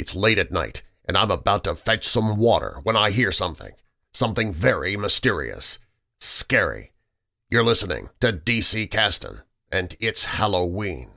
It's 0.00 0.14
late 0.14 0.38
at 0.38 0.50
night, 0.50 0.82
and 1.04 1.14
I'm 1.14 1.30
about 1.30 1.64
to 1.64 1.74
fetch 1.74 2.08
some 2.08 2.38
water 2.38 2.80
when 2.84 2.96
I 2.96 3.10
hear 3.10 3.30
something. 3.30 3.72
Something 4.14 4.50
very 4.50 4.96
mysterious. 4.96 5.78
Scary. 6.18 6.92
You're 7.50 7.62
listening 7.62 8.08
to 8.20 8.32
DC 8.32 8.90
Caston, 8.90 9.42
and 9.70 9.94
it's 10.00 10.24
Halloween. 10.24 11.10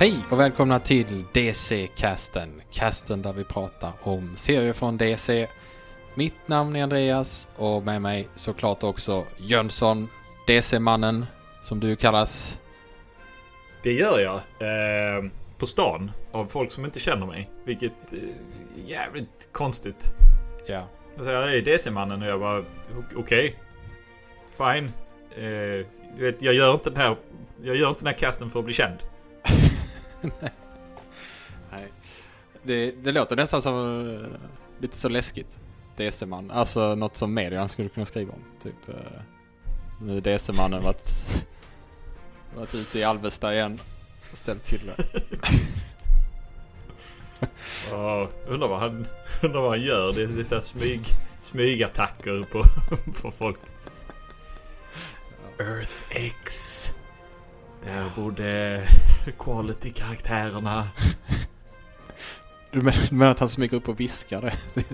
Hej 0.00 0.18
och 0.30 0.40
välkomna 0.40 0.80
till 0.80 1.24
DC-casten. 1.32 2.62
Casten 2.70 3.22
där 3.22 3.32
vi 3.32 3.44
pratar 3.44 3.92
om 4.02 4.36
serier 4.36 4.72
från 4.72 4.96
DC. 4.96 5.48
Mitt 6.14 6.48
namn 6.48 6.76
är 6.76 6.82
Andreas 6.82 7.48
och 7.56 7.82
med 7.82 8.02
mig 8.02 8.28
såklart 8.34 8.82
också 8.82 9.26
Jönsson, 9.36 10.08
DC-mannen 10.46 11.26
som 11.64 11.80
du 11.80 11.96
kallas. 11.96 12.58
Det 13.82 13.92
gör 13.92 14.18
jag. 14.18 14.34
Eh, 14.36 15.30
på 15.58 15.66
stan. 15.66 16.10
Av 16.32 16.46
folk 16.46 16.72
som 16.72 16.84
inte 16.84 17.00
känner 17.00 17.26
mig. 17.26 17.50
Vilket 17.64 18.12
eh, 18.12 18.18
jävligt 18.86 19.48
konstigt. 19.52 20.12
Ja. 20.66 20.88
Jag 21.16 21.24
säger, 21.24 21.40
jag 21.40 21.54
är 21.54 21.62
DC-mannen 21.62 22.22
och 22.22 22.28
jag 22.28 22.40
bara, 22.40 22.64
okej. 23.16 23.56
Okay. 24.56 24.74
Fine. 24.74 24.92
Eh, 25.36 25.86
jag 26.38 26.54
gör 26.54 26.74
inte 26.74 26.90
den 26.90 27.00
här, 27.02 27.16
jag 27.62 27.76
gör 27.76 27.88
inte 27.88 28.00
den 28.00 28.12
här 28.12 28.18
casten 28.18 28.50
för 28.50 28.58
att 28.58 28.64
bli 28.64 28.74
känd. 28.74 28.98
Nej. 31.70 31.92
Det, 32.62 32.90
det 32.90 33.12
låter 33.12 33.36
nästan 33.36 33.62
som 33.62 33.74
uh, 33.74 34.26
lite 34.78 34.96
så 34.96 35.08
läskigt. 35.08 35.58
DC-man. 35.96 36.50
Alltså 36.50 36.94
något 36.94 37.16
som 37.16 37.34
medierna 37.34 37.68
skulle 37.68 37.88
kunna 37.88 38.06
skriva 38.06 38.32
om. 38.32 38.44
Typ 38.62 38.88
uh, 38.88 38.94
nu 40.00 40.16
är 40.16 40.20
DC-mannen 40.20 40.82
varit, 40.82 41.08
varit 42.56 42.74
ute 42.74 42.98
i 42.98 43.04
Alvesta 43.04 43.54
igen. 43.54 43.80
Ställt 44.32 44.64
till 44.64 44.80
det. 44.86 45.04
oh, 47.92 48.28
undrar, 48.46 48.68
vad 48.68 48.80
han, 48.80 49.06
undrar 49.42 49.60
vad 49.60 49.70
han 49.70 49.82
gör. 49.82 50.12
Det, 50.12 50.26
det 50.26 50.40
är 50.40 50.44
så 50.44 50.60
smyg, 50.60 51.00
smygattacker 51.40 52.46
på, 52.52 52.62
på 53.22 53.30
folk. 53.30 53.58
Earth 55.58 56.04
X. 56.10 56.94
Där 57.84 58.22
borde 58.22 58.82
quality-karaktärerna. 59.38 60.84
Du 62.70 62.82
menar, 63.10 63.30
att 63.30 63.38
han 63.38 63.48
smyger 63.48 63.76
upp 63.76 63.88
och 63.88 64.00
viskar 64.00 64.40
det? 64.40 64.54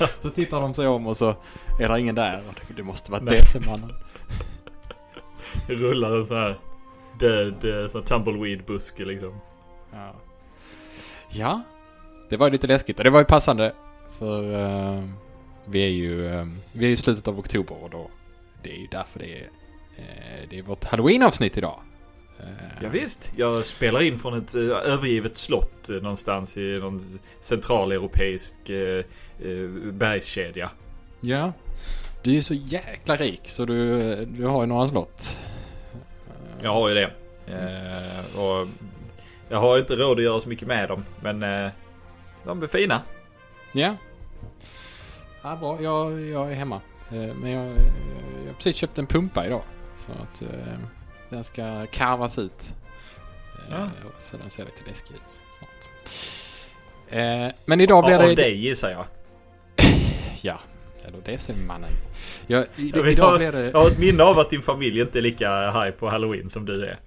ja. 0.00 0.08
Så 0.22 0.30
tittar 0.30 0.60
de 0.60 0.74
sig 0.74 0.86
om 0.86 1.06
och 1.06 1.16
så 1.16 1.34
är 1.80 1.88
det 1.88 2.00
ingen 2.00 2.14
där. 2.14 2.42
Det 2.76 2.82
måste 2.82 3.10
vara 3.10 3.22
DC-mannen. 3.22 3.92
Rullar 5.66 6.16
en 6.16 6.26
så 6.26 6.34
här 6.34 6.58
död 7.18 7.90
så 7.90 8.02
tumbleweed-buske 8.02 9.04
liksom. 9.04 9.40
Ja. 9.92 10.14
ja, 11.30 11.62
det 12.28 12.36
var 12.36 12.46
ju 12.46 12.52
lite 12.52 12.66
läskigt 12.66 12.98
och 12.98 13.04
det 13.04 13.10
var 13.10 13.18
ju 13.18 13.24
passande. 13.24 13.74
För 14.18 14.42
uh, 14.42 15.08
vi 15.64 15.84
är 15.84 15.88
ju 15.88 16.24
uh, 16.24 16.46
vi 16.72 16.86
är 16.86 16.90
i 16.90 16.96
slutet 16.96 17.28
av 17.28 17.38
oktober 17.38 17.82
och 17.82 17.90
då 17.90 18.10
det 18.62 18.70
är 18.70 18.76
ju 18.76 18.86
därför 18.86 19.18
det 19.18 19.38
är, 19.38 19.42
uh, 19.42 20.48
det 20.50 20.58
är 20.58 20.62
vårt 20.62 20.84
halloween-avsnitt 20.84 21.58
idag. 21.58 21.80
Ja, 22.82 22.88
visst, 22.88 23.32
jag 23.36 23.66
spelar 23.66 24.02
in 24.02 24.18
från 24.18 24.34
ett 24.34 24.54
uh, 24.54 24.70
övergivet 24.70 25.36
slott 25.36 25.90
uh, 25.90 26.02
någonstans 26.02 26.56
i 26.56 26.78
någon 26.78 27.20
centraleuropeisk 27.40 28.56
bergskedja. 29.92 30.70
Ja, 31.20 31.52
du 32.22 32.30
är 32.30 32.34
ju 32.34 32.42
så 32.42 32.54
jäkla 32.54 33.16
rik 33.16 33.40
så 33.44 33.64
du, 33.64 34.14
du 34.24 34.46
har 34.46 34.62
ju 34.62 34.66
några 34.66 34.88
slott. 34.88 35.38
Jag 36.62 36.72
har 36.72 36.88
ju 36.88 36.94
det. 36.94 37.10
och 38.36 38.68
jag 39.48 39.58
har 39.58 39.78
inte 39.78 39.94
råd 39.94 40.18
att 40.18 40.24
göra 40.24 40.40
så 40.40 40.48
mycket 40.48 40.68
med 40.68 40.88
dem, 40.88 41.04
men 41.22 41.40
de 42.44 42.62
är 42.62 42.66
fina. 42.66 43.02
Ja. 43.72 43.96
Ja, 45.42 45.56
bra. 45.56 45.82
Jag, 45.82 46.20
jag 46.20 46.50
är 46.50 46.54
hemma. 46.54 46.80
men 47.10 47.50
jag, 47.50 47.66
jag 47.66 48.46
har 48.46 48.54
precis 48.56 48.76
köpt 48.76 48.98
en 48.98 49.06
pumpa 49.06 49.46
idag. 49.46 49.62
Så 49.98 50.12
att 50.12 50.42
den 51.32 51.44
ska 51.44 51.86
karvas 51.86 52.38
ut. 52.38 52.74
Ja. 53.70 53.76
Eh, 53.76 53.88
så 54.18 54.36
den 54.36 54.50
ser 54.50 54.64
lite 54.64 54.90
läskig 54.90 55.14
ut 55.14 55.40
snart. 55.58 55.88
Eh, 57.08 57.52
men 57.64 57.80
idag 57.80 58.04
blir 58.04 58.18
det... 58.18 58.30
Av 58.30 58.36
dig 58.36 58.66
gissar 58.66 58.90
jag. 58.90 59.04
ja, 60.42 60.60
eller 61.04 61.20
DC-mannen. 61.20 61.90
Jag, 62.46 62.66
jag, 62.76 63.12
idag 63.12 63.38
blir 63.38 63.52
det... 63.52 63.70
jag 63.70 63.78
har 63.78 63.90
ett 63.90 63.98
minne 63.98 64.22
av 64.22 64.38
att 64.38 64.50
din 64.50 64.62
familj 64.62 65.00
inte 65.00 65.18
är 65.18 65.22
lika 65.22 65.70
high 65.70 65.90
på 65.90 66.08
halloween 66.08 66.50
som 66.50 66.66
du 66.66 66.86
är. 66.86 66.98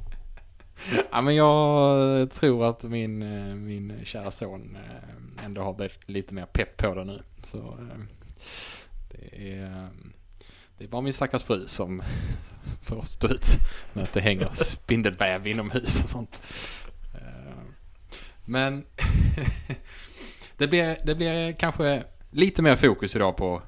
ja 1.10 1.20
men 1.20 1.34
jag 1.34 2.30
tror 2.30 2.64
att 2.64 2.82
min, 2.82 3.22
eh, 3.22 3.54
min 3.54 3.92
kära 4.04 4.30
son 4.30 4.78
ändå 5.44 5.62
har 5.62 5.72
blivit 5.72 6.08
lite 6.08 6.34
mer 6.34 6.46
pepp 6.46 6.76
på 6.76 6.94
det 6.94 7.04
nu. 7.04 7.22
Så 7.42 7.78
det 9.10 9.58
är... 9.58 9.88
Det 10.78 10.84
är 10.84 10.88
bara 10.88 11.02
min 11.02 11.12
stackars 11.12 11.44
fru 11.44 11.66
som 11.66 12.02
får 12.82 13.02
stå 13.02 13.28
ut 13.28 13.46
med 13.92 14.04
att 14.04 14.12
det 14.12 14.20
hänger 14.20 14.48
spindelväv 14.54 15.46
inomhus 15.46 16.02
och 16.04 16.10
sånt. 16.10 16.42
Eh, 17.14 17.62
men 18.44 18.84
det, 20.56 20.68
blir, 20.68 20.98
det 21.04 21.14
blir 21.14 21.52
kanske 21.52 22.04
lite 22.30 22.62
mer 22.62 22.76
fokus 22.76 23.16
idag 23.16 23.36
på, 23.36 23.62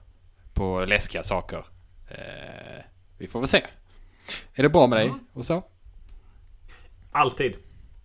på 0.54 0.84
läskiga 0.84 1.22
saker. 1.22 1.64
Eh, 2.08 2.84
vi 3.18 3.28
får 3.28 3.40
väl 3.40 3.48
se. 3.48 3.62
Är 4.54 4.62
det 4.62 4.68
bra 4.68 4.86
med 4.86 4.98
dig 4.98 5.06
mm. 5.06 5.20
och 5.32 5.46
så? 5.46 5.62
Alltid. 7.12 7.56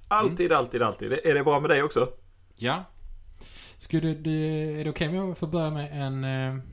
Alltid, 0.08 0.46
mm. 0.46 0.58
alltid, 0.58 0.82
alltid. 0.82 1.14
Är 1.14 1.34
det 1.34 1.44
bra 1.44 1.60
med 1.60 1.70
dig 1.70 1.84
också? 1.84 2.10
Ja. 2.56 2.84
Skulle 3.78 4.14
du, 4.14 4.46
är 4.80 4.84
det 4.84 4.90
okej 4.90 5.08
okay 5.08 5.20
om 5.20 5.28
jag 5.28 5.38
får 5.38 5.48
börja 5.48 5.70
med 5.70 6.06
en 6.06 6.24
eh, 6.24 6.64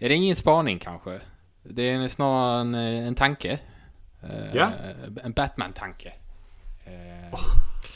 är 0.00 0.08
det 0.08 0.14
ingen 0.14 0.36
spaning 0.36 0.78
kanske? 0.78 1.20
Det 1.62 1.90
är 1.90 2.08
snarare 2.08 2.60
en, 2.60 2.74
eh, 2.74 3.06
en 3.06 3.14
tanke. 3.14 3.58
Eh, 4.22 4.54
ja. 4.54 4.70
En 5.22 5.32
Batman-tanke. 5.32 6.12
Oh. 7.32 7.44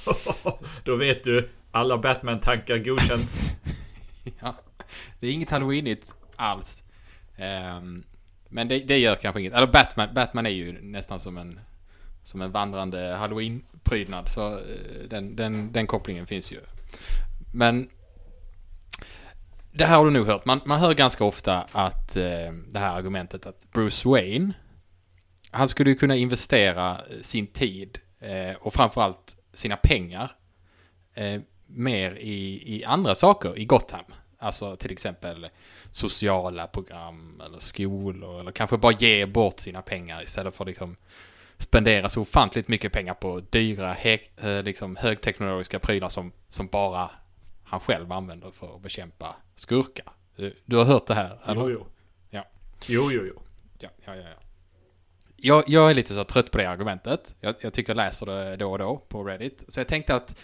Då 0.84 0.96
vet 0.96 1.24
du, 1.24 1.50
alla 1.70 1.98
Batman-tankar 1.98 2.78
godkänns. 2.78 3.42
ja, 4.40 4.54
det 5.20 5.26
är 5.26 5.32
inget 5.32 5.50
halloweenigt 5.50 6.14
alls. 6.36 6.82
Um, 7.38 8.04
men 8.48 8.68
det, 8.68 8.78
det, 8.78 8.98
gör 8.98 9.16
kanske 9.16 9.40
inget. 9.40 9.52
Eller 9.52 9.66
Batman, 9.66 10.14
Batman 10.14 10.46
är 10.46 10.50
ju 10.50 10.82
nästan 10.82 11.20
som 11.20 11.38
en, 11.38 11.60
som 12.22 12.42
en 12.42 12.52
vandrande 12.52 13.14
halloween-prydnad. 13.14 14.28
Så 14.28 14.60
den, 15.08 15.36
den, 15.36 15.72
den 15.72 15.86
kopplingen 15.86 16.26
finns 16.26 16.52
ju. 16.52 16.60
Men 17.52 17.88
det 19.76 19.84
här 19.84 19.96
har 19.96 20.04
du 20.04 20.10
nog 20.10 20.26
hört. 20.26 20.44
Man, 20.44 20.60
man 20.64 20.80
hör 20.80 20.94
ganska 20.94 21.24
ofta 21.24 21.66
att 21.72 22.16
eh, 22.16 22.52
det 22.68 22.78
här 22.78 22.96
argumentet 22.96 23.46
att 23.46 23.72
Bruce 23.72 24.08
Wayne, 24.08 24.52
han 25.50 25.68
skulle 25.68 25.90
ju 25.90 25.96
kunna 25.96 26.16
investera 26.16 26.90
eh, 26.90 27.20
sin 27.22 27.46
tid 27.46 27.98
eh, 28.20 28.56
och 28.60 28.74
framförallt 28.74 29.36
sina 29.52 29.76
pengar 29.76 30.30
eh, 31.14 31.40
mer 31.66 32.14
i, 32.14 32.62
i 32.76 32.84
andra 32.84 33.14
saker 33.14 33.58
i 33.58 33.64
Gotham. 33.64 34.04
Alltså 34.38 34.76
till 34.76 34.92
exempel 34.92 35.48
sociala 35.90 36.66
program 36.66 37.42
eller 37.46 37.58
skolor 37.58 38.40
eller 38.40 38.52
kanske 38.52 38.76
bara 38.76 38.92
ge 38.92 39.26
bort 39.26 39.60
sina 39.60 39.82
pengar 39.82 40.22
istället 40.22 40.54
för 40.54 40.64
att 40.64 40.68
liksom 40.68 40.96
spendera 41.58 42.08
så 42.08 42.20
ofantligt 42.20 42.68
mycket 42.68 42.92
pengar 42.92 43.14
på 43.14 43.40
dyra, 43.40 43.92
he, 43.92 44.18
eh, 44.36 44.62
liksom 44.62 44.96
högteknologiska 44.96 45.78
prylar 45.78 46.08
som, 46.08 46.32
som 46.50 46.66
bara 46.66 47.10
han 47.64 47.80
själv 47.80 48.12
använder 48.12 48.50
för 48.50 48.76
att 48.76 48.82
bekämpa 48.82 49.36
skurkar. 49.54 50.12
Du, 50.36 50.56
du 50.64 50.76
har 50.76 50.84
hört 50.84 51.06
det 51.06 51.14
här? 51.14 51.38
Eller? 51.46 51.60
Jo, 51.60 51.70
jo. 51.70 51.86
Ja. 52.30 52.44
Jo, 52.86 53.12
jo, 53.12 53.22
jo. 53.26 53.42
Ja, 53.78 53.88
ja, 54.04 54.16
ja. 54.16 54.22
ja. 54.22 54.44
Jag, 55.36 55.64
jag 55.66 55.90
är 55.90 55.94
lite 55.94 56.14
så 56.14 56.24
trött 56.24 56.50
på 56.50 56.58
det 56.58 56.70
argumentet. 56.70 57.36
Jag, 57.40 57.54
jag 57.60 57.72
tycker 57.72 57.90
jag 57.90 57.96
läser 57.96 58.26
det 58.26 58.56
då 58.56 58.72
och 58.72 58.78
då 58.78 58.96
på 59.08 59.24
Reddit. 59.24 59.64
Så 59.68 59.80
jag 59.80 59.88
tänkte 59.88 60.14
att 60.14 60.40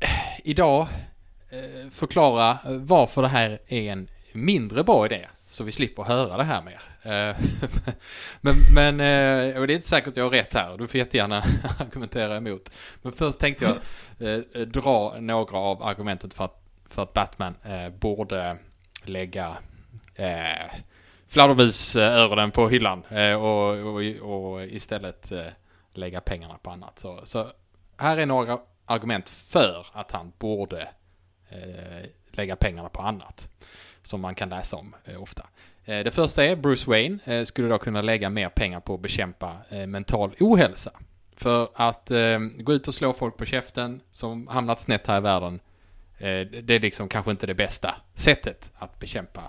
eh, 0.00 0.40
idag 0.44 0.86
eh, 1.50 1.90
förklara 1.90 2.58
varför 2.64 3.22
det 3.22 3.28
här 3.28 3.58
är 3.66 3.92
en 3.92 4.08
mindre 4.32 4.84
bra 4.84 5.06
idé. 5.06 5.28
Så 5.54 5.64
vi 5.64 5.72
slipper 5.72 6.02
höra 6.02 6.36
det 6.36 6.44
här 6.44 6.62
mer. 6.62 6.80
Eh, 7.02 7.36
men, 8.40 8.54
men 8.74 9.00
eh, 9.00 9.60
och 9.60 9.66
det 9.66 9.72
är 9.72 9.76
inte 9.76 9.88
säkert 9.88 10.08
att 10.08 10.16
jag 10.16 10.24
har 10.24 10.30
rätt 10.30 10.54
här. 10.54 10.78
Du 10.78 10.88
får 10.88 10.98
jättegärna 10.98 11.42
argumentera 11.78 12.36
emot. 12.36 12.70
Men 13.02 13.12
först 13.12 13.40
tänkte 13.40 13.64
jag 13.64 13.76
eh, 14.28 14.60
dra 14.66 15.16
några 15.20 15.58
av 15.58 15.82
argumentet 15.82 16.34
för 16.34 16.44
att, 16.44 16.62
för 16.88 17.02
att 17.02 17.12
Batman 17.12 17.54
borde 17.98 18.56
lägga 19.04 19.56
eh, 20.14 20.74
fladdermusöronen 21.28 22.50
på 22.50 22.68
hyllan 22.68 23.04
och, 23.38 23.68
och, 23.70 24.02
och 24.20 24.64
istället 24.64 25.32
lägga 25.92 26.20
pengarna 26.20 26.58
på 26.58 26.70
annat. 26.70 26.98
Så, 26.98 27.20
så 27.24 27.50
här 27.96 28.16
är 28.16 28.26
några 28.26 28.58
argument 28.86 29.28
för 29.28 29.86
att 29.92 30.10
han 30.10 30.32
borde 30.38 30.88
eh, 31.48 32.08
lägga 32.32 32.56
pengarna 32.56 32.88
på 32.88 33.02
annat. 33.02 33.48
Som 34.04 34.20
man 34.20 34.34
kan 34.34 34.48
läsa 34.48 34.76
om 34.76 34.94
eh, 35.04 35.22
ofta. 35.22 35.46
Eh, 35.84 36.04
det 36.04 36.14
första 36.14 36.44
är 36.44 36.56
Bruce 36.56 36.90
Wayne 36.90 37.18
eh, 37.24 37.44
skulle 37.44 37.68
då 37.68 37.78
kunna 37.78 38.02
lägga 38.02 38.30
mer 38.30 38.48
pengar 38.48 38.80
på 38.80 38.94
att 38.94 39.00
bekämpa 39.00 39.56
mental 39.86 40.34
ohälsa. 40.40 40.90
För 41.36 41.68
att 41.74 42.10
gå 42.56 42.72
ut 42.72 42.88
och 42.88 42.94
slå 42.94 43.12
folk 43.12 43.36
på 43.36 43.44
käften 43.44 44.00
som 44.10 44.48
hamnat 44.48 44.80
snett 44.80 45.06
här 45.06 45.18
i 45.18 45.20
världen. 45.20 45.60
det 46.62 46.70
är 46.70 46.80
liksom 46.80 47.08
kanske 47.08 47.30
inte 47.30 47.46
det 47.46 47.54
bästa 47.54 47.94
sättet 48.14 48.70
att 48.74 48.98
bekämpa, 48.98 49.42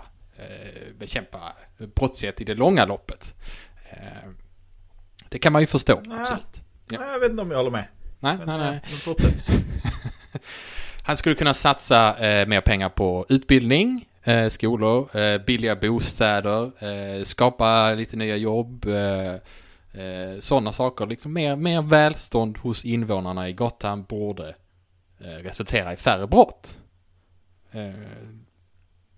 bekämpa 0.98 1.52
brottslighet 1.94 2.40
i 2.40 2.44
det 2.44 2.54
långa 2.54 2.84
loppet. 2.84 3.34
det 5.28 5.38
kan 5.38 5.52
man 5.52 5.62
ju 5.62 5.66
förstå, 5.66 5.92
ah, 5.92 6.20
absolut. 6.20 6.62
Ja. 6.90 7.12
Jag 7.12 7.20
vet 7.20 7.30
inte 7.30 7.42
om 7.42 7.50
jag 7.50 7.58
håller 7.58 7.70
med. 7.70 7.84
Nej, 8.20 8.38
nej, 8.46 8.58
nej. 8.58 8.80
Han 11.06 11.16
skulle 11.16 11.34
kunna 11.34 11.54
satsa 11.54 12.18
eh, 12.18 12.46
mer 12.46 12.60
pengar 12.60 12.88
på 12.88 13.26
utbildning, 13.28 14.08
eh, 14.26 14.48
skolor, 14.48 15.16
eh, 15.16 15.38
billiga 15.38 15.76
bostäder, 15.76 16.84
eh, 16.84 17.24
skapa 17.24 17.94
lite 17.94 18.16
nya 18.16 18.36
jobb, 18.36 18.84
eh, 18.86 19.34
eh, 20.02 20.38
sådana 20.38 20.72
saker. 20.72 21.06
Liksom 21.06 21.32
mer, 21.32 21.56
mer 21.56 21.82
välstånd 21.82 22.58
hos 22.58 22.84
invånarna 22.84 23.48
i 23.48 23.52
Gotham 23.52 24.04
borde 24.04 24.54
eh, 25.20 25.26
resultera 25.26 25.92
i 25.92 25.96
färre 25.96 26.26
brott. 26.26 26.76
Eh, 27.72 27.90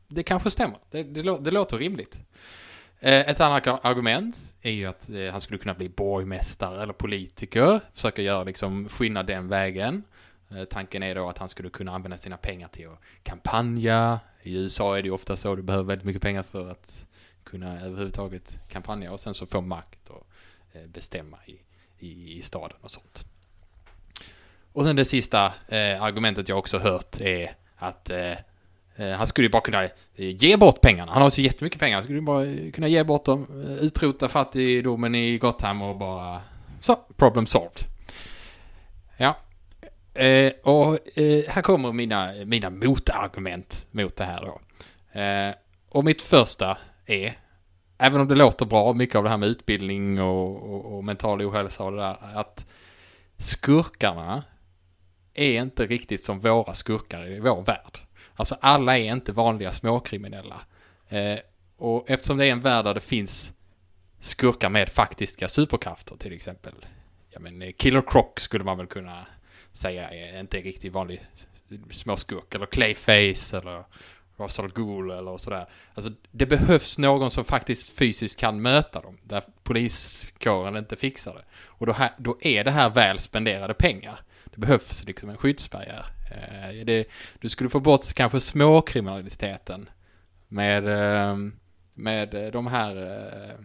det 0.09 0.23
kanske 0.23 0.51
stämmer. 0.51 0.79
Det, 0.91 1.03
det, 1.03 1.39
det 1.39 1.51
låter 1.51 1.79
rimligt. 1.79 2.21
Eh, 3.01 3.29
ett 3.29 3.41
annat 3.41 3.67
argument 3.67 4.37
är 4.63 4.71
ju 4.71 4.87
att 4.87 5.11
han 5.33 5.41
skulle 5.41 5.59
kunna 5.59 5.75
bli 5.75 5.89
borgmästare 5.89 6.83
eller 6.83 6.93
politiker. 6.93 7.81
Försöka 7.95 8.23
göra 8.23 8.45
liksom 8.45 8.89
skillnad 8.89 9.27
den 9.27 9.49
vägen. 9.49 10.03
Tanken 10.71 11.03
är 11.03 11.15
då 11.15 11.29
att 11.29 11.39
han 11.39 11.49
skulle 11.49 11.71
kunna 11.71 11.95
använda 11.95 12.19
sina 12.19 12.37
pengar 12.37 12.69
till 12.69 12.87
att 12.89 13.01
kampanja. 13.23 14.21
I 14.49 14.55
USA 14.55 14.99
är 14.99 15.03
det 15.03 15.09
ju 15.09 15.15
ofta 15.15 15.37
så, 15.37 15.55
du 15.55 15.63
behöver 15.63 15.85
väldigt 15.85 16.07
mycket 16.07 16.23
pengar 16.23 16.43
för 16.43 16.71
att 16.71 17.07
kunna 17.45 17.81
överhuvudtaget 17.81 18.59
kampanja 18.69 19.13
och 19.13 19.21
sen 19.21 19.35
så 19.35 19.47
få 19.47 19.61
makt 19.61 20.09
och 20.09 20.27
eh, 20.73 20.87
bestämma 20.87 21.37
i, 21.47 21.59
i, 21.99 22.39
i 22.39 22.43
staden 22.43 22.77
och 22.81 22.91
sånt. 22.91 23.25
Och 24.73 24.85
sen 24.85 24.97
det 24.97 25.05
sista 25.05 25.47
eh, 25.69 26.03
argumentet 26.03 26.49
jag 26.49 26.59
också 26.59 26.79
hört 26.79 27.21
är 27.21 27.51
att 27.77 28.11
eh, 28.11 28.33
eh 28.97 29.17
han 29.17 29.27
skulle 29.27 29.47
ju 29.47 29.51
bara 29.51 29.63
kunna 29.63 29.85
eh, 29.85 29.91
ge 30.15 30.57
bort 30.57 30.81
pengarna. 30.81 31.13
Han 31.13 31.23
har 31.23 31.31
så 31.31 31.41
jättemycket 31.41 31.81
pengar. 31.81 31.95
Han 31.95 32.05
skulle 32.05 32.19
ju 32.19 32.25
bara 32.25 32.47
eh, 32.47 32.71
kunna 32.71 32.89
ge 32.89 33.05
bort 33.05 33.25
dem, 33.25 33.47
utrota 33.81 34.29
fattigdomen 34.29 35.15
i 35.15 35.39
Gotham 35.39 35.83
och 35.83 35.97
bara 35.97 36.41
så, 36.81 36.97
problem 37.17 37.47
solved. 37.47 37.85
Ja, 39.17 39.37
Eh, 40.19 40.53
och 40.63 41.19
eh, 41.19 41.45
här 41.49 41.63
kommer 41.63 41.93
mina, 41.93 42.33
mina 42.45 42.71
motargument 42.71 43.87
mot 43.91 44.17
det 44.17 44.25
här 44.25 44.41
då. 44.41 44.61
Eh, 45.21 45.55
och 45.89 46.05
mitt 46.05 46.23
första 46.23 46.79
är, 47.07 47.39
även 47.99 48.21
om 48.21 48.29
det 48.29 48.35
låter 48.35 48.67
bra, 48.67 48.93
mycket 48.93 49.17
av 49.17 49.25
det 49.25 49.31
här 49.31 49.37
med 49.37 49.49
utbildning 49.49 50.21
och, 50.21 50.75
och, 50.75 50.97
och 50.97 51.05
mental 51.05 51.43
ohälsa 51.43 51.85
och 51.85 51.93
det 51.93 51.99
där, 51.99 52.17
att 52.35 52.67
skurkarna 53.37 54.45
är 55.35 55.63
inte 55.63 55.87
riktigt 55.87 56.25
som 56.25 56.41
våra 56.41 56.75
skurkar 56.75 57.31
i 57.31 57.41
vår 57.41 57.63
värld. 57.63 57.99
Alltså 58.35 58.57
alla 58.61 58.99
är 58.99 59.13
inte 59.13 59.33
vanliga 59.33 59.73
småkriminella. 59.73 60.61
Eh, 61.09 61.39
och 61.77 62.11
eftersom 62.11 62.39
det 62.39 62.47
är 62.47 62.53
en 62.53 62.61
värld 62.61 62.85
där 62.85 62.95
det 62.95 63.01
finns 63.01 63.53
skurkar 64.21 64.69
med 64.69 64.89
faktiska 64.89 65.49
superkrafter 65.49 66.17
till 66.17 66.33
exempel. 66.33 66.75
Ja 67.31 67.41
men 67.41 67.63
eh, 67.63 67.73
Killer 67.73 68.03
Croc 68.07 68.27
skulle 68.37 68.65
man 68.65 68.79
väl 68.79 68.87
kunna 68.87 69.27
säga 69.79 70.11
är 70.11 70.41
inte 70.41 70.57
riktigt 70.57 70.93
vanlig 70.93 71.21
småskurk 71.91 72.55
eller 72.55 72.67
Clayface 72.67 73.59
eller 73.59 73.85
Russell 74.39 74.69
Gould 74.69 75.13
eller 75.13 75.37
sådär. 75.37 75.67
Alltså 75.95 76.13
det 76.31 76.47
behövs 76.47 76.99
någon 76.99 77.31
som 77.31 77.45
faktiskt 77.45 77.99
fysiskt 77.99 78.37
kan 78.37 78.63
möta 78.63 79.01
dem 79.01 79.19
där 79.23 79.43
poliskåren 79.63 80.77
inte 80.77 80.97
fixar 80.97 81.35
det. 81.35 81.45
Och 81.65 81.87
då, 81.87 81.93
här, 81.93 82.11
då 82.19 82.39
är 82.41 82.65
det 82.65 82.71
här 82.71 82.91
väl 82.91 83.19
spenderade 83.19 83.75
pengar. 83.75 84.21
Det 84.45 84.61
behövs 84.61 85.05
liksom 85.05 85.31
en 85.31 85.37
skyddsbarriär. 85.37 86.05
Eh, 86.31 86.85
det, 86.85 87.09
du 87.41 87.49
skulle 87.49 87.71
få 87.71 87.81
bort 87.81 88.13
kanske 88.15 88.41
småkriminaliteten 88.41 89.89
med, 90.49 90.89
eh, 90.89 91.37
med 91.95 92.51
de 92.53 92.67
här 92.67 92.97
eh, 92.97 93.51
eh 93.51 93.59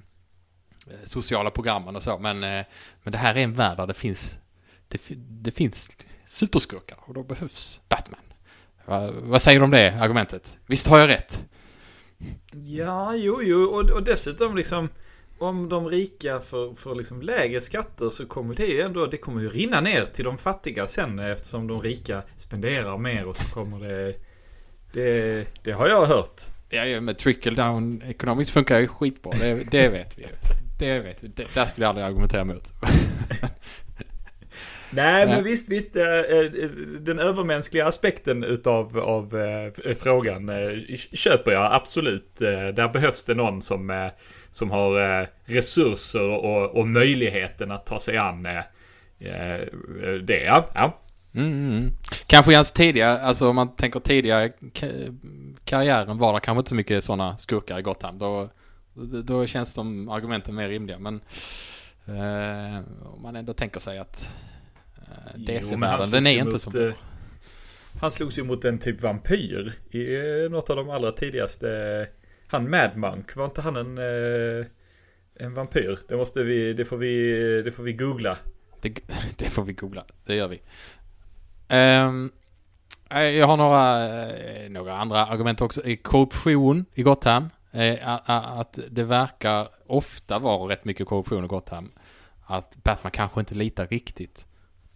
sociala 1.03 1.49
programmen 1.49 1.95
och 1.95 2.03
så. 2.03 2.17
Men, 2.17 2.43
eh, 2.43 2.65
men 3.03 3.11
det 3.11 3.17
här 3.17 3.35
är 3.35 3.43
en 3.43 3.53
värld 3.53 3.77
där 3.77 3.87
det 3.87 3.93
finns 3.93 4.37
det, 4.93 5.15
det 5.17 5.51
finns 5.51 5.89
superskurkar 6.25 6.97
och 7.01 7.13
då 7.13 7.23
behövs 7.23 7.81
Batman. 7.89 8.19
Va, 8.85 9.11
vad 9.11 9.41
säger 9.41 9.59
du 9.59 9.63
om 9.63 9.71
det 9.71 9.93
argumentet? 9.93 10.57
Visst 10.67 10.87
har 10.87 10.99
jag 10.99 11.09
rätt? 11.09 11.43
Ja, 12.51 13.15
jo, 13.15 13.39
jo, 13.43 13.63
och, 13.63 13.89
och 13.89 14.03
dessutom 14.03 14.55
liksom 14.55 14.89
om 15.37 15.69
de 15.69 15.87
rika 15.87 16.39
får, 16.39 16.75
får 16.75 16.95
liksom 16.95 17.21
lägre 17.21 17.61
skatter 17.61 18.09
så 18.09 18.25
kommer 18.25 18.55
det 18.55 18.65
ju 18.65 18.81
ändå, 18.81 19.05
det 19.05 19.17
kommer 19.17 19.41
ju 19.41 19.49
rinna 19.49 19.81
ner 19.81 20.05
till 20.05 20.25
de 20.25 20.37
fattiga 20.37 20.87
sen 20.87 21.19
eftersom 21.19 21.67
de 21.67 21.81
rika 21.81 22.23
spenderar 22.37 22.97
mer 22.97 23.27
och 23.27 23.35
så 23.35 23.43
kommer 23.43 23.79
det, 23.79 24.15
det, 24.93 25.47
det 25.63 25.71
har 25.71 25.87
jag 25.87 26.05
hört. 26.05 26.41
Ja, 26.69 27.01
men 27.01 27.15
trickle 27.15 27.51
down 27.51 28.01
economics 28.01 28.51
funkar 28.51 28.79
ju 28.79 28.87
skitbra, 28.87 29.31
det, 29.39 29.71
det 29.71 29.89
vet 29.89 30.17
vi 30.17 30.21
ju. 30.21 30.29
Det 30.79 30.99
vet 30.99 31.23
vi, 31.23 31.27
det, 31.27 31.45
där 31.53 31.65
skulle 31.65 31.85
jag 31.85 31.89
aldrig 31.89 32.07
argumentera 32.07 32.41
emot. 32.41 32.71
Nej, 34.95 35.27
men 35.27 35.43
visst, 35.43 35.69
visst. 35.69 35.95
Eh, 35.95 36.03
eh, 36.03 36.51
den 36.99 37.19
övermänskliga 37.19 37.87
aspekten 37.87 38.43
utav 38.43 38.99
av, 38.99 39.41
eh, 39.41 39.95
frågan 39.95 40.51
köper 41.13 41.51
jag 41.51 41.73
absolut. 41.73 42.35
Där 42.39 42.89
behövs 42.89 43.23
det 43.23 43.33
någon 43.33 43.61
som, 43.61 44.09
som 44.51 44.71
har 44.71 45.27
resurser 45.45 46.29
och, 46.29 46.75
och 46.75 46.87
möjligheten 46.87 47.71
att 47.71 47.85
ta 47.85 47.99
sig 47.99 48.17
an 48.17 48.43
det. 48.43 48.65
Ja. 50.45 50.69
ja. 50.73 50.99
Mm, 51.35 51.47
mm, 51.47 51.77
mm. 51.77 51.91
Kanske 52.27 52.51
i 52.51 52.55
hans 52.55 52.71
tidiga, 52.71 53.19
alltså 53.19 53.49
om 53.49 53.55
man 53.55 53.75
tänker 53.75 53.99
tidigare 53.99 54.51
karriären 55.65 56.17
var 56.17 56.33
det 56.33 56.39
kanske 56.39 56.59
inte 56.59 56.69
så 56.69 56.75
mycket 56.75 57.03
sådana 57.03 57.37
skurkar 57.37 57.79
i 57.79 57.81
Gotham. 57.81 58.19
Då, 58.19 58.49
då 59.23 59.45
känns 59.45 59.73
de 59.73 60.09
argumenten 60.09 60.55
mer 60.55 60.69
rimliga. 60.69 60.99
Men 60.99 61.21
eh, 62.05 62.79
om 63.13 63.21
man 63.21 63.35
ändå 63.35 63.53
tänker 63.53 63.79
sig 63.79 63.99
att 63.99 64.29
DC-världen, 65.35 66.11
den 66.11 66.27
är 66.27 66.39
inte 66.39 66.59
så 66.59 66.69
bra. 66.69 66.87
Eh, 66.87 66.93
han 68.01 68.11
slogs 68.11 68.37
ju 68.37 68.43
mot 68.43 68.65
en 68.65 68.79
typ 68.79 69.01
vampyr 69.01 69.73
i 69.91 70.15
eh, 70.15 70.51
något 70.51 70.69
av 70.69 70.75
de 70.75 70.89
allra 70.89 71.11
tidigaste. 71.11 72.07
Han 72.47 72.69
Mad 72.69 72.97
Monk, 72.97 73.35
var 73.35 73.45
inte 73.45 73.61
han 73.61 73.75
en, 73.75 73.97
eh, 73.97 74.65
en 75.35 75.53
vampyr? 75.53 75.99
Det 76.07 76.17
måste 76.17 76.43
vi, 76.43 76.73
det 76.73 76.85
får 76.85 76.97
vi, 76.97 77.61
det 77.61 77.71
får 77.71 77.83
vi 77.83 77.93
googla. 77.93 78.37
Det, 78.81 78.99
det 79.37 79.45
får 79.45 79.63
vi 79.63 79.73
googla, 79.73 80.05
det 80.25 80.35
gör 80.35 80.47
vi. 80.47 80.61
Um, 81.69 82.31
jag 83.09 83.47
har 83.47 83.57
några, 83.57 84.07
några 84.69 84.97
andra 84.97 85.25
argument 85.25 85.61
också. 85.61 85.81
Korruption 86.01 86.85
i 86.93 87.03
Gotham. 87.03 87.49
Att 88.01 88.79
det 88.89 89.03
verkar 89.03 89.67
ofta 89.87 90.39
vara 90.39 90.71
rätt 90.71 90.85
mycket 90.85 91.07
korruption 91.07 91.45
i 91.45 91.47
Gotham. 91.47 91.91
Att 92.45 92.75
Batman 92.83 93.11
kanske 93.11 93.39
inte 93.39 93.55
litar 93.55 93.87
riktigt 93.87 94.47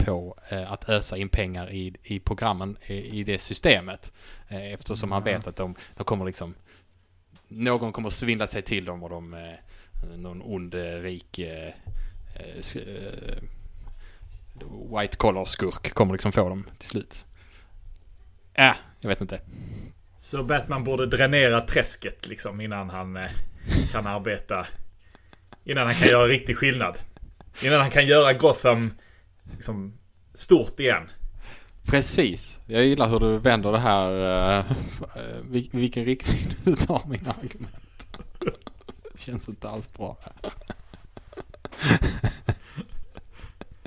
på 0.08 0.38
eh, 0.50 0.72
att 0.72 0.90
ösa 0.90 1.18
in 1.18 1.30
pengar 1.30 1.72
i, 1.72 1.94
i 2.04 2.20
programmen 2.20 2.78
i, 2.86 3.20
i 3.20 3.24
det 3.24 3.40
systemet. 3.40 4.12
Eh, 4.48 4.74
eftersom 4.74 5.10
man 5.10 5.24
vet 5.24 5.48
att 5.48 5.56
de, 5.56 5.76
de 5.96 6.04
kommer 6.04 6.26
liksom 6.26 6.56
någon 7.48 7.92
kommer 7.92 8.10
svindla 8.10 8.48
sig 8.48 8.62
till 8.62 8.86
dem 8.86 9.04
och 9.04 9.10
de 9.10 9.34
eh, 9.34 10.18
någon 10.18 10.42
ond 10.42 10.74
rik 10.74 11.40
white 14.92 15.18
collar 15.18 15.46
skurk 15.46 15.94
kommer 15.94 16.14
liksom 16.14 16.32
få 16.32 16.50
dem 16.50 16.68
till 16.78 16.90
slut. 16.90 17.26
Ja, 18.54 18.70
äh, 18.70 18.76
jag 19.02 19.10
vet 19.10 19.22
inte. 19.22 19.42
Så 20.18 20.44
Batman 20.44 20.84
borde 20.84 21.06
dränera 21.06 21.62
träsket 21.62 22.28
liksom 22.28 22.62
innan 22.62 22.90
han 22.90 23.20
kan 23.92 24.08
arbeta. 24.08 24.68
Innan 25.64 25.86
han 25.86 25.96
kan 25.96 26.08
göra 26.08 26.28
riktig 26.28 26.58
skillnad. 26.58 27.00
Innan 27.62 27.82
han 27.82 27.92
kan 27.92 28.08
göra 28.08 28.34
Gotham 28.34 28.92
liksom 29.52 29.94
stort 30.34 30.80
igen. 30.80 31.10
Precis. 31.86 32.60
Jag 32.66 32.86
gillar 32.86 33.10
hur 33.10 33.20
du 33.20 33.38
vänder 33.38 33.72
det 33.72 33.80
här. 33.80 34.12
Uh, 34.60 34.66
vilken 35.72 36.06
riktning 36.06 36.40
du 36.64 36.76
tar 36.76 37.02
mina 37.08 37.30
argument. 37.30 38.08
Det 39.14 39.20
känns 39.20 39.50
inte 39.50 39.70
alls 39.70 39.94
bra. 39.94 40.18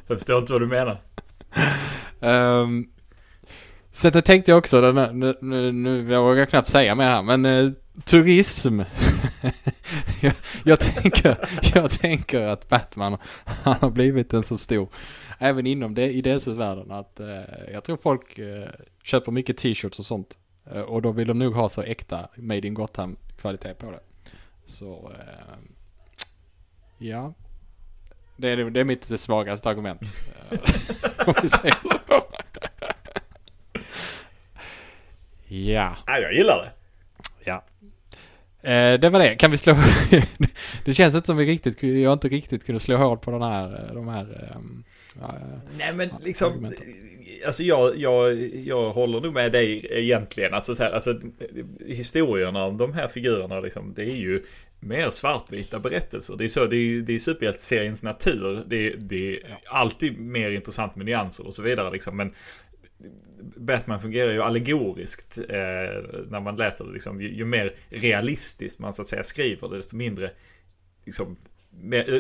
Jag 0.07 0.19
förstår 0.19 0.39
inte 0.39 0.53
vad 0.53 0.63
du 0.63 0.67
menar. 0.67 1.01
Um, 2.21 2.91
så 3.93 4.11
det 4.11 4.23
tänkte 4.23 4.51
jag 4.51 4.59
också, 4.59 4.93
nu, 4.93 5.35
nu, 5.41 5.73
nu 5.73 6.13
jag 6.13 6.23
vågar 6.23 6.47
knappt 6.47 6.69
säga 6.69 6.95
mer 6.95 7.05
här, 7.05 7.23
men 7.23 7.47
uh, 7.47 7.73
turism. 8.05 8.81
jag, 10.21 10.33
jag, 10.65 10.81
tänker, 10.81 11.37
jag 11.75 11.91
tänker 11.91 12.41
att 12.41 12.69
Batman, 12.69 13.19
han 13.45 13.77
har 13.81 13.91
blivit 13.91 14.33
en 14.33 14.43
så 14.43 14.59
stor, 14.59 14.89
även 15.41 15.67
inom 15.67 15.95
det, 15.95 16.13
i 16.13 16.23
DC-världen, 16.23 16.91
att 16.91 17.21
uh, 17.21 17.41
jag 17.73 17.85
tror 17.85 17.97
folk 17.97 18.39
uh, 18.39 18.67
köper 19.03 19.33
mycket 19.33 19.57
t-shirts 19.57 19.99
och 19.99 20.05
sånt. 20.05 20.39
och 20.87 21.03
då 21.03 21.13
vill 21.13 21.29
de 21.29 21.39
nog 21.39 21.55
ha 21.55 21.69
så 21.69 21.83
äkta 21.83 22.29
Made 22.37 22.67
in 22.67 22.75
Gotham 22.75 23.17
kvalitet 23.37 23.75
på 23.75 23.91
det. 23.91 24.01
Så, 24.67 25.13
ja. 26.99 27.35
Det 28.37 28.49
är, 28.49 28.71
det 28.71 28.81
är 28.81 28.85
mitt 28.85 29.21
svagaste 29.21 29.69
argument. 29.69 30.01
Om 31.27 31.35
vi 31.43 31.49
säger 31.49 31.75
så. 31.83 31.99
Ja. 35.51 35.97
ja. 36.07 36.19
Jag 36.19 36.35
gillar 36.35 36.59
det. 36.59 36.73
Ja. 37.45 37.65
Eh, 38.63 39.01
det 39.01 39.11
var 39.11 39.21
det. 39.21 39.35
Kan 39.35 39.51
vi 39.51 39.59
slå... 39.59 39.75
det 40.85 40.95
känns 40.95 41.15
inte 41.15 41.27
som 41.27 41.37
vi 41.37 41.47
riktigt, 41.47 41.83
jag 41.83 42.13
inte 42.13 42.29
riktigt 42.29 42.67
kunde 42.67 42.81
slå 42.81 42.97
hål 42.97 43.19
på 43.19 43.31
den 43.31 43.43
här, 43.43 43.91
de 43.95 44.09
här... 44.09 44.53
Um, 44.57 44.85
Nej 45.79 45.95
men 45.95 46.11
liksom, 46.21 46.73
alltså 47.47 47.63
jag, 47.63 47.97
jag, 47.97 48.37
jag 48.55 48.93
håller 48.93 49.21
nog 49.21 49.35
med 49.35 49.53
dig 49.53 49.87
egentligen. 49.91 50.55
Alltså, 50.55 50.75
så 50.75 50.83
här, 50.83 50.93
alltså 50.93 51.21
historierna 51.87 52.65
om 52.65 52.77
de 52.77 52.93
här 52.93 53.09
figurerna 53.09 53.61
liksom, 53.61 53.95
det 53.97 54.03
är 54.03 54.17
ju 54.17 54.43
mer 54.81 55.11
svartvita 55.11 55.79
berättelser. 55.79 56.37
Det 56.37 56.45
är 56.45 56.49
så, 56.49 56.67
det 56.67 56.77
är, 56.77 57.01
det 57.03 57.15
är 57.15 57.19
superhjälteseriens 57.19 58.03
natur. 58.03 58.65
Det, 58.67 58.91
det 58.91 59.37
är 59.37 59.59
alltid 59.67 60.19
mer 60.19 60.51
intressant 60.51 60.97
med 60.97 61.07
nyanser 61.07 61.47
och 61.47 61.55
så 61.55 61.63
vidare 61.63 61.91
liksom. 61.91 62.17
Men 62.17 62.35
Batman 63.57 64.01
fungerar 64.01 64.33
ju 64.33 64.43
allegoriskt 64.43 65.39
eh, 65.39 66.25
när 66.29 66.41
man 66.41 66.57
läser 66.57 66.85
det. 66.85 66.93
Liksom, 66.93 67.21
ju, 67.21 67.35
ju, 67.35 67.45
mer 67.45 67.75
realistiskt 67.89 68.81
man 68.81 68.93
så 68.93 69.03
att 69.03 69.09
säga 69.09 69.23
skriver 69.23 69.69
det, 69.69 69.77
desto 69.77 69.97
mindre 69.97 70.31
liksom, 71.05 71.37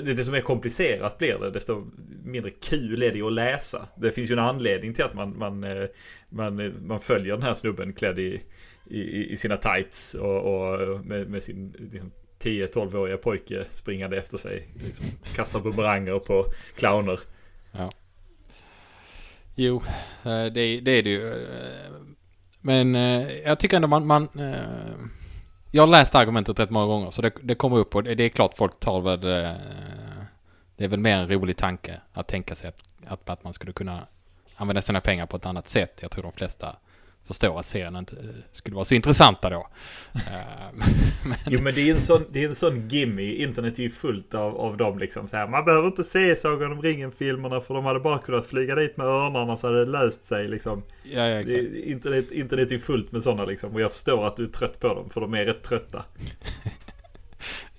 desto 0.04 0.32
mer 0.32 0.40
komplicerat 0.40 1.18
blir 1.18 1.38
det, 1.38 1.50
desto 1.50 1.86
mindre 2.24 2.50
kul 2.50 3.02
är 3.02 3.12
det 3.12 3.22
att 3.22 3.32
läsa. 3.32 3.88
Det 3.96 4.12
finns 4.12 4.30
ju 4.30 4.32
en 4.32 4.38
anledning 4.38 4.94
till 4.94 5.04
att 5.04 5.14
man, 5.14 5.38
man, 5.38 5.64
eh, 5.64 5.84
man, 6.28 6.60
eh, 6.60 6.72
man 6.82 7.00
följer 7.00 7.34
den 7.34 7.42
här 7.42 7.54
snubben 7.54 7.92
klädd 7.92 8.18
i, 8.18 8.42
i, 8.86 9.32
i 9.32 9.36
sina 9.36 9.56
tights 9.56 10.14
och, 10.14 10.36
och 10.36 11.06
med, 11.06 11.30
med, 11.30 11.42
sin 11.42 11.74
liksom, 11.92 12.12
10-12-åriga 12.42 13.16
pojke 13.16 13.64
springande 13.70 14.16
efter 14.16 14.38
sig. 14.38 14.68
Liksom, 14.84 15.06
kastar 15.34 15.60
bumeranger 15.60 16.18
på 16.18 16.46
clowner. 16.76 17.20
Ja. 17.72 17.90
Jo, 19.54 19.82
eh, 20.24 20.44
det, 20.44 20.80
det 20.80 20.90
är 20.90 21.02
det 21.02 21.10
ju. 21.10 21.46
Men 22.60 22.94
jag 23.44 23.60
tycker 23.60 23.76
ändå 23.76 23.88
man, 23.88 24.06
man 24.06 24.28
jag 25.70 25.82
har 25.82 25.86
läst 25.86 26.14
argumentet 26.14 26.58
rätt 26.58 26.70
många 26.70 26.86
gånger 26.86 27.10
så 27.10 27.22
det, 27.22 27.32
det 27.42 27.54
kommer 27.54 27.76
upp 27.76 27.94
och 27.94 28.02
det 28.02 28.24
är 28.24 28.28
klart 28.28 28.54
folk 28.54 28.80
tar 28.80 29.00
väl 29.00 29.24
eh, 29.24 29.56
det 30.76 30.84
är 30.84 30.88
väl 30.88 31.00
mer 31.00 31.18
en 31.18 31.28
rolig 31.28 31.56
tanke 31.56 32.00
att 32.12 32.26
tänka 32.26 32.54
sig 32.54 32.72
att, 33.06 33.30
att 33.30 33.44
man 33.44 33.52
skulle 33.52 33.72
kunna 33.72 34.06
använda 34.56 34.82
sina 34.82 35.00
pengar 35.00 35.26
på 35.26 35.36
ett 35.36 35.46
annat 35.46 35.68
sätt. 35.68 35.98
Jag 36.02 36.10
tror 36.10 36.22
de 36.22 36.32
flesta 36.32 36.76
förstår 37.30 37.60
att 37.60 37.66
serien 37.66 37.96
inte 37.96 38.16
eh, 38.16 38.24
skulle 38.52 38.74
vara 38.74 38.84
så 38.84 38.94
intressanta 38.94 39.50
då. 39.50 39.66
Eh, 40.14 40.20
men... 41.24 41.36
Jo 41.46 41.60
men 41.60 41.74
det 41.74 41.80
är 41.80 41.94
en 41.94 42.00
sån, 42.00 42.24
det 42.30 42.44
är 42.44 42.48
en 42.48 42.54
sån 42.54 42.88
gimme. 42.88 43.22
Internet 43.22 43.78
är 43.78 43.82
ju 43.82 43.90
fullt 43.90 44.34
av, 44.34 44.56
av 44.56 44.76
dem 44.76 44.98
liksom. 44.98 45.28
Så 45.28 45.36
här, 45.36 45.48
man 45.48 45.64
behöver 45.64 45.88
inte 45.88 46.04
se 46.04 46.36
Sagan 46.36 46.72
om 46.72 46.82
ringen-filmerna 46.82 47.60
för 47.60 47.74
de 47.74 47.84
hade 47.84 48.00
bara 48.00 48.18
kunnat 48.18 48.46
flyga 48.46 48.74
dit 48.74 48.96
med 48.96 49.06
örnarna 49.06 49.56
så 49.56 49.66
hade 49.66 49.84
det 49.84 49.90
löst 49.90 50.24
sig 50.24 50.48
liksom. 50.48 50.82
Ja, 51.02 51.28
ja, 51.28 51.40
exakt. 51.40 51.58
Det, 51.72 51.90
internet, 51.90 52.30
internet 52.30 52.72
är 52.72 52.78
fullt 52.78 53.12
med 53.12 53.22
sådana 53.22 53.44
liksom. 53.44 53.74
Och 53.74 53.80
jag 53.80 53.90
förstår 53.90 54.26
att 54.26 54.36
du 54.36 54.42
är 54.42 54.46
trött 54.46 54.80
på 54.80 54.88
dem 54.88 55.10
för 55.10 55.20
de 55.20 55.34
är 55.34 55.44
rätt 55.44 55.62
trötta. 55.62 56.04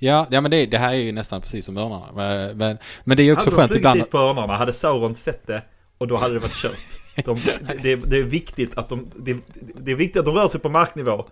Ja, 0.03 0.27
ja 0.29 0.41
men 0.41 0.51
det, 0.51 0.65
det 0.65 0.77
här 0.77 0.91
är 0.91 0.97
ju 0.97 1.11
nästan 1.11 1.41
precis 1.41 1.65
som 1.65 1.77
örnarna. 1.77 2.11
Men, 2.15 2.57
men, 2.57 2.77
men 3.03 3.17
det 3.17 3.23
är 3.23 3.25
ju 3.25 3.33
också 3.33 3.49
hade 3.49 3.55
skönt 3.55 3.71
ibland... 3.71 3.85
Hade 3.85 3.99
de 3.99 3.99
flugit 3.99 4.05
dit 4.05 4.11
på 4.11 4.17
örnarna 4.17 4.57
hade 4.57 4.73
Sauron 4.73 5.15
sett 5.15 5.47
det 5.47 5.61
och 5.97 6.07
då 6.07 6.15
hade 6.15 6.33
det 6.33 6.39
varit 6.39 6.53
kört. 6.53 7.00
De, 7.15 7.39
det, 7.83 7.95
det, 7.95 8.17
är 8.17 8.23
viktigt 8.23 8.77
att 8.77 8.89
de, 8.89 9.07
det, 9.15 9.37
det, 9.55 9.91
är 9.91 9.95
viktigt 9.95 10.19
att 10.19 10.25
de 10.25 10.35
rör 10.35 10.47
sig 10.47 10.59
på 10.59 10.69
marknivå. 10.69 11.25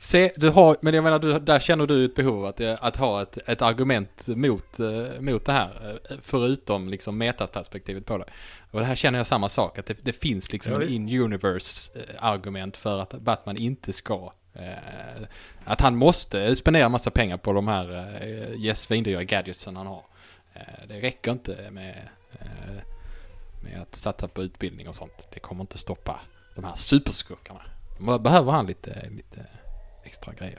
Se, 0.00 0.32
du 0.36 0.48
har, 0.48 0.76
men 0.80 0.94
jag 0.94 1.04
menar, 1.04 1.18
du, 1.18 1.38
där 1.38 1.60
känner 1.60 1.86
du 1.86 2.04
ett 2.04 2.14
behov 2.14 2.46
att, 2.46 2.60
att 2.60 2.96
ha 2.96 3.22
ett, 3.22 3.38
ett 3.48 3.62
argument 3.62 4.28
mot, 4.28 4.80
eh, 4.80 5.20
mot 5.20 5.44
det 5.44 5.52
här. 5.52 6.00
Eh, 6.10 6.16
förutom 6.22 6.88
liksom 6.88 7.18
metaperspektivet 7.18 8.06
på 8.06 8.18
det. 8.18 8.24
Och 8.70 8.80
det 8.80 8.86
här 8.86 8.94
känner 8.94 9.18
jag 9.18 9.26
samma 9.26 9.48
sak, 9.48 9.78
att 9.78 9.86
det, 9.86 9.96
det 10.02 10.12
finns 10.12 10.52
liksom 10.52 10.72
ja, 10.72 10.82
en 10.82 10.88
in-universe 10.88 11.92
eh, 11.94 12.24
argument 12.24 12.76
för 12.76 12.98
att 12.98 13.12
Batman 13.20 13.56
inte 13.56 13.92
ska 13.92 14.32
att 15.64 15.80
han 15.80 15.96
måste 15.96 16.56
spendera 16.56 16.88
massa 16.88 17.10
pengar 17.10 17.36
på 17.36 17.52
de 17.52 17.68
här 17.68 18.16
eh, 18.64 18.74
svindyra 18.74 19.24
gadgetsen 19.24 19.76
han 19.76 19.86
har. 19.86 20.02
det 20.88 21.00
räcker 21.00 21.32
inte 21.32 21.70
med 21.70 22.08
med 23.60 23.82
att 23.82 23.94
satsa 23.94 24.28
på 24.28 24.42
utbildning 24.42 24.88
och 24.88 24.94
sånt. 24.94 25.28
Det 25.34 25.40
kommer 25.40 25.60
inte 25.60 25.78
stoppa 25.78 26.20
de 26.54 26.64
här 26.64 26.74
superskurkarna. 26.74 27.62
Då 27.98 28.18
behöver 28.18 28.52
han 28.52 28.66
lite, 28.66 29.08
lite 29.10 29.46
extra 30.04 30.32
grejer. 30.32 30.58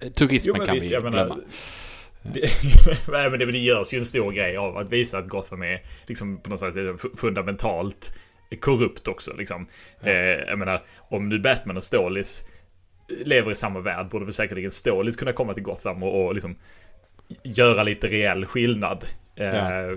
Eh, 0.00 0.10
turismen 0.10 0.56
jo, 0.58 0.64
kan 0.64 0.74
visst, 0.74 0.86
vi 0.86 0.90
glömma. 0.90 1.10
Menar, 1.10 1.40
det, 2.22 2.40
nej, 3.08 3.30
men 3.30 3.38
det, 3.38 3.52
det 3.52 3.58
görs 3.58 3.94
ju 3.94 3.98
en 3.98 4.04
stor 4.04 4.32
grej 4.32 4.56
av 4.56 4.76
att 4.76 4.92
visa 4.92 5.18
att 5.18 5.28
Gotham 5.28 5.62
är 5.62 5.82
liksom 6.06 6.40
på 6.40 6.50
något 6.50 6.60
sätt 6.60 6.74
fundamentalt 7.16 8.14
korrupt 8.60 9.08
också. 9.08 9.32
Liksom. 9.36 9.66
Ja. 10.00 10.08
Eh, 10.08 10.16
jag 10.48 10.58
menar, 10.58 10.82
om 10.96 11.28
nu 11.28 11.38
Batman 11.38 11.76
och 11.76 11.84
Stålis 11.84 12.44
lever 13.24 13.50
i 13.50 13.54
samma 13.54 13.80
värld 13.80 14.08
borde 14.08 14.24
väl 14.24 14.34
säkerligen 14.34 14.70
Stålis 14.70 15.16
kunna 15.16 15.32
komma 15.32 15.54
till 15.54 15.62
Gotham 15.62 16.02
och, 16.02 16.24
och 16.24 16.34
liksom 16.34 16.56
göra 17.42 17.82
lite 17.82 18.06
reell 18.06 18.46
skillnad. 18.46 19.04
Eh, 19.36 19.46
ja 19.46 19.96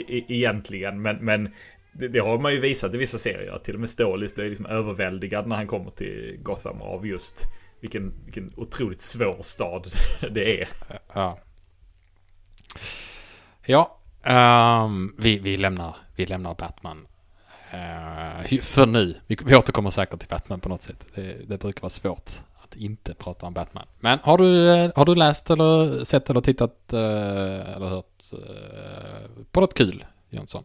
E-, 0.00 0.04
e-, 0.08 0.24
egentligen. 0.28 1.02
Men, 1.02 1.16
men 1.16 1.48
det, 1.92 2.08
det, 2.08 2.18
har 2.18 2.38
man 2.38 2.52
ju 2.52 2.60
visat 2.60 2.94
i 2.94 2.96
vissa 2.96 3.18
serier. 3.18 3.58
Till 3.58 3.74
och 3.74 3.80
med 3.80 3.88
Stålis 3.88 4.34
blir 4.34 4.48
liksom 4.48 4.66
överväldigad 4.66 5.46
när 5.46 5.56
han 5.56 5.66
kommer 5.66 5.90
till 5.90 6.38
Gotham 6.42 6.82
av 6.82 7.06
just 7.06 7.46
vilken, 7.80 8.12
vilken 8.24 8.52
otroligt 8.56 9.00
svår 9.00 9.36
stad 9.40 9.86
det 10.30 10.60
är. 10.60 10.68
Ja. 11.12 11.38
Ja, 13.68 13.98
um, 14.84 15.14
vi, 15.18 15.38
vi, 15.38 15.56
lämnar, 15.56 15.96
vi 16.16 16.26
lämnar 16.26 16.54
Batman. 16.54 17.06
Uh, 17.74 18.60
för 18.60 18.86
nu. 18.86 19.20
Vi, 19.26 19.38
vi 19.44 19.56
återkommer 19.56 19.90
säkert 19.90 20.20
till 20.20 20.28
Batman 20.28 20.60
på 20.60 20.68
något 20.68 20.82
sätt. 20.82 21.06
Det, 21.14 21.48
det 21.48 21.58
brukar 21.58 21.82
vara 21.82 21.90
svårt 21.90 22.30
att 22.70 22.76
inte 22.76 23.14
prata 23.14 23.46
om 23.46 23.52
Batman. 23.52 23.86
Men 24.00 24.18
har 24.22 24.38
du, 24.38 24.66
har 24.96 25.04
du 25.04 25.14
läst 25.14 25.50
eller 25.50 26.04
sett 26.04 26.30
eller 26.30 26.40
tittat 26.40 26.92
eh, 26.92 27.76
eller 27.76 27.86
hört 27.86 28.22
eh, 28.32 29.44
på 29.50 29.60
något 29.60 29.74
kul, 29.74 30.04
Jönsson? 30.30 30.64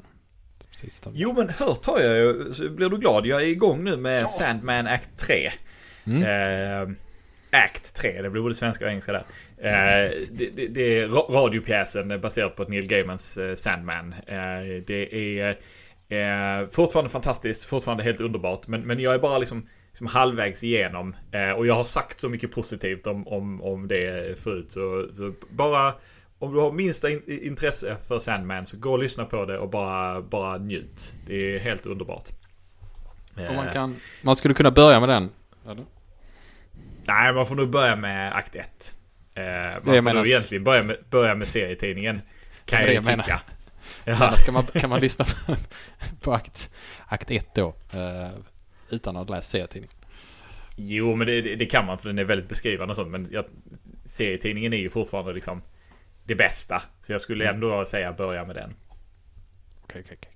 Sista. 0.72 1.10
Jo 1.14 1.34
men 1.38 1.50
hört 1.50 1.86
har 1.86 2.00
jag 2.00 2.18
ju. 2.18 2.70
Blir 2.70 2.90
du 2.90 2.98
glad? 2.98 3.26
Jag 3.26 3.42
är 3.42 3.46
igång 3.46 3.84
nu 3.84 3.98
med 3.98 4.22
ja. 4.22 4.28
Sandman 4.28 4.88
Act 4.88 5.10
3. 5.18 5.52
Mm. 6.04 6.24
Eh, 6.24 6.96
Act 7.52 7.96
3, 7.96 8.22
det 8.22 8.30
blir 8.30 8.42
både 8.42 8.56
svenska 8.56 8.86
och 8.86 8.92
engelska 8.92 9.12
där. 9.12 9.26
Eh, 9.58 10.12
det, 10.32 10.50
det, 10.56 10.68
det, 10.68 11.00
är 11.00 11.08
radiopjäsen 11.08 12.22
baserad 12.22 12.56
på 12.56 12.64
Neil 12.64 12.88
Gaimans 12.88 13.38
eh, 13.38 13.56
Sandman. 13.56 14.14
Eh, 14.28 14.84
det 14.88 15.16
är 15.16 15.50
eh, 16.10 16.68
fortfarande 16.70 17.10
fantastiskt, 17.10 17.66
fortfarande 17.66 18.04
helt 18.04 18.22
underbart. 18.22 18.68
Men, 18.68 18.82
men 18.82 19.00
jag 19.00 19.14
är 19.14 19.20
bara 19.20 19.38
liksom 19.38 19.68
liksom 19.92 20.08
halvvägs 20.08 20.64
igenom. 20.64 21.16
Eh, 21.32 21.52
och 21.52 21.68
jag 21.68 21.74
har 21.74 21.84
sagt 21.84 22.20
så 22.20 22.30
mycket 22.30 22.52
positivt 22.52 23.08
om, 23.08 23.28
om, 23.28 23.62
om 23.62 23.88
det 23.88 24.40
förut. 24.40 24.72
Så, 24.72 25.08
så 25.14 25.34
bara 25.50 25.94
om 26.40 26.54
du 26.54 26.60
har 26.60 26.72
minsta 26.72 27.10
in, 27.10 27.22
intresse 27.28 27.98
för 28.08 28.20
Sandman 28.20 28.66
så 28.66 28.78
gå 28.78 28.92
och 28.92 29.00
lyssna 29.00 29.26
på 29.26 29.46
det 29.46 29.58
och 29.58 29.70
bara, 29.70 30.22
bara 30.22 30.58
njut. 30.58 31.14
Det 31.28 31.56
är 31.56 31.60
helt 31.60 31.86
underbart. 31.86 32.30
Och 33.50 33.56
man, 33.56 33.74
kan, 33.74 33.96
man 34.22 34.36
skulle 34.36 34.54
kunna 34.54 34.72
börja 34.72 35.00
med 35.00 35.10
den? 35.10 35.30
Eller? 35.66 35.86
Nej, 37.06 37.34
man 37.34 37.46
får 37.46 37.56
nog 37.56 37.70
börja 37.70 37.96
med 37.96 38.36
akt 38.36 38.56
1. 38.56 38.96
Eh, 39.36 39.44
man 39.44 39.82
får 39.84 39.92
menas... 39.92 40.14
nog 40.14 40.28
egentligen 40.28 40.64
börja 40.64 40.84
med, 40.84 40.98
börja 41.10 41.36
med 41.36 41.48
serietidningen. 41.48 42.22
Kan 42.66 42.82
jag, 42.82 42.94
jag 42.94 43.06
tycka. 43.06 43.42
Ja. 44.06 44.36
Kan, 44.46 44.54
man, 44.54 44.64
kan 44.64 44.90
man 44.90 45.00
lyssna 45.00 45.26
på, 45.26 45.56
på 46.22 46.34
akt, 46.34 46.70
akt 47.08 47.32
1 47.32 47.56
då? 47.56 47.76
Eh, 47.94 48.30
utan 48.94 49.16
att 49.16 49.30
läsa 49.30 49.42
serietidningen. 49.42 49.96
Jo, 50.76 51.16
men 51.16 51.28
det, 51.28 51.42
det, 51.42 51.66
kan 51.66 51.86
man 51.86 51.98
för 51.98 52.10
den 52.10 52.20
är 52.20 52.24
väldigt 52.24 52.50
beskrivande 52.50 52.92
och 52.92 52.96
sånt. 52.96 53.12
Men 53.12 53.28
jag, 53.32 53.46
serietidningen 54.06 54.74
är 54.74 54.78
ju 54.78 54.90
fortfarande 54.90 55.34
liksom 55.34 55.62
det 56.24 56.36
bästa. 56.36 56.82
Så 57.02 57.12
jag 57.12 57.22
skulle 57.22 57.44
mm. 57.44 57.56
ändå 57.56 57.86
säga 57.86 58.14
börja 58.14 58.46
med 58.46 58.56
den. 58.56 58.74
Okej, 59.84 60.02
okej, 60.06 60.18
okej. 60.20 60.32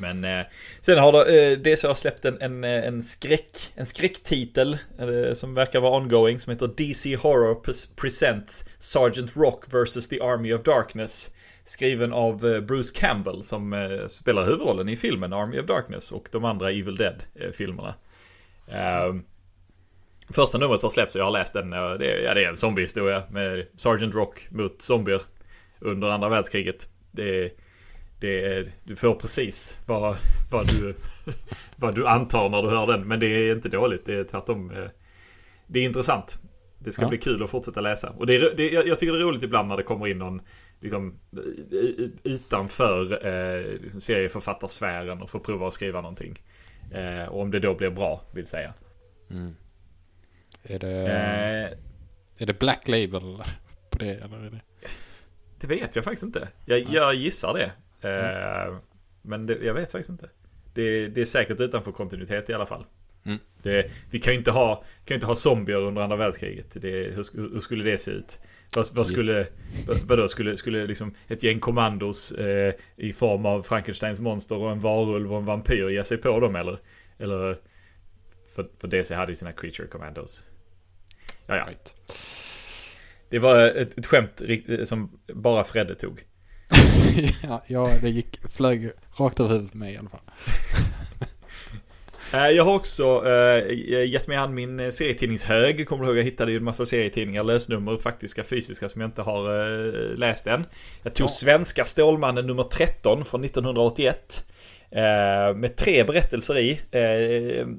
Men 0.00 0.24
eh, 0.24 0.46
sen 0.80 0.98
har 0.98 1.12
det, 1.12 1.52
eh, 1.52 1.58
DC 1.58 1.86
har 1.86 1.94
släppt 1.94 2.24
en, 2.24 2.40
en, 2.40 2.64
eh, 2.64 2.86
en, 2.86 3.02
skräck, 3.02 3.72
en 3.74 3.86
skräcktitel 3.86 4.78
eh, 4.98 5.34
som 5.34 5.54
verkar 5.54 5.80
vara 5.80 5.96
ongoing 5.96 6.40
som 6.40 6.50
heter 6.50 6.70
DC 6.76 7.16
Horror 7.16 7.54
Presents 7.96 8.64
Sergeant 8.78 9.36
Rock 9.36 9.64
vs. 9.74 10.08
The 10.08 10.20
Army 10.20 10.52
of 10.52 10.62
Darkness. 10.62 11.30
Skriven 11.70 12.12
av 12.12 12.46
eh, 12.46 12.60
Bruce 12.60 12.94
Campbell 12.94 13.42
som 13.44 13.72
eh, 13.72 14.06
spelar 14.06 14.44
huvudrollen 14.44 14.88
i 14.88 14.96
filmen 14.96 15.32
Army 15.32 15.60
of 15.60 15.66
Darkness 15.66 16.12
och 16.12 16.28
de 16.32 16.44
andra 16.44 16.70
Evil 16.70 16.96
Dead-filmerna. 16.96 17.94
Ehm, 18.68 19.22
första 20.28 20.58
numret 20.58 20.82
har 20.82 20.90
släppts 20.90 21.14
och 21.14 21.20
jag 21.20 21.24
har 21.26 21.32
läst 21.32 21.54
den. 21.54 21.70
Det 21.70 21.76
är, 21.76 22.22
ja, 22.22 22.34
det 22.34 22.44
är 22.44 22.48
en 22.48 22.56
zombiehistoria 22.56 23.22
med 23.30 23.66
Sergeant 23.76 24.14
Rock 24.14 24.48
mot 24.50 24.82
zombier 24.82 25.22
under 25.78 26.08
andra 26.08 26.28
världskriget. 26.28 26.88
Det 27.10 27.44
är 27.44 27.50
det, 28.20 28.68
du 28.84 28.96
får 28.96 29.14
precis 29.14 29.78
vad, 29.86 30.16
vad, 30.50 30.66
du, 30.66 30.94
vad 31.76 31.94
du 31.94 32.06
antar 32.06 32.48
när 32.48 32.62
du 32.62 32.68
hör 32.68 32.86
den. 32.86 33.08
Men 33.08 33.20
det 33.20 33.26
är 33.26 33.54
inte 33.54 33.68
dåligt. 33.68 34.06
Det 34.06 34.14
är 34.14 34.24
tvärtom. 34.24 34.70
Eh, 34.70 34.88
det 35.66 35.80
är 35.80 35.84
intressant. 35.84 36.38
Det 36.78 36.92
ska 36.92 37.02
ja. 37.02 37.08
bli 37.08 37.18
kul 37.18 37.42
att 37.42 37.50
fortsätta 37.50 37.80
läsa. 37.80 38.10
Och 38.10 38.26
det 38.26 38.36
är, 38.36 38.56
det, 38.56 38.70
jag 38.70 38.98
tycker 38.98 39.12
det 39.12 39.18
är 39.18 39.24
roligt 39.24 39.42
ibland 39.42 39.68
när 39.68 39.76
det 39.76 39.82
kommer 39.82 40.06
in 40.06 40.18
någon 40.18 40.40
liksom, 40.80 41.18
utanför 42.22 43.26
eh, 43.26 43.98
serieförfattarsfären 43.98 45.22
och 45.22 45.30
får 45.30 45.38
prova 45.38 45.68
att 45.68 45.74
skriva 45.74 46.00
någonting. 46.00 46.38
Eh, 46.92 47.24
och 47.24 47.40
om 47.40 47.50
det 47.50 47.58
då 47.58 47.74
blir 47.74 47.90
bra, 47.90 48.22
vill 48.34 48.46
säga. 48.46 48.74
Mm. 49.30 49.56
Är 50.62 50.78
det, 50.78 51.06
eh, 51.06 51.78
är 52.38 52.46
det 52.46 52.58
Black 52.58 52.88
Label 52.88 53.42
på 53.90 53.98
det? 53.98 54.14
Eller 54.14 54.46
är 54.46 54.50
det? 54.50 54.60
det 55.60 55.66
vet 55.66 55.96
jag 55.96 56.04
faktiskt 56.04 56.22
inte. 56.22 56.48
Jag, 56.64 56.80
jag 56.90 57.14
gissar 57.14 57.54
det. 57.54 57.72
Mm. 58.08 58.78
Men 59.22 59.46
det, 59.46 59.58
jag 59.62 59.74
vet 59.74 59.92
faktiskt 59.92 60.10
inte. 60.10 60.28
Det, 60.74 61.08
det, 61.08 61.20
är 61.20 61.24
säkert 61.24 61.60
utanför 61.60 61.92
kontinuitet 61.92 62.50
i 62.50 62.54
alla 62.54 62.66
fall. 62.66 62.84
Mm. 63.24 63.38
Det, 63.62 63.90
vi 64.10 64.18
kan 64.18 64.32
ju 64.32 64.38
inte 64.38 64.50
ha, 64.50 64.84
kan 65.04 65.14
inte 65.14 65.26
ha 65.26 65.34
zombier 65.34 65.76
under 65.76 66.02
andra 66.02 66.16
världskriget. 66.16 66.82
Det, 66.82 66.90
hur, 66.90 67.52
hur, 67.52 67.60
skulle 67.60 67.84
det 67.84 67.98
se 67.98 68.10
ut? 68.10 68.38
Vad, 68.76 68.86
vad 68.92 69.06
skulle, 69.06 69.46
vadå, 70.06 70.28
skulle, 70.28 70.56
skulle 70.56 70.86
liksom 70.86 71.14
ett 71.28 71.42
gäng 71.42 71.60
kommandos 71.60 72.32
eh, 72.32 72.74
i 72.96 73.12
form 73.12 73.46
av 73.46 73.62
Frankensteins 73.62 74.20
monster 74.20 74.56
och 74.56 74.70
en 74.70 74.80
varulv 74.80 75.32
och 75.32 75.38
en 75.38 75.44
vampyr 75.44 75.88
ge 75.88 76.04
sig 76.04 76.18
på 76.18 76.40
dem 76.40 76.56
eller? 76.56 76.78
Eller 77.18 77.56
för, 78.54 78.68
för 78.80 78.88
DC 78.88 79.14
hade 79.14 79.32
ju 79.32 79.36
sina 79.36 79.52
creature 79.52 79.88
commandos. 79.88 80.44
Ja, 81.46 81.56
ja. 81.56 81.64
Right. 81.66 81.96
Det 83.28 83.38
var 83.38 83.66
ett, 83.66 83.98
ett 83.98 84.06
skämt 84.06 84.42
som 84.84 85.10
bara 85.34 85.64
Fredde 85.64 85.94
tog. 85.94 86.24
ja, 87.42 87.62
ja, 87.66 87.90
det 88.02 88.10
gick, 88.10 88.40
flög 88.48 88.90
rakt 89.16 89.40
över 89.40 89.50
huvudet 89.50 89.74
mig 89.74 89.94
i 89.94 89.96
alla 89.96 90.08
fall. 90.08 90.20
Eh, 92.32 92.48
jag 92.48 92.64
har 92.64 92.74
också 92.74 93.22
uh, 93.24 93.74
gett 94.06 94.28
mig 94.28 94.36
an 94.36 94.54
min 94.54 94.92
serietidningshög. 94.92 95.88
Kommer 95.88 96.04
du 96.04 96.08
ihåg? 96.08 96.18
Jag 96.18 96.24
hittade 96.24 96.50
ju 96.52 96.56
en 96.56 96.64
massa 96.64 96.86
serietidningar, 96.86 97.44
lösnummer, 97.44 97.96
faktiska, 97.96 98.44
fysiska 98.44 98.88
som 98.88 99.00
jag 99.00 99.08
inte 99.08 99.22
har 99.22 99.50
uh, 99.50 100.16
läst 100.16 100.46
än. 100.46 100.64
Jag 101.02 101.14
tog 101.14 101.26
ja. 101.26 101.30
Svenska 101.30 101.84
Stålmannen 101.84 102.46
nummer 102.46 102.62
13 102.62 103.24
från 103.24 103.44
1981. 103.44 104.44
Uh, 104.92 105.56
med 105.56 105.76
tre 105.76 106.04
berättelser 106.04 106.58
i. 106.58 106.80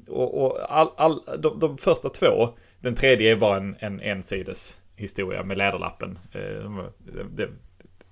och, 0.08 0.42
och 0.42 0.58
all, 0.68 0.88
all, 0.96 1.20
de, 1.38 1.58
de, 1.58 1.78
första 1.78 2.08
två, 2.08 2.48
den 2.80 2.94
tredje 2.94 3.32
är 3.32 3.36
bara 3.36 3.56
en, 3.56 3.76
en 3.78 4.00
ensides 4.00 4.78
historia 4.96 5.42
med 5.42 5.58
läderlappen. 5.58 6.18
det, 7.36 7.48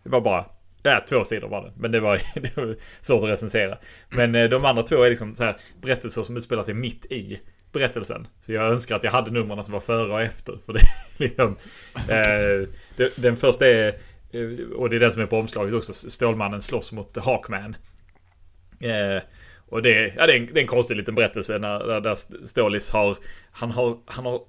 det 0.03 0.09
var 0.11 0.21
bara 0.21 0.45
Ja, 0.83 1.05
två 1.09 1.25
sidor 1.25 1.49
var 1.49 1.63
det. 1.63 1.73
Men 1.77 1.93
det 1.93 2.01
var, 2.01 2.21
det 2.41 2.57
var 2.57 2.77
svårt 3.01 3.23
att 3.23 3.29
recensera. 3.29 3.79
Men 4.09 4.35
eh, 4.35 4.49
de 4.49 4.65
andra 4.65 4.83
två 4.83 5.03
är 5.03 5.11
liksom 5.11 5.35
så 5.35 5.45
här 5.45 5.57
berättelser 5.83 6.23
som 6.23 6.37
utspelar 6.37 6.63
sig 6.63 6.75
mitt 6.75 7.05
i 7.05 7.41
berättelsen. 7.73 8.27
Så 8.47 8.53
jag 8.53 8.73
önskar 8.73 8.97
att 8.97 9.05
jag 9.05 9.11
hade 9.11 9.31
numren 9.31 9.65
som 9.65 9.73
var 9.73 9.81
före 9.81 10.13
och 10.13 10.23
efter. 10.23 10.59
För 10.67 10.73
det 10.73 10.81
liksom, 11.25 11.57
eh, 11.95 12.69
det, 12.97 13.17
Den 13.17 13.37
första 13.37 13.67
är, 13.67 13.89
eh, 14.33 14.71
och 14.77 14.91
det 14.91 14.97
är 14.97 15.01
den 15.01 15.13
som 15.13 15.23
är 15.23 15.27
på 15.27 15.39
omslaget 15.39 15.75
också, 15.75 15.93
Stålmannen 15.95 16.63
slåss 16.63 16.93
mot 16.93 17.17
Hawkman. 17.17 17.77
Eh, 18.81 19.23
och 19.69 19.83
det, 19.83 20.15
ja, 20.17 20.27
det, 20.27 20.33
är 20.33 20.37
en, 20.37 20.47
det 20.47 20.61
är 20.61 20.63
en 20.63 20.67
konstig 20.67 20.97
liten 20.97 21.15
berättelse 21.15 21.59
när, 21.59 21.79
där, 21.87 22.01
där 22.01 22.15
Stålis 22.47 22.91
har, 22.91 23.17
han 23.53 23.71
har, 23.71 23.99
han 24.07 24.27
har 24.27 24.41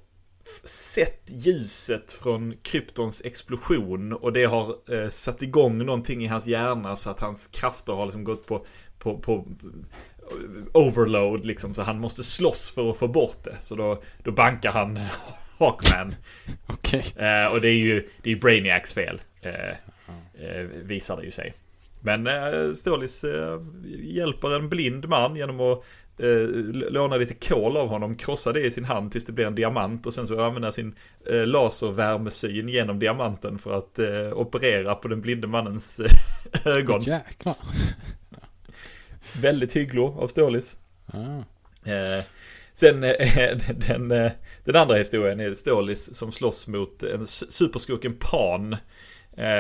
sett 0.64 1.22
ljuset 1.26 2.14
från 2.14 2.54
kryptons 2.62 3.22
explosion 3.26 4.14
och 4.14 4.34
det 4.34 4.46
har 4.46 4.76
eh, 4.94 5.10
satt 5.10 5.42
igång 5.42 5.86
någonting 5.86 6.24
i 6.24 6.28
hans 6.28 6.48
hjärna 6.48 6.96
så 6.96 7.10
att 7.10 7.20
hans 7.20 7.48
krafter 7.48 7.94
har 7.94 8.06
liksom 8.06 8.24
gått 8.24 8.46
på, 8.46 8.66
på, 9.00 9.18
på 9.18 9.48
overload 10.74 11.46
liksom 11.46 11.74
så 11.74 11.82
han 11.82 12.00
måste 12.00 12.24
slåss 12.24 12.72
för 12.76 12.90
att 12.90 12.98
få 12.98 13.08
bort 13.08 13.44
det. 13.44 13.56
Så 13.62 13.76
då, 13.76 14.04
då 14.24 14.32
bankar 14.32 14.72
han 14.72 15.00
Hawkman. 15.60 16.16
Okej. 16.68 17.06
Okay. 17.14 17.28
Eh, 17.28 17.48
och 17.48 17.62
det 17.62 17.70
är 17.70 17.78
ju 17.78 18.08
det 18.24 18.32
är 18.32 18.36
Brainiacs 18.36 18.94
fel. 18.94 19.22
Eh, 19.42 19.72
eh, 20.48 20.62
visar 20.84 21.18
det 21.18 21.24
ju 21.24 21.32
sig. 21.32 21.54
Men 22.02 22.28
eh, 22.28 22.74
Stålis 22.74 23.24
eh, 23.24 23.62
hjälper 23.86 24.56
en 24.56 24.70
blind 24.70 25.10
man 25.10 25.36
genom 25.36 25.60
att 25.60 25.84
eh, 26.22 26.48
låna 26.92 27.16
lite 27.16 27.34
kol 27.34 27.78
av 27.78 27.88
honom, 27.88 28.16
krossa 28.16 28.54
det 28.54 28.62
i 28.62 28.72
sin 28.72 28.86
hand 28.86 29.12
tills 29.12 29.26
det 29.26 29.32
blir 29.32 29.46
en 29.46 29.56
diamant 29.56 30.06
och 30.06 30.14
sen 30.14 30.28
så 30.28 30.44
använda 30.44 30.72
sin 30.72 30.96
eh, 31.30 31.46
laservärmesyn 31.46 32.70
genom 32.70 33.00
diamanten 33.00 33.58
för 33.58 33.78
att 33.78 34.00
eh, 34.00 34.34
operera 34.34 34.96
på 34.96 35.08
den 35.08 35.22
blinde 35.22 35.48
mannens 35.48 36.00
eh, 36.00 36.68
ögon. 36.78 37.02
Jäklar. 37.02 37.56
Väldigt 39.42 39.76
hygglig 39.76 40.02
av 40.02 40.28
Stålis. 40.28 40.76
Ah. 41.08 41.42
Sen 42.74 43.02
den, 43.88 44.08
den 44.64 44.76
andra 44.76 44.96
historien 44.96 45.40
är 45.40 45.54
Stålis 45.54 46.16
som 46.16 46.32
slåss 46.32 46.68
mot 46.68 47.04
en 47.04 47.28
superskurken 47.28 48.18
Pan. 48.20 48.76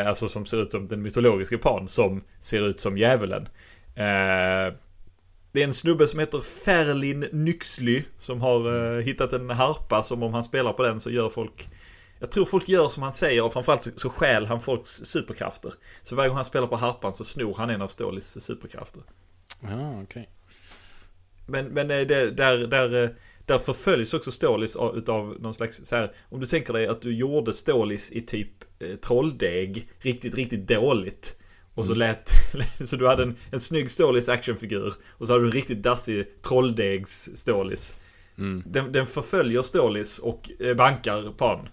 Alltså 0.07 0.27
som 0.27 0.45
ser 0.45 0.61
ut 0.61 0.71
som 0.71 0.87
den 0.87 1.01
mytologiska 1.01 1.57
Pan 1.57 1.87
som 1.87 2.23
ser 2.39 2.67
ut 2.67 2.79
som 2.79 2.97
djävulen. 2.97 3.47
Det 5.51 5.59
är 5.59 5.63
en 5.63 5.73
snubbe 5.73 6.07
som 6.07 6.19
heter 6.19 6.39
Ferlin 6.39 7.19
Nyxly 7.19 8.03
som 8.17 8.41
har 8.41 8.67
uh, 8.67 9.01
hittat 9.01 9.33
en 9.33 9.49
harpa 9.49 10.03
som 10.03 10.23
om 10.23 10.33
han 10.33 10.43
spelar 10.43 10.73
på 10.73 10.83
den 10.83 10.99
så 10.99 11.11
gör 11.11 11.29
folk 11.29 11.69
jag 12.21 12.31
tror 12.31 12.45
folk 12.45 12.69
gör 12.69 12.89
som 12.89 13.03
han 13.03 13.13
säger 13.13 13.43
och 13.43 13.53
framförallt 13.53 13.83
så, 13.83 13.89
så 13.95 14.09
stjäl 14.09 14.45
han 14.45 14.59
folks 14.59 14.89
superkrafter. 14.89 15.73
Så 16.01 16.15
varje 16.15 16.29
gång 16.29 16.35
han 16.35 16.45
spelar 16.45 16.67
på 16.67 16.75
harpan 16.75 17.13
så 17.13 17.23
snor 17.23 17.55
han 17.57 17.69
en 17.69 17.81
av 17.81 17.87
Stålis 17.87 18.43
superkrafter. 18.43 19.03
Ja, 19.61 19.91
okej. 19.91 20.03
Okay. 20.03 20.25
Men, 21.45 21.65
men 21.65 21.91
eh, 21.91 22.07
det, 22.07 22.31
där, 22.31 22.57
där, 22.57 23.03
eh, 23.03 23.09
där 23.45 23.59
förföljs 23.59 24.13
också 24.13 24.31
Stålis 24.31 24.77
utav 24.93 25.37
någon 25.39 25.53
slags 25.53 25.85
så 25.85 25.95
här, 25.95 26.13
Om 26.29 26.39
du 26.39 26.47
tänker 26.47 26.73
dig 26.73 26.87
att 26.87 27.01
du 27.01 27.15
gjorde 27.15 27.53
Stålis 27.53 28.11
i 28.11 28.21
typ 28.21 28.51
eh, 28.79 28.95
trolldeg 28.95 29.89
riktigt, 29.99 30.35
riktigt 30.35 30.67
dåligt. 30.67 31.37
Och 31.81 31.87
så 31.87 31.93
mm. 31.93 31.99
lät, 31.99 32.29
så 32.89 32.95
du 32.95 33.07
hade 33.07 33.23
en, 33.23 33.35
en 33.51 33.59
snygg 33.59 33.91
Stålis 33.91 34.29
actionfigur. 34.29 34.93
Och 35.09 35.27
så 35.27 35.33
hade 35.33 35.43
du 35.43 35.47
en 35.47 35.51
riktigt 35.51 35.83
dassig 35.83 36.41
trolldegs 36.41 37.29
Stålis. 37.35 37.95
Mm. 38.37 38.63
Den, 38.65 38.91
den 38.91 39.07
förföljer 39.07 39.61
Stålis 39.61 40.19
och 40.19 40.51
eh, 40.59 40.75
bankar 40.75 41.31
på 41.37 41.47
den. 41.47 41.69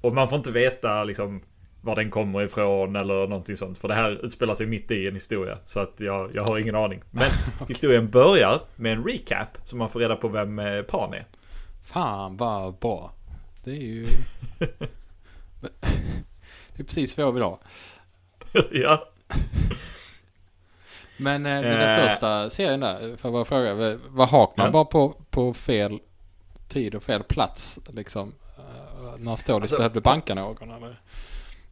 Och 0.00 0.14
man 0.14 0.28
får 0.28 0.38
inte 0.38 0.50
veta 0.50 1.04
liksom 1.04 1.42
var 1.80 1.96
den 1.96 2.10
kommer 2.10 2.42
ifrån 2.42 2.96
eller 2.96 3.26
någonting 3.26 3.56
sånt. 3.56 3.78
För 3.78 3.88
det 3.88 3.94
här 3.94 4.24
utspelar 4.24 4.54
sig 4.54 4.66
mitt 4.66 4.90
i 4.90 5.08
en 5.08 5.14
historia. 5.14 5.58
Så 5.64 5.80
att 5.80 5.94
jag, 6.00 6.30
jag 6.34 6.44
har 6.44 6.58
ingen 6.58 6.74
aning. 6.74 7.02
Men 7.10 7.30
historien 7.68 8.10
börjar 8.10 8.60
med 8.76 8.92
en 8.92 9.04
recap. 9.04 9.58
Så 9.64 9.76
man 9.76 9.88
får 9.88 10.00
reda 10.00 10.16
på 10.16 10.28
vem 10.28 10.58
eh, 10.58 10.82
Pan 10.82 11.14
är. 11.14 11.26
Fan 11.82 12.36
vad 12.36 12.78
bra. 12.78 13.12
Det 13.64 13.70
är 13.70 13.82
ju... 13.82 14.06
det 16.76 16.80
är 16.80 16.84
precis 16.84 17.16
vad 17.16 17.26
jag 17.26 17.32
vill 17.32 17.42
ha. 17.42 17.60
ja. 18.70 19.09
Men 21.16 21.46
eh, 21.46 21.62
den 21.62 21.80
eh. 21.80 22.08
första 22.08 22.50
serien 22.50 22.80
där, 22.80 23.16
för 23.16 23.28
att 23.28 23.32
bara 23.32 23.44
fråga, 23.44 23.74
var 24.08 24.26
Hakman 24.26 24.66
ja. 24.66 24.72
bara 24.72 24.84
på, 24.84 25.14
på 25.30 25.54
fel 25.54 25.98
tid 26.68 26.94
och 26.94 27.02
fel 27.02 27.22
plats 27.22 27.78
liksom? 27.88 28.32
Eh, 28.58 29.18
när 29.18 29.36
Stålis 29.36 29.62
alltså, 29.62 29.76
behövde 29.76 30.00
banka 30.00 30.34
någon 30.34 30.70
eller? 30.70 31.00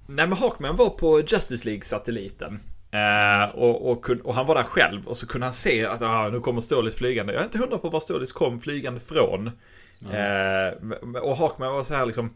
Nej 0.07 0.27
men 0.27 0.33
Hawkman 0.33 0.77
var 0.77 0.91
på 0.91 1.21
Justice 1.21 1.65
League-satelliten. 1.65 2.61
Eh, 2.91 3.55
och, 3.55 3.91
och, 3.91 4.11
och, 4.25 4.35
han 4.35 4.47
var 4.47 4.55
där 4.55 4.63
själv 4.63 5.07
och 5.07 5.17
så 5.17 5.27
kunde 5.27 5.47
han 5.47 5.53
se 5.53 5.87
att 5.87 6.03
ah, 6.03 6.29
nu 6.29 6.41
kommer 6.41 6.61
Stålis 6.61 6.95
flygande. 6.95 7.33
Jag 7.33 7.41
är 7.41 7.45
inte 7.45 7.59
hundra 7.59 7.79
på 7.79 7.91
var 7.91 8.01
Stålis 8.01 8.33
kom 8.33 8.61
flygande 8.61 9.01
från. 9.01 9.51
Mm. 10.05 10.93
Eh, 10.93 11.21
och 11.21 11.37
Hawkman 11.37 11.73
var 11.73 11.85
så 11.85 11.95
här 11.95 12.07
liksom 12.07 12.35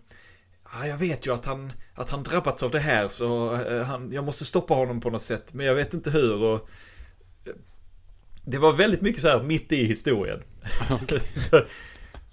Ja, 0.72 0.86
jag 0.86 0.96
vet 0.96 1.26
ju 1.26 1.34
att 1.34 1.44
han, 1.44 1.72
att 1.94 2.10
han 2.10 2.22
drabbats 2.22 2.62
av 2.62 2.70
det 2.70 2.80
här 2.80 3.08
så 3.08 3.54
eh, 3.54 3.82
han, 3.82 4.12
jag 4.12 4.24
måste 4.24 4.44
stoppa 4.44 4.74
honom 4.74 5.00
på 5.00 5.10
något 5.10 5.22
sätt. 5.22 5.54
Men 5.54 5.66
jag 5.66 5.74
vet 5.74 5.94
inte 5.94 6.10
hur. 6.10 6.42
Och, 6.42 6.68
eh, 7.44 7.52
det 8.44 8.58
var 8.58 8.72
väldigt 8.72 9.00
mycket 9.00 9.22
så 9.22 9.28
här 9.28 9.42
mitt 9.42 9.72
i 9.72 9.84
historien. 9.86 10.42
Okay. 11.02 11.20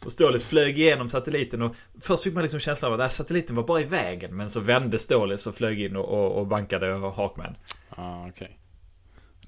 och 0.06 0.12
Stålis 0.12 0.46
flög 0.46 0.80
igenom 0.80 1.10
satelliten 1.10 1.62
och 1.62 1.76
först 2.02 2.24
fick 2.24 2.34
man 2.34 2.44
liksom 2.44 2.60
känslan 2.60 2.94
av 2.94 3.02
att 3.02 3.14
satelliten 3.14 3.56
var 3.56 3.64
bara 3.64 3.82
i 3.82 3.86
vägen. 3.86 4.36
Men 4.36 4.50
så 4.50 4.60
vände 4.60 5.00
Stålis 5.00 5.48
och 5.48 5.56
flög 5.56 5.82
in 5.82 5.96
och, 5.96 6.06
och, 6.06 6.40
och 6.40 6.48
bankade 6.48 6.86
Hawkman. 6.88 7.56
Ja, 7.90 7.96
ah, 8.04 8.28
okej. 8.30 8.32
Okay. 8.32 8.56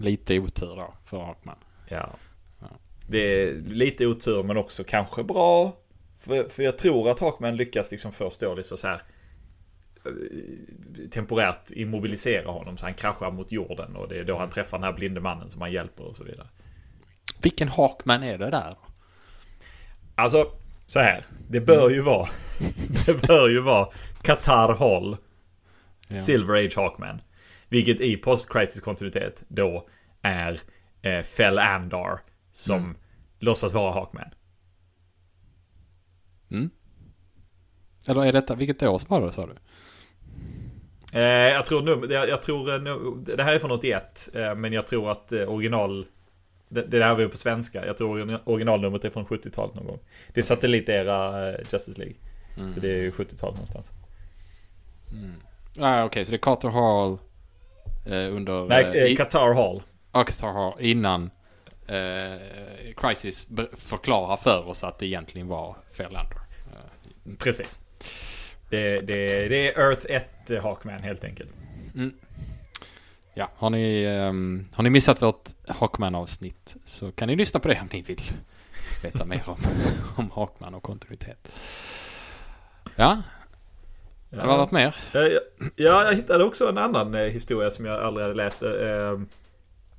Lite 0.06 0.40
otur 0.40 0.76
då 0.76 0.94
för 1.06 1.18
Hawkman. 1.18 1.58
Ja. 1.88 2.16
Det 3.08 3.18
är 3.18 3.54
lite 3.54 4.06
otur 4.06 4.44
men 4.44 4.58
också 4.58 4.84
kanske 4.84 5.24
bra. 5.24 5.78
För, 6.26 6.50
för 6.50 6.64
jag 6.64 6.78
tror 6.78 7.10
att 7.10 7.20
Hawkman 7.20 7.56
lyckas 7.58 7.92
liksom 7.92 8.12
förstå 8.12 8.56
det 8.56 8.64
så 8.64 8.88
här 8.88 9.02
eh, 10.06 11.10
temporärt 11.10 11.72
immobilisera 11.72 12.52
honom 12.52 12.78
så 12.78 12.86
han 12.86 12.94
kraschar 12.94 13.32
mot 13.32 13.52
jorden 13.52 13.96
och 13.96 14.08
det 14.08 14.20
är 14.20 14.24
då 14.24 14.38
han 14.38 14.50
träffar 14.50 14.78
den 14.78 14.84
här 14.86 14.94
blinde 14.94 15.22
mannen 15.22 15.50
som 15.50 15.62
han 15.62 15.72
hjälper 15.72 16.04
och 16.04 16.16
så 16.18 16.24
vidare. 16.24 16.48
Vilken 17.42 17.68
Hawkman 17.68 18.24
är 18.24 18.38
det 18.38 18.50
där? 18.50 18.76
Alltså, 20.16 20.52
så 20.86 21.00
här. 21.00 21.26
Det 21.50 21.60
bör 21.62 21.90
ju 21.90 22.02
vara, 22.02 22.30
det 23.06 23.28
bör 23.28 23.50
ju 23.50 23.60
vara 23.62 23.88
Qatar 24.22 24.74
Hall, 24.76 25.18
Ja. 26.10 26.18
Silver 26.18 26.66
Age 26.66 26.74
Hawkman. 26.78 27.22
Vilket 27.70 28.02
i 28.02 28.18
post-crisis 28.18 28.82
kontinuitet 28.82 29.44
då 29.48 29.90
är 30.22 30.60
eh, 31.02 31.22
Fell 31.22 31.60
Andar 31.60 32.20
som 32.52 32.78
Mm. 32.80 32.96
låtsas 33.40 33.74
vara 33.74 33.94
Hawkman. 33.94 34.30
Mm. 36.52 36.70
Eller 38.08 38.26
är 38.26 38.34
detta, 38.34 38.56
vilket 38.56 38.84
år 38.84 39.02
var 39.08 39.22
det 39.28 39.34
sa 39.34 39.46
du? 39.48 39.54
Eh, 41.14 41.22
jag 41.54 41.66
tror 41.66 41.82
nu, 41.82 42.14
jag, 42.14 42.30
jag 42.30 42.42
tror, 42.44 42.74
eh, 42.76 42.82
nu, 42.82 42.98
det 43.38 43.44
här 43.44 43.54
är 43.56 43.60
från 43.60 43.72
81, 43.72 44.30
eh, 44.34 44.56
men 44.56 44.74
jag 44.74 44.88
tror 44.88 45.12
att 45.12 45.32
eh, 45.32 45.50
original, 45.54 46.06
det, 46.70 46.82
det 46.82 47.00
där 47.00 47.14
var 47.14 47.20
ju 47.22 47.30
på 47.30 47.38
svenska, 47.38 47.86
jag 47.86 47.98
tror 47.98 48.10
origin- 48.20 48.40
originalnumret 48.44 49.06
är 49.06 49.10
från 49.10 49.26
70-talet 49.26 49.76
någon 49.76 49.86
gång. 49.88 50.00
Det 50.34 50.40
är 50.40 50.44
satellitera 50.44 51.50
eh, 51.50 51.56
Justice 51.72 51.98
League, 52.00 52.16
Mm. 52.58 52.72
så 52.72 52.80
det 52.80 52.88
är 52.90 53.02
ju 53.02 53.12
70-talet 53.12 53.56
någonstans. 53.56 53.92
Ah, 55.80 56.04
Okej, 56.04 56.26
så 56.26 56.32
det 56.32 56.38
är 56.38 56.40
Carter 56.40 56.70
Hall 56.70 57.12
eh, 58.06 58.36
under... 58.36 58.66
Nej, 58.68 59.12
i- 59.12 59.16
Qatar 59.16 59.54
Hall. 59.54 59.84
Ja, 60.12 60.24
Qatar 60.24 60.54
Hall 60.54 60.74
innan 60.80 61.30
eh, 61.96 62.94
Crisis 62.98 63.48
förklarar 63.78 64.38
för 64.38 64.68
oss 64.68 64.84
att 64.84 65.00
det 65.00 65.06
egentligen 65.06 65.48
var 65.48 65.76
Fairlander. 65.92 66.38
Eh, 66.72 67.36
Precis. 67.38 67.80
Det, 68.70 69.02
det, 69.02 69.48
det 69.48 69.76
är 69.76 69.80
Earth 69.80 70.06
1 70.10 70.64
Hawkman 70.64 71.04
helt 71.04 71.24
enkelt. 71.24 71.54
Ja, 73.34 73.50
har 73.56 73.70
ni, 73.70 74.04
ehm, 74.04 74.68
har 74.74 74.84
ni 74.84 74.90
missat 74.90 75.22
vårt 75.22 75.50
Hawkman-avsnitt 75.68 76.76
så 76.86 77.12
kan 77.12 77.28
ni 77.28 77.36
lyssna 77.36 77.60
på 77.60 77.68
det 77.68 77.80
om 77.82 77.90
ni 77.92 78.02
vill 78.02 78.22
veta 79.04 79.26
mer 79.26 79.42
om, 79.50 79.58
om 80.16 80.32
Hawkman 80.32 80.74
och 80.74 80.84
kontinuitet. 80.84 81.52
Ja, 82.96 83.22
det 84.30 84.38
var 84.48 84.58
något 84.58 84.72
mer? 84.72 84.96
Ja, 85.12 85.20
ja, 85.20 85.40
ja, 85.76 86.04
jag 86.06 86.16
hittade 86.16 86.44
också 86.44 86.70
en 86.70 86.78
annan 86.78 87.16
eh, 87.16 87.22
historia 87.22 87.72
som 87.72 87.86
jag 87.86 88.00
aldrig 88.02 88.24
hade 88.24 88.36
läst. 88.36 88.62
Eh, 88.64 89.20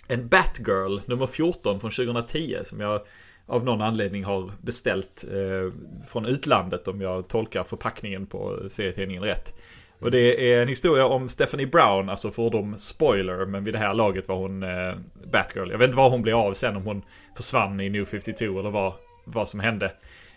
en 0.09 0.29
Batgirl 0.29 1.01
nummer 1.07 1.27
14 1.27 1.81
från 1.81 1.91
2010 1.91 2.59
som 2.65 2.81
jag 2.81 3.01
av 3.47 3.65
någon 3.65 3.83
anledning 3.83 4.25
har 4.25 4.51
beställt 4.61 5.25
eh, 5.33 5.73
från 6.07 6.27
utlandet 6.27 6.89
om 6.89 7.01
jag 7.01 7.29
tolkar 7.29 7.65
förpackningen 7.65 8.27
på 8.27 8.59
serietidningen 8.71 9.23
rätt. 9.23 9.55
Och 9.99 10.11
det 10.11 10.53
är 10.53 10.63
en 10.63 10.69
historia 10.69 11.07
om 11.07 11.29
Stephanie 11.29 11.67
Brown, 11.67 12.09
alltså 12.09 12.31
fordom 12.31 12.79
spoiler, 12.79 13.47
men 13.47 13.65
vid 13.65 13.75
det 13.75 13.79
här 13.79 13.95
laget 13.95 14.29
var 14.29 14.37
hon 14.37 14.63
eh, 14.63 14.95
Batgirl. 15.33 15.71
Jag 15.71 15.79
vet 15.79 15.87
inte 15.87 15.97
vad 15.97 16.11
hon 16.11 16.23
blev 16.23 16.37
av 16.37 16.55
sen, 16.55 16.77
om 16.77 16.83
hon 16.83 17.03
försvann 17.37 17.81
i 17.81 17.91
New 17.91 18.05
52 18.05 18.45
eller 18.45 18.71
vad, 18.71 18.93
vad 19.25 19.49
som 19.49 19.61
hände. 19.61 19.87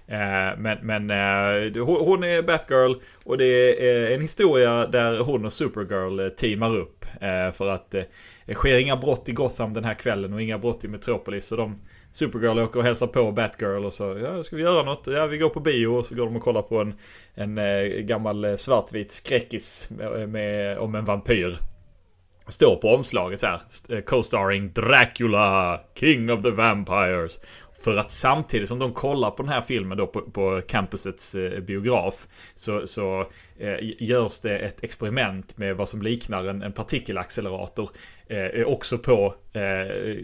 Eh, 0.07 0.57
men 0.57 0.77
men 0.81 1.09
eh, 1.09 1.85
hon 1.85 2.23
är 2.23 2.41
Batgirl 2.41 2.95
och 3.23 3.37
det 3.37 3.89
är 3.89 4.15
en 4.15 4.21
historia 4.21 4.87
där 4.87 5.19
hon 5.19 5.45
och 5.45 5.53
Supergirl 5.53 6.19
eh, 6.19 6.27
teamar 6.27 6.77
upp. 6.77 7.05
Eh, 7.21 7.51
för 7.51 7.67
att 7.67 7.93
eh, 7.93 8.03
det 8.45 8.53
sker 8.53 8.77
inga 8.77 8.95
brott 8.95 9.29
i 9.29 9.31
Gotham 9.31 9.73
den 9.73 9.83
här 9.83 9.93
kvällen 9.93 10.33
och 10.33 10.41
inga 10.41 10.57
brott 10.57 10.85
i 10.85 10.87
Metropolis. 10.87 11.45
Så 11.45 11.55
de, 11.55 11.75
Supergirl 12.11 12.59
åker 12.59 12.79
och 12.79 12.85
hälsar 12.85 13.07
på 13.07 13.31
Batgirl 13.31 13.85
och 13.85 13.93
så, 13.93 14.17
ja 14.23 14.43
ska 14.43 14.55
vi 14.55 14.61
göra 14.61 14.83
något? 14.83 15.07
Ja 15.07 15.27
vi 15.27 15.37
går 15.37 15.49
på 15.49 15.59
bio 15.59 15.87
och 15.87 16.05
så 16.05 16.15
går 16.15 16.25
de 16.25 16.35
och 16.35 16.43
kollar 16.43 16.61
på 16.61 16.81
en, 16.81 16.93
en 17.33 17.57
eh, 17.57 17.83
gammal 17.83 18.45
eh, 18.45 18.55
svartvit 18.55 19.11
skräckis 19.11 19.89
med, 19.97 20.21
eh, 20.21 20.27
med, 20.27 20.77
om 20.77 20.95
en 20.95 21.05
vampyr. 21.05 21.57
Står 22.47 22.75
på 22.75 22.87
omslaget 22.87 23.39
så 23.39 23.47
här, 23.47 23.61
eh, 23.89 24.01
co-starring 24.01 24.73
Dracula, 24.73 25.81
King 25.99 26.31
of 26.31 26.43
the 26.43 26.51
Vampires. 26.51 27.39
För 27.85 27.97
att 27.97 28.11
samtidigt 28.11 28.69
som 28.69 28.79
de 28.79 28.93
kollar 28.93 29.31
på 29.31 29.43
den 29.43 29.51
här 29.51 29.61
filmen 29.61 29.97
då 29.97 30.07
på, 30.07 30.21
på 30.21 30.61
campusets 30.67 31.35
eh, 31.35 31.59
biograf 31.59 32.27
så, 32.55 32.87
så 32.87 33.25
eh, 33.59 33.75
görs 33.99 34.39
det 34.39 34.57
ett 34.57 34.83
experiment 34.83 35.57
med 35.57 35.77
vad 35.77 35.89
som 35.89 36.01
liknar 36.01 36.45
en, 36.45 36.61
en 36.61 36.71
partikelaccelerator 36.71 37.89
eh, 38.27 38.37
eh, 38.37 38.65
också 38.65 38.97
på 38.97 39.33
eh, 39.53 40.15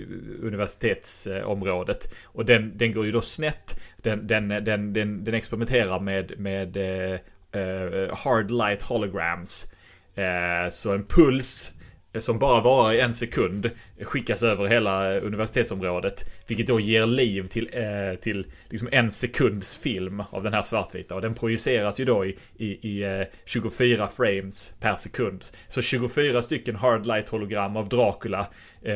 universitetsområdet. 0.42 2.16
Och 2.26 2.46
den, 2.46 2.78
den 2.78 2.92
går 2.92 3.06
ju 3.06 3.12
då 3.12 3.22
snett. 3.22 3.80
Den, 3.98 4.28
den, 4.28 4.48
den, 4.48 4.94
den, 4.94 5.24
den 5.24 5.34
experimenterar 5.34 6.00
med, 6.00 6.40
med 6.40 6.78
eh, 6.78 7.20
eh, 7.62 8.16
hard 8.18 8.52
light 8.52 8.82
holograms. 8.82 9.72
Eh, 10.16 10.70
så 10.72 10.94
en 10.94 11.06
puls 11.06 11.72
som 12.20 12.40
bara 12.40 12.62
varar 12.62 12.94
i 12.94 13.00
en 13.00 13.14
sekund 13.14 13.70
skickas 14.02 14.44
över 14.44 14.66
hela 14.66 15.20
universitetsområdet. 15.20 16.32
Vilket 16.48 16.68
då 16.68 16.80
ger 16.80 17.06
liv 17.06 17.44
till, 17.44 17.70
eh, 17.74 18.20
till 18.20 18.46
liksom 18.70 18.90
en 18.92 19.12
sekunds 19.12 19.78
film 19.78 20.24
av 20.30 20.44
den 20.44 20.54
här 20.54 20.62
svartvita. 20.62 21.16
Och 21.16 21.22
den 21.22 21.34
projiceras 21.34 22.00
ju 22.00 22.06
då 22.06 22.26
i, 22.26 22.38
i, 22.58 22.90
i 22.90 23.04
eh, 23.04 23.28
24 23.46 24.08
frames 24.08 24.74
per 24.80 24.96
sekund. 24.96 25.44
Så 25.68 25.82
24 25.82 26.42
stycken 26.42 26.76
hard 26.76 27.06
light 27.06 27.30
hologram 27.30 27.78
av 27.78 27.90
Dracula 27.90 28.40
eh, 28.82 28.96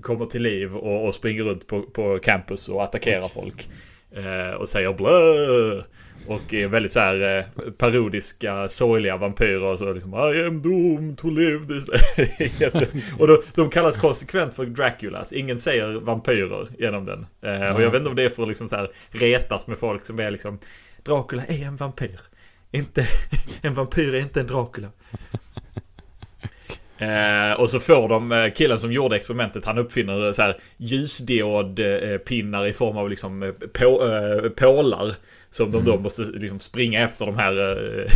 kommer 0.00 0.26
till 0.26 0.42
liv 0.42 0.76
och, 0.76 1.06
och 1.06 1.14
springer 1.14 1.42
runt 1.42 1.66
på, 1.66 1.82
på 1.82 2.18
campus 2.18 2.68
och 2.68 2.84
attackerar 2.84 3.28
folk. 3.28 3.68
Eh, 4.12 4.54
och 4.54 4.68
säger 4.68 4.92
blö. 4.92 5.82
Och 6.28 6.54
är 6.54 6.68
väldigt 6.68 6.92
så 6.92 7.00
här 7.00 7.38
eh, 7.38 7.70
parodiska, 7.70 8.68
sorgliga 8.68 9.16
vampyrer 9.16 9.62
och 9.62 9.78
så 9.78 9.92
liksom 9.92 10.14
I 10.14 10.46
am 10.46 10.62
doomed 10.62 11.18
to 11.18 11.30
live 11.30 11.64
this 11.64 11.88
Och 13.18 13.28
då, 13.28 13.42
de 13.54 13.70
kallas 13.70 13.96
konsekvent 13.96 14.54
för 14.54 14.66
Draculas. 14.66 15.32
Ingen 15.32 15.58
säger 15.58 15.92
vampyrer 15.92 16.68
genom 16.78 17.04
den. 17.04 17.26
Eh, 17.42 17.74
och 17.74 17.82
jag 17.82 17.90
vet 17.90 17.98
inte 17.98 18.10
om 18.10 18.16
det 18.16 18.24
är 18.24 18.28
för 18.28 18.42
att 18.42 18.48
liksom 18.48 18.68
så 18.68 18.76
här 18.76 18.90
retas 19.10 19.66
med 19.66 19.78
folk 19.78 20.04
som 20.04 20.18
är 20.20 20.30
liksom 20.30 20.58
Dracula 21.02 21.44
är 21.46 21.64
en 21.64 21.76
vampyr. 21.76 22.20
Inte, 22.70 23.06
en 23.62 23.74
vampyr 23.74 24.14
är 24.14 24.20
inte 24.20 24.40
en 24.40 24.46
Dracula. 24.46 24.88
Eh, 26.98 27.52
och 27.60 27.70
så 27.70 27.80
får 27.80 28.08
de, 28.08 28.32
eh, 28.32 28.52
killen 28.52 28.78
som 28.78 28.92
gjorde 28.92 29.16
experimentet, 29.16 29.66
han 29.66 29.78
uppfinner 29.78 30.32
så 30.32 30.42
här 30.42 30.56
ljusdiodpinnar 30.76 32.66
i 32.66 32.72
form 32.72 32.96
av 32.96 33.10
liksom 33.10 33.42
eh, 33.42 33.52
på, 33.52 34.06
eh, 34.06 34.48
pålar. 34.50 35.14
Som 35.50 35.70
de 35.70 35.84
då 35.84 35.98
måste 35.98 36.22
liksom 36.22 36.60
springa 36.60 37.00
efter 37.00 37.26
de 37.26 37.36
här 37.36 37.52
eh, 37.58 38.10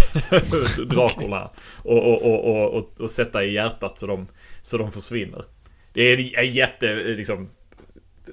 drakorna. 0.86 1.50
Och, 1.76 2.24
och, 2.24 2.74
och, 2.74 3.00
och, 3.00 3.10
sätta 3.10 3.44
i 3.44 3.52
hjärtat 3.52 3.98
så 3.98 4.06
de, 4.06 4.26
så 4.62 4.78
de 4.78 4.92
försvinner. 4.92 5.44
Det 5.92 6.02
är 6.02 6.38
en, 6.38 6.52
jätte, 6.52 6.94
liksom, 6.94 7.48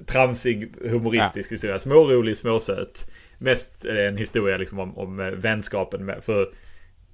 tramsig 0.06 0.74
humoristisk 0.80 1.52
historia. 1.52 1.78
Smårolig, 1.78 2.36
småsöt. 2.36 3.10
Mest 3.38 3.82
det 3.82 4.08
en 4.08 4.16
historia 4.16 4.56
liksom 4.56 4.78
om, 4.78 4.98
om 4.98 5.20
eh, 5.20 5.26
vänskapen 5.26 6.04
med, 6.04 6.24
för 6.24 6.52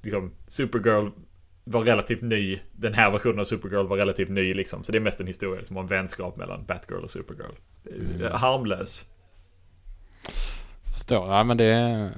liksom 0.02 0.32
Supergirl 0.46 1.10
var 1.64 1.84
relativt 1.84 2.22
ny. 2.22 2.58
Den 2.72 2.94
här 2.94 3.10
versionen 3.10 3.38
av 3.38 3.44
Supergirl 3.44 3.86
var 3.86 3.96
relativt 3.96 4.28
ny 4.28 4.54
liksom. 4.54 4.82
Så 4.82 4.92
det 4.92 4.98
är 4.98 5.00
mest 5.00 5.20
en 5.20 5.26
historia 5.26 5.58
liksom, 5.58 5.76
om 5.76 5.86
vänskap 5.86 6.36
mellan 6.36 6.64
Batgirl 6.64 7.04
och 7.04 7.10
Supergirl. 7.10 7.54
Mm. 7.86 8.32
Harmlös. 8.32 9.04
Förstår. 10.94 11.28
Ja 11.28 11.44
men 11.44 11.56
det... 11.56 12.10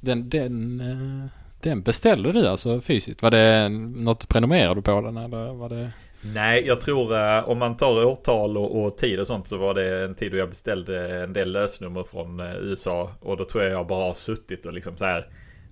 Den, 0.00 0.28
den, 0.28 0.80
eh, 0.80 1.30
den 1.60 1.82
beställde 1.82 2.32
du 2.32 2.46
alltså 2.46 2.80
fysiskt? 2.80 3.22
Var 3.22 3.30
det 3.30 3.68
något 3.68 4.28
prenumererade 4.28 4.74
du 4.74 4.82
på 4.82 5.00
den 5.00 5.16
eller 5.16 5.54
var 5.54 5.68
det? 5.68 5.90
Nej, 6.34 6.66
jag 6.66 6.80
tror 6.80 7.16
eh, 7.16 7.48
om 7.48 7.58
man 7.58 7.76
tar 7.76 8.04
årtal 8.04 8.56
och, 8.56 8.84
och 8.84 8.96
tid 8.96 9.20
och 9.20 9.26
sånt 9.26 9.48
så 9.48 9.56
var 9.56 9.74
det 9.74 10.04
en 10.04 10.14
tid 10.14 10.32
då 10.32 10.38
jag 10.38 10.48
beställde 10.48 11.22
en 11.22 11.32
del 11.32 11.52
lösnummer 11.52 12.02
från 12.02 12.40
eh, 12.40 12.56
USA. 12.56 13.10
Och 13.20 13.36
då 13.36 13.44
tror 13.44 13.64
jag 13.64 13.72
jag 13.72 13.86
bara 13.86 14.04
har 14.04 14.14
suttit 14.14 14.66
och 14.66 14.72
liksom 14.72 14.96
så 14.96 15.04
här. 15.04 15.26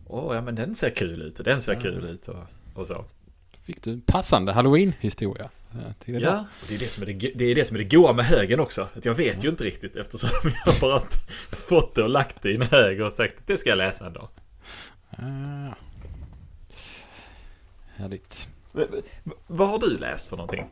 Åh, 0.06 0.34
ja 0.34 0.40
men 0.40 0.54
den 0.54 0.74
ser 0.74 0.90
kul 0.90 1.22
ut 1.22 1.38
och 1.38 1.44
den 1.44 1.62
ser 1.62 1.74
kul 1.74 2.04
ut 2.04 2.28
och, 2.28 2.36
och 2.74 2.86
så. 2.86 3.04
Fick 3.62 3.82
du 3.82 3.92
en 3.92 4.00
passande 4.00 4.52
halloween-historia? 4.52 5.50
Eh, 5.74 5.90
det? 6.06 6.12
Ja, 6.12 6.44
det 6.68 6.74
är 6.74 6.78
det, 6.78 6.86
som 6.92 7.02
är 7.02 7.06
det, 7.06 7.32
det 7.34 7.44
är 7.44 7.54
det 7.54 7.64
som 7.64 7.76
är 7.76 7.78
det 7.82 7.96
goa 7.96 8.12
med 8.12 8.24
högen 8.24 8.60
också. 8.60 8.88
Att 8.96 9.04
jag 9.04 9.14
vet 9.14 9.44
ju 9.44 9.48
inte 9.48 9.64
riktigt 9.64 9.96
eftersom 9.96 10.30
jag 10.66 10.74
bara 10.80 11.02
fått 11.68 11.94
det 11.94 12.02
och 12.02 12.08
lagt 12.10 12.42
det 12.42 12.50
i 12.50 12.54
en 12.54 12.62
hög 12.62 13.00
och 13.02 13.12
sagt 13.12 13.38
att 13.38 13.46
det 13.46 13.56
ska 13.58 13.68
jag 13.68 13.78
läsa 13.78 14.06
en 14.06 14.12
dag. 14.12 14.28
Ah. 15.10 15.74
Härligt. 17.96 18.48
V- 18.72 18.86
Vad 19.46 19.68
har 19.68 19.78
du 19.78 19.98
läst 19.98 20.28
för 20.28 20.36
någonting? 20.36 20.64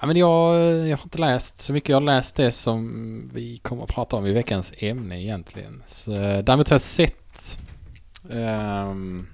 Ja, 0.00 0.06
men 0.06 0.16
jag, 0.16 0.54
jag 0.88 0.96
har 0.96 1.04
inte 1.04 1.18
läst 1.18 1.62
så 1.62 1.72
mycket. 1.72 1.88
Jag 1.88 1.96
har 1.96 2.00
läst 2.06 2.36
det 2.36 2.52
som 2.52 3.30
vi 3.34 3.58
kommer 3.58 3.82
att 3.82 3.88
prata 3.94 4.16
om 4.16 4.26
i 4.26 4.32
veckans 4.32 4.72
ämne 4.78 5.22
egentligen. 5.22 5.82
Så, 5.86 6.12
eh, 6.12 6.44
däremot 6.44 6.68
har 6.68 6.74
jag 6.74 6.80
sett... 6.80 7.58
ehm, 8.30 9.26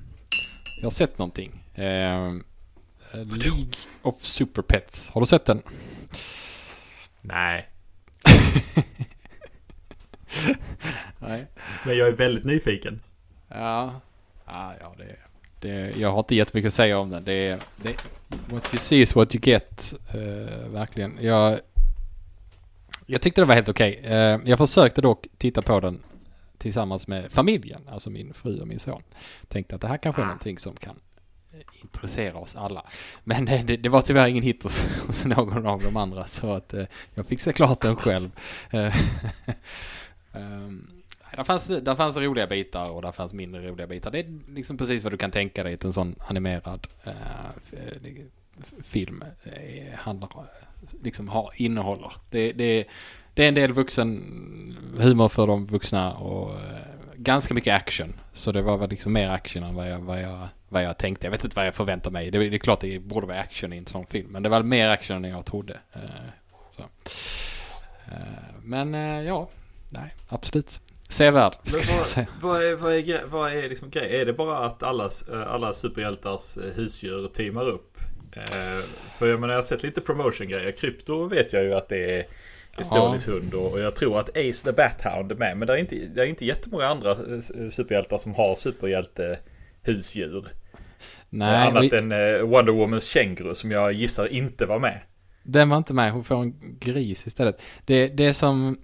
jag 0.76 0.86
har 0.86 0.90
sett 0.90 1.18
någonting. 1.18 1.64
Ehm, 1.74 2.44
League 3.14 3.74
of 4.02 4.20
Super 4.20 4.62
Pets. 4.62 5.10
Har 5.10 5.20
du 5.20 5.26
sett 5.26 5.44
den? 5.44 5.62
Nej. 7.20 7.68
Nej. 11.18 11.46
Men 11.84 11.96
jag 11.96 12.08
är 12.08 12.12
väldigt 12.12 12.44
nyfiken. 12.44 13.00
Ja, 13.48 14.00
ja, 14.46 14.74
ja 14.80 14.94
det, 14.98 15.16
det, 15.60 15.96
jag 15.96 16.12
har 16.12 16.18
inte 16.18 16.34
jättemycket 16.34 16.68
att 16.68 16.74
säga 16.74 16.98
om 16.98 17.10
den. 17.10 17.24
Det 17.24 17.32
är, 17.32 17.60
det, 17.76 17.96
what 18.46 18.74
you 18.74 18.78
see 18.78 19.00
is 19.00 19.14
what 19.14 19.34
you 19.34 19.42
get. 19.44 19.94
Uh, 20.14 20.68
verkligen. 20.68 21.18
Jag, 21.20 21.58
jag 23.06 23.22
tyckte 23.22 23.40
det 23.40 23.44
var 23.44 23.54
helt 23.54 23.68
okej. 23.68 23.98
Okay. 24.00 24.34
Uh, 24.34 24.40
jag 24.44 24.58
försökte 24.58 25.00
dock 25.00 25.26
titta 25.38 25.62
på 25.62 25.80
den 25.80 26.02
tillsammans 26.58 27.08
med 27.08 27.32
familjen, 27.32 27.88
alltså 27.88 28.10
min 28.10 28.34
fru 28.34 28.60
och 28.60 28.68
min 28.68 28.78
son. 28.78 29.02
Tänkte 29.48 29.74
att 29.74 29.80
det 29.80 29.88
här 29.88 29.96
kanske 29.96 30.22
är 30.22 30.26
någonting 30.26 30.58
som 30.58 30.76
kan 30.76 30.96
eh, 31.13 31.13
intressera 31.82 32.38
oss 32.38 32.56
alla. 32.56 32.84
Men 33.24 33.44
det, 33.44 33.76
det 33.76 33.88
var 33.88 34.02
tyvärr 34.02 34.26
ingen 34.26 34.42
hit 34.42 34.62
hos, 34.62 34.86
hos 35.06 35.24
någon 35.24 35.66
av 35.66 35.82
de 35.82 35.96
andra 35.96 36.26
så 36.26 36.52
att 36.52 36.74
uh, 36.74 36.84
jag 37.14 37.26
fick 37.26 37.40
se 37.40 37.52
klart 37.52 37.80
den 37.80 37.96
själv. 37.96 38.30
um, 40.32 40.86
där 41.36 41.44
fanns, 41.44 41.66
där 41.66 41.94
fanns 41.94 42.16
roliga 42.16 42.46
bitar 42.46 42.88
och 42.88 43.02
där 43.02 43.12
fanns 43.12 43.32
mindre 43.32 43.68
roliga 43.68 43.86
bitar. 43.86 44.10
Det 44.10 44.18
är 44.18 44.54
liksom 44.54 44.76
precis 44.76 45.02
vad 45.02 45.12
du 45.12 45.16
kan 45.16 45.30
tänka 45.30 45.62
dig 45.62 45.74
att 45.74 45.84
en 45.84 45.92
sån 45.92 46.14
animerad 46.18 46.86
uh, 47.06 47.12
film 48.82 49.24
handlar, 49.94 50.30
liksom 51.02 51.28
har, 51.28 51.50
innehåller. 51.56 52.12
Det, 52.30 52.52
det, 52.52 52.84
det 53.34 53.44
är 53.44 53.48
en 53.48 53.54
del 53.54 53.72
vuxen 53.72 54.24
humor 54.98 55.28
för 55.28 55.46
de 55.46 55.66
vuxna 55.66 56.12
och 56.14 56.58
ganska 57.16 57.54
mycket 57.54 57.74
action. 57.74 58.14
Så 58.32 58.52
det 58.52 58.62
var 58.62 58.76
väl 58.76 58.90
liksom 58.90 59.12
mer 59.12 59.28
action 59.28 59.62
än 59.62 59.74
vad 59.74 59.90
jag, 59.90 59.98
vad 59.98 60.22
jag, 60.22 60.48
vad 60.74 60.84
jag 60.84 60.98
tänkte. 60.98 61.26
Jag 61.26 61.30
vet 61.30 61.44
inte 61.44 61.56
vad 61.56 61.66
jag 61.66 61.74
förväntar 61.74 62.10
mig. 62.10 62.30
Det, 62.30 62.38
det 62.38 62.56
är 62.56 62.58
klart 62.58 62.80
det 62.80 62.98
borde 62.98 63.26
vara 63.26 63.40
action 63.40 63.72
i 63.72 63.76
en 63.76 63.86
sån 63.86 64.06
film. 64.06 64.28
Men 64.30 64.42
det 64.42 64.48
var 64.48 64.62
mer 64.62 64.88
action 64.88 65.24
än 65.24 65.30
jag 65.30 65.46
trodde. 65.46 65.78
så. 66.68 66.82
men 68.62 68.94
ja, 69.24 69.48
nej, 69.90 70.14
absolut. 70.28 70.80
Sevärd, 71.08 71.52
ska 71.62 71.80
vad, 71.86 71.98
jag 71.98 72.06
säga. 72.06 72.26
Vad 72.40 72.64
är, 72.64 72.76
vad 72.76 72.92
är, 72.92 73.26
vad 73.26 73.52
är 73.52 73.68
liksom 73.68 73.90
grej? 73.90 74.20
Är 74.20 74.26
det 74.26 74.32
bara 74.32 74.58
att 74.58 74.82
alla, 74.82 75.10
alla 75.46 75.72
superhjältars 75.72 76.58
husdjur 76.76 77.28
teamar 77.28 77.68
upp? 77.68 77.98
Eh, 78.36 78.80
för 79.18 79.26
jag 79.26 79.40
menar 79.40 79.54
jag 79.54 79.58
har 79.58 79.64
sett 79.64 79.82
lite 79.82 80.00
promotion-grejer. 80.00 80.72
Krypto 80.72 81.28
vet 81.28 81.52
jag 81.52 81.64
ju 81.64 81.74
att 81.74 81.88
det 81.88 82.18
är 82.18 82.26
Estonis 82.78 83.26
ja. 83.26 83.32
hund 83.32 83.54
och, 83.54 83.80
jag 83.80 83.96
tror 83.96 84.20
att 84.20 84.28
Ace 84.28 84.64
the 84.64 84.72
Bat-Hound 84.72 85.32
är 85.32 85.36
med. 85.36 85.56
Men 85.56 85.66
det 85.66 85.72
är, 85.74 85.76
inte, 85.76 85.96
det 85.96 86.22
är 86.22 86.26
inte 86.26 86.44
jättemånga 86.44 86.84
andra 86.84 87.16
superhjältar 87.70 88.18
som 88.18 88.34
har 88.34 88.54
superhjälte-husdjur. 88.54 90.46
Nej. 91.34 91.68
Annat 91.68 91.92
vi... 91.92 91.96
än 91.96 92.10
Wonder 92.50 92.72
Womans 92.72 93.04
känguru 93.04 93.54
som 93.54 93.70
jag 93.70 93.92
gissar 93.92 94.26
inte 94.26 94.66
var 94.66 94.78
med. 94.78 95.00
Den 95.42 95.68
var 95.68 95.76
inte 95.76 95.94
med, 95.94 96.12
hon 96.12 96.24
får 96.24 96.42
en 96.42 96.78
gris 96.80 97.26
istället. 97.26 97.62
Det, 97.84 98.08
det 98.08 98.34
som 98.34 98.78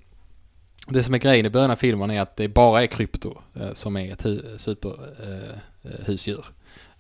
det 0.88 1.02
som 1.02 1.14
är 1.14 1.18
grejen 1.18 1.46
i 1.46 1.50
början 1.50 1.70
av 1.70 1.76
filmen 1.76 2.10
är 2.10 2.20
att 2.20 2.36
det 2.36 2.48
bara 2.48 2.82
är 2.82 2.86
krypto 2.86 3.38
eh, 3.54 3.72
som 3.72 3.96
är 3.96 4.12
ett 4.12 4.24
hu 4.24 4.58
superhusdjur. 4.58 6.44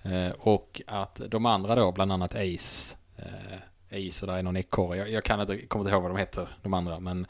Eh, 0.02 0.26
eh, 0.26 0.32
och 0.38 0.82
att 0.86 1.20
de 1.28 1.46
andra 1.46 1.74
då, 1.74 1.92
bland 1.92 2.12
annat 2.12 2.34
Ace, 2.34 2.96
eh, 3.16 3.98
Ace 4.08 4.26
och 4.26 4.32
där 4.32 4.38
är 4.38 4.42
någon 4.42 4.56
ekorre. 4.56 4.96
Jag, 4.98 5.10
jag 5.10 5.24
kan 5.24 5.40
inte, 5.40 5.66
kommer 5.66 5.84
inte 5.84 5.94
ihåg 5.94 6.02
vad 6.02 6.10
de 6.10 6.18
heter, 6.18 6.48
de 6.62 6.74
andra. 6.74 7.00
Men 7.00 7.26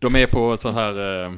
de 0.00 0.16
är 0.16 0.26
på 0.26 0.56
så 0.56 0.70
här, 0.70 1.24
eh, 1.24 1.32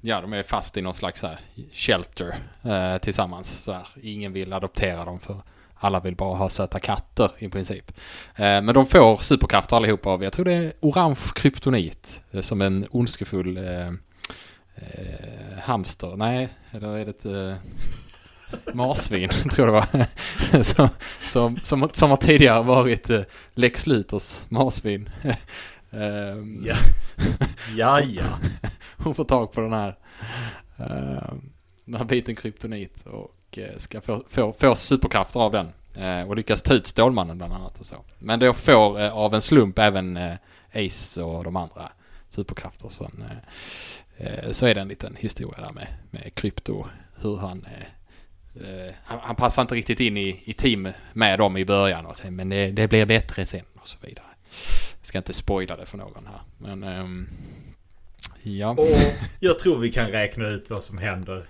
ja 0.00 0.20
de 0.20 0.32
är 0.32 0.42
fast 0.42 0.76
i 0.76 0.82
någon 0.82 0.94
slags 0.94 1.22
här 1.22 1.38
shelter 1.72 2.34
eh, 2.62 2.98
tillsammans. 2.98 3.62
Så 3.64 3.72
här. 3.72 3.86
Ingen 4.02 4.32
vill 4.32 4.52
adoptera 4.52 5.04
dem 5.04 5.20
för 5.20 5.42
alla 5.80 6.00
vill 6.00 6.16
bara 6.16 6.36
ha 6.36 6.48
söta 6.48 6.78
katter 6.78 7.30
i 7.38 7.48
princip. 7.48 7.92
Eh, 8.34 8.42
men 8.62 8.74
de 8.74 8.86
får 8.86 9.16
superkrafter 9.16 9.76
allihopa 9.76 10.10
av, 10.10 10.24
jag 10.24 10.32
tror 10.32 10.44
det 10.44 10.52
är 10.52 10.72
orange 10.80 11.18
kryptonit. 11.34 12.22
Eh, 12.30 12.40
som 12.40 12.62
en 12.62 12.86
ondskefull 12.90 13.56
eh, 13.56 13.88
eh, 14.74 15.58
hamster. 15.62 16.16
Nej, 16.16 16.48
eller 16.70 16.96
är 16.96 17.04
det 17.04 17.10
ett 17.10 17.24
eh, 17.24 17.54
marsvin, 18.74 19.28
tror 19.52 19.68
jag 19.68 19.84
det 19.84 20.06
var. 20.52 20.62
som, 20.62 20.88
som, 21.28 21.56
som, 21.56 21.88
som 21.92 22.10
har 22.10 22.16
tidigare 22.16 22.62
varit 22.62 23.10
eh, 23.10 23.20
Lex 23.54 23.86
Luthers 23.86 24.42
marsvin. 24.48 25.10
um, 25.90 26.64
ja. 26.66 26.76
ja, 27.76 28.00
ja. 28.00 28.38
Hon 28.96 29.14
får 29.14 29.24
tag 29.24 29.52
på 29.52 29.60
den 29.60 29.72
här, 29.72 29.96
uh, 30.80 31.32
den 31.84 31.94
här 31.94 32.04
biten 32.04 32.34
kryptonit. 32.34 33.06
Och 33.06 33.34
och 33.48 33.58
eh, 33.58 33.76
ska 33.76 34.00
få, 34.00 34.24
få, 34.28 34.52
få 34.52 34.74
superkrafter 34.74 35.40
av 35.40 35.52
den. 35.52 35.72
Eh, 35.94 36.28
och 36.28 36.36
lyckas 36.36 36.62
ta 36.62 36.74
ut 36.74 36.86
Stålmannen 36.86 37.38
bland 37.38 37.52
annat 37.52 37.80
och 37.80 37.86
så. 37.86 37.96
Men 38.18 38.40
då 38.40 38.54
får 38.54 39.00
eh, 39.00 39.12
av 39.12 39.34
en 39.34 39.42
slump 39.42 39.78
även 39.78 40.18
Ace 40.74 41.22
och 41.22 41.44
de 41.44 41.56
andra 41.56 41.92
superkrafter. 42.28 42.88
Så, 42.88 43.10
så 44.52 44.66
är 44.66 44.74
det 44.74 44.80
en 44.80 44.88
liten 44.88 45.16
historia 45.16 45.60
där 45.60 45.72
med, 45.72 45.88
med 46.10 46.34
Krypto. 46.34 46.86
Hur 47.20 47.36
han 47.36 47.66
han, 49.04 49.18
han, 49.22 49.36
passar 49.36 49.62
inte 49.62 49.74
riktigt 49.74 50.00
in 50.00 50.16
i, 50.16 50.42
i 50.44 50.52
team 50.52 50.88
med 51.12 51.38
dem 51.38 51.56
i 51.56 51.64
början 51.64 52.06
och 52.06 52.16
sen, 52.16 52.36
men 52.36 52.48
det, 52.48 52.70
det 52.70 52.88
blir 52.88 53.06
bättre 53.06 53.46
sen 53.46 53.64
och 53.80 53.88
så 53.88 53.96
vidare. 54.00 54.24
Ska 55.08 55.18
inte 55.18 55.32
spoila 55.32 55.76
det 55.76 55.86
för 55.86 55.98
någon 55.98 56.26
här. 56.26 56.40
Men 56.58 56.82
um, 56.82 57.28
ja. 58.42 58.70
Och 58.70 58.86
jag 59.40 59.58
tror 59.58 59.78
vi 59.78 59.92
kan 59.92 60.08
räkna 60.08 60.48
ut 60.48 60.70
vad 60.70 60.82
som 60.82 60.98
händer. 60.98 61.46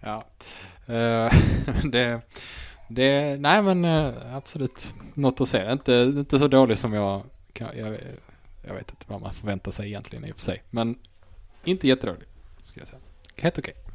ja. 0.00 0.24
Uh, 0.88 1.32
det, 1.90 2.20
det, 2.88 3.40
nej 3.40 3.62
men 3.62 3.84
uh, 3.84 4.36
absolut 4.36 4.94
något 5.14 5.40
att 5.40 5.48
se. 5.48 5.72
Inte, 5.72 5.92
inte 6.16 6.38
så 6.38 6.48
dålig 6.48 6.78
som 6.78 6.92
jag, 6.92 7.22
jag, 7.54 7.98
jag 8.62 8.74
vet 8.74 8.90
inte 8.90 9.06
vad 9.08 9.20
man 9.20 9.34
förväntar 9.34 9.70
sig 9.70 9.86
egentligen 9.86 10.24
i 10.24 10.32
och 10.32 10.36
för 10.36 10.42
sig. 10.42 10.62
Men 10.70 10.98
inte 11.64 11.88
jättedålig, 11.88 12.28
ska 12.70 12.80
jag 12.80 12.88
säga. 12.88 13.00
Helt 13.36 13.58
okej. 13.58 13.74
Okay. 13.78 13.87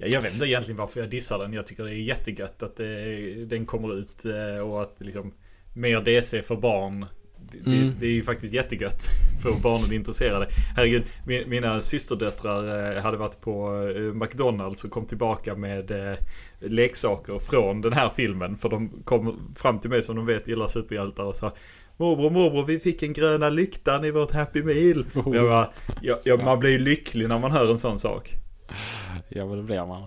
Ja, 0.00 0.06
jag 0.06 0.22
vet 0.22 0.32
inte 0.32 0.46
egentligen 0.46 0.78
varför 0.78 1.00
jag 1.00 1.10
dissar 1.10 1.38
den. 1.38 1.52
Jag 1.52 1.66
tycker 1.66 1.84
det 1.84 1.94
är 1.94 1.94
jättegött 1.94 2.62
att 2.62 2.76
det, 2.76 3.44
den 3.44 3.66
kommer 3.66 3.98
ut 3.98 4.24
eh, 4.24 4.68
och 4.68 4.82
att 4.82 4.96
liksom 4.98 5.32
mer 5.74 6.00
DC 6.00 6.42
för 6.42 6.56
barn 6.56 7.06
det, 7.52 7.70
mm. 7.70 7.90
det, 8.00 8.06
är 8.06 8.10
ju 8.10 8.22
faktiskt 8.22 8.54
jättegött 8.54 9.08
för 9.42 9.62
barnen 9.62 9.92
intresserade. 9.92 10.48
Herregud, 10.76 11.02
mina 11.46 11.80
systerdöttrar 11.80 12.96
eh, 12.96 13.02
hade 13.02 13.16
varit 13.16 13.40
på 13.40 13.86
eh, 13.96 14.14
McDonalds 14.14 14.84
och 14.84 14.90
kom 14.90 15.06
tillbaka 15.06 15.54
med 15.54 15.90
eh, 15.90 16.18
leksaker 16.58 17.38
från 17.38 17.80
den 17.80 17.92
här 17.92 18.08
filmen. 18.08 18.56
För 18.56 18.68
de 18.68 19.02
kom 19.04 19.54
fram 19.56 19.78
till 19.78 19.90
mig 19.90 20.02
som 20.02 20.16
de 20.16 20.26
vet 20.26 20.48
gillar 20.48 20.66
superhjältar 20.66 21.24
och 21.24 21.36
sa 21.36 21.52
Morbror, 21.96 22.30
morbror, 22.30 22.66
vi 22.66 22.78
fick 22.78 23.02
en 23.02 23.12
gröna 23.12 23.50
lyktan 23.50 24.04
i 24.04 24.10
vårt 24.10 24.30
Happy 24.30 24.62
Meal. 24.62 25.04
Oh. 25.14 25.36
Jag 25.36 25.44
bara, 25.44 25.70
ja, 26.02 26.20
ja, 26.24 26.36
man 26.36 26.58
blir 26.58 26.70
ju 26.70 26.78
lycklig 26.78 27.28
när 27.28 27.38
man 27.38 27.52
hör 27.52 27.70
en 27.70 27.78
sån 27.78 27.98
sak. 27.98 28.34
Ja, 29.28 29.46
men 29.46 29.56
det 29.56 29.62
blir 29.62 29.86
man. 29.86 30.06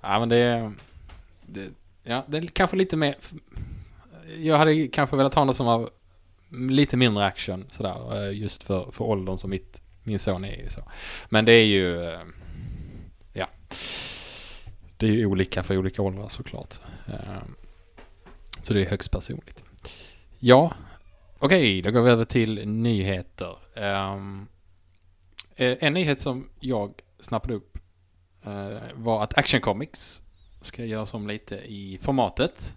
Ja, 0.00 0.18
men 0.18 0.28
det, 0.28 0.72
det 1.46 1.70
ja, 2.02 2.24
det 2.26 2.38
är 2.38 2.46
kanske 2.46 2.76
lite 2.76 2.96
mer... 2.96 3.16
Jag 4.38 4.58
hade 4.58 4.88
kanske 4.88 5.16
velat 5.16 5.34
ha 5.34 5.44
något 5.44 5.56
som 5.56 5.66
var 5.66 5.90
lite 6.50 6.96
mindre 6.96 7.24
action 7.24 7.66
sådär. 7.70 8.26
Eh, 8.26 8.38
just 8.38 8.62
för, 8.62 8.90
för 8.90 9.04
åldern 9.04 9.38
som 9.38 9.50
mitt, 9.50 9.82
min 10.02 10.18
son 10.18 10.44
är 10.44 10.56
ju 10.56 10.70
så. 10.70 10.80
Men 11.28 11.44
det 11.44 11.52
är 11.52 11.64
ju, 11.64 12.04
eh, 12.04 12.20
ja. 13.32 13.46
Det 14.96 15.06
är 15.06 15.12
ju 15.12 15.26
olika 15.26 15.62
för 15.62 15.78
olika 15.78 16.02
åldrar 16.02 16.28
såklart. 16.28 16.74
Eh, 17.06 17.42
så 18.62 18.74
det 18.74 18.82
är 18.82 18.90
högst 18.90 19.10
personligt. 19.10 19.64
Ja, 20.38 20.72
okej, 21.38 21.82
då 21.82 21.90
går 21.90 22.02
vi 22.02 22.10
över 22.10 22.24
till 22.24 22.68
nyheter. 22.68 23.58
Ehm, 23.74 24.46
en 25.56 25.94
nyhet 25.94 26.20
som 26.20 26.48
jag 26.60 26.94
snappade 27.20 27.54
upp 27.54 27.77
var 28.94 29.22
att 29.22 29.38
Action 29.38 29.60
Comics 29.60 30.22
ska 30.60 30.84
göras 30.84 31.14
om 31.14 31.28
lite 31.28 31.56
i 31.56 31.98
formatet. 32.02 32.72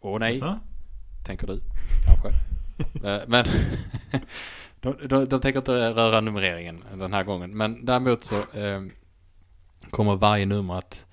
Åh 0.00 0.18
nej, 0.18 0.32
alltså? 0.32 0.58
tänker 1.26 1.46
du 1.46 1.60
kanske. 2.06 2.28
Eh, 3.04 3.20
men 3.26 3.46
de, 4.80 5.08
de, 5.08 5.24
de 5.24 5.40
tänker 5.40 5.58
inte 5.58 5.90
röra 5.90 6.20
numreringen 6.20 6.84
den 6.94 7.12
här 7.12 7.24
gången. 7.24 7.56
Men 7.56 7.84
däremot 7.84 8.24
så 8.24 8.34
eh, 8.34 8.82
kommer 9.90 10.16
varje 10.16 10.46
nummer 10.46 10.78
att 10.78 11.06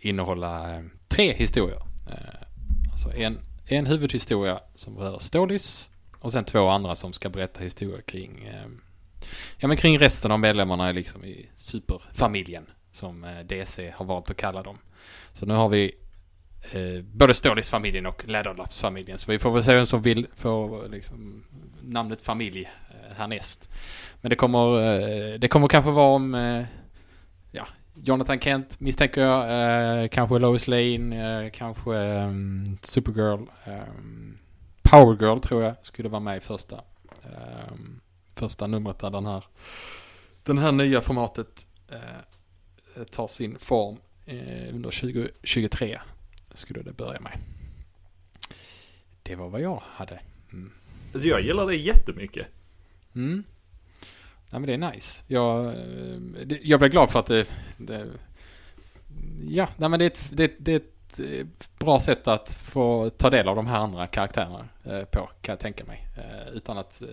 innehålla 0.00 0.74
eh, 0.74 0.82
tre 1.08 1.32
historier. 1.32 1.82
Eh, 2.10 2.46
alltså 2.92 3.12
en, 3.16 3.38
en 3.66 3.86
huvudhistoria 3.86 4.60
som 4.74 4.98
rör 4.98 5.18
Stålis 5.18 5.90
och 6.18 6.32
sen 6.32 6.44
två 6.44 6.68
andra 6.68 6.94
som 6.94 7.12
ska 7.12 7.28
berätta 7.28 7.60
historier 7.60 8.00
kring 8.00 8.44
eh, 8.44 8.66
Ja 9.58 9.68
men 9.68 9.76
kring 9.76 9.98
resten 9.98 10.30
av 10.30 10.40
medlemmarna 10.40 10.92
liksom 10.92 11.24
i 11.24 11.48
superfamiljen 11.56 12.66
som 12.96 13.24
eh, 13.24 13.38
DC 13.46 13.92
har 13.96 14.04
valt 14.04 14.30
att 14.30 14.36
kalla 14.36 14.62
dem. 14.62 14.78
Så 15.32 15.46
nu 15.46 15.54
har 15.54 15.68
vi 15.68 15.94
eh, 16.72 17.02
både 17.02 17.34
Stålis-familjen 17.34 18.06
och 18.06 18.28
Läderlappsfamiljen. 18.28 19.18
Så 19.18 19.30
vi 19.30 19.38
får 19.38 19.50
väl 19.50 19.64
se 19.64 19.74
vem 19.74 19.86
som 19.86 20.02
vill 20.02 20.26
få 20.34 20.84
liksom, 20.90 21.44
namnet 21.82 22.22
familj 22.22 22.70
eh, 22.90 23.16
härnäst. 23.16 23.70
Men 24.20 24.30
det 24.30 24.36
kommer, 24.36 24.82
eh, 24.82 25.38
det 25.38 25.48
kommer 25.48 25.68
kanske 25.68 25.90
vara 25.90 26.14
om 26.14 26.34
eh, 26.34 26.64
ja, 27.50 27.66
Jonathan 27.94 28.40
Kent 28.40 28.80
misstänker 28.80 29.20
jag. 29.20 30.02
Eh, 30.02 30.08
kanske 30.08 30.38
Lois 30.38 30.68
Lane, 30.68 31.44
eh, 31.44 31.50
kanske 31.50 31.96
ehm, 31.96 32.78
Supergirl. 32.82 33.40
Ehm, 33.64 33.80
um, 33.98 34.38
Power 34.82 35.16
Girl 35.20 35.38
tror 35.38 35.62
jag 35.62 35.74
skulle 35.82 36.08
vara 36.08 36.20
med 36.20 36.36
i 36.36 36.40
första. 36.40 36.80
Ehm, 37.24 38.00
första 38.34 38.66
numret 38.66 38.98
där 38.98 39.10
den 39.10 39.26
här, 39.26 39.44
den 40.42 40.58
här 40.58 40.72
nya 40.72 41.00
formatet 41.00 41.66
eh, 41.88 41.98
tar 43.04 43.28
sin 43.28 43.58
form 43.58 43.96
eh, 44.26 44.74
under 44.74 44.90
2023. 44.90 45.98
Skulle 46.54 46.82
det 46.82 46.92
börja 46.92 47.20
med. 47.20 47.38
Det 49.22 49.34
var 49.34 49.48
vad 49.48 49.60
jag 49.60 49.82
hade. 49.84 50.20
Mm. 50.52 50.72
Alltså 51.12 51.28
jag 51.28 51.40
gillar 51.40 51.66
det 51.66 51.76
jättemycket. 51.76 52.46
Mm. 53.14 53.44
Ja 54.50 54.58
men 54.58 54.66
det 54.66 54.74
är 54.74 54.92
nice. 54.92 55.22
Jag, 55.26 55.66
eh, 55.66 56.58
jag 56.62 56.80
blev 56.80 56.90
glad 56.90 57.10
för 57.10 57.20
att 57.20 57.26
det, 57.26 57.46
det 57.76 58.06
ja, 59.48 59.68
nej 59.76 59.88
men 59.88 59.98
det 59.98 60.04
är, 60.04 60.10
ett, 60.10 60.30
det, 60.30 60.52
det 60.58 60.72
är 60.72 60.76
ett 60.76 61.20
eh, 61.20 61.46
bra 61.78 62.00
sätt 62.00 62.28
att 62.28 62.50
få 62.50 63.10
ta 63.10 63.30
del 63.30 63.48
av 63.48 63.56
de 63.56 63.66
här 63.66 63.78
andra 63.78 64.06
karaktärerna 64.06 64.68
eh, 64.84 65.04
på, 65.04 65.30
kan 65.40 65.52
jag 65.52 65.58
tänka 65.60 65.84
mig. 65.84 66.06
Eh, 66.16 66.54
utan 66.54 66.78
att 66.78 67.02
eh, 67.02 67.08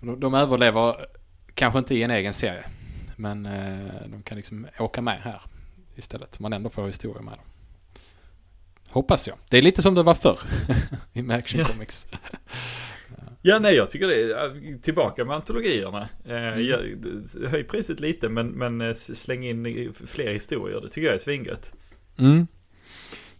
de, 0.00 0.20
de 0.20 0.34
överlever 0.34 1.06
kanske 1.54 1.78
inte 1.78 1.94
i 1.94 2.02
en 2.02 2.10
egen 2.10 2.34
serie. 2.34 2.64
Men 3.20 3.46
eh, 3.46 4.02
de 4.06 4.22
kan 4.22 4.36
liksom 4.36 4.66
åka 4.78 5.02
med 5.02 5.20
här 5.22 5.42
istället. 5.96 6.34
Så 6.34 6.42
man 6.42 6.52
ändå 6.52 6.70
får 6.70 6.86
historia 6.86 7.22
med 7.22 7.34
dem. 7.34 7.44
Hoppas 8.88 9.28
jag. 9.28 9.36
Det 9.50 9.58
är 9.58 9.62
lite 9.62 9.82
som 9.82 9.94
det 9.94 10.02
var 10.02 10.14
förr 10.14 10.38
i 11.12 11.32
Action 11.32 11.60
Ja. 11.60 11.66
Comics. 11.66 12.06
Ja, 13.42 13.58
nej, 13.58 13.74
jag 13.74 13.90
tycker 13.90 14.08
det 14.08 14.22
är 14.32 14.78
tillbaka 14.82 15.24
med 15.24 15.36
antologierna. 15.36 16.08
Eh, 16.24 16.34
Mm. 16.34 16.66
jag, 16.66 16.78
höj 17.48 17.64
priset 17.64 18.00
lite, 18.00 18.28
men, 18.28 18.48
men 18.48 18.80
eh, 18.80 18.94
släng 18.94 19.44
in 19.44 19.92
fler 20.06 20.32
historier. 20.32 20.80
Det 20.80 20.88
tycker 20.88 21.06
jag 21.06 21.14
är 21.14 21.18
svingött. 21.18 21.72
Mm. 22.18 22.46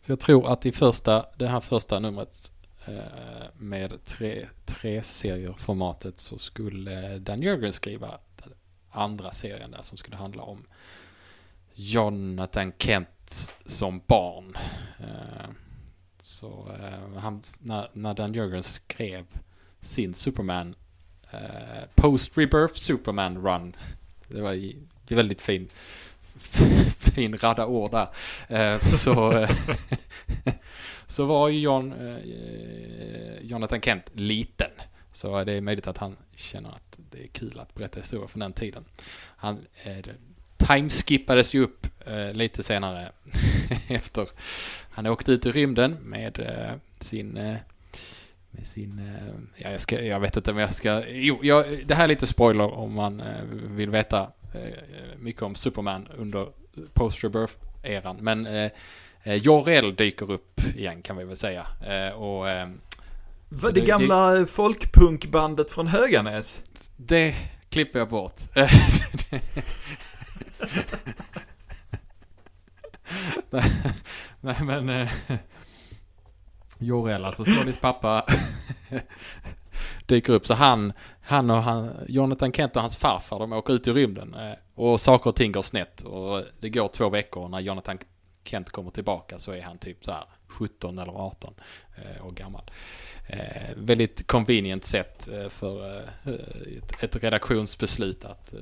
Så 0.07 0.13
jag 0.13 0.21
tror 0.21 0.53
att 0.53 0.67
i 0.67 0.73
första, 0.73 1.27
det 1.39 1.47
här 1.47 1.61
första 1.61 1.99
numret 1.99 2.53
eh, 2.87 2.95
med 3.59 4.05
tre, 4.05 4.47
tre 4.67 5.03
serier 5.03 5.55
formatet 5.59 6.21
så 6.21 6.39
skulle 6.39 7.19
Dan 7.19 7.43
Jörgen 7.43 7.73
skriva 7.73 8.19
andra 8.91 9.33
serien 9.33 9.71
där 9.71 9.83
som 9.83 9.99
skulle 9.99 10.17
handla 10.17 10.43
om 10.43 10.67
Jonathan 11.75 12.73
Kent 12.79 13.49
som 13.67 14.03
barn. 14.07 14.57
Eh, 14.99 15.51
så 16.23 16.69
eh, 16.83 17.21
han, 17.21 17.43
när, 17.59 17.91
när 17.93 18.15
Dan 18.15 18.35
Jörgen 18.35 18.63
skrev 18.63 19.25
sin 19.81 20.15
Superman 20.15 20.75
eh, 21.31 21.85
Post 21.95 22.39
Rebirth 22.39 22.75
Superman 22.75 23.47
Run. 23.47 23.77
Det 24.29 24.41
var 24.41 24.73
väldigt 25.09 25.41
fin, 25.41 25.69
fin 26.99 27.39
radda 27.39 27.67
ord 27.67 27.91
där. 27.91 28.09
Så, 28.97 29.47
så 31.07 31.25
var 31.27 31.49
ju 31.49 31.61
John, 31.61 31.95
Jonathan 33.43 33.81
Kent 33.81 34.11
liten. 34.15 34.71
Så 35.13 35.45
det 35.45 35.53
är 35.53 35.61
möjligt 35.61 35.87
att 35.87 35.99
han 35.99 36.17
känner 36.35 36.71
att 36.71 36.99
det 37.11 37.23
är 37.23 37.27
kul 37.27 37.59
att 37.59 37.75
berätta 37.75 38.01
historier 38.01 38.27
från 38.27 38.41
den 38.41 38.53
tiden. 38.53 38.85
Han 39.37 39.67
eh, 39.85 40.05
timeskippades 40.57 41.55
ju 41.55 41.63
upp 41.63 41.87
eh, 42.07 42.33
lite 42.33 42.63
senare 42.63 43.13
efter 43.89 44.29
han 44.91 45.07
åkte 45.07 45.33
ut 45.33 45.47
i 45.47 45.51
rymden 45.51 45.97
med 46.03 46.39
eh, 46.39 46.75
sin 47.01 47.37
eh, 47.37 47.57
med 48.51 48.67
sin, 48.67 48.99
eh, 48.99 49.63
ja, 49.65 49.71
jag, 49.71 49.81
ska, 49.81 50.03
jag 50.03 50.21
vet 50.21 50.37
inte 50.37 50.51
om 50.51 50.59
jag 50.59 50.75
ska, 50.75 51.09
jo, 51.09 51.39
jag, 51.43 51.87
det 51.87 51.95
här 51.95 52.05
är 52.05 52.09
lite 52.09 52.27
spoiler 52.27 52.75
om 52.75 52.93
man 52.93 53.21
eh, 53.21 53.43
vill 53.51 53.91
veta 53.91 54.31
eh, 54.55 55.19
mycket 55.19 55.43
om 55.43 55.55
Superman 55.55 56.09
under 56.17 56.49
post-rebirth-eran. 56.95 58.17
Men 58.21 58.47
eh, 58.47 58.71
eh 59.23 59.35
Jor-El 59.35 59.95
dyker 59.95 60.31
upp 60.31 60.61
igen 60.77 61.03
kan 61.03 61.17
vi 61.17 61.25
väl 61.25 61.37
säga. 61.37 61.67
Eh, 61.87 62.13
och 62.13 62.49
eh, 62.51 62.69
så 63.51 63.67
det, 63.71 63.81
det- 63.81 63.87
gamla 63.87 64.47
folkpunkbandet 64.47 65.71
från 65.71 65.87
Höganäs. 65.87 66.63
det 66.97 67.35
klipper 67.69 67.99
jag 67.99 68.09
bort. 68.09 68.41
nej, 74.41 74.57
men 74.63 74.89
eh, 74.89 75.09
Jor-El, 76.79 77.25
alltså 77.25 77.45
Snollys 77.45 77.81
pappa, 77.81 78.25
dyker 80.07 80.33
upp. 80.33 80.47
Så 80.47 80.55
han, 80.55 80.93
han 81.23 81.51
och 81.51 81.63
han, 81.63 81.91
Jonathan 82.09 82.53
Kent 82.53 82.77
och 82.77 82.83
hans 82.83 82.97
farfar, 82.97 83.39
de 83.39 83.53
åker 83.53 83.73
ut 83.75 83.87
i 83.89 83.93
rymden. 83.93 84.35
eh, 84.35 84.53
Och 84.75 85.01
saker 85.01 85.31
och 85.31 85.37
ting 85.37 85.53
går 85.53 85.63
snett. 85.63 86.01
Och 86.03 86.43
det 86.61 86.69
går 86.71 86.89
två 86.89 87.09
veckor 87.09 87.43
och 87.45 87.51
när 87.51 87.61
Jonathan 87.61 87.99
Kent 88.45 88.71
kommer 88.71 88.91
tillbaka 88.91 89.39
så 89.39 89.53
är 89.53 89.63
han 89.63 89.79
typ 89.79 90.05
så 90.05 90.13
här 90.13 90.25
17 90.51 90.99
eller 90.99 91.13
18 91.13 91.55
eh, 91.97 92.27
år 92.27 92.33
gammal. 92.33 92.71
Eh, 93.27 93.71
väldigt 93.77 94.27
convenient 94.27 94.85
sätt 94.85 95.29
eh, 95.29 95.49
för 95.49 96.03
ett, 97.01 97.17
redaktionsbeslut 97.17 98.25
att 98.25 98.55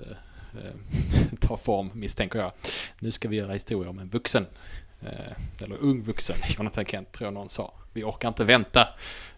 ta 1.41 1.57
form, 1.57 1.91
misstänker 1.95 2.39
jag. 2.39 2.53
Nu 2.99 3.11
ska 3.11 3.29
vi 3.29 3.37
göra 3.37 3.53
historia 3.53 3.91
om 3.91 3.99
en 3.99 4.09
vuxen, 4.09 4.47
eller 5.61 5.77
ung 5.77 6.03
vuxen, 6.03 6.37
Jonathan 6.59 6.85
Kent 6.85 7.13
tror 7.13 7.27
jag 7.27 7.35
någon 7.35 7.49
sa. 7.49 7.73
Vi 7.93 8.05
orkar 8.05 8.29
inte 8.29 8.45
vänta 8.45 8.89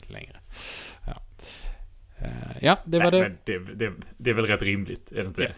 längre. 0.01 0.41
Ja, 1.07 1.23
ja 2.61 2.79
det 2.85 2.99
var 2.99 3.11
Nej, 3.11 3.37
det. 3.45 3.59
Det, 3.59 3.75
det. 3.75 3.93
Det 4.17 4.31
är 4.31 4.35
väl 4.35 4.47
rätt 4.47 4.63
rimligt, 4.63 5.13
är 5.13 5.23
det 5.23 5.29
inte 5.29 5.41
det? 5.41 5.55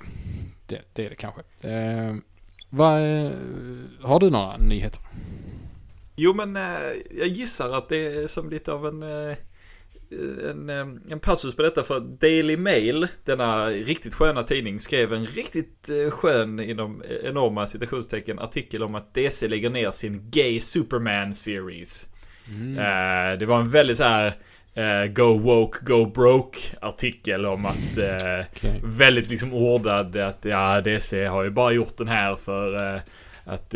det. 0.66 0.81
Det 0.94 1.07
är 1.07 1.11
det 1.11 1.16
kanske. 1.16 1.68
Eh, 1.68 2.16
vad, 2.74 3.00
har 4.02 4.20
du 4.20 4.31
några 4.31 4.57
nyheter? 4.57 5.02
Jo, 6.16 6.35
men 6.35 6.57
eh, 6.57 6.62
jag 7.18 7.29
gissar 7.29 7.70
att 7.70 7.88
det 7.88 8.07
är 8.07 8.27
som 8.27 8.51
lite 8.51 8.72
av 8.72 8.87
en, 8.87 9.03
eh, 9.03 9.37
en, 10.51 10.70
eh, 10.70 11.12
en 11.12 11.20
passus 11.20 11.57
på 11.57 11.62
detta. 11.62 11.83
För 11.83 11.96
att 11.96 12.20
Daily 12.20 12.57
Mail, 12.57 13.09
denna 13.25 13.66
riktigt 13.66 14.14
sköna 14.14 14.42
tidning, 14.42 14.81
skrev 14.81 15.12
en 15.12 15.27
riktigt 15.27 15.88
skön, 16.11 16.61
inom 16.61 17.03
enorma 17.25 17.66
citationstecken, 17.66 18.38
artikel 18.38 18.83
om 18.83 18.94
att 18.94 19.14
DC 19.14 19.48
lägger 19.48 19.70
ner 19.70 19.90
sin 19.90 20.31
Gay 20.31 20.61
Superman 20.61 21.35
Series. 21.35 22.12
Eh, 22.79 23.38
det 23.38 23.46
var 23.46 23.61
en 23.61 23.68
väldigt 23.68 23.96
så 23.96 24.05
här 24.05 24.27
eh, 24.75 25.07
Go 25.12 25.38
woke, 25.38 25.79
go 25.85 26.07
broke 26.07 26.59
artikel 26.81 27.46
om 27.46 27.66
att 27.66 27.98
eh, 27.98 28.46
Okej. 28.51 28.81
väldigt 28.85 29.31
liksom 29.31 29.55
ordad 29.55 30.16
att 30.16 30.44
ja 30.44 30.81
DC 30.81 31.25
har 31.27 31.42
ju 31.42 31.51
bara 31.51 31.72
gjort 31.72 31.96
den 31.96 32.09
här 32.09 32.37
för 32.37 33.03
att 33.44 33.75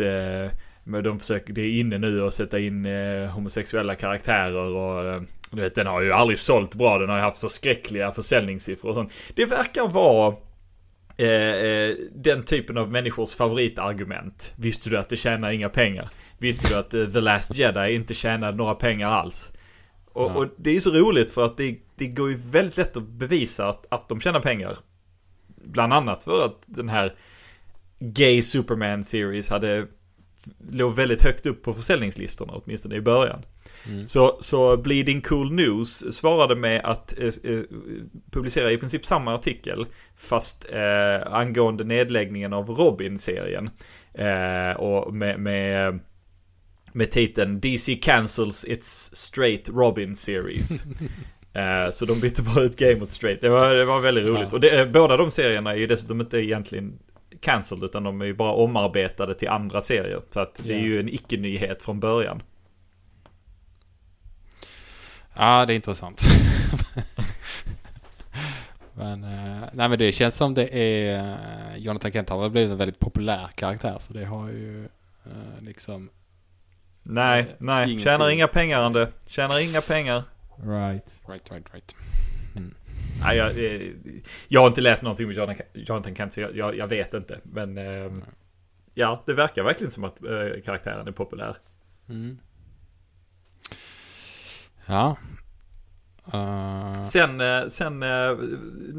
men 0.87 1.03
de 1.03 1.19
försöker, 1.19 1.53
det 1.53 1.61
är 1.61 1.79
inne 1.79 1.97
nu 1.97 2.25
att 2.25 2.33
sätta 2.33 2.59
in 2.59 2.85
eh, 2.85 3.29
homosexuella 3.29 3.95
karaktärer 3.95 4.55
och 4.75 5.05
eh, 5.05 5.21
du 5.51 5.61
vet 5.61 5.75
den 5.75 5.87
har 5.87 6.01
ju 6.01 6.11
aldrig 6.11 6.39
sålt 6.39 6.75
bra, 6.75 6.97
den 6.97 7.09
har 7.09 7.15
ju 7.17 7.21
haft 7.21 7.41
förskräckliga 7.41 8.11
försäljningssiffror 8.11 8.89
och 8.89 8.95
sånt. 8.95 9.13
Det 9.35 9.45
verkar 9.45 9.87
vara 9.87 10.35
eh, 11.17 11.27
eh, 11.29 11.95
den 12.15 12.43
typen 12.43 12.77
av 12.77 12.91
människors 12.91 13.35
favoritargument. 13.35 14.53
Visste 14.55 14.89
du 14.89 14.97
att 14.97 15.09
det 15.09 15.17
tjänar 15.17 15.51
inga 15.51 15.69
pengar? 15.69 16.09
Visste 16.37 16.69
du 16.69 16.75
att 16.75 16.93
eh, 16.93 17.05
The 17.05 17.21
Last 17.21 17.55
Jedi 17.55 17.95
inte 17.95 18.13
tjänade 18.13 18.57
några 18.57 18.75
pengar 18.75 19.09
alls? 19.09 19.51
Och, 20.13 20.31
Ja. 20.31 20.33
och 20.35 20.47
det 20.57 20.75
är 20.75 20.79
så 20.79 20.91
roligt 20.91 21.31
för 21.31 21.45
att 21.45 21.57
det, 21.57 21.77
det 21.95 22.07
går 22.07 22.29
ju 22.29 22.37
väldigt 22.51 22.77
lätt 22.77 22.97
att 22.97 23.03
bevisa 23.07 23.69
att, 23.69 23.85
att 23.89 24.09
de 24.09 24.21
tjänar 24.21 24.39
pengar. 24.39 24.77
Bland 25.63 25.93
annat 25.93 26.23
för 26.23 26.45
att 26.45 26.61
den 26.65 26.89
här 26.89 27.13
Gay 27.99 28.41
Superman 28.41 29.03
Series 29.03 29.49
hade 29.49 29.87
låg 30.71 30.95
väldigt 30.95 31.21
högt 31.21 31.45
upp 31.45 31.63
på 31.63 31.73
försäljningslistorna, 31.73 32.53
åtminstone 32.53 32.95
i 32.95 33.01
början. 33.01 33.41
Mm. 33.87 34.05
Så, 34.05 34.37
så 34.41 34.77
Bleeding 34.77 35.21
Cool 35.21 35.51
News 35.51 36.15
svarade 36.15 36.55
med 36.55 36.81
att 36.83 37.19
eh, 37.19 37.25
eh, 37.25 37.59
publicera 38.31 38.71
i 38.71 38.77
princip 38.77 39.05
samma 39.05 39.35
artikel, 39.35 39.85
fast 40.17 40.65
eh, 40.71 41.33
angående 41.33 41.83
nedläggningen 41.83 42.53
av 42.53 42.69
Robin-serien. 42.69 43.69
Eh, 44.13 44.77
och 44.77 45.13
med, 45.13 45.39
med, 45.39 45.99
med 46.91 47.11
titeln 47.11 47.59
DC 47.59 47.95
cancels 47.95 48.65
its 48.65 49.15
straight 49.15 49.69
Robin 49.69 50.15
series. 50.15 50.83
Eh, 51.57 51.91
så 51.91 52.05
de 52.05 52.19
bytte 52.19 52.41
bara 52.41 52.63
ut 52.63 52.77
gay 52.77 52.99
mot 52.99 53.11
straight. 53.11 53.41
Det 53.41 53.49
var, 53.49 53.75
det 53.75 53.85
var 53.85 53.99
väldigt 53.99 54.25
roligt. 54.25 54.47
Ja. 54.49 54.55
Och 54.55 54.59
det, 54.59 54.79
eh, 54.79 54.87
båda 54.87 55.17
de 55.17 55.31
serierna 55.31 55.71
är 55.71 55.75
ju 55.75 55.87
dessutom 55.87 56.21
inte 56.21 56.37
egentligen 56.37 56.99
cancelled 57.39 57.83
utan 57.83 58.03
de 58.03 58.21
är 58.21 58.25
ju 58.25 58.33
bara 58.33 58.51
omarbetade 58.51 59.35
till 59.35 59.47
andra 59.49 59.81
serier. 59.81 60.21
Så 60.31 60.39
att 60.39 60.55
det 60.63 60.73
är 60.73 60.77
Ja. 60.77 60.83
ju 60.85 60.99
en 60.99 61.09
icke-nyhet 61.09 61.81
från 61.81 61.99
början. 61.99 62.41
Ja, 65.33 65.65
det 65.65 65.73
är 65.73 65.75
intressant. 65.75 66.21
men, 68.93 69.23
eh, 69.23 69.63
nej, 69.73 69.89
men 69.89 69.99
det 69.99 70.11
känns 70.11 70.35
som 70.35 70.53
det 70.53 70.77
är... 70.77 71.15
eh, 71.19 71.77
Jonathan 71.77 72.11
Kent 72.11 72.29
har 72.29 72.41
väl 72.41 72.49
blivit 72.51 72.71
en 72.71 72.77
väldigt 72.77 72.99
populär 72.99 73.47
karaktär. 73.55 73.97
Så 73.99 74.13
det 74.13 74.25
har 74.25 74.47
ju 74.49 74.85
eh, 75.25 75.61
liksom... 75.61 76.09
Nej, 77.03 77.45
nej. 77.57 77.83
ingenting. 77.85 78.03
Tjänar 78.03 78.29
inga 78.29 78.47
pengar 78.47 78.79
Ande. 78.81 79.11
Tjänar 79.27 79.59
inga 79.69 79.81
pengar. 79.81 80.23
Right. 80.63 81.05
Right, 81.27 81.51
right, 81.51 81.73
right. 81.73 81.95
Nej, 83.21 83.37
jag, 83.37 83.49
eh, 83.49 83.91
jag 84.47 84.61
har 84.61 84.67
inte 84.67 84.81
läst 84.81 85.03
någonting 85.03 85.25
om 85.25 85.31
Jonathan, 85.31 85.65
Jonathan 85.73 86.15
Kent 86.15 86.33
så 86.33 86.41
jag, 86.41 86.57
jag, 86.57 86.77
jag 86.77 86.87
vet 86.87 87.13
inte. 87.13 87.39
Men 87.43 87.77
eh, 87.77 88.11
ja, 88.93 89.23
det 89.25 89.33
verkar 89.33 89.63
verkligen 89.63 89.91
som 89.91 90.03
att 90.03 90.23
eh, 90.23 90.61
karaktären 90.65 91.07
är 91.07 91.11
populär. 91.11 91.55
Mm. 92.09 92.37
Ja. 94.85 95.17
Uh, 96.33 97.03
Sen, 97.03 97.41
eh, 97.41 97.67
sen 97.67 98.03
eh, 98.03 98.31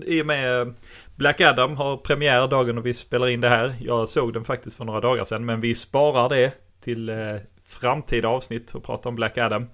i 0.06 0.22
och 0.22 0.26
med 0.26 0.74
Black 1.16 1.40
Adam 1.40 1.76
har 1.76 1.96
premiär 1.96 2.48
dagen 2.48 2.78
och 2.78 2.86
vi 2.86 2.94
spelar 2.94 3.28
in 3.28 3.40
det 3.40 3.48
här. 3.48 3.74
Jag 3.80 4.08
såg 4.08 4.32
den 4.32 4.44
faktiskt 4.44 4.76
för 4.76 4.84
några 4.84 5.00
dagar 5.00 5.24
sedan 5.24 5.44
men 5.44 5.60
vi 5.60 5.74
sparar 5.74 6.28
det 6.28 6.52
till 6.80 7.08
eh, 7.08 7.16
framtida 7.64 8.28
avsnitt 8.28 8.74
och 8.74 8.84
pratar 8.84 9.10
om 9.10 9.16
Black 9.16 9.38
Adam. 9.38 9.66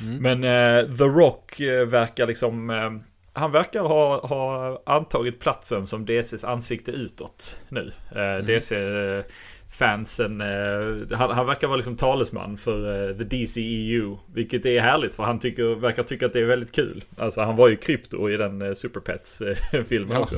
mm. 0.00 0.16
Men 0.22 0.44
eh, 0.44 0.96
The 0.96 1.04
Rock 1.04 1.60
eh, 1.60 1.86
verkar 1.86 2.26
liksom, 2.26 2.70
eh, 2.70 2.90
han 3.32 3.52
verkar 3.52 3.80
ha, 3.82 4.26
ha 4.26 4.82
antagit 4.86 5.40
platsen 5.40 5.86
som 5.86 6.06
DCs 6.06 6.44
ansikte 6.44 6.92
utåt 6.92 7.60
nu. 7.68 7.92
Eh, 8.10 8.36
DC-fansen, 8.46 10.40
eh, 10.40 11.18
han, 11.18 11.30
han 11.30 11.46
verkar 11.46 11.66
vara 11.66 11.76
liksom 11.76 11.96
talesman 11.96 12.56
för 12.56 13.08
eh, 13.10 13.16
the 13.16 13.24
DCEU. 13.24 14.16
Vilket 14.34 14.66
är 14.66 14.80
härligt 14.80 15.14
för 15.14 15.22
han 15.22 15.38
tycker, 15.38 15.74
verkar 15.74 16.02
tycka 16.02 16.26
att 16.26 16.32
det 16.32 16.40
är 16.40 16.44
väldigt 16.44 16.72
kul. 16.72 17.04
Alltså 17.16 17.40
han 17.40 17.56
var 17.56 17.68
ju 17.68 17.76
krypto 17.76 18.30
i 18.30 18.36
den 18.36 18.62
eh, 18.62 18.74
Super 18.74 19.00
Pets-filmen 19.00 20.12
Ja. 20.16 20.20
också. 20.20 20.36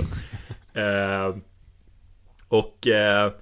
Eh, 0.79 1.37
och 2.49 2.87
eh, 2.87 3.33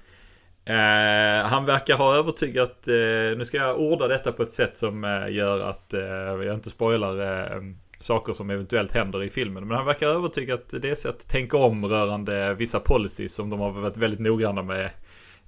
Eh, 0.64 1.44
han 1.46 1.64
verkar 1.64 1.96
ha 1.96 2.16
övertygat, 2.16 2.88
eh, 2.88 3.38
nu 3.38 3.44
ska 3.44 3.56
jag 3.56 3.80
orda 3.80 4.08
detta 4.08 4.32
på 4.32 4.42
ett 4.42 4.52
sätt 4.52 4.76
som 4.76 5.04
eh, 5.04 5.28
gör 5.30 5.60
att 5.60 5.94
eh, 5.94 6.00
jag 6.46 6.54
inte 6.54 6.70
spoilar 6.70 7.20
eh, 7.20 7.60
saker 8.02 8.32
som 8.32 8.50
eventuellt 8.50 8.92
händer 8.92 9.22
i 9.22 9.28
filmen. 9.28 9.68
Men 9.68 9.76
han 9.76 9.86
verkar 9.86 10.06
övertygad 10.06 10.58
att 10.58 10.82
DC 10.82 11.08
att 11.08 11.28
tänka 11.28 11.56
om 11.56 11.86
rörande 11.86 12.54
vissa 12.54 12.80
policies 12.80 13.34
som 13.34 13.50
de 13.50 13.60
har 13.60 13.70
varit 13.70 13.96
väldigt 13.96 14.20
noggranna 14.20 14.62
med, 14.62 14.90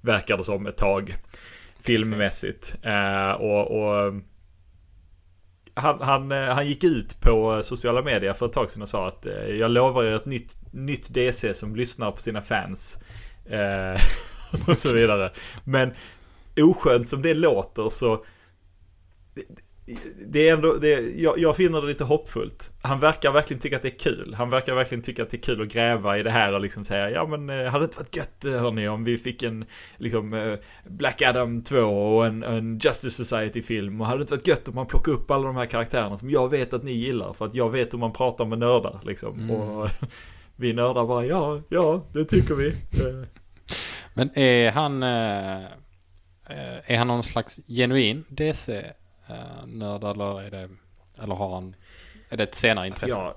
verkar 0.01 0.37
det 0.37 0.43
som, 0.43 0.67
ett 0.67 0.77
tag. 0.77 1.15
Filmmässigt. 1.79 2.75
Eh, 2.83 3.31
och, 3.31 3.71
och 3.71 4.13
han, 5.73 6.01
han, 6.01 6.31
eh, 6.31 6.53
han 6.53 6.67
gick 6.67 6.83
ut 6.83 7.21
på 7.21 7.63
sociala 7.63 8.01
medier 8.01 8.33
för 8.33 8.45
ett 8.45 8.53
tag 8.53 8.71
sedan 8.71 8.81
och 8.81 8.89
sa 8.89 9.07
att 9.07 9.25
eh, 9.25 9.47
jag 9.47 9.71
lovar 9.71 10.03
er 10.03 10.11
ett 10.11 10.25
nytt, 10.25 10.57
nytt 10.71 11.13
DC 11.13 11.53
som 11.53 11.75
lyssnar 11.75 12.11
på 12.11 12.17
sina 12.21 12.41
fans. 12.41 12.97
Eh, 13.45 14.01
och 14.67 14.77
så 14.77 14.93
vidare. 14.93 15.31
Men 15.63 15.93
oskönt 16.57 17.07
som 17.07 17.21
det 17.21 17.33
låter 17.33 17.89
så 17.89 18.25
det- 20.27 20.49
är 20.49 20.53
ändå, 20.53 20.73
det, 20.73 20.99
jag, 21.15 21.39
jag 21.39 21.55
finner 21.55 21.81
det 21.81 21.87
lite 21.87 22.03
hoppfullt. 22.03 22.71
Han 22.81 22.99
verkar 22.99 23.31
verkligen 23.31 23.61
tycka 23.61 23.75
att 23.75 23.81
det 23.81 23.87
är 23.87 23.99
kul. 23.99 24.33
Han 24.37 24.49
verkar 24.49 24.75
verkligen 24.75 25.01
tycka 25.01 25.23
att 25.23 25.29
det 25.29 25.37
är 25.37 25.41
kul 25.41 25.61
att 25.61 25.67
gräva 25.73 26.17
i 26.17 26.23
det 26.23 26.31
här 26.31 26.53
och 26.53 26.61
liksom 26.61 26.85
säga 26.85 27.09
ja 27.09 27.25
men 27.27 27.49
eh, 27.49 27.65
hade 27.65 27.83
det 27.83 27.85
inte 27.85 27.97
varit 27.97 28.15
gött 28.15 28.45
eh, 28.45 28.51
hörni 28.51 28.87
om 28.87 29.03
vi 29.03 29.17
fick 29.17 29.43
en 29.43 29.65
liksom 29.97 30.33
eh, 30.33 30.55
Black 30.89 31.21
Adam 31.21 31.63
2 31.63 31.77
och 31.79 32.25
en, 32.25 32.43
en 32.43 32.77
Justice 32.77 33.23
Society 33.25 33.61
film 33.61 34.01
och 34.01 34.07
hade 34.07 34.19
det 34.19 34.21
inte 34.21 34.33
varit 34.33 34.47
gött 34.47 34.67
om 34.67 34.75
man 34.75 34.87
plockar 34.87 35.11
upp 35.11 35.31
alla 35.31 35.47
de 35.47 35.55
här 35.55 35.65
karaktärerna 35.65 36.17
som 36.17 36.29
jag 36.29 36.49
vet 36.49 36.73
att 36.73 36.83
ni 36.83 36.91
gillar 36.91 37.33
för 37.33 37.45
att 37.45 37.55
jag 37.55 37.69
vet 37.69 37.93
hur 37.93 37.99
man 37.99 38.13
pratar 38.13 38.45
med 38.45 38.59
nördar 38.59 38.99
liksom. 39.03 39.39
Mm. 39.39 39.51
Och 39.51 39.89
vi 40.55 40.73
nördar 40.73 41.05
bara 41.05 41.25
ja, 41.25 41.61
ja 41.69 42.05
det 42.13 42.25
tycker 42.25 42.55
vi. 42.55 42.73
Men 44.13 44.37
är 44.37 44.71
han... 44.71 45.03
är 45.03 46.97
han 46.97 47.07
någon 47.07 47.23
slags 47.23 47.59
genuin 47.67 48.23
DC-nörd 49.27 50.03
eller 50.03 50.41
är 50.41 50.51
det... 50.51 50.69
Eller 51.23 51.35
har 51.35 51.53
han... 51.55 51.75
Är 52.29 52.37
det 52.37 52.43
ett 52.43 52.55
senare 52.55 52.85
Alltså 52.89 53.05
intresse? 53.05 53.21
jag, 53.21 53.33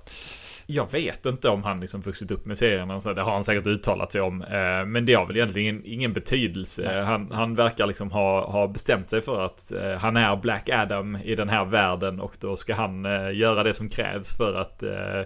jag 0.67 0.93
vet 0.93 1.27
inte 1.27 1.49
om 1.49 1.63
han 1.63 1.81
liksom 1.81 2.01
vuxit 2.01 2.31
upp 2.31 2.47
med 2.47 2.59
serien. 2.59 2.91
och 2.91 3.03
så. 3.03 3.13
Det 3.13 3.23
har 3.23 3.33
han 3.33 3.45
säkert 3.45 3.67
uttalat 3.67 4.13
sig 4.13 4.21
om. 4.21 4.43
eh, 4.43 4.85
Men 4.87 5.07
det 5.07 5.15
har 5.15 5.27
väl 5.27 5.37
egentligen 5.37 5.75
ingen, 5.75 5.87
ingen 5.87 6.13
betydelse. 6.13 7.01
Han, 7.01 7.31
han 7.33 7.55
verkar 7.55 7.87
liksom 7.87 8.11
ha, 8.11 8.51
ha 8.51 8.67
bestämt 8.69 9.11
sig 9.11 9.23
för 9.23 9.41
att 9.45 9.73
eh, 9.73 9.93
han 9.93 10.17
är 10.17 10.37
Black 10.37 10.69
Adam 10.69 11.17
i 11.25 11.35
den 11.35 11.49
här 11.49 11.65
världen. 11.65 12.21
Och 12.21 12.37
då 12.41 12.57
ska 12.57 12.75
han 12.75 13.05
eh, 13.07 13.33
göra 13.37 13.63
det 13.63 13.75
som 13.75 13.89
krävs 13.89 14.37
för 14.37 14.55
att 14.55 14.83
eh, 14.83 15.23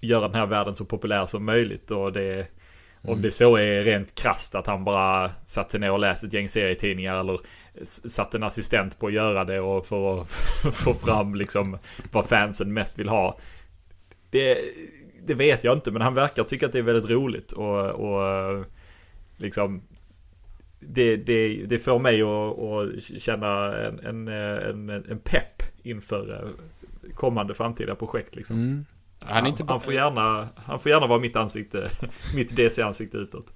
göra 0.00 0.28
den 0.28 0.34
här 0.34 0.46
världen 0.46 0.74
så 0.74 0.84
populär 0.84 1.26
som 1.26 1.44
möjligt. 1.44 1.90
Och 1.90 2.12
det, 2.12 2.46
om 3.02 3.10
Mm. 3.10 3.22
det 3.22 3.30
så 3.30 3.56
är 3.56 3.84
rent 3.84 4.14
krasst 4.14 4.54
att 4.54 4.66
han 4.66 4.84
bara 4.84 5.30
satt 5.46 5.70
sig 5.70 5.80
ner 5.80 5.90
och 5.92 5.98
läste 5.98 6.26
ett 6.26 6.32
gäng 6.32 6.48
serietidningar 6.48 7.20
eller 7.20 7.38
s- 7.80 8.12
satt 8.14 8.34
en 8.34 8.42
assistent 8.42 8.98
på 8.98 9.06
att 9.06 9.12
göra 9.12 9.44
det 9.44 9.60
och 9.60 9.78
att 9.78 9.86
få 10.76 10.94
fram 10.94 11.34
liksom 11.34 11.78
vad 12.12 12.26
fansen 12.28 12.72
mest 12.72 12.98
vill 12.98 13.08
ha. 13.08 13.38
Det, 14.30 14.58
det 15.26 15.34
vet 15.34 15.64
jag 15.64 15.76
inte 15.76 15.90
men 15.90 16.02
han 16.02 16.14
verkar 16.14 16.44
tycka 16.44 16.66
att 16.66 16.72
det 16.72 16.78
är 16.78 16.82
väldigt 16.82 17.10
roligt 17.10 17.52
och, 17.52 17.90
och 17.90 18.64
liksom 19.36 19.82
det, 20.80 21.16
det, 21.16 21.62
det 21.66 21.78
får 21.78 21.98
mig 21.98 22.22
att, 22.22 22.58
att 22.58 23.20
känna 23.22 23.76
en, 23.76 23.98
en, 23.98 24.28
en, 24.28 24.90
en 24.90 25.18
pepp 25.18 25.62
inför 25.82 26.32
eh, 26.44 27.12
kommande 27.14 27.54
framtida 27.54 27.94
projekt 27.94 28.36
liksom. 28.36 28.56
Mm. 28.56 28.84
Han 29.26 29.46
bara... 29.64 29.72
han, 29.72 29.80
får 29.80 29.92
gärna, 29.94 30.48
han 30.56 30.80
får 30.80 30.90
gärna 30.92 31.06
vara 31.06 31.18
mitt 31.18 31.36
ansikte, 31.36 31.90
mitt 32.34 32.56
DC-ansikte 32.56 33.16
utåt. 33.16 33.52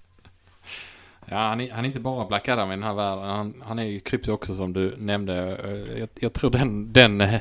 Ja, 1.27 1.37
han 1.37 1.61
är, 1.61 1.71
han 1.73 1.85
är 1.85 1.89
inte 1.89 2.01
bara 2.01 2.27
Black 2.27 2.49
Adam 2.49 2.69
i 2.69 2.75
den 2.75 2.83
här 2.83 2.95
världen. 2.95 3.25
Han, 3.25 3.63
han 3.67 3.79
är 3.79 3.85
ju 3.85 4.01
krypto 4.01 4.33
också 4.33 4.55
som 4.57 4.73
du 4.73 4.97
nämnde. 4.99 5.57
Eh, 5.57 5.99
Jag, 5.99 6.09
jag 6.15 6.33
tror 6.33 6.51
den... 6.51 6.93
den 6.93 7.21
eh, 7.21 7.41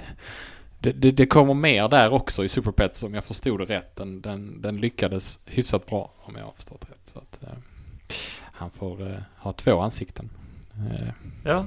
det, 0.80 0.92
det, 0.92 1.12
det 1.12 1.26
kommer 1.26 1.54
mer 1.54 1.88
där 1.88 2.14
också 2.14 2.44
i 2.46 2.50
Super 2.50 2.72
Pets 2.72 3.04
om 3.04 3.14
jag 3.14 3.24
förstod 3.26 3.60
det 3.60 3.66
rätt. 3.66 3.96
Den, 3.96 4.22
den, 4.22 4.62
den 4.62 4.78
lyckades 4.78 5.40
hyfsat 5.46 5.86
bra 5.86 6.12
om 6.22 6.36
jag 6.36 6.46
har 6.46 6.52
förstått 6.52 6.86
rätt. 6.90 7.02
Så 7.14 7.20
att, 7.20 7.44
eh, 7.44 7.50
han 8.42 8.72
får 8.72 9.08
eh, 9.12 9.18
ha 9.38 9.54
två 9.54 9.80
ansikten. 9.82 10.30
Eh, 10.92 11.08
Ja. 11.44 11.66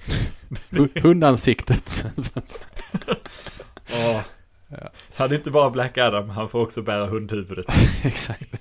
hu- 0.70 1.00
hundansiktet. 1.02 2.04
Och, 4.68 4.76
Han 5.16 5.30
är 5.30 5.34
inte 5.34 5.50
bara 5.50 5.70
Black 5.70 5.98
Adam, 5.98 6.30
han 6.30 6.48
får 6.48 6.60
också 6.62 6.82
bära 6.82 7.06
hundhuvudet. 7.06 7.66
Exakt. 8.04 8.60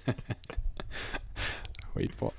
Skitbra. 1.94 2.30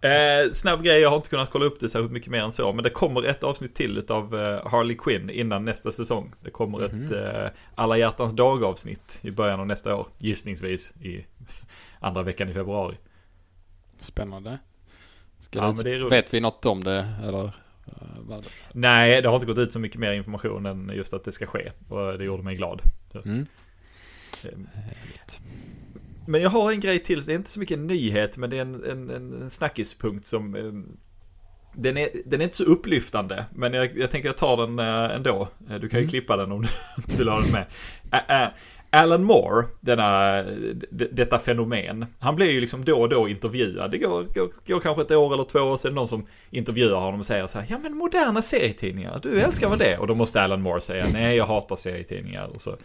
Eh, 0.00 0.52
snabb 0.52 0.82
grej, 0.82 1.00
jag 1.00 1.08
har 1.10 1.16
inte 1.16 1.28
kunnat 1.28 1.50
kolla 1.50 1.64
upp 1.64 1.80
det 1.80 1.88
särskilt 1.88 2.12
mycket 2.12 2.30
mer 2.30 2.40
än 2.42 2.52
så. 2.52 2.72
Men 2.72 2.84
det 2.84 2.90
kommer 2.90 3.22
ett 3.22 3.42
avsnitt 3.44 3.74
till 3.74 4.04
av 4.08 4.34
eh, 4.34 4.68
Harley 4.70 4.96
Quinn 4.96 5.30
innan 5.30 5.64
nästa 5.64 5.92
säsong. 5.92 6.32
Det 6.40 6.50
kommer 6.50 6.78
Mhm. 6.78 7.04
ett 7.04 7.12
eh, 7.12 7.50
Alla 7.74 7.98
hjärtans 7.98 8.32
dag 8.32 8.64
avsnitt 8.64 9.18
i 9.22 9.30
början 9.30 9.60
av 9.60 9.66
nästa 9.66 9.94
år. 9.94 10.06
Gissningsvis 10.18 10.92
i 11.00 11.26
andra 12.00 12.22
veckan 12.22 12.48
i 12.48 12.52
februari. 12.52 12.96
Spännande. 13.98 14.58
Ska 15.38 15.58
Ja, 15.58 15.74
det, 15.84 15.98
det 15.98 16.08
vet 16.08 16.34
vi 16.34 16.40
något 16.40 16.66
om 16.66 16.84
det 16.84 17.08
eller? 17.24 17.54
Eh? 17.86 18.38
Nej, 18.72 19.22
det 19.22 19.28
har 19.28 19.34
inte 19.34 19.46
gått 19.46 19.58
ut 19.58 19.72
så 19.72 19.78
mycket 19.78 20.00
mer 20.00 20.12
information 20.12 20.66
än 20.66 20.90
just 20.94 21.14
att 21.14 21.24
det 21.24 21.32
ska 21.32 21.46
ske. 21.46 21.72
Och 21.88 22.18
det 22.18 22.24
gjorde 22.24 22.42
mig 22.42 22.56
glad. 22.56 22.80
Mm. 23.24 23.46
eh, 24.44 24.50
Härligt. 24.74 25.40
Men 26.28 26.42
jag 26.42 26.50
har 26.50 26.72
en 26.72 26.80
grej 26.80 26.98
till, 26.98 27.24
det 27.24 27.32
är 27.32 27.36
inte 27.36 27.50
så 27.50 27.60
mycket 27.60 27.76
en 27.78 27.86
nyhet 27.86 28.36
men 28.36 28.50
det 28.50 28.56
är 28.58 28.62
en, 28.62 28.84
en, 28.84 29.10
en, 29.10 29.50
snackispunkt 29.50 30.26
som 30.26 30.54
eh, 30.54 30.72
den 31.74 31.96
är, 31.96 32.08
den 32.24 32.40
är 32.40 32.44
inte 32.44 32.56
så 32.56 32.64
upplyftande 32.64 33.44
men 33.54 33.72
jag, 33.72 33.98
jag 33.98 34.10
tänker 34.10 34.28
jag 34.28 34.36
tar 34.36 34.56
den 34.56 34.78
eh, 34.78 35.16
ändå. 35.16 35.48
Eh, 35.70 35.76
Du 35.80 35.88
kan 35.88 35.98
ju 36.00 36.02
Mm. 36.04 36.08
Klippa 36.08 36.36
den 36.36 36.52
om 36.52 36.62
du 36.62 36.68
inte 37.02 37.16
vill 37.16 37.28
ha 37.28 37.40
den 37.40 37.52
med. 37.52 37.66
Ä- 38.10 38.50
Alan 38.90 39.24
Moore, 39.24 39.66
denna, 39.80 40.42
detta 40.90 41.38
fenomen, 41.38 42.06
han 42.18 42.36
blir 42.36 42.50
ju 42.50 42.60
liksom 42.60 42.84
då 42.84 43.00
och 43.00 43.08
då 43.08 43.28
intervjuad. 43.28 43.90
Det 43.90 43.98
går, 43.98 44.22
går, 44.22 44.50
går 44.66 44.80
kanske 44.80 45.02
ett 45.02 45.10
år 45.10 45.34
eller 45.34 45.44
två 45.44 45.60
år 45.60 45.76
sedan 45.76 45.94
någon 45.94 46.08
som 46.08 46.26
intervjuar 46.50 47.00
honom 47.00 47.20
och 47.20 47.26
säger 47.26 47.46
så 47.46 47.58
här, 47.58 47.66
ja 47.70 47.78
men 47.78 47.96
moderna 47.96 48.42
serietidningar, 48.42 49.20
du 49.22 49.40
älskar 49.40 49.68
väl 49.68 49.78
det? 49.78 49.98
Och 49.98 50.06
då 50.06 50.14
måste 50.14 50.42
Alan 50.42 50.62
Moore 50.62 50.80
säga, 50.80 51.04
nej 51.12 51.36
jag 51.36 51.46
hatar 51.46 51.76
serietidningar. 51.76 52.46
Och 52.46 52.62
så, 52.62 52.76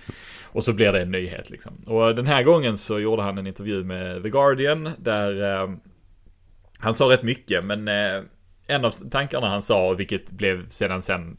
och 0.44 0.64
så 0.64 0.74
blir 0.74 0.92
det 0.92 1.02
en 1.02 1.12
nyhet 1.12 1.50
liksom. 1.50 1.74
Och 1.86 2.16
den 2.16 2.28
här 2.28 2.44
gången 2.44 2.78
så 2.78 3.00
gjorde 3.00 3.22
han 3.22 3.38
en 3.38 3.48
intervju 3.48 3.84
med 3.84 4.24
The 4.24 4.30
Guardian 4.30 4.90
där 4.98 5.62
eh, 5.64 5.70
han 6.80 6.96
sa 6.96 7.06
rätt 7.06 7.24
mycket 7.24 7.66
men 7.66 7.88
eh, 7.88 8.22
en 8.68 8.86
av 8.86 8.92
tankarna 8.92 9.50
han 9.50 9.62
sa, 9.62 9.94
vilket 9.94 10.32
blev 10.32 10.70
sedan 10.70 11.02
sen 11.02 11.38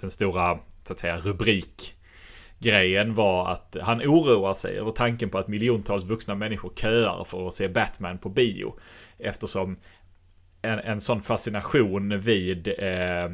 den 0.00 0.10
stora, 0.10 0.58
så 0.84 0.92
att 0.92 0.98
säga, 0.98 1.16
rubrik 1.16 1.97
grejen 2.58 3.14
var 3.14 3.48
att 3.52 3.76
han 3.82 4.00
oroar 4.00 4.54
sig 4.54 4.78
över 4.78 4.90
tanken 4.90 5.30
på 5.30 5.38
att 5.38 5.48
miljontals 5.48 6.04
vuxna 6.04 6.34
människor 6.34 6.72
köar 6.74 7.24
för 7.24 7.48
att 7.48 7.54
se 7.54 7.68
Batman 7.68 8.18
på 8.18 8.28
bio. 8.28 8.74
Eftersom 9.18 9.76
en, 10.62 10.78
en 10.78 11.00
sån 11.00 11.20
fascination 11.20 12.20
vid 12.20 12.68
eh, 12.78 13.24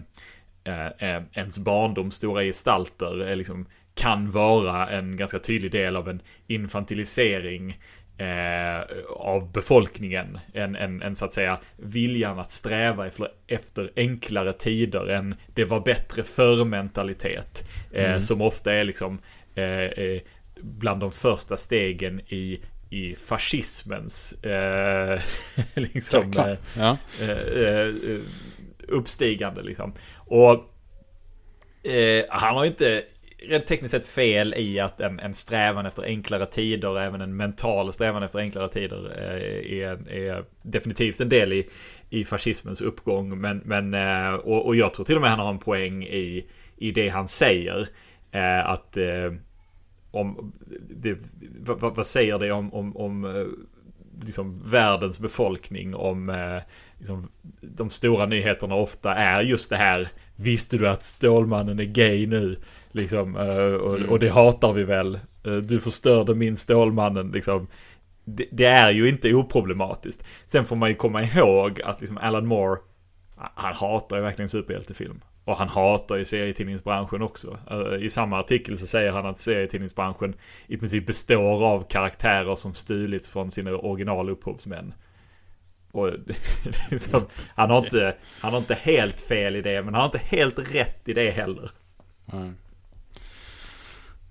eh, 0.64 1.22
ens 1.32 1.58
barndoms 1.58 2.14
stora 2.14 2.42
gestalter 2.42 3.36
liksom, 3.36 3.66
kan 3.94 4.30
vara 4.30 4.90
en 4.90 5.16
ganska 5.16 5.38
tydlig 5.38 5.72
del 5.72 5.96
av 5.96 6.08
en 6.08 6.22
infantilisering 6.46 7.78
eh, 8.18 8.80
av 9.16 9.52
befolkningen. 9.52 10.38
En, 10.52 10.76
en, 10.76 11.02
en 11.02 11.16
så 11.16 11.24
att 11.24 11.32
säga 11.32 11.58
viljan 11.76 12.38
att 12.38 12.50
sträva 12.50 13.10
efter, 13.46 13.92
enklare 13.96 14.52
tider 14.52 15.06
än 15.06 15.34
det 15.54 15.64
var 15.64 15.80
bättre 15.80 16.22
för 16.24 16.64
mentalitet. 16.64 17.68
Eh, 17.92 18.04
Mm. 18.04 18.20
Som 18.20 18.40
ofta 18.40 18.74
är 18.74 18.84
liksom 18.84 19.18
eh, 19.54 19.64
eh, 19.64 20.20
bland 20.60 21.00
de 21.00 21.12
första 21.12 21.56
stegen 21.56 22.20
i 22.20 22.60
i 22.90 23.14
fascismens 23.14 24.32
eh, 24.44 25.20
liksom, 25.74 26.32
eh, 26.38 26.56
Ja. 26.78 26.96
eh, 27.20 27.30
eh, 27.30 27.94
uppstigande 28.88 29.62
liksom. 29.62 29.94
Och 30.16 30.70
han 32.28 32.56
har 32.56 32.64
inte 32.64 33.02
rent 33.38 33.66
tekniskt 33.66 33.90
sett 33.90 34.04
fel 34.04 34.54
i 34.56 34.80
att 34.80 35.00
en, 35.00 35.20
en 35.20 35.34
strävan 35.34 35.86
efter 35.86 36.02
enklare 36.02 36.46
tider, 36.46 37.00
även 37.00 37.20
en 37.20 37.36
mental 37.36 37.92
strävan 37.92 38.22
efter 38.22 38.38
enklare 38.38 38.68
tider, 38.68 39.12
eh, 39.18 39.78
är, 39.78 40.12
är 40.12 40.44
definitivt 40.62 41.20
en 41.20 41.28
del 41.28 41.52
i, 41.52 41.68
i 42.10 42.24
fascismens 42.24 42.80
uppgång. 42.80 43.40
Men, 43.40 43.62
men 43.64 43.94
eh, 43.94 44.34
och, 44.34 44.66
och 44.66 44.76
jag 44.76 44.94
tror 44.94 45.04
till 45.04 45.16
och 45.16 45.22
med 45.22 45.30
han 45.30 45.38
har 45.38 45.50
en 45.50 45.58
poäng 45.58 46.04
i, 46.04 46.46
i 46.76 46.90
det 46.90 47.08
han 47.08 47.28
säger. 47.28 47.88
Eh, 48.30 48.68
att 48.68 48.96
om, 50.10 50.52
det, 50.90 51.18
vad, 51.60 51.96
vad, 51.96 52.06
säger 52.06 52.38
det 52.38 52.52
om, 52.52 52.74
om, 52.74 52.96
om 52.96 53.46
liksom 54.24 54.62
världens 54.64 55.20
befolkning 55.20 55.94
om 55.94 56.50
liksom, 56.98 57.28
de 57.60 57.90
stora 57.90 58.26
nyheterna 58.26 58.74
ofta 58.74 59.14
är 59.14 59.42
just 59.42 59.70
det 59.70 59.76
här 59.76 60.08
Visste 60.36 60.78
du 60.78 60.88
att 60.88 61.02
Stålmannen 61.02 61.78
är 61.78 61.84
gay 61.84 62.26
nu? 62.26 62.56
Liksom, 62.94 63.36
och, 63.36 63.96
mm. 63.96 64.10
och 64.10 64.18
det 64.18 64.28
hatar 64.28 64.72
vi 64.72 64.84
väl. 64.84 65.18
Du 65.62 65.80
förstörde 65.80 66.34
min 66.34 66.56
Stålmannen 66.56 67.30
liksom. 67.30 67.66
Det, 68.24 68.46
det, 68.52 68.66
är 68.66 68.90
ju 68.90 69.08
inte 69.08 69.34
oproblematiskt. 69.34 70.24
Sen 70.46 70.64
får 70.64 70.76
man 70.76 70.88
ju 70.88 70.94
komma 70.94 71.22
ihåg 71.22 71.82
att 71.82 72.00
liksom 72.00 72.18
Alan 72.18 72.46
Moore, 72.46 72.80
han 73.36 73.74
hatar 73.74 74.16
ju 74.16 74.22
verkligen 74.22 74.48
superhjältefilm. 74.48 75.20
Och 75.44 75.56
han 75.56 75.68
hatar 75.68 76.16
ju 76.16 76.24
serietidningsbranschen 76.24 77.22
också. 77.22 77.58
I 78.00 78.10
samma 78.10 78.40
artikel 78.40 78.78
så 78.78 78.86
säger 78.86 79.12
han 79.12 79.26
att 79.26 79.38
serietidningsbranschen 79.38 80.34
i 80.66 80.76
princip 80.76 81.06
består 81.06 81.64
av 81.64 81.86
karaktärer 81.88 82.54
som 82.54 82.74
stulits 82.74 83.30
från 83.30 83.50
sina 83.50 83.70
originalupphovsmän. 83.70 84.94
Och 85.92 86.10
liksom, 86.90 87.26
han, 87.54 87.70
har 87.70 87.78
inte, 87.78 88.16
han 88.40 88.52
har 88.52 88.58
inte 88.58 88.74
helt 88.74 89.20
fel 89.20 89.56
i 89.56 89.62
det, 89.62 89.82
men 89.82 89.94
han 89.94 90.00
har 90.00 90.06
inte 90.06 90.36
helt 90.36 90.74
rätt 90.74 91.08
i 91.08 91.12
det 91.12 91.30
heller. 91.30 91.70
Mm. 92.32 92.56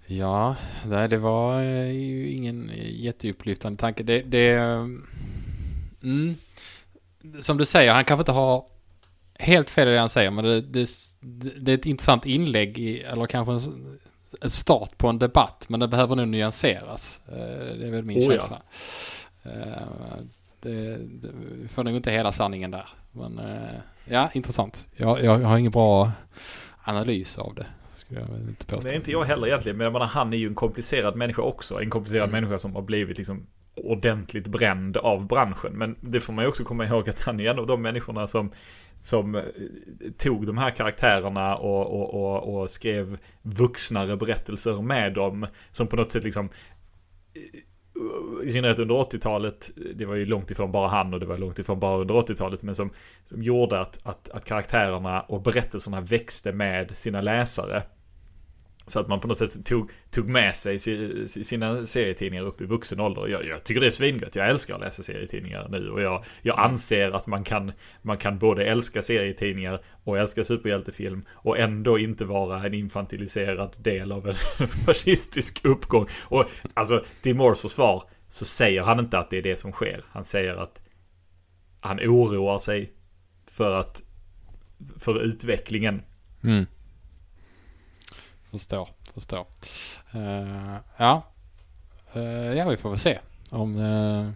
Ja, 0.06 0.56
nej, 0.86 1.10
det 1.10 1.18
var 1.18 1.62
eh, 1.62 1.92
ju 1.92 2.32
ingen 2.32 2.72
jätteupplyftande 2.76 3.80
tanke. 3.80 4.04
Det, 4.04 4.22
det 4.22 4.54
mm, 6.04 6.36
som 7.42 7.58
du 7.58 7.66
säger, 7.66 7.94
han 7.94 8.06
kanske 8.06 8.22
inte 8.22 8.32
har 8.32 8.66
helt 9.40 9.70
fel 9.70 9.88
i 9.88 9.92
det 9.92 10.00
han 10.00 10.10
säger, 10.10 10.32
men 10.32 10.46
det, 10.46 10.62
det, 10.62 10.90
det 11.60 11.72
är 11.72 11.78
ett 11.78 11.86
intressant 11.86 12.26
inlägg 12.26 12.78
i, 12.78 13.00
eller 13.00 13.26
kanske 13.26 13.54
en, 13.54 14.00
en, 14.42 14.50
start 14.50 14.98
på 14.98 15.08
en 15.08 15.20
debatt, 15.20 15.66
men 15.70 15.80
det 15.80 15.88
behöver 15.88 16.16
nog 16.16 16.28
nyanseras. 16.28 17.22
Eh, 17.28 17.78
det 17.78 17.88
är 17.88 17.92
väl 17.92 18.04
min 18.04 18.18
oh, 18.18 18.32
känsla. 18.32 18.62
Ja. 19.44 19.52
Eh, 19.52 20.18
det, 20.62 20.98
det, 20.98 21.30
vi 21.62 21.68
får 21.68 21.84
nog 21.84 21.96
inte 21.96 22.12
hela 22.12 22.32
sanningen 22.32 22.72
där. 22.72 22.90
Men 23.12 23.42
ja, 24.06 24.30
intressant. 24.34 24.88
Jag, 24.96 25.24
jag 25.24 25.40
har 25.40 25.58
ingen 25.58 25.72
bra 25.72 26.12
analys 26.84 27.38
av 27.38 27.56
det. 27.56 27.66
Det 28.84 28.90
är 28.90 28.96
inte 28.96 29.12
jag 29.12 29.24
heller 29.24 29.48
egentligen. 29.48 29.78
Men 29.78 29.86
jag 29.86 29.94
menar, 29.94 30.06
han 30.06 30.34
är 30.34 30.38
ju 30.38 30.48
en 30.48 30.56
komplicerad 30.56 31.16
människa 31.16 31.42
också. 31.42 31.82
En 31.82 31.90
komplicerad 31.90 32.30
mm. 32.30 32.42
människa 32.42 32.60
som 32.60 32.76
har 32.76 32.82
blivit 32.82 33.18
liksom 33.18 33.48
ordentligt 33.76 34.48
bränd 34.48 34.98
av 34.98 35.28
branschen. 35.28 35.74
Men 35.74 35.96
det 36.02 36.20
får 36.20 36.34
man 36.34 36.46
ju 36.46 36.50
också 36.50 36.64
komma 36.64 36.86
ihåg 36.86 37.10
att 37.10 37.24
han 37.24 37.40
är 37.40 37.50
en 37.50 37.60
av 37.60 37.68
de 37.68 37.82
människorna 37.82 38.28
som, 38.28 38.52
som 39.00 39.36
eh, 39.36 39.42
tog 40.18 40.46
de 40.48 40.58
här 40.58 40.70
karaktärerna 40.70 41.56
och, 41.56 42.02
och, 42.02 42.14
och, 42.14 42.62
och 42.62 42.70
skrev 42.70 43.18
vuxnare 43.44 44.18
berättelser 44.18 44.82
med 44.82 45.14
dem. 45.14 45.48
Som 45.72 45.88
på 45.88 45.96
något 45.96 46.12
sätt 46.12 46.24
liksom 46.24 46.50
i 48.44 48.52
synnerhet 48.52 48.80
under 48.80 48.96
80-talet, 48.96 49.72
det 49.96 50.06
var 50.06 50.16
ju 50.16 50.26
långt 50.26 50.52
ifrån 50.52 50.72
bara 50.72 50.88
han 50.88 51.14
och 51.14 51.20
det 51.20 51.26
var 51.26 51.38
långt 51.38 51.60
ifrån 51.60 51.80
bara 51.80 51.98
under 51.98 52.16
80-talet, 52.16 52.64
men 52.64 52.76
som, 52.76 52.90
som 53.26 53.44
gjorde 53.44 53.80
att, 53.80 54.00
att, 54.04 54.30
att 54.30 54.46
karaktärerna 54.46 55.22
och 55.22 55.42
berättelserna 55.42 56.02
växte 56.02 56.52
med 56.52 56.98
sina 56.98 57.22
läsare. 57.22 57.84
Så 58.86 59.00
att 59.00 59.08
man 59.08 59.20
på 59.20 59.28
något 59.28 59.38
sätt 59.38 59.66
tog, 59.66 59.90
tog 60.12 60.30
med 60.30 60.56
sig 60.56 60.80
sina 61.28 61.86
serietidningar 61.86 62.44
upp 62.44 62.62
i 62.62 62.66
vuxen 62.66 63.00
ålder. 63.00 63.28
Jag, 63.28 63.46
jag 63.46 63.64
tycker 63.64 63.82
det 63.82 63.88
är 63.88 63.92
svingött. 63.92 64.36
Jag 64.36 64.50
älskar 64.50 64.76
att 64.76 64.82
läsa 64.82 65.04
serietidningar 65.04 65.68
nu. 65.70 65.90
Och 65.90 66.02
jag, 66.02 66.24
jag 66.42 66.60
anser 66.60 67.12
att 67.12 67.28
man 67.28 67.44
kan, 67.44 67.72
man 68.02 68.18
kan 68.18 68.40
både 68.40 68.66
älska 68.66 69.02
serietidningar 69.02 69.84
och 70.04 70.18
älska 70.18 70.44
superhjältefilm. 70.44 71.26
Och 71.32 71.60
ändå 71.60 72.00
inte 72.00 72.26
vara 72.26 72.66
en 72.66 72.74
infantiliserad 72.74 73.78
del 73.80 74.12
av 74.12 74.28
en 74.28 74.68
fascistisk 74.86 75.66
uppgång. 75.66 76.08
Och 76.24 76.46
alltså, 76.74 77.04
till 77.22 77.36
Moores 77.36 77.62
försvar 77.62 78.04
så 78.28 78.46
säger 78.46 78.82
han 78.82 79.00
inte 79.00 79.18
att 79.18 79.30
det 79.30 79.38
är 79.38 79.44
det 79.44 79.60
som 79.60 79.72
sker. 79.72 80.04
Han 80.10 80.26
säger 80.26 80.56
att 80.56 80.82
han 81.80 82.00
oroar 82.00 82.60
sig 82.60 82.94
för 83.48 83.72
att 83.72 84.02
för 85.00 85.22
utvecklingen. 85.22 86.02
Mm. 86.44 86.66
Förstår, 88.54 88.90
förstår. 89.14 89.46
Uh, 90.16 90.76
ja. 90.98 91.24
Uh, 92.16 92.58
ja, 92.58 92.70
vi 92.70 92.78
får 92.78 92.90
väl 92.90 93.00
se 93.00 93.20
om... 93.50 93.76
Uh, 93.76 94.30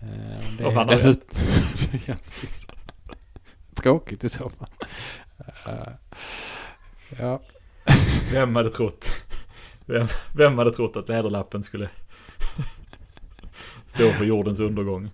om 0.00 0.56
det, 0.58 0.64
om 0.64 0.76
han 0.76 0.88
har 0.88 0.96
rätt. 0.96 1.26
ja, 2.06 2.14
precis. 2.24 2.66
Tråkigt 3.74 4.24
i 4.24 4.28
så 4.28 4.50
fall. 4.50 4.68
ja. 7.18 7.40
Vem 8.32 8.56
hade 8.56 8.70
trott? 8.70 9.10
Vem, 9.86 10.06
vem 10.36 10.58
hade 10.58 10.70
trott 10.70 10.96
att 10.96 11.08
läderlappen 11.08 11.62
skulle 11.62 11.90
stå 13.86 14.10
för 14.10 14.24
jordens 14.24 14.60
undergång? 14.60 15.10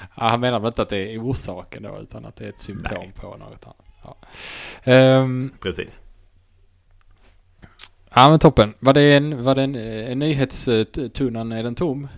Ja, 0.00 0.28
han 0.28 0.40
menar 0.40 0.60
väl 0.60 0.68
inte 0.68 0.82
att 0.82 0.88
det 0.88 1.14
är 1.14 1.22
orsaken 1.22 1.82
då, 1.82 1.98
utan 1.98 2.24
att 2.24 2.36
det 2.36 2.44
är 2.44 2.48
ett 2.48 2.60
symptom 2.60 2.98
Nej. 2.98 3.12
på 3.16 3.26
något 3.26 3.66
annat. 3.66 3.76
Ja. 4.84 5.20
Um, 5.20 5.52
Precis. 5.60 6.02
Ja 8.14 8.28
men 8.28 8.38
toppen. 8.38 8.74
Var 8.78 8.92
det 8.92 9.16
en, 9.16 9.44
var 9.44 9.54
det 9.54 9.62
en, 9.62 9.74
en 9.74 10.18
nyhetstunnan, 10.18 11.52
är 11.52 11.62
den 11.62 11.74
tom? 11.74 12.08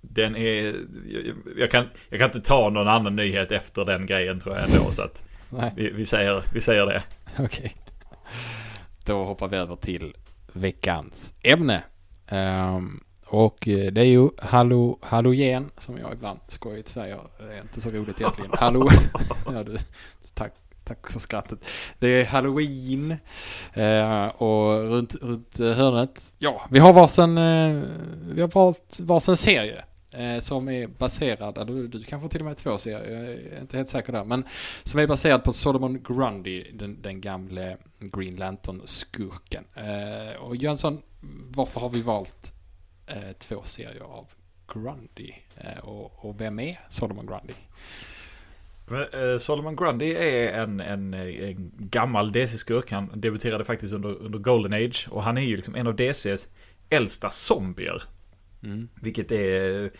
Den 0.00 0.36
är, 0.36 0.64
jag, 1.06 1.34
jag, 1.56 1.70
kan, 1.70 1.84
jag 2.08 2.20
kan 2.20 2.28
inte 2.28 2.40
ta 2.40 2.70
någon 2.70 2.88
annan 2.88 3.16
nyhet 3.16 3.52
efter 3.52 3.84
den 3.84 4.06
grejen 4.06 4.40
tror 4.40 4.56
jag 4.56 4.70
ändå 4.70 4.90
så 4.92 5.02
att 5.02 5.22
vi, 5.76 5.90
vi, 5.90 6.04
säger, 6.04 6.44
vi 6.52 6.60
säger 6.60 6.86
det. 6.86 7.02
Okej. 7.32 7.44
Okay. 7.44 7.70
Då 9.04 9.24
hoppar 9.24 9.48
vi 9.48 9.56
över 9.56 9.76
till 9.76 10.14
veckans 10.52 11.34
ämne. 11.42 11.82
Um, 12.30 13.04
och 13.26 13.68
eh, 13.68 13.92
det 13.92 14.00
är 14.00 14.04
ju 14.04 14.28
hallo, 14.38 14.98
halogen 15.02 15.70
som 15.78 15.98
jag 15.98 16.12
ibland 16.12 16.38
skojigt 16.48 16.88
säger. 16.88 17.20
Det 17.38 17.54
är 17.56 17.60
inte 17.60 17.80
så 17.80 17.90
roligt 17.90 18.20
egentligen. 18.20 18.50
Hallo. 18.54 18.88
ja, 19.46 19.64
du, 19.64 19.78
tack 20.34 20.52
Tack 20.84 21.10
för 21.10 21.20
skrattet. 21.20 21.58
Det 21.98 22.08
är 22.08 22.24
halloween 22.24 23.16
eh, 23.72 24.26
och 24.26 24.90
runt, 24.90 25.14
runt 25.14 25.60
eh, 25.60 25.72
hörnet. 25.72 26.32
Ja, 26.38 26.66
vi 26.70 26.78
har 26.78 26.92
varsin, 26.92 27.38
eh, 27.38 27.82
vi 28.34 28.40
har 28.40 28.48
valt 28.48 29.00
varsin 29.00 29.36
serie 29.36 29.84
eh, 30.14 30.40
som 30.40 30.68
är 30.68 30.86
baserad, 30.86 31.58
eller 31.58 31.72
du, 31.72 31.88
du 31.88 32.04
kanske 32.04 32.28
till 32.28 32.40
och 32.40 32.46
med 32.46 32.56
två 32.56 32.78
serier, 32.78 33.40
jag 33.48 33.58
är 33.58 33.60
inte 33.60 33.76
helt 33.76 33.88
säker 33.88 34.12
där, 34.12 34.24
men 34.24 34.44
som 34.82 35.00
är 35.00 35.06
baserad 35.06 35.44
på 35.44 35.52
Solomon 35.52 36.02
Grundy, 36.02 36.72
den, 36.72 37.02
den 37.02 37.20
gamle 37.20 37.76
Green 37.98 38.36
Lantern-skurken. 38.36 39.64
Eh, 39.74 40.36
och 40.36 40.56
Jönsson, 40.56 41.02
varför 41.54 41.80
har 41.80 41.88
vi 41.88 42.02
valt 42.02 42.52
eh, 43.06 43.32
två 43.38 43.62
serier 43.64 44.02
av 44.02 44.26
Grundy? 44.74 45.32
Eh, 45.56 45.78
och, 45.78 46.24
och 46.24 46.40
vem 46.40 46.60
är 46.60 46.80
Solomon 46.88 47.26
Grundy? 47.26 47.54
Eh, 48.90 49.38
Solomon 49.38 49.76
Grundy 49.76 50.14
är 50.14 50.62
en, 50.62 50.80
en, 50.80 51.14
en 51.14 51.72
gammal 51.78 52.32
DC-skurk. 52.32 52.90
Han 52.90 53.10
debuterade 53.14 53.64
faktiskt 53.64 53.92
under, 53.92 54.22
under 54.22 54.38
Golden 54.38 54.72
Age. 54.72 55.06
Och 55.10 55.22
han 55.22 55.38
är 55.38 55.42
ju 55.42 55.56
liksom 55.56 55.74
en 55.74 55.86
av 55.86 55.96
DCs 55.96 56.48
äldsta 56.90 57.30
zombier. 57.30 58.02
Mm. 58.62 58.88
Vilket 59.02 59.32
är, 59.32 59.90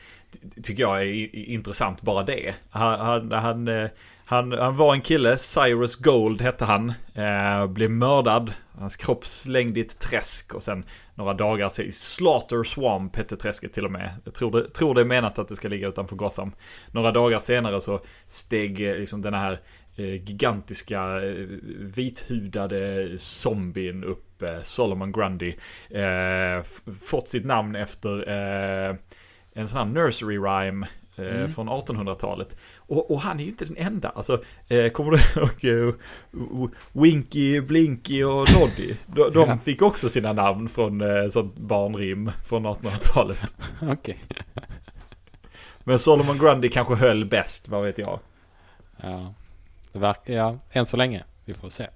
tycker 0.63 0.83
jag 0.83 1.03
är 1.03 1.37
intressant 1.37 2.03
bara 2.03 2.23
det. 2.23 2.55
Han, 2.71 3.01
han, 3.01 3.33
han, 3.33 3.69
eh, 3.69 3.91
han, 4.27 4.53
han 4.53 4.77
var 4.77 4.95
en 4.95 5.01
kille, 5.01 5.37
Cyrus 5.39 5.97
Gold 5.97 6.41
hette 6.41 6.65
han. 6.65 6.93
Eh, 7.15 7.67
blev 7.67 7.91
mördad. 7.91 8.53
Hans 8.79 8.97
kropp 8.97 9.27
slängd 9.27 9.79
i 9.79 9.81
ett 9.81 9.99
träsk 9.99 10.55
och 10.55 10.63
sen 10.63 10.85
några 11.15 11.35
dagar 11.35 11.69
sen, 11.69 11.93
Slaughter 11.93 12.63
Swamp 12.63 13.17
hette 13.17 13.37
träsket 13.37 13.73
till 13.73 13.85
och 13.85 13.93
med. 13.93 14.11
Jag 14.25 14.35
tror 14.35 14.51
det, 14.53 14.71
tror 14.71 14.95
det 14.95 15.01
är 15.01 15.05
menat 15.05 15.39
att 15.39 15.49
det 15.49 15.57
ska 15.57 15.69
ligga 15.69 15.89
utanför 15.89 16.17
Gotham. 16.17 16.53
Några 16.91 17.13
dagar 17.13 17.39
senare 17.39 17.81
så 17.81 18.01
steg 18.27 18.91
eh, 18.91 18.97
liksom 18.97 19.23
den 19.23 19.35
här 19.35 19.61
eh, 19.97 20.15
gigantiska 20.15 21.03
eh, 21.03 21.47
vithudade 21.79 23.09
zombien 23.19 24.05
upp, 24.05 24.43
eh, 24.43 24.63
Solomon 24.63 25.13
Grundy. 25.13 25.55
Eh, 25.91 26.63
fått 27.01 27.29
sitt 27.29 27.45
namn 27.45 27.77
efter 27.77 28.29
eh, 28.29 28.97
en 29.53 29.69
sån 29.69 29.79
här 29.79 30.03
nursery 30.03 30.39
rhyme 30.39 30.87
mm. 31.17 31.51
från 31.51 31.69
1800-talet. 31.69 32.57
Och, 32.77 33.11
och, 33.11 33.21
han 33.21 33.41
är 33.41 33.45
ju 33.45 33.51
inte 33.51 33.65
den 33.65 33.77
enda. 33.77 34.09
Alltså, 34.09 34.43
eh, 34.69 34.91
kommer 34.91 35.11
du 35.11 35.19
ihåg 35.41 35.65
uh, 35.65 36.69
Winky, 36.93 37.61
Blinky 37.61 38.25
och 38.25 38.49
Noddy? 38.55 38.95
De, 39.07 39.33
de 39.33 39.49
ja. 39.49 39.59
fick 39.59 39.83
också 39.83 40.09
sina 40.09 40.33
namn 40.33 40.69
från 40.69 41.01
eh, 41.01 41.29
sånt 41.29 41.59
barnrim 41.59 42.31
från 42.45 42.67
1800-talet. 42.67 43.73
Okej. 43.83 44.19
Men 45.85 45.99
Solomon 45.99 46.39
Grundy 46.39 46.69
kanske 46.69 46.95
höll 46.95 47.25
bäst, 47.25 47.69
vad 47.69 47.85
vet 47.85 47.99
jag. 47.99 48.21
Ja, 49.03 49.35
det 49.93 49.99
verkar, 49.99 50.35
ja, 50.35 50.59
än 50.73 50.87
så 50.87 50.97
länge. 50.97 51.25
Vi 51.45 51.55
får 51.55 51.69
se. 51.69 51.87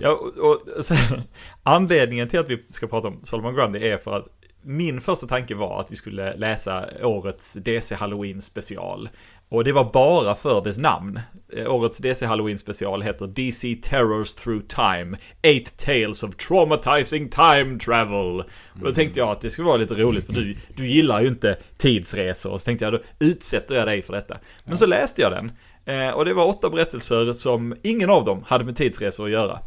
Ja, 0.00 0.12
och, 0.12 0.48
och 0.78 0.84
så, 0.84 0.94
anledningen 1.62 2.28
till 2.28 2.38
att 2.38 2.48
vi 2.48 2.66
ska 2.70 2.86
prata 2.86 3.08
om 3.08 3.20
Solomon 3.24 3.54
Grundy 3.54 3.78
är 3.78 3.96
för 3.96 4.16
att 4.16 4.28
min 4.62 5.00
första 5.00 5.26
tanke 5.26 5.54
var 5.54 5.80
att 5.80 5.92
vi 5.92 5.96
skulle 5.96 6.36
läsa 6.36 6.88
årets 7.02 7.52
DC 7.52 7.94
Halloween 7.94 8.42
special. 8.42 9.08
Och 9.50 9.64
det 9.64 9.72
var 9.72 9.92
bara 9.92 10.34
för 10.34 10.64
dess 10.64 10.78
namn. 10.78 11.20
Eh, 11.52 11.74
Årets 11.74 11.98
DC 11.98 12.26
Halloween 12.26 12.58
special 12.58 13.02
heter 13.02 13.26
DC 13.26 13.74
Terrors 13.82 14.34
Through 14.34 14.66
Time. 14.66 15.16
Eight 15.42 15.78
Tales 15.78 16.22
of 16.22 16.36
Traumatizing 16.36 17.28
Time 17.28 17.78
Travel. 17.78 18.40
Och 18.40 18.84
då 18.84 18.92
tänkte 18.92 19.20
jag 19.20 19.28
att 19.28 19.40
det 19.40 19.50
skulle 19.50 19.66
vara 19.66 19.76
lite 19.76 19.94
roligt 19.94 20.26
för 20.26 20.32
du, 20.32 20.54
du 20.76 20.86
gillar 20.86 21.20
ju 21.20 21.28
inte 21.28 21.58
tidsresor. 21.76 22.52
Och 22.52 22.60
så 22.60 22.64
tänkte 22.64 22.84
jag 22.84 22.94
då 22.94 23.00
utsätter 23.18 23.74
jag 23.74 23.86
dig 23.86 24.02
för 24.02 24.12
detta. 24.12 24.38
Men 24.64 24.78
så 24.78 24.86
läste 24.86 25.22
jag 25.22 25.32
den. 25.32 25.52
Eh, 25.84 26.10
och 26.10 26.24
det 26.24 26.34
var 26.34 26.46
åtta 26.46 26.70
berättelser 26.70 27.32
som 27.32 27.76
ingen 27.82 28.10
av 28.10 28.24
dem 28.24 28.44
hade 28.46 28.64
med 28.64 28.76
tidsresor 28.76 29.24
att 29.24 29.30
göra. 29.30 29.60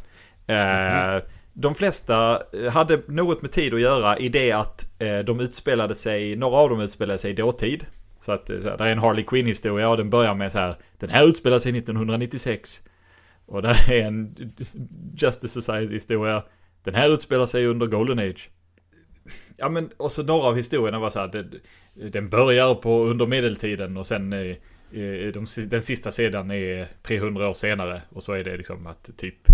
Eh, 0.47 1.23
de 1.53 1.75
flesta 1.75 2.41
eh, 2.53 2.71
hade 2.71 3.01
något 3.07 3.41
med 3.41 3.51
tid 3.51 3.73
att 3.73 3.81
göra 3.81 4.17
i 4.17 4.29
det 4.29 4.51
att 4.51 5.01
eh, 5.01 5.19
de 5.19 5.39
utspelade 5.39 5.95
sig, 5.95 6.35
några 6.35 6.57
av 6.57 6.69
dem 6.69 6.81
utspelade 6.81 7.19
sig 7.19 7.31
i 7.31 7.33
dåtid. 7.33 7.85
Så 8.21 8.31
att 8.31 8.49
eh, 8.49 8.55
det 8.55 8.77
där 8.77 8.85
är 8.85 8.91
en 8.91 8.99
Harley 8.99 9.23
Quinn 9.23 9.45
historia 9.45 9.89
och 9.89 9.97
den 9.97 10.09
börjar 10.09 10.35
med 10.35 10.51
så 10.51 10.59
här. 10.59 10.75
Den 10.99 11.09
här 11.09 11.27
utspelar 11.27 11.59
sig 11.59 11.77
1996. 11.77 12.81
Och 13.45 13.61
där 13.61 13.91
är 13.91 14.03
en 14.03 14.35
Justice 15.15 15.61
Society 15.61 15.93
historia. 15.93 16.43
Den 16.83 16.95
här 16.95 17.09
utspelar 17.09 17.45
sig 17.45 17.65
under 17.65 17.85
Golden 17.85 18.19
Age. 18.19 18.49
Ja 19.57 19.69
men 19.69 19.89
och 19.97 20.11
så 20.11 20.23
några 20.23 20.47
av 20.47 20.55
historierna 20.55 20.99
var 20.99 21.09
så 21.09 21.19
här. 21.19 21.27
Den, 21.27 21.59
den 22.11 22.29
börjar 22.29 22.75
på 22.75 23.03
under 23.03 23.25
medeltiden 23.25 23.97
och 23.97 24.07
sen 24.07 24.29
de, 25.33 25.45
den 25.67 25.81
sista 25.81 26.11
sidan 26.11 26.51
är 26.51 26.87
300 27.01 27.49
år 27.49 27.53
senare. 27.53 28.01
Och 28.09 28.23
så 28.23 28.33
är 28.33 28.43
det 28.43 28.57
liksom 28.57 28.87
att 28.87 29.09
typ 29.17 29.47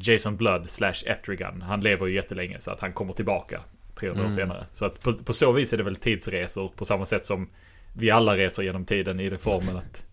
Jason 0.00 0.36
Blood 0.36 0.70
slash 0.70 0.94
Etrigan. 1.06 1.62
Han 1.62 1.80
lever 1.80 2.06
ju 2.06 2.14
jättelänge 2.14 2.60
så 2.60 2.70
att 2.70 2.80
han 2.80 2.92
kommer 2.92 3.12
tillbaka 3.12 3.60
300 3.94 4.22
år 4.22 4.24
Mm. 4.26 4.36
senare. 4.36 4.66
Så 4.70 4.84
att 4.84 5.00
på, 5.00 5.12
på 5.12 5.32
så 5.32 5.52
vis 5.52 5.72
är 5.72 5.76
det 5.76 5.82
väl 5.82 5.96
tidsresor 5.96 6.68
på 6.76 6.84
samma 6.84 7.04
sätt 7.04 7.26
som 7.26 7.48
vi 7.92 8.10
alla 8.10 8.36
reser 8.36 8.62
genom 8.62 8.84
tiden 8.84 9.20
i 9.20 9.30
den 9.30 9.38
formen 9.38 9.76
att 9.76 10.04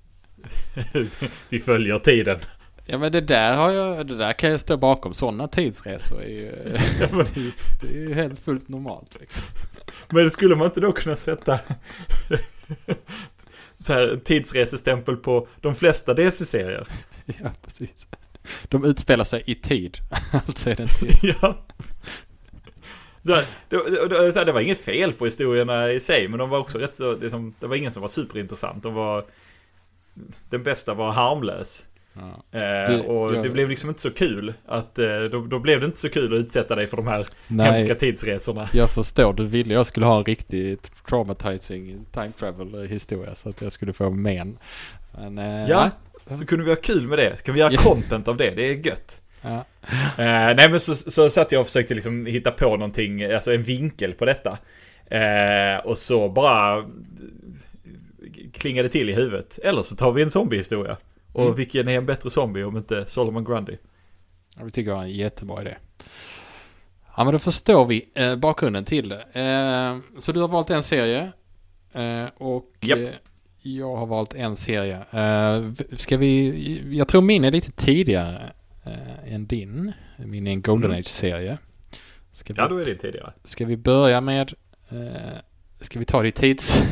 vi 1.50 1.60
följer 1.60 2.00
tiden. 2.00 2.40
Ja 2.86 2.98
men 2.98 3.12
det 3.12 3.22
där 3.22 3.56
har 3.56 3.72
jag, 3.72 4.08
det 4.08 4.18
där 4.18 4.34
kan 4.34 4.50
jag 4.52 4.60
stå 4.60 4.78
bakom. 4.78 5.14
Sådana 5.14 5.48
tidsresor 5.48 6.22
är 6.24 6.28
ju, 6.30 6.52
det 7.82 7.88
är 7.88 7.94
ju 7.94 8.14
helt 8.14 8.40
fullt 8.40 8.68
normalt 8.68 9.18
liksom. 9.20 9.44
Men 10.10 10.30
skulle 10.32 10.56
man 10.56 10.66
inte 10.68 10.80
då 10.82 10.92
kunna 10.92 11.16
sätta 11.16 11.60
så 13.78 13.94
här 13.94 14.20
tidsresestämpel 14.24 15.16
på 15.18 15.48
de 15.62 15.76
flesta 15.76 16.14
DC-serier? 16.14 16.88
Ja 17.26 17.50
precis. 17.64 18.08
De 18.64 18.86
utspelar 18.86 19.24
sig 19.24 19.44
i 19.46 19.56
tid. 19.56 19.98
alltså 20.48 20.70
är 20.70 20.76
det 20.76 20.84
en 20.84 20.90
tid. 20.90 21.16
ja. 21.42 21.58
Så 23.26 23.32
det, 23.32 23.46
det, 23.70 24.36
här, 24.36 24.46
det 24.46 24.52
var 24.52 24.62
inget 24.62 24.82
fel 24.82 25.14
på 25.14 25.26
historierna 25.26 25.92
i 25.92 26.00
sig, 26.00 26.28
men 26.28 26.40
de 26.40 26.50
var 26.50 26.60
också 26.60 26.78
rätt 26.78 26.96
så, 26.96 27.16
liksom, 27.16 27.54
det 27.60 27.68
var 27.68 27.76
ingen 27.76 27.92
som 27.92 28.02
var 28.02 28.08
superintressant. 28.08 28.84
De 28.84 28.94
var, 28.94 29.26
den 30.50 30.64
bästa 30.64 30.94
var 30.94 31.12
harmlös. 31.12 31.86
Ja. 32.14 32.60
Eh, 32.60 32.90
Du, 32.92 33.00
och 33.02 33.36
jag- 33.36 33.44
det 33.44 33.50
blev 33.50 33.70
liksom 33.70 33.90
inte 33.90 34.02
så 34.02 34.12
kul. 34.12 34.54
Att, 34.66 35.00
eh, 35.00 35.20
då, 35.32 35.46
då 35.46 35.60
blev 35.60 35.80
det 35.80 35.86
inte 35.86 36.00
så 36.00 36.10
kul 36.10 36.34
att 36.34 36.40
utsätta 36.40 36.76
dig 36.76 36.88
för 36.88 36.98
de 36.98 37.08
här 37.08 37.28
Nej, 37.48 37.72
hemska 37.72 37.96
tidsresorna. 37.96 38.68
jag 38.74 38.90
förstår. 38.90 39.34
Du 39.34 39.46
ville 39.46 39.74
jag 39.74 39.88
skulle 39.88 40.06
ha 40.06 40.18
en 40.18 40.26
riktig 40.26 40.80
traumatizing 41.08 42.06
time 42.12 42.32
travel 42.40 42.88
historia 42.88 43.36
så 43.36 43.50
att 43.50 43.62
jag 43.62 43.72
skulle 43.72 43.94
få 43.94 44.10
men. 44.10 44.58
Men 45.12 45.38
eh, 45.38 45.70
Ja. 45.70 45.90
Så 46.26 46.46
kunde 46.46 46.66
vi 46.66 46.72
ha 46.72 46.76
kul 46.76 47.08
med 47.08 47.18
det. 47.20 47.38
Ska 47.38 47.52
vi 47.52 47.60
göra 47.60 47.78
content 47.78 48.28
av 48.28 48.38
det? 48.38 48.52
Det 48.52 48.64
är 48.70 48.86
gött. 48.88 49.22
Ja. 49.42 49.66
Eh, 50.18 50.56
nej 50.56 50.70
men 50.70 50.80
så, 50.80 50.96
så 50.96 51.30
satt 51.30 51.52
jag 51.52 51.62
och 51.62 51.68
försökte 51.68 51.94
liksom 51.94 52.26
hitta 52.26 52.52
på 52.52 52.66
någonting, 52.78 53.24
alltså 53.24 53.54
en 53.54 53.62
vinkel 53.64 54.14
på 54.14 54.26
detta. 54.26 54.58
Eh, 55.06 55.86
och 55.86 55.98
så 55.98 56.30
bara 56.30 56.86
klingade 58.54 58.90
till 58.90 59.10
i 59.10 59.14
huvudet. 59.14 59.60
Eller 59.64 59.84
så 59.84 59.96
tar 59.96 60.12
vi 60.12 60.22
en 60.22 60.32
zombiehistoria. 60.32 60.98
Och 61.34 61.44
Mm. 61.44 61.56
vilken 61.56 61.88
är 61.88 61.98
en 61.98 62.06
bättre 62.06 62.30
zombie 62.30 62.64
om 62.64 62.78
inte 62.78 63.06
Solomon 63.06 63.44
Grundy? 63.46 63.78
Ja, 64.58 64.64
vi 64.66 64.72
tycker 64.72 64.92
det 64.92 64.96
var 64.98 65.04
en 65.04 65.10
jättebra 65.10 65.62
idé. 65.62 65.76
Ja, 67.18 67.24
men 67.24 67.34
då 67.34 67.40
förstår 67.40 67.86
vi 67.86 68.10
eh, 68.16 68.36
bakgrunden 68.36 68.86
till 68.86 69.10
det. 69.10 69.22
Eh, 69.34 70.20
så 70.20 70.32
du 70.32 70.40
har 70.42 70.48
valt 70.48 70.70
en 70.70 70.84
serie. 70.84 71.32
Eh, 71.94 72.26
och 72.38 72.66
Japp. 72.82 73.00
Jag 73.62 73.96
har 73.96 74.06
valt 74.06 74.34
en 74.34 74.56
serie. 74.56 75.06
V- 75.62 75.98
ska 75.98 76.18
vi... 76.18 76.98
Jag 76.98 77.08
tror 77.08 77.22
min 77.22 77.44
är 77.44 77.52
lite 77.52 77.72
tidigare 77.72 78.52
eh, 78.86 79.34
än 79.34 79.48
din. 79.48 79.94
Min 80.18 80.48
är 80.48 80.52
en 80.52 80.62
Golden 80.62 80.90
Mm. 80.92 81.00
Age-serie. 81.00 81.58
Ja, 82.48 82.68
då 82.68 82.78
är 82.78 82.86
det 82.86 82.96
tidigare. 82.96 83.34
ska 83.44 83.66
vi 83.66 83.78
börja 83.78 84.22
med... 84.22 84.54
Eh, 84.90 84.98
ska 85.82 86.00
vi 86.00 86.06
ta 86.06 86.22
det 86.22 86.28
i 86.28 86.32
tids... 86.32 86.84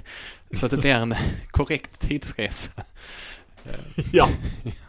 så 0.50 0.66
att 0.66 0.72
det 0.72 0.78
blir 0.78 0.94
en 0.94 1.14
korrekt 1.50 2.00
tidsresa. 2.00 2.70
Ja. 4.12 4.28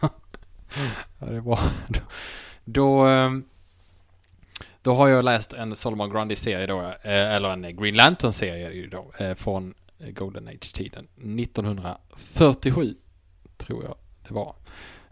Ja, 0.00 1.26
det 1.26 1.36
är 1.36 1.40
bra. 1.40 1.58
Då, 1.88 2.00
då, 2.64 3.00
ehm, 3.00 3.44
då 4.82 4.94
har 4.94 5.08
jag 5.08 5.24
läst 5.24 5.52
en 5.52 5.76
Solomon 5.76 6.10
Grundy-serie 6.10 6.66
då, 6.66 6.92
eller 7.02 7.48
en 7.50 7.76
Green 7.76 7.94
Lantern-serie 7.94 8.86
då, 8.86 9.12
från 9.36 9.74
Eh, 10.00 10.10
Golden 10.10 10.48
Age-tiden. 10.48 11.08
1947, 11.16 12.94
tror 13.56 13.84
jag 13.84 13.94
det 14.28 14.34
var. 14.34 14.54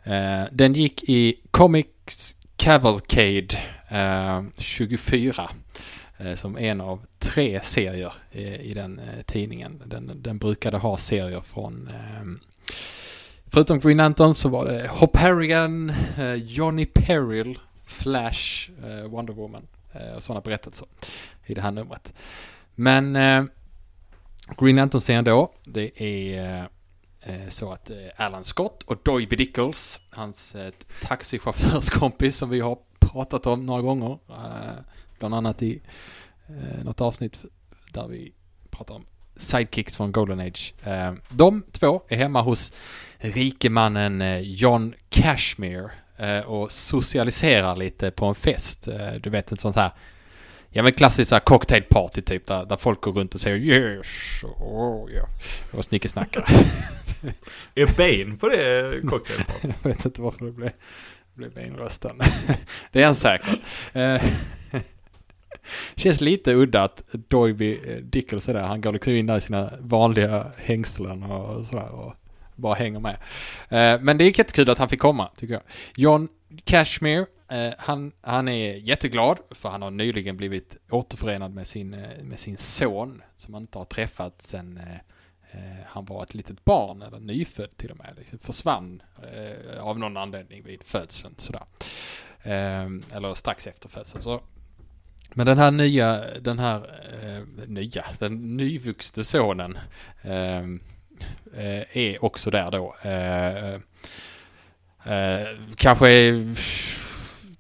Eh, 0.05 0.45
Den 0.53 0.73
gick 0.73 1.03
i 1.09 1.41
Comics 1.51 2.37
Cavalcade 2.57 3.49
eh, 3.89 4.43
24. 4.57 5.51
eh, 6.19 6.35
Som 6.35 6.59
en 6.59 6.81
av 6.81 7.07
tre 7.19 7.61
serier 7.63 8.13
eh, 8.31 8.61
i 8.61 8.75
den 8.75 8.99
eh, 8.99 9.23
tidningen. 9.27 9.83
Den, 9.87 10.23
den 10.23 10.39
brukade 10.39 10.79
ha 10.79 10.97
serier 10.99 11.41
från 11.41 11.89
ehm, 11.89 12.41
Förutom 13.47 13.81
Green 13.81 13.97
Lantern 13.97 14.35
så 14.35 14.49
var 14.49 14.65
det 14.67 14.89
Hop 14.89 15.17
Harrigan, 15.17 15.93
Johnny 16.37 16.87
Peril, 16.87 17.59
Flash, 17.87 18.71
Wonder 19.09 19.33
Woman 19.35 19.67
och 20.17 20.23
sådana 20.23 20.41
berättelser 20.41 20.89
i 21.47 21.55
det 21.55 21.61
här 21.61 21.71
numret. 21.71 22.13
Men 22.75 23.17
eh, 23.17 23.45
Green 24.55 24.77
Lantern-serien 24.77 25.25
då, 25.25 25.53
det 25.65 26.03
är 26.03 26.45
eh, 27.23 27.35
eh, 27.35 27.49
så 27.49 27.73
att 27.73 27.91
eh, 27.91 27.97
Alan 28.17 28.45
Scott 28.45 28.83
och 28.83 28.99
Doiby 29.03 29.37
Dickles, 29.37 30.01
hans 30.11 30.57
taxichaufförskompis 31.03 32.37
som 32.37 32.51
vi 32.51 32.61
har 32.61 32.79
pratat 32.99 33.47
om 33.47 33.67
några 33.67 33.83
gånger, 33.83 34.19
bland 35.19 35.35
annat 35.35 35.63
i 35.63 35.83
något 36.85 37.01
avsnitt 37.01 37.41
där 37.93 38.09
vi 38.09 38.33
pratar 38.71 38.95
om 38.95 39.07
sidekicks 39.37 39.97
från 39.97 40.13
Golden 40.13 40.41
Age. 40.41 40.75
De 41.29 41.63
två 41.73 42.03
är 42.09 42.17
hemma 42.17 42.43
hos 42.43 42.73
rikemannen 43.19 44.43
John 44.43 44.95
Cashmere 45.09 45.91
och 46.47 46.73
socialiserar 46.73 47.77
lite 47.77 48.11
på 48.11 48.27
en 48.27 48.35
fest. 48.35 48.89
Du 49.21 49.31
vet 49.31 49.53
ett 49.53 49.61
sånt 49.61 49.77
här 49.77 49.93
Ja 50.77 50.83
men 50.83 50.93
klassiskt 50.93 51.29
såhär 51.29 51.41
cocktailparty 51.41 52.23
typ 52.23 52.47
där, 52.47 52.65
där 52.65 52.77
folk 52.77 53.01
går 53.01 53.13
runt 53.13 53.35
och 53.35 53.41
säger 53.41 53.57
yes, 53.57 54.07
oh 54.59 55.11
yeah 55.11 55.29
och 55.71 55.85
snickesnackar. 55.85 56.45
Är 57.75 57.87
Bane 57.87 58.37
på 58.37 58.49
det 58.49 59.01
cocktailpartyt? 59.09 59.75
Jag 59.83 59.91
vet 59.91 60.05
inte 60.05 60.21
varför 60.21 60.45
det 60.45 60.53
blev, 60.53 60.71
blev 61.35 61.55
Bane-rösten. 61.55 62.21
det 62.93 63.03
är 63.03 63.07
han 63.07 63.15
säkert. 63.15 63.59
Eh, 63.93 64.23
Känns 65.95 66.21
lite 66.21 66.53
udda 66.55 66.83
att 66.83 67.05
Doiby 67.13 67.73
eh, 67.73 67.97
Dickles 67.97 68.49
är 68.49 68.55
där. 68.55 68.63
Han 68.63 68.81
går 68.81 68.93
liksom 68.93 69.13
in 69.13 69.27
där 69.27 69.39
i 69.39 69.41
sina 69.41 69.73
vanliga 69.81 70.47
hängslen 70.57 71.23
och 71.23 71.67
sådär 71.67 71.89
och 71.89 72.15
bara 72.55 72.75
hänger 72.75 73.01
med. 73.01 73.17
Eh, 73.69 74.01
Men 74.01 74.19
det 74.19 74.25
är 74.25 74.39
jättekul 74.39 74.71
att 74.71 74.79
han 74.79 74.89
fick 74.89 75.01
komma, 75.01 75.31
tycker 75.37 75.55
jag. 75.55 75.63
John 75.95 76.29
Cashmere, 76.65 77.27
Eh, 77.49 77.73
han, 77.79 78.13
han 78.21 78.49
är 78.49 78.75
jätteglad 78.75 79.39
för 79.51 79.69
han 79.69 79.83
har 79.83 79.91
nyligen 79.91 80.37
blivit 80.37 80.77
återförenad 80.91 81.55
med 81.55 81.67
sin, 81.67 81.95
eh, 81.95 82.23
med 82.23 82.41
sin 82.41 82.57
son 82.57 83.23
som 83.37 83.55
han 83.55 83.63
inte 83.63 83.79
har 83.79 83.85
träffat 83.85 84.43
sen 84.43 84.77
eh, 84.77 84.97
han 85.87 86.05
var 86.05 86.23
ett 86.23 86.35
litet 86.35 86.65
barn, 86.65 87.03
eller 87.03 87.19
nyfödd 87.21 87.77
till 87.77 87.91
och 87.91 87.97
med. 87.97 88.15
Liksom 88.19 88.39
försvann 88.39 89.03
av 89.81 89.99
någon 89.99 90.17
anledning 90.17 90.63
vid 90.63 90.83
födseln. 90.83 91.35
Sådär. 91.39 91.63
Eller 93.15 93.35
strax 93.35 93.67
efter 93.67 93.89
födseln. 93.89 94.23
Så. 94.23 94.43
Men 95.35 95.47
den 95.47 95.59
här 95.59 95.71
nya, 95.71 96.39
den 96.41 96.59
här 96.59 96.91
nya, 97.67 98.05
den 98.19 98.57
nyvuxne 98.57 99.25
sonen 99.25 99.79
är 101.93 102.25
också 102.25 102.51
där 102.51 102.71
då. 102.71 102.95
Kanske 105.77 106.11
är 106.11 106.57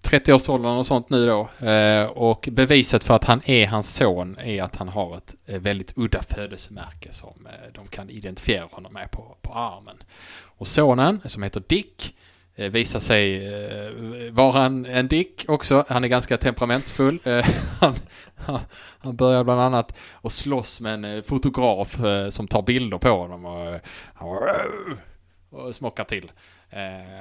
30-årsåldern 0.06 0.76
och 0.76 0.86
sånt 0.86 1.10
nu 1.10 1.26
då. 1.26 1.66
Eh, 1.66 2.04
och 2.04 2.48
beviset 2.52 3.04
för 3.04 3.14
att 3.14 3.24
han 3.24 3.40
är 3.44 3.66
hans 3.66 3.94
son 3.94 4.36
är 4.38 4.62
att 4.62 4.76
han 4.76 4.88
har 4.88 5.16
ett 5.16 5.34
eh, 5.46 5.60
väldigt 5.60 5.92
udda 5.96 6.22
födelsemärke 6.22 7.12
som 7.12 7.46
eh, 7.46 7.72
de 7.74 7.86
kan 7.86 8.10
identifiera 8.10 8.68
honom 8.72 8.92
med 8.92 9.10
på, 9.10 9.36
på 9.42 9.54
armen. 9.54 9.96
Och 10.58 10.66
sonen, 10.66 11.20
som 11.24 11.42
heter 11.42 11.62
Dick, 11.66 12.16
eh, 12.54 12.70
visar 12.70 13.00
sig 13.00 13.54
eh, 13.54 14.32
vara 14.32 14.64
en, 14.64 14.86
en 14.86 15.08
dick 15.08 15.44
också. 15.48 15.84
Han 15.88 16.04
är 16.04 16.08
ganska 16.08 16.36
temperamentsfull. 16.36 17.18
Eh, 17.24 17.46
han, 17.80 17.94
han, 18.98 19.16
börjar 19.16 19.44
bland 19.44 19.60
annat 19.60 19.96
att 20.22 20.32
slåss 20.32 20.80
med 20.80 21.04
en 21.04 21.22
fotograf 21.22 21.98
som 22.30 22.48
tar 22.48 22.62
bilder 22.62 22.98
på 22.98 23.08
honom 23.08 23.44
och, 23.44 23.80
och 25.50 25.74
smockar 25.74 26.04
till. 26.04 26.32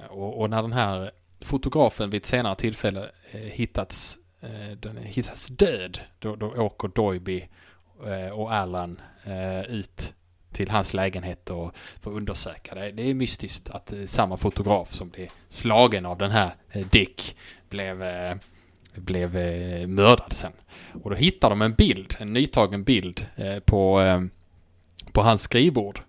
Och, 0.10 0.42
och 0.42 0.50
när 0.50 0.62
den 0.62 0.74
här 0.74 1.12
fotografen 1.42 2.10
vid 2.10 2.22
ett 2.22 2.28
senare 2.28 2.56
tillfälle 2.56 3.10
eh, 3.32 3.40
hittats, 3.40 4.18
eh, 4.42 4.78
den 4.78 4.98
hittats 4.98 5.48
död, 5.48 6.00
då, 6.20 6.36
då 6.36 6.48
åker 6.48 6.88
Doiby 6.88 7.48
eh, 8.06 8.30
och 8.30 8.54
Allan 8.54 9.02
ut 9.68 10.14
till 10.52 10.70
hans 10.70 10.94
lägenhet 10.94 11.50
och 11.50 11.76
får 12.02 12.12
undersöka 12.12 12.76
det. 12.76 12.92
Det 12.92 13.10
är 13.10 13.14
mystiskt 13.14 13.70
att 13.70 13.94
samma 14.06 14.38
fotograf 14.38 14.92
som 14.94 15.10
blev 15.10 15.28
slagen 15.50 16.06
av 16.06 16.18
den 16.18 16.32
här 16.32 16.56
Dick 16.92 17.38
blev, 17.70 18.04
blev 18.96 19.32
mördad 19.88 20.34
sen. 20.34 20.52
Och 21.04 21.10
då 21.10 21.16
hittar 21.16 21.50
de 21.50 21.62
en 21.62 21.74
bild, 21.74 22.16
en 22.20 22.34
nytagen 22.34 22.84
bild 22.84 23.26
på, 23.66 24.02
på 25.12 25.22
hans 25.22 25.42
skrivbord 25.42 26.02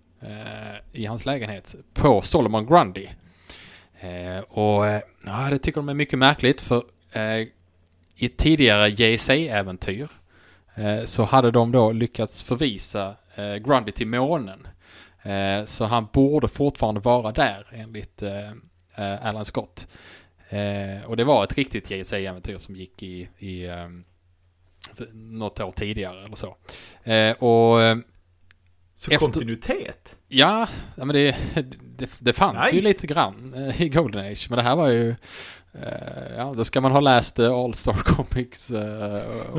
i 0.92 1.06
hans 1.06 1.26
lägenhet 1.26 1.74
på 1.94 2.22
Solomon 2.22 2.66
Grundy. 2.66 3.08
Eh, 4.06 4.40
och 4.40 4.86
eh, 4.86 5.02
ja, 5.26 5.50
det 5.50 5.58
tycker 5.58 5.80
de 5.80 5.88
är 5.88 5.94
mycket 5.94 6.18
märkligt 6.18 6.60
för 6.60 6.84
eh, 7.12 7.38
i 8.16 8.26
ett 8.26 8.36
tidigare 8.36 8.88
JSA-äventyr 8.88 10.08
eh, 10.74 11.04
så 11.04 11.24
hade 11.24 11.50
de 11.50 11.72
då 11.72 11.92
lyckats 11.92 12.42
förvisa 12.42 13.16
eh, 13.34 13.54
Grundy 13.54 13.92
till 13.92 14.06
månen. 14.06 14.68
Eh, 15.22 15.64
så 15.64 15.84
han 15.84 16.08
borde 16.12 16.48
fortfarande 16.48 17.00
vara 17.00 17.32
där 17.32 17.66
enligt 17.72 18.22
eh, 18.22 18.50
eh, 18.94 19.26
Alan 19.26 19.44
Scott. 19.44 19.86
Eh, 20.48 21.04
och 21.06 21.16
det 21.16 21.24
var 21.24 21.44
ett 21.44 21.56
riktigt 21.58 21.90
JSA-äventyr 21.90 22.58
som 22.58 22.76
gick 22.76 23.02
i, 23.02 23.28
i 23.38 23.66
eh, 23.66 23.88
något 25.12 25.60
år 25.60 25.72
tidigare 25.72 26.24
eller 26.24 26.36
så. 26.36 26.56
Eh, 27.10 27.32
och 27.32 27.82
eh, 27.82 27.96
så 28.98 29.10
Efter- 29.10 29.26
kontinuitet? 29.26 30.16
Ja, 30.28 30.68
men 30.96 31.08
det, 31.08 31.36
det, 31.96 32.10
det 32.18 32.32
fanns 32.32 32.72
ju 32.72 32.76
Nice. 32.76 32.88
lite 32.88 33.06
grann 33.06 33.54
eh, 33.54 33.82
i 33.82 33.88
Golden 33.88 34.26
Age. 34.32 34.46
Men 34.50 34.56
det 34.56 34.62
här 34.62 34.76
var 34.76 34.88
ju... 34.88 35.10
eh, 35.72 36.36
Ja, 36.36 36.52
då 36.56 36.64
ska 36.64 36.80
man 36.80 36.92
ha 36.92 37.00
läst 37.00 37.38
eh, 37.38 37.52
All 37.52 37.74
Star 37.74 37.92
Comics 38.04 38.70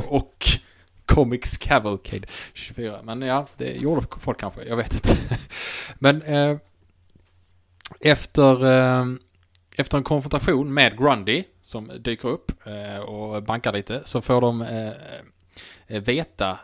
och 0.08 0.46
Comics 1.06 1.58
Cavalcade 1.58 2.28
24. 2.54 3.00
Men 3.04 3.22
ja, 3.22 3.46
det 3.58 3.72
gjorde 3.76 4.02
folk 4.20 4.40
kanske. 4.40 4.64
Jag 4.64 4.78
vet 4.78 4.94
inte. 4.94 5.18
Men 6.00 6.22
efter, 8.00 8.58
efter 9.78 9.98
en 9.98 10.04
konfrontation 10.04 10.74
med 10.74 10.98
Grundy 10.98 11.44
som 11.62 11.92
dyker 12.00 12.28
upp 12.30 12.52
och 13.08 13.44
bankar 13.44 13.74
lite 13.74 14.02
så 14.06 14.22
får 14.22 14.42
de 14.42 14.66
veta 15.88 16.60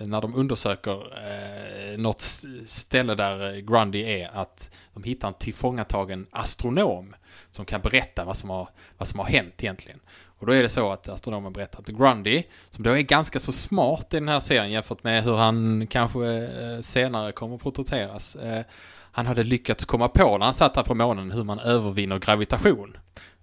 när 0.00 0.20
de 0.20 0.34
undersöker 0.34 0.92
eh, 0.92 1.98
något 1.98 2.22
ställe 2.66 3.14
där 3.14 3.54
eh, 3.54 3.60
Grundy 3.60 4.02
är 4.02 4.30
att 4.34 4.70
de 4.94 5.02
hittar 5.02 5.28
en 5.28 5.34
tillfångatagen 5.34 6.26
astronom 6.30 7.14
som 7.50 7.64
kan 7.64 7.80
berätta 7.80 8.24
vad 8.24 8.36
som 8.36 8.50
har, 8.50 8.68
vad 8.98 9.08
som 9.08 9.18
har 9.18 9.26
hänt 9.26 9.54
egentligen. 9.62 10.00
Och 10.38 10.46
då 10.46 10.52
är 10.52 10.62
det 10.62 10.68
så 10.68 10.92
att 10.92 11.08
astronomen 11.08 11.52
berättar 11.52 11.80
att 11.80 11.86
Grundy, 11.86 12.42
som 12.70 12.84
då 12.84 12.90
är 12.90 13.00
ganska 13.00 13.40
så 13.40 13.52
smart 13.52 14.14
i 14.14 14.16
den 14.16 14.28
här 14.28 14.40
serien 14.40 14.70
jämfört 14.70 15.04
med 15.04 15.24
hur 15.24 15.36
han 15.36 15.86
kanske 15.86 16.26
eh, 16.26 16.80
senare 16.80 17.32
kommer 17.32 17.56
att 17.56 17.62
porträtteras. 17.62 18.36
Eh, 18.36 18.64
han 19.12 19.26
hade 19.26 19.44
lyckats 19.44 19.84
komma 19.84 20.08
på 20.08 20.38
när 20.38 20.44
han 20.44 20.54
satt 20.54 20.74
där 20.74 20.82
på 20.82 20.94
månen 20.94 21.30
hur 21.30 21.44
man 21.44 21.58
övervinner 21.58 22.18
gravitation. 22.18 22.96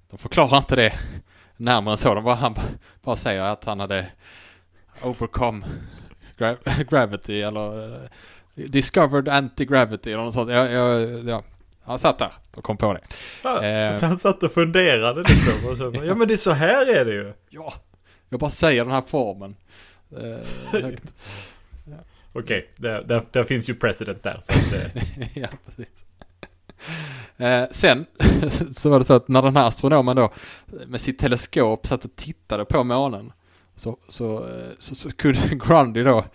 De 0.10 0.18
förklarar 0.18 0.58
inte 0.58 0.76
det 0.76 0.94
närmare 1.58 1.94
än 1.94 1.98
så. 1.98 2.16
De 2.16 2.24
bara, 2.24 2.36
han 2.36 2.56
bara 3.02 3.16
säger 3.16 3.42
att 3.42 3.66
han 3.66 3.80
hade 3.80 4.08
overcome 5.04 5.66
gra- 6.44 6.84
gravity 6.90 7.42
eller 7.42 7.94
eh, 7.96 8.10
discovered 8.56 9.28
anti-gravity 9.28 10.14
eller 10.14 10.24
något 10.24 10.34
sånt. 10.34 10.52
Jag, 10.52 10.72
jag, 10.72 11.10
ja, 11.30 11.44
han 11.84 12.00
satt 12.00 12.20
där 12.20 12.32
och 12.56 12.64
kom 12.64 12.78
på 12.78 12.94
det. 12.94 13.00
Ja, 13.44 13.64
Eh. 13.64 13.96
Så 13.96 14.06
han 14.06 14.20
satt 14.20 14.44
och 14.44 14.52
funderade 14.52 15.24
liksom. 15.24 15.70
Och 15.70 15.94
bara, 15.94 16.06
ja 16.06 16.16
men 16.16 16.28
det 16.28 16.34
är 16.34 16.38
så 16.38 16.52
här 16.52 16.96
är 16.98 17.06
det 17.06 17.14
ju. 17.14 17.34
Ja, 17.50 17.74
jag 18.30 18.40
bara 18.40 18.52
säger 18.52 18.84
den 18.84 18.94
här 18.94 19.04
formen. 19.08 19.56
Eh. 20.18 20.80
Okej, 22.34 22.70
där, 22.76 23.04
där, 23.04 23.26
där 23.32 23.44
finns 23.44 23.70
ju 23.70 23.76
president 23.76 24.24
där. 24.24 24.42
Så 24.44 24.52
att, 24.52 24.74
eh, 24.74 25.04
ja, 25.34 25.48
precis. 25.66 25.88
Eh, 27.38 27.64
sen 27.72 28.06
så 28.76 28.90
var 28.90 29.00
det 29.00 29.06
så 29.06 29.14
att 29.14 29.28
när 29.28 29.42
den 29.42 29.58
här 29.58 29.68
astronomen 29.68 30.16
då 30.16 30.32
med 30.88 31.02
sitt 31.02 31.20
teleskop 31.20 31.88
satt 31.88 32.06
och 32.06 32.16
tittade 32.16 32.66
på 32.66 32.84
månen 32.84 33.32
så, 33.84 33.98
så, 34.08 34.38
eh, 34.38 34.72
så, 34.80 34.96
så 34.96 35.12
kunde 35.12 35.40
Grundy 35.68 36.04
då 36.04 36.26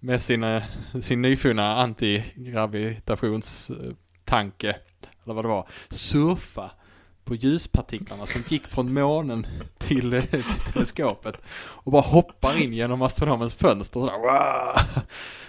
med 0.00 0.22
sin, 0.22 0.44
eh, 0.44 0.62
sin 1.00 1.22
nyfunna 1.22 1.76
antigravitationstanke 1.76 4.76
eller 5.24 5.34
vad 5.34 5.44
det 5.44 5.48
var 5.48 5.68
surfa 5.90 6.70
på 7.24 7.34
ljuspartiklarna 7.34 8.26
som 8.26 8.42
gick 8.48 8.66
från 8.66 8.94
månen 8.94 9.46
till, 9.78 10.12
eh, 10.12 10.22
till 10.22 10.42
teleskopet 10.72 11.34
och 11.56 11.92
bara 11.92 12.02
hoppar 12.02 12.62
in 12.62 12.72
genom 12.72 13.02
astronomens 13.02 13.54
fönster 13.54 14.00
sådär, 14.00 14.18
"Wah!" 14.18 14.82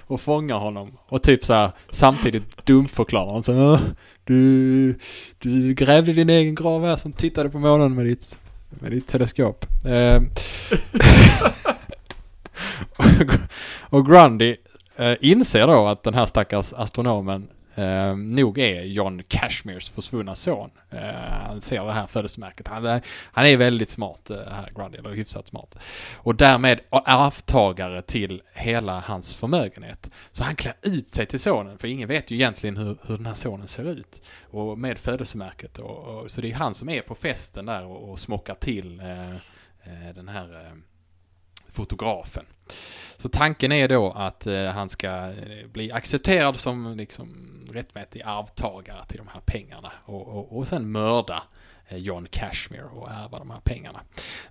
och 0.01 0.21
fångar 0.21 0.57
honom 0.57 0.97
och 1.05 1.23
typ 1.23 1.45
så 1.45 1.53
här 1.53 1.71
samtidigt 1.89 2.65
dumförklarar 2.65 3.25
honom 3.25 3.43
så 3.43 3.73
äh, 3.73 3.79
du, 4.23 4.99
du 5.39 5.73
grävde 5.73 6.13
din 6.13 6.29
egen 6.29 6.55
grav 6.55 6.85
här 6.85 6.97
som 6.97 7.13
tittade 7.13 7.49
på 7.49 7.59
månen 7.59 7.95
med 7.95 8.05
ditt, 8.05 8.37
med 8.79 8.91
ditt 8.91 9.07
teleskop. 9.07 9.65
Eh, 9.85 10.21
och 13.89 14.05
Grundy 14.05 14.55
eh, 14.95 15.13
inser 15.19 15.67
då 15.67 15.87
att 15.87 16.03
den 16.03 16.13
här 16.13 16.25
stackars 16.25 16.73
astronomen 16.73 17.47
eh, 17.75 18.15
nog 18.15 18.57
är 18.59 18.81
John 18.83 19.23
Cashmeres 19.27 19.89
försvunna 19.89 20.35
son. 20.35 20.69
Eh, 20.89 20.99
han 21.47 21.61
ser 21.61 21.85
det 21.85 21.93
här 21.93 22.07
födelsemärket. 22.07 22.67
Han, 22.67 22.85
är- 22.85 23.01
han 23.07 23.45
är 23.45 23.57
väldigt 23.57 23.89
smart, 23.89 24.29
eh, 24.29 24.37
här 24.37 24.71
Grundy, 24.75 24.97
eller 24.97 25.09
hyfsat 25.09 25.47
smart. 25.47 25.75
Och 26.15 26.35
därmed 26.35 26.79
arvtagare 26.89 28.01
till 28.01 28.41
hela 28.53 28.99
hans 28.99 29.35
förmögenhet. 29.35 30.11
Så 30.31 30.43
han 30.43 30.55
klär 30.55 30.75
ut 30.81 31.13
sig 31.13 31.25
till 31.25 31.39
sonen, 31.39 31.77
för 31.77 31.87
ingen 31.87 32.07
vet 32.07 32.31
ju 32.31 32.35
egentligen 32.35 32.77
hur, 32.77 32.97
hur 33.05 33.17
den 33.17 33.25
här 33.25 33.33
sonen 33.33 33.67
ser 33.67 33.83
ut. 33.83 34.21
Och 34.43 34.77
med 34.79 34.97
födelsemärket. 34.97 35.79
Och, 35.79 35.97
och, 36.21 36.31
så 36.31 36.41
det 36.41 36.51
är 36.51 36.55
han 36.55 36.75
som 36.75 36.89
är 36.89 37.01
på 37.01 37.15
festen 37.15 37.65
där 37.65 37.85
och, 37.85 38.09
och 38.11 38.19
smockar 38.19 38.55
till 38.55 38.99
eh, 38.99 39.31
eh, 39.83 40.15
den 40.15 40.27
här 40.27 40.65
eh, 40.65 40.71
fotografen. 41.69 42.45
Så 43.17 43.29
tanken 43.29 43.71
är 43.71 43.87
då 43.87 44.11
att 44.11 44.47
eh, 44.47 44.65
han 44.65 44.89
ska 44.89 45.07
eh, 45.07 45.67
bli 45.71 45.91
accepterad 45.91 46.55
som 46.55 46.97
liksom 46.97 47.35
rättmätig 47.71 48.21
arvtagare 48.25 49.05
till 49.07 49.17
de 49.17 49.27
här 49.27 49.41
pengarna 49.45 49.91
och, 50.05 50.27
och, 50.27 50.57
och 50.57 50.67
sen 50.67 50.91
mörda 50.91 51.43
eh, 51.87 51.97
John 51.97 52.27
Cashmere 52.31 52.83
och 52.83 53.09
ärva 53.11 53.39
de 53.39 53.51
här 53.51 53.59
pengarna. 53.59 54.01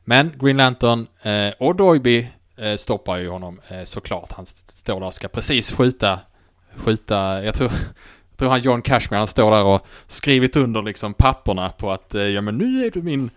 Men 0.05 0.33
Green 0.39 0.57
Lantern 0.57 1.07
eh, 1.23 1.53
och 1.59 1.77
Doiby 1.77 2.29
eh, 2.57 2.77
stoppar 2.77 3.19
ju 3.19 3.29
honom 3.29 3.61
eh, 3.69 3.85
såklart. 3.85 4.33
Han 4.33 4.47
står 4.47 5.01
där 5.01 5.07
och 5.07 5.15
ska 5.15 5.29
precis 5.29 5.73
skjuta, 5.73 6.21
skjuta, 6.77 7.45
jag 7.45 7.55
tror, 7.55 7.71
jag 8.31 8.39
tror 8.39 8.49
han 8.49 8.61
John 8.61 8.83
Cashmere, 8.83 9.19
han 9.19 9.27
står 9.27 9.51
där 9.51 9.65
och 9.65 9.87
skrivit 10.07 10.57
under 10.57 10.83
liksom 10.83 11.15
papperna 11.15 11.69
på 11.69 11.91
att 11.91 12.15
ja 12.15 12.41
men 12.41 12.59
nu 12.59 12.85
är 12.85 12.91
du 12.91 13.03
min, 13.03 13.31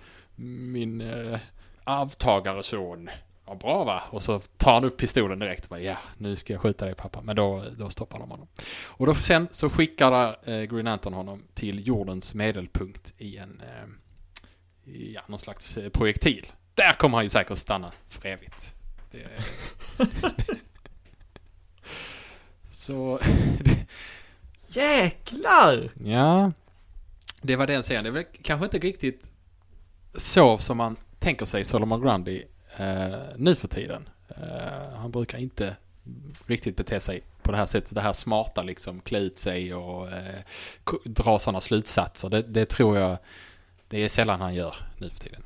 min 0.71 1.01
eh, 1.01 1.39
arvtagare 1.83 2.63
son. 2.63 3.09
Ja, 3.45 3.55
bra 3.55 3.83
va? 3.83 4.03
Och 4.09 4.23
så 4.23 4.39
tar 4.39 4.73
han 4.73 4.83
upp 4.83 4.97
pistolen 4.97 5.39
direkt 5.39 5.69
bara 5.69 5.79
ja, 5.79 5.97
nu 6.17 6.35
ska 6.35 6.53
jag 6.53 6.61
skjuta 6.61 6.85
dig 6.85 6.95
pappa. 6.95 7.21
Men 7.21 7.35
då, 7.35 7.63
då 7.77 7.89
stoppar 7.89 8.19
de 8.19 8.31
honom. 8.31 8.47
Och 8.85 9.05
då 9.05 9.15
sen 9.15 9.47
så 9.51 9.69
skickar 9.69 10.35
eh, 10.49 10.63
Green 10.63 10.85
Lantern 10.85 11.13
honom 11.13 11.43
till 11.53 11.87
jordens 11.87 12.35
medelpunkt 12.35 13.13
i 13.17 13.37
en, 13.37 13.61
eh, 13.61 13.89
ja, 14.93 15.21
någon 15.27 15.39
slags 15.39 15.77
eh, 15.77 15.89
projektil. 15.89 16.51
Där 16.75 16.93
kommer 16.93 17.17
han 17.17 17.25
ju 17.25 17.29
säkert 17.29 17.57
stanna 17.57 17.91
för 18.09 18.29
evigt. 18.29 18.73
Det, 19.11 19.27
så, 22.71 23.19
jäklar! 24.67 25.89
ja. 26.03 26.51
Det 27.41 27.55
var 27.55 27.67
den 27.67 27.83
serien. 27.83 28.03
Det 28.03 28.11
väl 28.11 28.25
kanske 28.41 28.65
inte 28.65 28.77
riktigt 28.77 29.31
så 30.15 30.57
som 30.57 30.77
man 30.77 30.95
tänker 31.19 31.45
sig 31.45 31.63
Solomon 31.63 32.01
Grundy 32.01 32.43
eh, 32.77 33.19
nu 33.37 33.55
för 33.55 33.67
tiden. 33.67 34.09
Eh, 34.27 34.95
han 34.95 35.11
brukar 35.11 35.37
inte 35.37 35.75
riktigt 36.45 36.77
bete 36.77 36.99
sig 36.99 37.23
på 37.41 37.51
det 37.51 37.57
här 37.57 37.65
sättet. 37.65 37.95
Det 37.95 38.01
här 38.01 38.13
smarta 38.13 38.63
liksom, 38.63 39.01
klä 39.01 39.19
ut 39.19 39.37
sig 39.37 39.73
och 39.73 40.11
eh, 40.11 40.39
dra 41.03 41.39
sådana 41.39 41.61
slutsatser. 41.61 42.29
Det, 42.29 42.41
det 42.41 42.65
tror 42.65 42.97
jag, 42.97 43.17
det 43.87 44.03
är 44.03 44.09
sällan 44.09 44.41
han 44.41 44.53
gör 44.53 44.75
nu 44.97 45.09
för 45.09 45.19
tiden. 45.19 45.43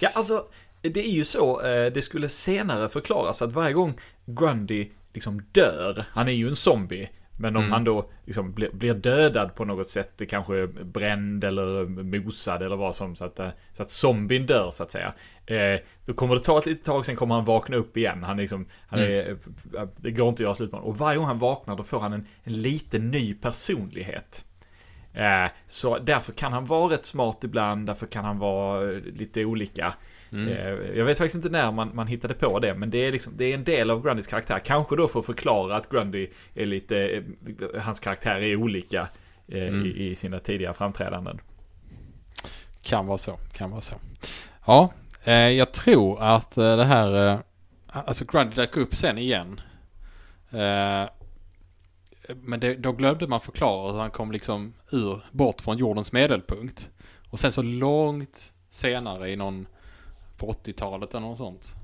Ja, 0.00 0.10
alltså, 0.14 0.46
det 0.80 1.06
är 1.06 1.12
ju 1.12 1.24
så, 1.24 1.62
eh, 1.66 1.92
det 1.92 2.02
skulle 2.02 2.28
senare 2.28 2.88
förklaras 2.88 3.42
att 3.42 3.52
varje 3.52 3.72
gång 3.72 4.00
Grundy 4.24 4.88
liksom 5.12 5.42
dör, 5.52 6.04
han 6.10 6.28
är 6.28 6.32
ju 6.32 6.48
en 6.48 6.56
zombie, 6.56 7.10
men 7.42 7.56
om 7.56 7.62
Mm. 7.62 7.72
han 7.72 7.84
då 7.84 8.10
liksom 8.24 8.52
blir, 8.52 8.70
blir 8.72 8.94
dödad 8.94 9.54
på 9.54 9.64
något 9.64 9.88
sätt, 9.88 10.22
kanske 10.28 10.66
bränd 10.66 11.44
eller 11.44 11.84
mosad 12.02 12.62
eller 12.62 12.76
vad 12.76 12.96
som, 12.96 13.16
så 13.16 13.24
att, 13.24 13.38
eh, 13.38 13.48
så 13.72 13.82
att 13.82 13.90
zombien 13.90 14.46
dör 14.46 14.70
så 14.70 14.82
att 14.82 14.90
säga. 14.90 15.12
Eh, 15.46 15.80
då 16.06 16.12
kommer 16.12 16.34
det 16.34 16.40
ta 16.40 16.58
ett 16.58 16.66
litet 16.66 16.84
tag, 16.84 17.06
sen 17.06 17.16
kommer 17.16 17.34
han 17.34 17.44
vakna 17.44 17.76
upp 17.76 17.96
igen. 17.96 18.22
Han 18.22 18.36
liksom, 18.36 18.66
han 18.86 19.00
är, 19.00 19.30
eh, 19.30 19.36
det 19.96 20.10
går 20.10 20.28
inte 20.28 20.42
att 20.42 20.44
göra 20.44 20.54
slut 20.54 20.70
på 20.70 20.76
honom. 20.76 20.90
Och 20.90 20.98
varje 20.98 21.18
gång 21.18 21.26
han 21.26 21.38
vaknar 21.38 21.76
då 21.76 21.82
får 21.82 22.00
han 22.00 22.12
en, 22.12 22.26
en 22.42 22.62
liten 22.62 23.10
ny 23.10 23.34
personlighet. 23.34 24.44
Eh, 25.14 25.50
så 25.66 25.98
därför 25.98 26.32
kan 26.32 26.52
han 26.52 26.64
vara 26.64 26.92
rätt 26.94 27.04
smart 27.06 27.44
ibland, 27.44 27.86
därför 27.86 28.06
kan 28.06 28.24
han 28.24 28.38
vara 28.38 28.92
eh, 28.92 28.98
lite 28.98 29.44
olika. 29.44 29.94
Mm. 30.32 30.48
Eh, 30.48 30.96
Jag 30.98 31.04
vet 31.04 31.18
faktiskt 31.18 31.36
inte 31.36 31.48
när 31.48 31.72
man, 31.72 31.90
man 31.94 32.06
hittade 32.06 32.34
på 32.34 32.58
det, 32.58 32.74
men 32.74 32.90
det 32.90 32.98
är, 33.06 33.12
liksom, 33.12 33.32
det 33.36 33.44
är 33.44 33.54
en 33.54 33.64
del 33.64 33.90
av 33.90 34.02
Grundys 34.02 34.26
karaktär. 34.26 34.58
Kanske 34.58 34.96
då 34.96 35.08
för 35.08 35.20
att 35.20 35.26
förklara 35.26 35.76
att 35.76 35.88
Grundy 35.90 36.28
är 36.54 36.66
lite, 36.66 36.98
eh, 36.98 37.22
hans 37.82 38.00
karaktär 38.00 38.34
är 38.40 38.56
olika 38.56 39.08
eh, 39.48 39.62
Mm. 39.68 39.86
i, 39.86 39.88
i 40.10 40.14
sina 40.14 40.40
tidiga 40.40 40.72
framträdanden. 40.72 41.40
Kan 42.82 43.06
vara 43.06 43.18
så, 43.18 43.38
kan 43.52 43.70
vara 43.70 43.80
så. 43.80 43.94
Ja, 44.66 44.92
jag 45.50 45.72
tror 45.72 46.22
att 46.22 46.54
det 46.54 46.84
här, 46.84 47.38
alltså 47.86 48.24
Grundy 48.24 48.54
dök 48.56 48.76
upp 48.76 48.94
sen 48.94 49.18
igen. 49.18 49.60
Men 52.34 52.60
det, 52.60 52.74
då 52.74 52.92
glömde 52.92 53.26
man 53.26 53.40
förklara 53.40 53.92
hur 53.92 53.98
han 53.98 54.10
kom 54.10 54.32
liksom 54.32 54.74
ur, 54.92 55.24
bort 55.32 55.60
från 55.60 55.76
jordens 55.76 56.12
medelpunkt. 56.12 56.90
Och 57.30 57.40
sen 57.40 57.52
så 57.52 57.62
långt 57.62 58.52
senare 58.70 59.30
i 59.30 59.36
någon, 59.36 59.66
på 60.36 60.52
80-talet 60.52 61.10
eller 61.10 61.26
något 61.26 61.38
sånt. 61.38 61.74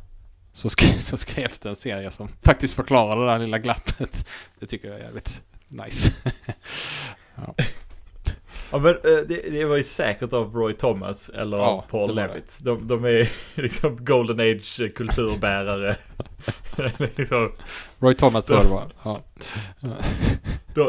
Så, 0.53 0.69
sk 0.69 1.03
så 1.03 1.17
skrevs 1.17 1.59
det 1.59 1.69
en 1.69 1.77
serie 1.77 2.11
som 2.11 2.29
faktiskt 2.43 2.75
förklarar 2.75 3.21
det 3.21 3.33
där 3.33 3.39
lilla 3.39 3.59
glappet. 3.59 4.27
Det 4.59 4.67
tycker 4.67 4.89
jag 4.89 4.99
är 4.99 5.05
jävligt 5.05 5.43
nice. 5.69 6.13
Ja 8.71 8.79
men 8.79 8.91
eh, 8.91 9.27
det, 9.29 9.51
det 9.51 9.65
var 9.65 9.77
ju 9.77 9.83
säkert 9.83 10.33
av 10.33 10.55
Roy 10.55 10.75
Thomas 10.75 11.29
eller 11.29 11.57
Ja, 11.57 11.65
av 11.65 11.85
Paul. 11.91 12.15
Levitz. 12.15 12.59
De, 12.59 12.87
de 12.87 13.05
är 13.05 13.29
liksom 13.63 14.05
Golden 14.05 14.41
Age 14.41 14.95
kulturbärare. 14.95 15.97
liksom, 17.17 17.53
Roy 17.99 18.15
Thomas 18.15 18.45
tror 18.45 18.59
jag 18.59 18.67
det 18.67 18.71
var. 18.71 18.93
Ja. 19.03 19.23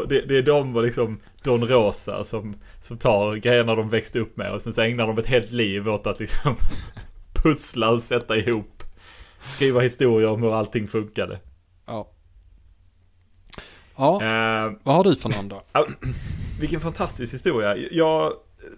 det, 0.08 0.20
det 0.20 0.38
är 0.38 0.42
de 0.42 0.76
och 0.76 0.82
liksom 0.82 1.20
Don 1.42 1.68
Rosa 1.68 2.24
som, 2.24 2.56
som 2.80 2.98
tar 2.98 3.36
grejerna 3.36 3.74
de 3.74 3.88
växte 3.88 4.18
upp 4.18 4.36
med 4.36 4.52
och 4.52 4.62
sen 4.62 4.72
så 4.72 4.80
ägnar 4.80 5.06
de 5.06 5.18
ett 5.18 5.26
helt 5.26 5.50
liv 5.50 5.88
åt 5.88 6.06
att 6.06 6.20
liksom 6.20 6.56
pussla 7.42 7.90
och 7.90 8.02
sätta 8.02 8.36
ihop. 8.36 8.82
Skriva 9.54 9.80
historier 9.80 10.28
om 10.28 10.42
hur 10.42 10.54
allting 10.54 10.88
funkade. 10.88 11.40
Ja. 11.86 12.10
Ja, 13.96 14.22
Eh, 14.22 14.72
vad 14.82 14.96
har 14.96 15.04
du 15.04 15.16
för 15.16 15.28
någon 15.28 15.48
då? 15.48 15.62
Vilken 16.60 16.80
fantastisk 16.80 17.34
historia. 17.34 17.76
Jag 17.90 18.32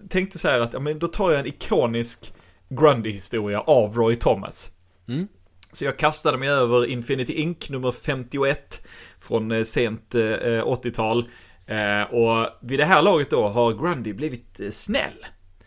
tänkte 0.08 0.38
så 0.38 0.48
här 0.48 0.60
att, 0.60 0.72
ja, 0.72 0.80
men 0.80 0.98
då 0.98 1.06
tar 1.06 1.30
jag 1.30 1.40
en 1.40 1.46
ikonisk 1.46 2.34
Grundy-historia 2.68 3.60
av 3.60 3.94
Roy 3.94 4.16
Thomas. 4.16 4.70
Mm. 5.08 5.28
Så 5.72 5.84
jag 5.84 5.98
kastade 5.98 6.38
mig 6.38 6.48
över 6.48 6.86
Infinity 6.86 7.32
Inc. 7.32 7.70
nummer 7.70 7.92
51 7.92 8.86
från 9.20 9.52
eh, 9.52 9.62
sent 9.62 10.14
eh, 10.14 10.20
80-tal. 10.20 11.28
Eh, 11.66 12.02
och 12.02 12.48
vid 12.62 12.78
det 12.78 12.84
här 12.84 13.02
laget 13.02 13.30
då 13.30 13.48
har 13.48 13.74
Grundy 13.74 14.12
blivit 14.12 14.60
snäll. 14.70 15.26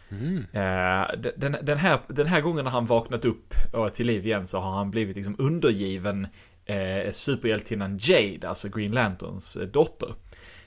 Mm. 0.10 0.38
Eh, 0.38 1.32
den, 1.38 1.58
den, 1.62 1.78
här, 1.78 2.00
den 2.08 2.28
här 2.28 2.42
gången 2.42 2.64
när 2.66 2.72
han 2.72 2.86
vaknat 2.86 3.26
upp 3.26 3.54
och 3.74 3.94
till 3.94 4.08
liv 4.08 4.26
igen 4.26 4.48
så 4.48 4.60
har 4.60 4.72
han 4.72 4.92
blivit 4.92 5.16
liksom 5.16 5.36
undergiven 5.40 6.28
eh, 6.66 7.12
superhjältinnan 7.12 7.98
Jade, 8.02 8.50
alltså 8.50 8.70
Green 8.70 8.92
Lanterns 8.92 9.56
eh, 9.56 9.68
dotter. 9.68 10.16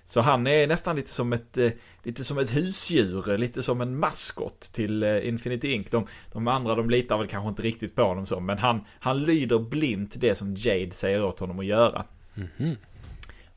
Så 0.05 0.20
han 0.20 0.47
är 0.47 0.66
nästan 0.66 0.97
lite 0.97 1.11
som 1.11 1.32
ett, 1.32 1.57
eh, 1.57 1.70
lite 2.03 2.24
som 2.24 2.39
ett 2.39 2.57
husdjur, 2.57 3.39
lite 3.39 3.62
som 3.62 3.80
en 3.80 3.99
maskot 3.99 4.61
till 4.61 5.03
eh, 5.03 5.28
Infinity 5.28 5.72
Inc. 5.72 5.91
De, 5.91 6.07
de 6.32 6.49
andra 6.49 6.74
de 6.74 6.91
litar 6.91 7.18
väl 7.18 7.28
kanske 7.28 7.49
inte 7.49 7.62
riktigt 7.62 7.95
på 7.95 8.03
honom 8.03 8.26
så, 8.26 8.41
men 8.41 8.59
han, 8.59 8.84
han 9.01 9.22
lyder 9.22 9.59
blint 9.59 10.14
det 10.16 10.34
som 10.34 10.55
Jade 10.55 10.91
säger 10.91 11.24
åt 11.24 11.41
honom 11.41 11.59
att 11.59 11.66
göra. 11.66 12.05
Mhm. 12.34 12.76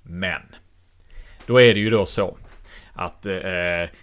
Men, 0.04 0.42
då 1.46 1.62
är 1.62 1.74
det 1.74 1.80
ju 1.80 1.90
då 1.90 2.06
så 2.06 2.38
att 2.94 3.26
eh, 3.26 3.32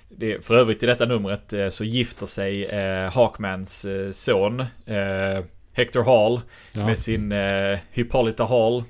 det, 0.09 0.45
för 0.45 0.55
övrigt 0.55 0.83
i 0.83 0.87
detta 0.87 1.07
numret 1.07 1.53
eh, 1.53 1.69
så 1.69 1.85
gifter 1.85 2.27
sig 2.27 2.65
eh, 2.65 3.13
Hawkmans 3.13 3.85
eh, 3.85 4.11
son 4.13 4.61
eh, 4.87 5.45
Hector 5.73 6.05
Hall 6.05 6.41
Ja. 6.73 6.87
med 6.87 6.99
sin 6.99 7.33
eh, 7.33 7.79
Hippolyta 7.93 8.45
Hall. 8.45 8.85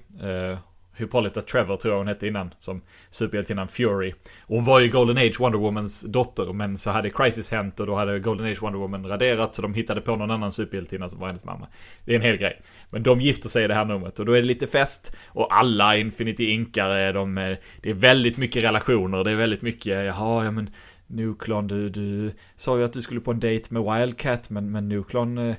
Hippolyta 0.99 1.41
Trevor 1.41 1.77
tror 1.77 1.95
jag 1.95 1.99
hon 1.99 2.09
hette 2.09 2.27
innan. 2.27 2.55
Som 2.59 2.83
superhjältinnan 3.11 3.69
Fury. 3.69 4.13
Och 4.41 4.57
hon 4.57 4.65
var 4.65 4.81
ju 4.81 4.89
Golden 4.89 5.19
Age 5.19 5.41
Wonder 5.41 5.59
Womans 5.59 6.01
dotter. 6.01 6.53
Men 6.53 6.79
så 6.79 6.91
hade 6.91 7.11
Crisis 7.11 7.51
hänt 7.51 7.81
och 7.81 7.87
då 7.87 7.95
hade 7.95 8.19
Golden 8.19 8.47
Age 8.47 8.63
Wonder 8.63 8.79
Woman 8.79 9.07
raderat. 9.07 9.55
Så 9.55 9.63
de 9.63 9.75
hittade 9.75 10.01
på 10.01 10.17
någon 10.17 10.31
annan 10.31 10.53
superhjältinna 10.53 11.09
som 11.09 11.21
var 11.21 11.27
hennes 11.27 11.45
mamma. 11.45 11.67
Det 12.05 12.13
är 12.13 12.17
en 12.17 12.23
hel 12.23 12.37
grej. 12.37 12.61
Men 12.91 13.03
de 13.03 13.21
gifter 13.21 13.49
sig 13.49 13.65
i 13.65 13.69
det 13.69 13.75
här 13.75 13.85
numret. 13.85 14.19
Och 14.19 14.27
då 14.27 14.33
är 14.33 14.41
det 14.41 14.49
lite 14.49 14.67
fest. 14.67 15.17
Och 15.27 15.57
alla 15.57 15.97
Infinity 15.97 16.45
Inkare, 16.51 17.13
de, 17.13 17.39
eh, 17.39 17.57
det 17.83 17.91
är 17.91 17.95
väldigt 17.95 18.37
mycket 18.37 18.65
relationer. 18.65 19.25
Det 19.25 19.31
är 19.31 19.35
väldigt 19.37 19.63
mycket, 19.63 20.05
jaha, 20.05 20.45
ja 20.45 20.51
men 20.51 20.71
Nuklon, 21.07 21.69
du, 21.69 21.89
du 21.89 22.33
sa 22.57 22.79
ju 22.79 22.85
att 22.85 22.93
du 22.93 23.03
skulle 23.03 23.21
på 23.21 23.31
en 23.31 23.41
dejt 23.41 23.75
med 23.75 23.83
Wildcat. 23.83 24.51
Men, 24.51 24.71
men 24.71 24.89
Nuklon 24.89 25.39
eh, 25.39 25.55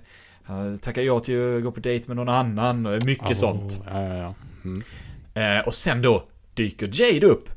han 0.50 0.78
tackar 0.78 1.02
ja 1.02 1.20
till 1.20 1.58
att 1.58 1.64
gå 1.64 1.72
på 1.72 1.80
dejt 1.80 2.08
med 2.08 2.18
någon 2.18 2.30
annan. 2.30 2.86
och 2.86 3.06
Mycket 3.06 3.38
sånt. 3.38 3.82
Ja, 3.86 4.02
ja, 4.02 4.16
ja. 4.16 4.36
Mm. 4.66 4.82
Eh, 5.34 5.60
och 5.60 5.74
sen 5.74 6.02
då 6.02 6.28
dyker 6.54 6.90
Jade 6.94 7.28
upp. 7.28 7.50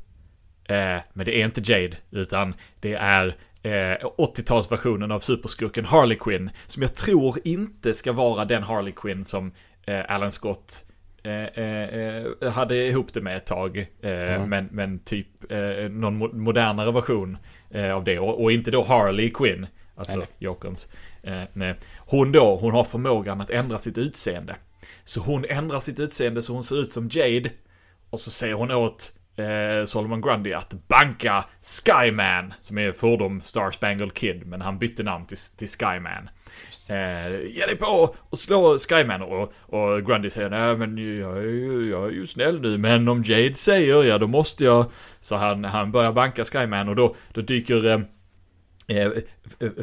Eh, 0.65 0.97
men 1.13 1.25
det 1.25 1.41
är 1.41 1.45
inte 1.45 1.71
Jade, 1.73 1.97
utan 2.11 2.53
det 2.79 2.93
är 2.93 3.27
eh, 3.63 3.97
80-talsversionen 4.17 5.13
av 5.13 5.19
superskurken 5.19 5.85
Harley 5.85 6.17
Quinn. 6.17 6.49
Som 6.67 6.81
jag 6.81 6.95
tror 6.95 7.37
inte 7.43 7.93
ska 7.93 8.11
vara 8.11 8.45
den 8.45 8.63
Harley 8.63 8.93
Quinn 8.95 9.25
som 9.25 9.51
eh, 9.85 10.01
Alan 10.07 10.31
Scott 10.31 10.85
eh, 11.23 11.33
eh, 11.43 12.51
hade 12.51 12.87
ihop 12.87 13.13
det 13.13 13.21
med 13.21 13.37
ett 13.37 13.45
tag. 13.45 13.87
Ja. 14.01 14.45
men, 14.45 14.69
men 14.71 14.99
typ 14.99 15.27
någon 15.89 16.23
mo- 16.23 16.33
modernare 16.35 16.91
version 16.91 17.37
av 17.93 18.03
det. 18.03 18.19
Och, 18.19 18.43
och 18.43 18.51
inte 18.51 18.71
då 18.71 18.83
Harley 18.83 19.29
Quinn. 19.29 19.67
Alltså 19.95 20.17
Jokerns. 20.37 20.87
Nej. 21.53 21.75
Hon 21.97 22.31
då, 22.31 22.55
hon 22.55 22.71
har 22.73 22.83
förmågan 22.83 23.41
att 23.41 23.49
ändra 23.49 23.79
sitt 23.79 23.97
utseende. 23.97 24.55
Så 25.05 25.19
hon 25.19 25.45
ändrar 25.45 25.79
sitt 25.79 25.99
utseende 25.99 26.41
så 26.41 26.53
hon 26.53 26.63
ser 26.63 26.81
ut 26.81 26.91
som 26.91 27.09
Jade. 27.11 27.51
Och 28.09 28.19
så 28.19 28.31
säger 28.31 28.53
hon 28.53 28.71
åt 28.71 29.13
eh, 29.35 29.85
Solomon 29.85 30.21
Grundy 30.21 30.53
att 30.53 30.73
banka 30.87 31.45
Skyman. 31.61 32.53
Som 32.61 32.77
är 32.77 32.91
fordom 32.91 33.41
Star 33.41 33.71
Spangled 33.71 34.13
Kid. 34.13 34.47
Men 34.47 34.61
han 34.61 34.79
bytte 34.79 35.03
namn 35.03 35.25
till, 35.25 35.37
till 35.57 35.67
Skyman. 35.67 36.29
Eh, 36.89 37.31
ge 37.45 37.65
dig 37.65 37.75
på 37.75 38.15
och 38.19 38.39
slå 38.39 38.79
Skyman. 38.79 39.21
Och, 39.21 39.53
och 39.61 40.05
Grundy 40.05 40.29
säger 40.29 40.49
nej 40.49 40.77
men 40.77 41.17
jag 41.17 41.37
är, 41.37 41.41
ju, 41.41 41.89
jag 41.89 42.07
är 42.07 42.11
ju 42.11 42.27
snäll 42.27 42.61
nu. 42.61 42.77
Men 42.77 43.07
om 43.07 43.23
Jade 43.23 43.53
säger 43.53 44.03
ja 44.03 44.17
då 44.17 44.27
måste 44.27 44.63
jag. 44.63 44.85
Så 45.21 45.35
han, 45.35 45.63
han 45.63 45.91
börjar 45.91 46.11
banka 46.11 46.45
Skyman 46.45 46.89
och 46.89 46.95
då, 46.95 47.15
då 47.33 47.41
dyker 47.41 47.85
eh, 47.85 48.01
eh, 48.87 49.11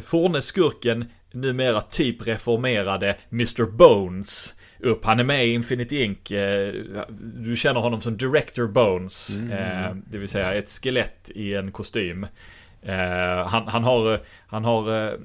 forne 0.01 0.41
skurken, 0.41 1.05
numera 1.31 1.81
typ 1.81 2.27
reformerade 2.27 3.17
Mr. 3.31 3.65
Bones 3.65 4.55
upp. 4.83 5.05
Han 5.05 5.19
är 5.19 5.23
med 5.23 5.47
i 5.47 5.53
Infinity 5.53 6.03
Inc. 6.03 6.31
Eh, 6.31 6.73
Du 7.19 7.55
känner 7.55 7.79
honom 7.79 8.01
som 8.01 8.17
Director 8.17 8.67
Bones. 8.67 9.37
Eh, 9.37 9.95
Det 10.05 10.17
vill 10.17 10.29
säga 10.29 10.53
ett 10.53 10.69
skelett 10.69 11.29
i 11.35 11.55
en 11.55 11.71
kostym. 11.71 12.23
Eh, 12.81 13.47
Han, 13.47 13.67
han 13.67 13.83
har, 13.83 14.19
han 14.47 14.65
har 14.65 15.17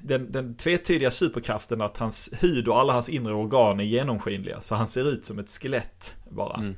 den, 0.00 0.32
den 0.32 0.54
tvetydiga 0.56 1.10
superkraften 1.10 1.80
att 1.80 1.96
hans 1.98 2.30
hud 2.40 2.68
och 2.68 2.80
alla 2.80 2.92
hans 2.92 3.08
inre 3.08 3.34
organ 3.34 3.80
är 3.80 3.84
genomskinliga. 3.84 4.60
Så 4.60 4.74
han 4.74 4.88
ser 4.88 5.08
ut 5.08 5.24
som 5.24 5.38
ett 5.38 5.50
skelett 5.50 6.16
bara. 6.28 6.56
Mm. 6.56 6.74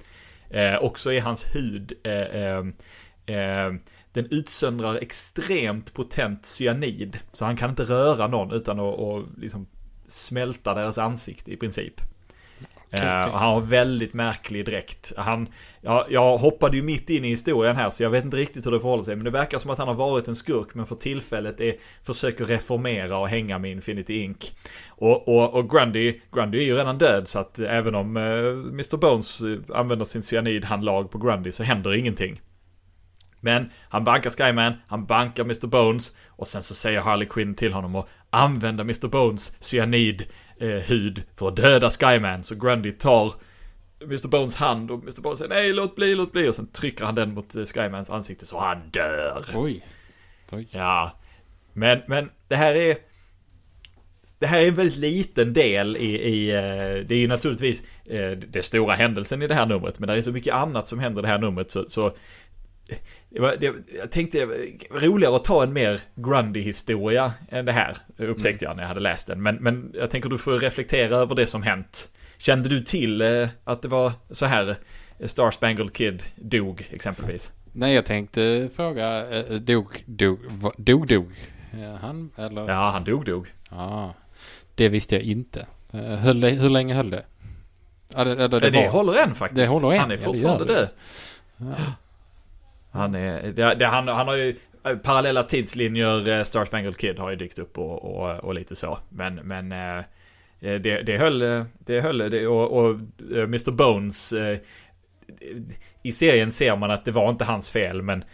Eh, 0.50 0.74
och 0.74 0.98
så 0.98 1.10
är 1.10 1.20
hans 1.20 1.54
hud 1.54 1.92
eh, 2.04 2.58
eh, 3.36 3.72
den 4.12 4.26
utsöndrar 4.30 4.94
extremt 4.94 5.94
potent 5.94 6.46
cyanid. 6.46 7.18
Så 7.32 7.44
han 7.44 7.56
kan 7.56 7.70
inte 7.70 7.82
röra 7.82 8.26
någon 8.26 8.52
utan 8.52 8.80
att 8.80 9.26
liksom 9.38 9.66
smälta 10.08 10.74
deras 10.74 10.98
ansikte 10.98 11.52
i 11.52 11.56
princip. 11.56 12.00
Okej, 12.94 13.08
Eh, 13.08 13.24
och 13.24 13.38
han 13.38 13.54
har 13.54 13.60
väldigt 13.60 14.14
märklig 14.14 14.66
dräkt. 14.66 15.12
Han, 15.16 15.48
ja, 15.80 16.06
jag 16.10 16.38
hoppade 16.38 16.76
ju 16.76 16.82
mitt 16.82 17.10
in 17.10 17.24
i 17.24 17.28
historien 17.28 17.76
här 17.76 17.90
så 17.90 18.02
jag 18.02 18.10
vet 18.10 18.24
inte 18.24 18.36
riktigt 18.36 18.66
hur 18.66 18.70
det 18.70 18.80
förhåller 18.80 19.02
sig. 19.02 19.16
Men 19.16 19.24
det 19.24 19.30
verkar 19.30 19.58
som 19.58 19.70
att 19.70 19.78
han 19.78 19.88
har 19.88 19.94
varit 19.94 20.28
en 20.28 20.36
skurk 20.36 20.74
men 20.74 20.86
för 20.86 20.94
tillfället 20.94 21.60
är, 21.60 21.76
försöker 22.02 22.44
reformera 22.44 23.18
och 23.18 23.28
hänga 23.28 23.58
med 23.58 23.70
Infinity 23.70 24.22
Inc. 24.22 24.52
Och, 24.88 25.28
och, 25.28 25.54
och 25.54 25.70
Grundy, 25.70 26.20
Grundy 26.32 26.58
är 26.58 26.64
ju 26.64 26.76
redan 26.76 26.98
död 26.98 27.28
så 27.28 27.38
att 27.38 27.58
även 27.58 27.94
om 27.94 28.16
eh, 28.16 28.22
Mr. 28.72 28.96
Bones 28.96 29.40
eh, 29.40 29.76
använder 29.76 30.04
sin 30.04 30.22
cyanidhandlag 30.22 31.10
på 31.10 31.18
Grundy 31.18 31.52
så 31.52 31.62
händer 31.62 31.94
ingenting. 31.94 32.40
Men 33.44 33.68
han 33.88 34.04
bankar 34.04 34.30
Skyman, 34.30 34.72
han 34.88 35.06
bankar 35.06 35.44
Mr. 35.44 35.66
Bones 35.66 36.12
och 36.28 36.46
sen 36.46 36.62
så 36.62 36.74
säger 36.74 37.00
Harley 37.00 37.28
Quinn 37.28 37.54
till 37.54 37.72
honom 37.72 37.94
att 37.94 38.08
använda 38.30 38.82
Mr. 38.82 39.08
Bones 39.08 39.56
cyanid 39.60 40.26
eh, 40.60 40.68
hud 40.68 41.22
för 41.36 41.48
att 41.48 41.56
döda 41.56 41.90
Skyman. 41.90 42.44
Så 42.44 42.54
Grundy 42.54 42.92
tar 42.92 43.32
Mr 44.04 44.28
Bones 44.28 44.54
hand 44.54 44.90
och 44.90 45.02
Mr 45.02 45.22
Bones 45.22 45.38
säger 45.38 45.48
nej 45.48 45.72
låt 45.72 45.96
bli, 45.96 46.14
låt 46.14 46.32
bli 46.32 46.48
och 46.48 46.54
sen 46.54 46.66
trycker 46.66 47.04
han 47.04 47.14
den 47.14 47.34
mot 47.34 47.54
eh, 47.54 47.64
Skymans 47.64 48.10
ansikte 48.10 48.46
så 48.46 48.58
han 48.58 48.90
dör. 48.90 49.44
Oj. 49.54 49.86
Oj. 50.52 50.68
Ja. 50.70 51.12
Men, 51.72 52.00
men 52.06 52.30
det 52.48 52.56
här 52.56 52.74
är... 52.74 52.96
Det 54.38 54.46
här 54.46 54.62
är 54.62 54.68
en 54.68 54.74
väldigt 54.74 54.96
liten 54.96 55.52
del 55.52 55.96
i, 55.96 56.04
i 56.04 56.50
eh, 56.50 57.06
det 57.06 57.14
är 57.14 57.18
ju 57.18 57.28
naturligtvis 57.28 57.84
eh, 58.04 58.30
det 58.30 58.62
stora 58.62 58.94
händelsen 58.94 59.42
i 59.42 59.46
det 59.46 59.54
här 59.54 59.66
numret. 59.66 59.98
Men 59.98 60.06
det 60.06 60.18
är 60.18 60.22
så 60.22 60.32
mycket 60.32 60.54
annat 60.54 60.88
som 60.88 60.98
händer 60.98 61.20
i 61.20 61.22
det 61.22 61.28
här 61.28 61.38
numret 61.38 61.70
så, 61.70 61.88
så 61.88 62.16
det 63.28 63.40
var, 63.40 63.56
det, 63.60 63.74
jag 63.98 64.10
tänkte 64.10 64.48
roligare 64.90 65.36
att 65.36 65.44
ta 65.44 65.62
en 65.62 65.72
mer 65.72 66.00
Grundy-historia 66.14 67.32
än 67.50 67.64
det 67.64 67.72
här. 67.72 67.96
Upptäckte 68.16 68.64
jag 68.64 68.76
när 68.76 68.82
jag 68.82 68.88
hade 68.88 69.00
läst 69.00 69.26
den. 69.26 69.42
Men, 69.42 69.56
men 69.56 69.90
jag 69.94 70.10
tänker 70.10 70.28
du 70.28 70.38
får 70.38 70.52
reflektera 70.58 71.16
över 71.16 71.34
det 71.34 71.46
som 71.46 71.62
hänt. 71.62 72.08
Kände 72.38 72.68
du 72.68 72.82
till 72.84 73.20
eh, 73.20 73.48
att 73.64 73.82
det 73.82 73.88
var 73.88 74.12
så 74.30 74.46
här 74.46 74.76
Star 75.24 75.50
Spangled 75.50 75.92
Kid 75.92 76.22
dog 76.36 76.88
exempelvis? 76.90 77.52
Nej, 77.72 77.94
jag 77.94 78.04
tänkte 78.06 78.68
fråga, 78.76 79.30
eh, 79.38 79.54
dog, 79.54 80.02
dog, 80.06 80.38
va- 80.48 80.72
dog, 80.76 81.06
dog 81.08 81.32
eh, 81.72 81.94
han 81.94 82.30
eller? 82.36 82.68
Ja, 82.68 82.90
han 82.90 83.04
dog 83.04 83.24
dog. 83.24 83.46
Ja, 83.70 84.14
det 84.74 84.88
visste 84.88 85.14
jag 85.14 85.24
inte. 85.24 85.66
Eh, 85.92 86.00
Höll 86.00 86.44
hur 86.44 86.68
länge 86.70 86.94
höll 86.94 87.10
det? 87.10 87.24
Ja, 88.14 88.24
det, 88.24 88.30
eller 88.32 88.48
Det, 88.48 88.70
det 88.70 88.78
var- 88.82 88.88
håller 88.88 89.22
än 89.22 89.34
faktiskt. 89.34 89.60
Det 89.60 89.66
håller 89.66 89.92
än, 89.92 89.98
Han 90.00 90.10
är 90.10 90.14
ja, 90.16 90.20
fortfarande 90.24 90.64
det. 90.64 90.72
död. 90.74 90.88
Han 92.94 93.14
är, 93.14 93.52
det, 93.52 93.74
det, 93.74 93.86
han, 93.86 94.08
han 94.08 94.28
har 94.28 94.36
ju 94.36 94.56
eh, 94.84 94.96
parallella 94.96 95.42
tidslinjer, 95.42 96.28
eh, 96.28 96.44
Star 96.44 96.64
Spangled 96.64 96.96
Kid 96.96 97.18
har 97.18 97.30
ju 97.30 97.36
dykt 97.36 97.58
upp 97.58 97.78
och, 97.78 98.04
och, 98.04 98.44
och 98.44 98.54
lite 98.54 98.76
så. 98.76 98.98
Men, 99.08 99.34
men 99.34 99.72
eh, 99.72 100.04
det, 100.60 100.78
det 100.78 101.18
höll, 101.18 101.38
det 101.78 102.00
höll, 102.00 102.18
det, 102.18 102.46
och, 102.46 102.72
och 102.72 103.00
Mr 103.30 103.70
Bones 103.70 104.34
i 106.02 106.12
serien 106.12 106.52
ser 106.52 106.76
man 106.76 106.90
att 106.90 107.04
det 107.04 107.10
var 107.10 107.30
inte 107.30 107.44
hans 107.44 107.70
fel 107.70 108.02
men 108.02 108.24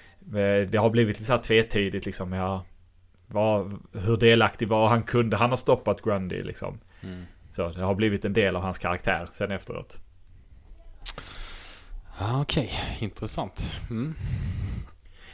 det 0.71 0.79
har 0.79 0.91
blivit 0.91 1.17
lite 1.17 1.25
så 1.25 1.33
här 1.33 1.41
tvetydigt 1.41 2.07
liksom. 2.07 2.33
Ja, 2.33 2.65
vad, 3.27 3.79
hur 3.93 4.17
delaktig 4.17 4.69
var 4.69 4.89
han 4.89 5.03
kunde 5.03 5.37
han 5.37 5.51
ha 5.51 5.57
stoppat 5.57 6.03
Grundy 6.03 6.43
liksom. 6.43 6.81
Mm. 7.01 7.23
Så 7.53 7.69
det 7.69 7.83
har 7.83 7.95
blivit 7.95 8.25
en 8.25 8.33
del 8.33 8.57
av 8.57 8.63
hans 8.63 8.79
karaktär 8.79 9.27
sen 9.33 9.51
efteråt. 9.51 9.99
Ja, 12.21 12.41
okej. 12.43 12.71
Intressant. 13.01 13.73
Mm. 13.91 14.15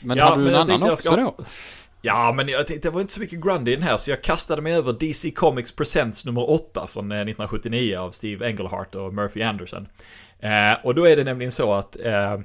Men 0.00 0.18
Ja, 0.18 0.24
har 0.28 0.36
du 0.36 0.44
men 0.44 0.54
en 0.54 0.60
annan 0.60 0.82
också 0.90 0.96
ska- 0.96 1.16
då? 1.16 1.34
Ja, 2.02 2.32
men 2.32 2.48
jag 2.48 2.66
tänkte 2.66 2.88
det 2.88 2.92
var 2.92 3.00
inte 3.00 3.12
så 3.12 3.20
mycket 3.20 3.40
Grundy 3.40 3.72
i 3.72 3.74
den 3.76 3.82
här 3.84 3.96
så 3.96 4.10
jag 4.10 4.22
kastade 4.22 4.62
mig 4.62 4.74
över 4.74 4.92
DC 4.92 5.30
Comics 5.30 5.72
Presents 5.76 6.24
nummer 6.24 6.50
8 6.50 6.86
från 6.86 7.12
eh, 7.12 7.16
1979 7.16 7.98
av 7.98 8.10
Steve 8.10 8.46
Englehart 8.46 8.94
och 8.94 9.14
Murphy 9.14 9.42
Anderson. 9.42 9.88
Eh, 10.40 10.72
och 10.84 10.94
då 10.94 11.04
är 11.08 11.16
det 11.16 11.24
nämligen 11.24 11.52
så 11.52 11.74
att 11.74 11.96
eh, 11.96 12.40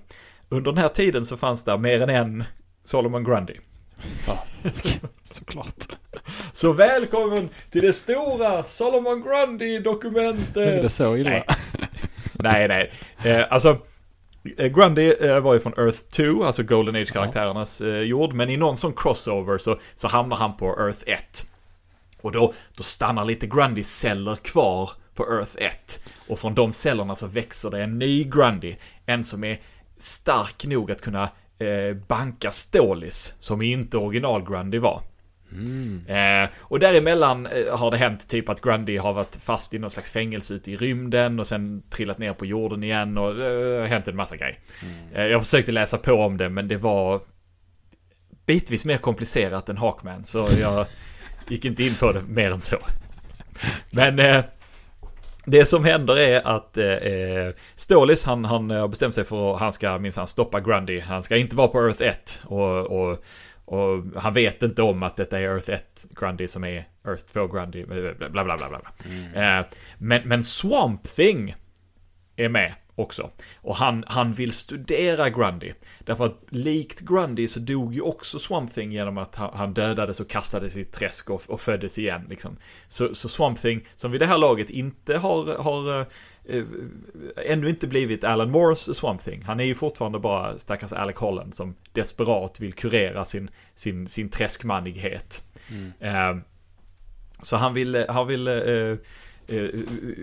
under 0.50 0.72
den 0.72 0.78
här 0.78 0.90
tiden 0.90 1.26
så 1.26 1.38
fanns 1.38 1.64
det 1.64 1.78
mer 1.78 2.02
än 2.02 2.10
en 2.10 2.44
Solomon 2.84 3.24
Grundy. 3.24 3.54
Ja, 4.28 4.46
såklart. 5.24 5.88
Så 6.54 6.74
välkommen 6.74 7.50
till 7.72 7.82
det 7.82 7.94
stora 7.94 8.64
Solomon 8.64 9.24
Är 9.24 9.24
Grundy-dokumentet! 9.48 10.82
det 10.82 10.90
så 10.90 11.18
illa? 11.18 11.30
Nej. 11.30 11.44
Nej, 12.34 12.68
nej. 12.68 12.92
Eh, 13.24 13.46
alltså, 13.50 13.70
eh, 13.70 13.78
Grundy 14.44 15.14
eh, 15.20 15.40
var 15.40 15.54
ju 15.54 15.60
från 15.60 15.74
Earth 15.78 16.00
2, 16.00 16.44
alltså 16.44 16.64
Golden 16.64 16.96
Age-karaktärernas 16.96 17.82
eh, 17.82 18.02
jord. 18.02 18.34
Men 18.34 18.50
i 18.50 18.58
någon 18.58 18.78
sån 18.78 18.94
crossover 18.94 19.58
så, 19.58 19.80
så 19.96 20.08
hamnar 20.08 20.38
han 20.38 20.58
på 20.58 20.66
Earth 20.66 21.04
1. 21.06 21.48
Och 22.22 22.32
då, 22.32 22.54
då 22.78 22.84
stannar 22.84 23.26
lite 23.26 23.48
Grundy-celler 23.48 24.36
kvar 24.36 24.90
på 25.16 25.24
Earth 25.24 25.56
1. 25.58 26.04
Och 26.28 26.40
från 26.40 26.56
de 26.56 26.72
cellerna 26.72 27.16
så 27.16 27.28
växer 27.28 27.72
det 27.72 27.84
en 27.84 28.00
ny 28.00 28.24
Grundy. 28.24 28.76
En 29.06 29.24
som 29.24 29.44
är 29.44 29.60
stark 29.98 30.66
nog 30.66 30.92
att 30.92 31.02
kunna 31.02 31.24
eh, 31.60 31.96
banka 32.08 32.52
Stålis, 32.52 33.34
som 33.40 33.62
inte 33.62 33.98
original 33.98 34.44
Grundy 34.44 34.78
var. 34.78 35.02
Eh, 36.08 36.50
och 36.60 36.80
däremellan 36.80 37.46
eh, 37.46 37.78
har 37.78 37.92
det 37.92 37.98
hänt 37.98 38.30
typ 38.30 38.50
att 38.50 38.62
Grundy 38.62 38.98
har 38.98 39.14
varit 39.14 39.36
fast 39.36 39.74
i 39.74 39.80
någon 39.80 39.90
slags 39.90 40.12
fängelse 40.12 40.54
ute 40.54 40.72
i 40.72 40.76
rymden 40.76 41.40
och 41.40 41.48
sen 41.48 41.84
trillat 41.90 42.18
ner 42.18 42.34
på 42.34 42.46
jorden 42.46 42.84
igen 42.84 43.18
och 43.18 43.36
det 43.36 43.80
har 43.80 43.88
hänt 43.88 44.08
en 44.08 44.16
massa 44.16 44.38
grejer. 44.38 44.58
Eh, 45.14 45.24
jag 45.24 45.42
försökte 45.42 45.72
läsa 45.72 45.98
på 45.98 46.14
om 46.14 46.38
det 46.38 46.50
men 46.50 46.68
det 46.68 46.78
var 46.78 47.22
bitvis 48.46 48.86
mer 48.86 48.98
komplicerat 48.98 49.70
än 49.70 49.78
Hawkman 49.78 50.24
så 50.24 50.50
jag 50.60 50.86
gick 51.48 51.66
inte 51.66 51.84
in 51.84 51.96
på 51.96 52.12
det 52.12 52.22
mer 52.22 52.52
än 52.52 52.62
så. 52.62 52.78
Men 53.92 54.20
eh, 54.20 54.44
det 55.46 55.66
som 55.66 55.86
händer 55.86 56.20
är 56.20 56.48
att 56.48 56.78
eh, 56.78 56.86
eh, 56.86 57.54
Stålis 57.76 58.26
han, 58.26 58.46
han 58.46 58.70
har 58.70 58.88
bestämt 58.88 59.16
sig 59.16 59.24
för 59.24 59.54
att 59.54 59.60
han 59.60 59.74
ska 59.74 59.98
minsann 59.98 60.28
stoppa 60.28 60.60
Grundy. 60.60 61.00
Han 61.00 61.24
ska 61.24 61.38
inte 61.38 61.56
vara 61.56 61.68
på 61.68 61.80
Earth 61.80 62.04
1 62.04 62.42
och, 62.46 62.78
och 62.78 63.24
och 63.72 64.04
han 64.22 64.34
vet 64.34 64.64
inte 64.64 64.82
om 64.82 65.04
att 65.04 65.16
detta 65.16 65.40
är 65.40 65.44
Earth 65.44 65.70
1 65.70 66.06
Grundy 66.10 66.48
som 66.48 66.64
är 66.64 66.88
Earth 67.08 67.24
2 67.34 67.48
Grundy. 67.48 67.86
Bla 67.86 68.30
bla 68.30 68.44
bla 68.44 68.58
bla. 68.58 68.68
bla. 68.70 69.60
Eh, 69.60 69.66
men, 69.98 70.28
men 70.28 70.44
Swamp 70.44 71.04
Thing 71.04 71.56
är 72.36 72.50
med 72.50 72.74
också. 72.96 73.30
Och 73.56 73.76
han, 73.76 74.04
han 74.08 74.32
vill 74.32 74.52
studera 74.52 75.30
Grundy. 75.30 75.74
Därför 76.00 76.26
att 76.26 76.38
likt 76.50 77.00
Grundy 77.00 77.48
så 77.48 77.60
dog 77.60 77.94
ju 77.94 78.02
också 78.02 78.40
Swamp 78.40 78.74
Thing 78.74 78.92
genom 78.92 79.18
att 79.18 79.36
han, 79.36 79.50
han 79.54 79.74
dödades 79.74 80.20
och 80.20 80.30
kastades 80.30 80.78
i 80.78 80.82
ett 80.82 80.94
träsk 80.94 81.30
och, 81.30 81.42
och 81.48 81.62
föddes 81.62 81.98
igen. 81.98 82.26
Liksom. 82.30 82.58
Så, 82.88 83.16
så 83.16 83.30
Swamp 83.30 83.62
Thing, 83.62 83.88
som 83.96 84.12
vid 84.12 84.22
det 84.22 84.28
här 84.28 84.38
laget 84.38 84.70
inte 84.70 85.18
har, 85.18 85.58
har 85.58 86.06
eh, 86.46 86.58
eh, 86.58 86.64
ännu 87.46 87.70
inte 87.70 87.88
blivit 87.88 88.24
Alan 88.24 88.52
Moores 88.52 88.98
Swamp 88.98 89.24
Thing. 89.24 89.44
Han 89.44 89.60
är 89.60 89.64
ju 89.64 89.76
fortfarande 89.76 90.20
bara 90.20 90.60
stackars 90.60 90.94
Alec 90.94 91.18
Holland 91.18 91.56
som 91.56 91.76
desperat 91.92 92.60
vill 92.60 92.74
kurera 92.74 93.26
sin, 93.26 93.50
sin, 93.76 94.10
sin 94.10 94.30
träskmannighet. 94.30 95.44
Eh, 96.00 96.38
så 97.42 97.58
han 97.58 97.74
vill, 97.74 98.06
han 98.10 98.28
vill 98.28 98.48
eh, 98.48 98.54
eh, 99.48 99.70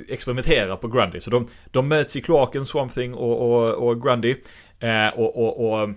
experimentera 0.08 0.76
på 0.76 0.88
Grundy. 0.88 1.20
Så 1.20 1.30
de, 1.30 1.48
de 1.70 1.88
möts 1.88 2.16
i 2.16 2.20
kloaken, 2.20 2.66
Swamp 2.66 2.94
Thing 2.94 3.14
och, 3.14 3.50
och, 3.50 3.88
och 3.88 4.02
Grundy. 4.02 4.36
Eh, 4.80 5.08
och, 5.08 5.36
och, 5.36 5.80
och 5.82 5.90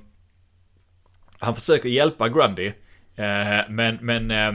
han 1.39 1.55
försöker 1.55 1.89
hjälpa 1.89 2.29
Grundy. 2.29 2.71
Eh, 3.15 3.69
men, 3.69 3.97
men 4.01 4.31
eh, 4.31 4.53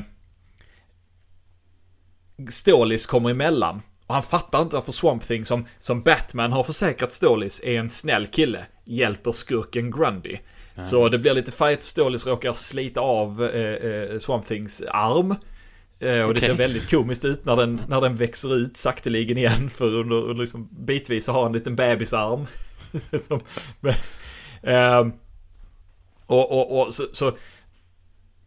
Stålis 2.49 3.07
kommer 3.07 3.31
emellan. 3.31 3.83
Och 4.07 4.15
han 4.15 4.23
fattar 4.23 4.63
inte 4.63 4.77
varför 4.77 4.93
Swamp 4.93 5.23
Thing 5.23 5.47
som, 5.47 5.67
som 5.79 6.03
Batman 6.03 6.53
har 6.53 6.63
försäkrat 6.63 7.13
Stålis 7.13 7.61
är 7.65 7.79
en 7.79 7.91
snäll 7.91 8.27
kille. 8.27 8.67
Hjälper 8.85 9.33
skurken 9.33 9.91
Grundy. 9.91 10.37
Så 10.83 11.09
det 11.09 11.19
blir 11.19 11.35
lite 11.35 11.53
fight. 11.53 11.83
Stålis 11.83 12.27
råkar 12.27 12.53
slita 12.53 13.01
av 13.01 13.45
eh, 13.45 13.91
eh, 13.91 14.19
Swamp 14.19 14.47
Things 14.47 14.83
arm. 14.89 15.35
Eh, 15.99 16.23
och 16.23 16.35
det 16.35 16.41
ser 16.41 16.55
väldigt 16.55 16.91
komiskt 16.91 17.25
ut 17.25 17.45
när 17.45 17.57
den, 17.57 17.83
när 17.89 18.01
den 18.01 18.15
växer 18.15 18.57
ut 18.57 18.77
sakteligen 18.77 19.39
igen. 19.39 19.71
För 19.75 19.95
under, 19.95 20.17
under 20.17 20.41
liksom 20.41 20.69
bitvis 20.87 21.25
så 21.25 21.33
har 21.33 21.47
en 21.47 21.53
liten 21.53 21.77
bebisarm. 21.77 22.47
Som, 23.21 23.41
men, 23.81 23.95
ehm, 24.63 25.13
och, 26.27 26.53
och, 26.53 26.81
och 26.81 26.95
så, 26.95 27.03
så 27.13 27.33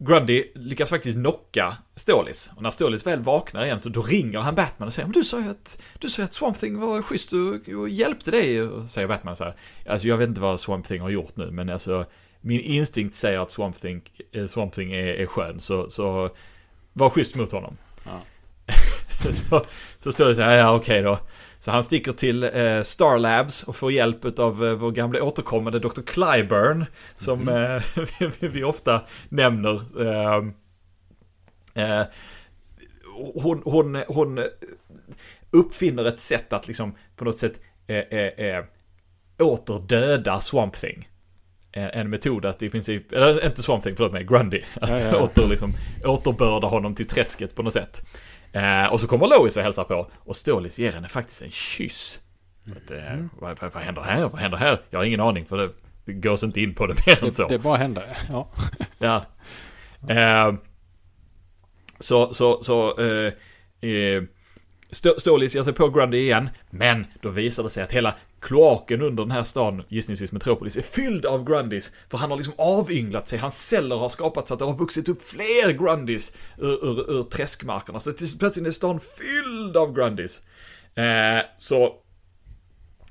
Grundy 0.02 0.44
lyckas 0.54 0.90
faktiskt 0.90 1.18
knocka 1.18 1.76
Stålis. 1.94 2.50
Och 2.56 2.62
när 2.62 2.70
Stålis 2.70 3.06
väl 3.06 3.20
vaknar 3.20 3.64
igen 3.64 3.80
så 3.80 3.88
då 3.88 4.02
ringer 4.02 4.38
han 4.38 4.54
Batman 4.54 4.86
och 4.86 4.94
säger 4.94 5.06
Men 5.06 5.12
du 5.12 5.24
sa 5.24 5.40
ju 5.40 5.50
att, 5.50 5.82
du 5.98 6.10
sa 6.10 6.22
att 6.22 6.34
Swamp 6.34 6.60
Thing 6.60 6.80
var 6.80 7.02
schysst 7.02 7.32
och, 7.32 7.74
och 7.74 7.88
hjälpte 7.88 8.30
dig. 8.30 8.62
Och 8.62 8.90
säger 8.90 9.08
Batman 9.08 9.36
så 9.36 9.44
här. 9.44 9.56
Alltså 9.88 10.08
jag 10.08 10.16
vet 10.16 10.28
inte 10.28 10.40
vad 10.40 10.60
Swamp 10.60 10.86
Thing 10.86 11.00
har 11.00 11.10
gjort 11.10 11.36
nu 11.36 11.50
men 11.50 11.70
alltså 11.70 12.06
min 12.40 12.60
instinkt 12.60 13.14
säger 13.14 13.38
att 13.38 13.50
Swamp 13.50 13.80
Thing, 13.80 14.02
eh, 14.32 14.46
Swamp 14.46 14.74
Thing 14.74 14.92
är, 14.92 15.06
är 15.06 15.26
skön. 15.26 15.60
Så, 15.60 15.90
så 15.90 16.30
var 16.92 17.10
schysst 17.10 17.34
mot 17.34 17.52
honom. 17.52 17.76
Ja. 18.04 18.22
så, 19.32 19.66
så 19.98 20.12
står 20.12 20.28
det 20.28 20.34
så 20.34 20.42
här, 20.42 20.58
ja 20.58 20.76
okej 20.76 21.02
då. 21.02 21.18
Så 21.60 21.70
han 21.70 21.82
sticker 21.82 22.12
till 22.12 22.42
eh, 22.42 22.82
Star 22.82 23.18
Labs 23.18 23.62
och 23.62 23.76
får 23.76 23.92
hjälp 23.92 24.38
av 24.38 24.66
eh, 24.66 24.72
vår 24.72 24.90
gamla 24.90 25.22
återkommande 25.22 25.78
Dr. 25.78 26.02
Clyburn. 26.02 26.86
Som 27.16 27.48
eh, 27.48 27.82
vi, 28.40 28.48
vi 28.48 28.64
ofta 28.64 29.02
nämner. 29.28 29.80
Eh, 30.00 30.44
eh, 31.84 32.06
hon, 33.34 33.62
hon, 33.64 34.02
hon 34.08 34.40
uppfinner 35.50 36.04
ett 36.04 36.20
sätt 36.20 36.52
att 36.52 36.68
liksom 36.68 36.94
på 37.16 37.24
något 37.24 37.38
sätt 37.38 37.60
eh, 37.86 37.96
eh, 37.96 38.46
eh, 38.46 38.64
återdöda 39.38 40.40
Swamp 40.40 40.74
Thing. 40.74 41.08
En, 41.72 41.90
en 41.90 42.10
metod 42.10 42.44
att 42.44 42.62
i 42.62 42.70
princip, 42.70 43.12
eller 43.12 43.46
inte 43.46 43.62
Swamp 43.62 43.84
Thing, 43.84 43.96
förlåt 43.96 44.12
mig, 44.12 44.24
Grundy. 44.24 44.62
Att 44.80 44.90
Ja, 44.90 44.98
ja, 44.98 45.06
ja. 45.06 45.22
åter, 45.22 45.46
liksom, 45.48 45.72
återbörda 46.04 46.66
honom 46.66 46.94
till 46.94 47.06
träsket 47.06 47.54
på 47.54 47.62
något 47.62 47.72
sätt. 47.72 48.02
Eh, 48.52 48.86
och 48.92 49.00
så 49.00 49.06
kommer 49.06 49.26
Lois 49.26 49.56
och 49.56 49.62
hälsar 49.62 49.84
på 49.84 50.10
och 50.24 50.36
Stålis 50.36 50.78
ger 50.78 50.92
henne 50.92 51.08
faktiskt 51.08 51.42
en 51.42 51.50
kyss. 51.50 52.18
Att, 52.76 52.90
eh, 52.90 53.24
vad, 53.40 53.60
vad, 53.60 53.72
vad 53.74 53.82
händer 53.82 54.02
här? 54.02 54.28
Vad 54.28 54.40
händer 54.40 54.58
här? 54.58 54.80
Jag 54.90 54.98
har 54.98 55.04
ingen 55.04 55.20
aning 55.20 55.44
för 55.46 55.56
det 56.04 56.12
gås 56.12 56.42
inte 56.42 56.60
in 56.60 56.74
på 56.74 56.86
det 56.86 57.06
mer 57.06 57.24
än 57.24 57.32
så. 57.32 57.48
Det, 57.48 57.54
det 57.54 57.58
bara 57.58 57.76
händer. 57.76 58.16
Ja. 58.28 58.48
Ja. 58.98 59.24
Eh, 60.08 60.54
så, 62.00 62.34
så, 62.34 62.62
så, 62.62 62.98
eh, 63.00 63.32
eh, 63.90 64.22
St- 64.90 65.20
Stålis 65.20 65.54
ger 65.54 65.64
sig 65.64 65.72
på 65.72 65.88
Grundy 65.88 66.18
igen, 66.18 66.48
men 66.70 67.06
då 67.20 67.28
visar 67.28 67.62
det 67.62 67.70
sig 67.70 67.82
att 67.82 67.92
hela 67.92 68.14
kloaken 68.40 69.02
under 69.02 69.24
den 69.24 69.30
här 69.30 69.42
stan, 69.42 69.82
gissningsvis 69.88 70.32
Metropolis, 70.32 70.76
är 70.76 70.82
fylld 70.82 71.26
av 71.26 71.44
Grundys. 71.44 71.92
För 72.08 72.18
han 72.18 72.30
har 72.30 72.36
liksom 72.36 72.54
avynglat 72.58 73.28
sig, 73.28 73.38
hans 73.38 73.66
celler 73.68 73.96
har 73.96 74.08
skapats 74.08 74.48
så 74.48 74.54
att 74.54 74.58
det 74.58 74.66
har 74.66 74.76
vuxit 74.76 75.08
upp 75.08 75.22
fler 75.22 75.72
Grundys 75.72 76.32
ur, 76.58 76.84
ur, 76.84 77.18
ur 77.18 77.22
träskmarkerna. 77.22 78.00
Så 78.00 78.12
plötsligt 78.38 78.66
är 78.66 78.70
stan 78.70 79.00
fylld 79.00 79.76
av 79.76 79.94
Grundys. 79.94 80.40
Eh, 80.94 81.44
så 81.58 81.94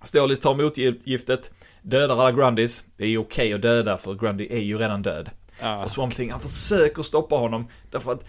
Stålis 0.03 0.39
tar 0.39 0.51
emot 0.51 0.77
giftet, 1.03 1.51
dödar 1.81 2.17
alla 2.17 2.31
Grundys. 2.31 2.85
Det 2.97 3.03
är 3.03 3.07
ju 3.07 3.17
okej 3.17 3.45
okay 3.47 3.53
att 3.53 3.61
döda 3.61 3.97
för 3.97 4.13
Grundy 4.13 4.47
är 4.49 4.59
ju 4.59 4.77
redan 4.77 5.01
död. 5.01 5.29
Ja, 5.61 5.83
Och 5.83 5.91
Swamp 5.91 6.15
Thing, 6.15 6.31
han 6.31 6.39
försöker 6.39 7.03
stoppa 7.03 7.35
honom. 7.35 7.67
Därför 7.91 8.11
att 8.11 8.25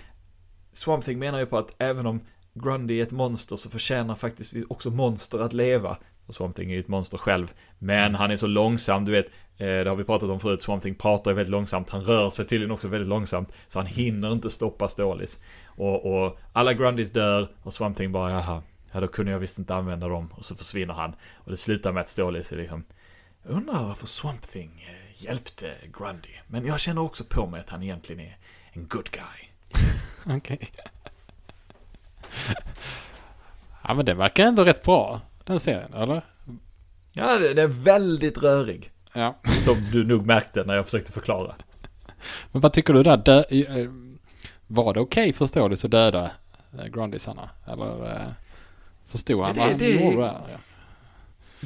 Swamp 0.73 1.05
Thing 1.05 1.19
menar 1.19 1.39
ju 1.39 1.47
på 1.47 1.59
att 1.59 1.75
även 1.79 2.07
om 2.07 2.21
Grundy 2.55 2.99
är 2.99 3.03
ett 3.03 3.13
monster 3.13 3.57
så 3.57 3.71
förtjänar 3.71 4.15
faktiskt 4.15 4.55
också 4.69 4.91
monster 4.91 5.39
att 5.39 5.53
leva. 5.53 5.97
Och 6.27 6.35
Swamp 6.35 6.57
Thing 6.57 6.71
är 6.71 6.75
ju 6.75 6.81
ett 6.81 6.89
monster 6.89 7.19
själv. 7.19 7.53
Men 7.79 8.15
han 8.15 8.31
är 8.31 8.37
så 8.37 8.47
långsam, 8.47 9.05
du 9.05 9.13
vet. 9.13 9.27
Eh, 9.57 9.67
det 9.67 9.89
har 9.89 9.97
vi 9.97 10.05
pratat 10.05 10.31
om 10.31 10.41
förut. 10.41 10.63
Swamp 10.63 10.83
Thing 10.83 10.95
pratar 10.95 11.31
ju 11.31 11.35
väldigt 11.35 11.51
långsamt. 11.51 11.91
Han 11.91 12.05
rör 12.05 12.31
sig 12.31 12.47
tydligen 12.47 12.71
också 12.71 12.89
väldigt 12.89 13.09
långsamt. 13.09 13.53
Så 13.69 13.79
han 13.79 13.87
hinner 13.87 14.33
inte 14.33 14.51
stoppa 14.51 14.89
Stålis. 14.89 15.41
Och, 15.67 16.25
och 16.25 16.39
alla 16.53 16.75
Grundys 16.75 17.13
dör 17.13 17.49
och 17.63 17.73
Swamp 17.73 17.97
Thing 17.97 18.13
bara 18.13 18.31
jaha. 18.31 18.63
Ja 18.93 19.01
då 19.01 19.09
kunde 19.09 19.33
jag 19.33 19.39
visst 19.39 19.59
inte 19.59 19.75
använda 19.75 20.09
dem. 20.09 20.33
Och 20.37 20.45
så 20.45 20.55
försvinner 20.55 20.95
han. 20.95 21.15
Och 21.35 21.51
det 21.51 21.57
slutar 21.57 21.93
med 21.93 22.01
att 22.01 22.09
Stålis 22.09 22.53
är 22.53 22.57
liksom. 22.57 22.85
Jag 23.43 23.53
undrar 23.53 23.85
varför 23.85 24.07
Swamp 24.07 24.43
Thing 24.43 24.87
eh, 24.89 25.25
hjälpte 25.25 25.75
Grundy. 25.99 26.29
Men 26.47 26.67
jag 26.67 26.81
känner 26.81 27.03
också 27.03 27.25
på 27.25 27.47
mig 27.47 27.61
att 27.61 27.71
han 27.71 27.83
egentligen 27.83 28.21
är 28.21 28.37
en 28.73 28.89
good 28.89 29.11
guy. 29.11 29.49
Okej. 30.37 30.71
ja 33.83 33.95
men 33.95 34.05
det 34.05 34.15
verkar 34.15 34.45
ändå 34.45 34.65
rätt 34.65 34.83
bra, 34.83 35.21
den 35.45 35.61
serien, 35.61 35.95
eller? 35.95 36.23
Ja, 37.13 37.39
den 37.39 37.59
är 37.59 37.67
väldigt 37.67 38.43
rörig. 38.43 38.93
Ja. 39.13 39.37
Som 39.65 39.89
du 39.93 40.05
nog 40.05 40.27
märkte 40.27 40.65
när 40.65 40.75
jag 40.75 40.85
försökte 40.85 41.13
förklara. 41.13 41.55
Men 42.53 42.61
vad 42.61 42.73
tycker 42.73 42.95
du 42.95 43.03
där? 43.03 43.17
Dö, 43.17 43.43
eh, 43.49 43.91
var 44.67 44.95
det 44.95 45.01
okej 45.01 45.33
för 45.33 45.47
Stålis 45.47 45.85
att 45.85 45.91
döda 45.91 46.31
eh, 46.79 46.87
Grundisarna? 46.87 47.51
Eller 47.67 48.13
eh, 48.13 48.33
förstod 49.07 49.45
han 49.45 49.57
vad 49.57 49.67
han 49.67 49.73
gjorde 49.73 50.17
där? 50.17 50.41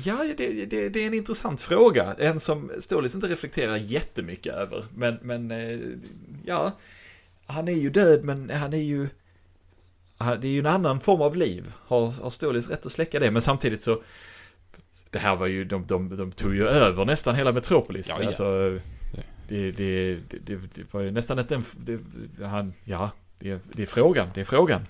Ja. 0.04 0.24
Det, 0.36 0.64
det, 0.64 0.88
det 0.88 1.02
är 1.02 1.06
en 1.06 1.14
intressant 1.14 1.60
fråga. 1.60 2.14
En 2.18 2.40
som 2.40 2.70
Stålis 2.80 3.14
inte 3.14 3.26
reflekterar 3.26 3.76
jättemycket 3.76 4.54
över. 4.54 4.84
Men, 4.94 5.18
men 5.22 5.52
ja, 6.44 6.72
han 7.46 7.68
är 7.68 7.72
ju 7.72 7.90
död 7.90 8.24
men 8.24 8.50
han 8.50 8.72
är 8.72 8.82
ju... 8.82 9.08
Det 10.24 10.48
är 10.48 10.52
ju 10.52 10.58
en 10.58 10.66
annan 10.66 11.00
form 11.00 11.22
av 11.22 11.36
liv. 11.36 11.72
Har, 11.86 12.10
har 12.10 12.30
Stålis 12.30 12.70
rätt 12.70 12.86
att 12.86 12.92
släcka 12.92 13.20
det? 13.20 13.30
Men 13.30 13.42
samtidigt 13.42 13.82
så... 13.82 14.02
Det 15.10 15.18
här 15.18 15.36
var 15.36 15.46
ju, 15.46 15.64
de, 15.64 15.82
de, 15.86 16.16
de 16.16 16.32
tog 16.32 16.54
ju 16.54 16.68
över 16.68 17.04
nästan 17.04 17.34
hela 17.34 17.52
Metropolis. 17.52 18.08
Ja, 18.08 18.16
ja. 18.20 18.26
Alltså, 18.26 18.78
det, 19.48 19.70
det, 19.70 20.14
det, 20.30 20.56
det, 20.74 20.94
var 20.94 21.00
ju 21.00 21.10
nästan 21.10 21.38
inte 21.38 21.54
en... 21.54 21.64
Det, 21.76 21.98
han, 22.46 22.74
ja, 22.84 23.10
det, 23.38 23.62
det 23.72 23.82
är 23.82 23.86
frågan. 23.86 24.28
Det 24.34 24.40
är 24.40 24.44
frågan. 24.44 24.86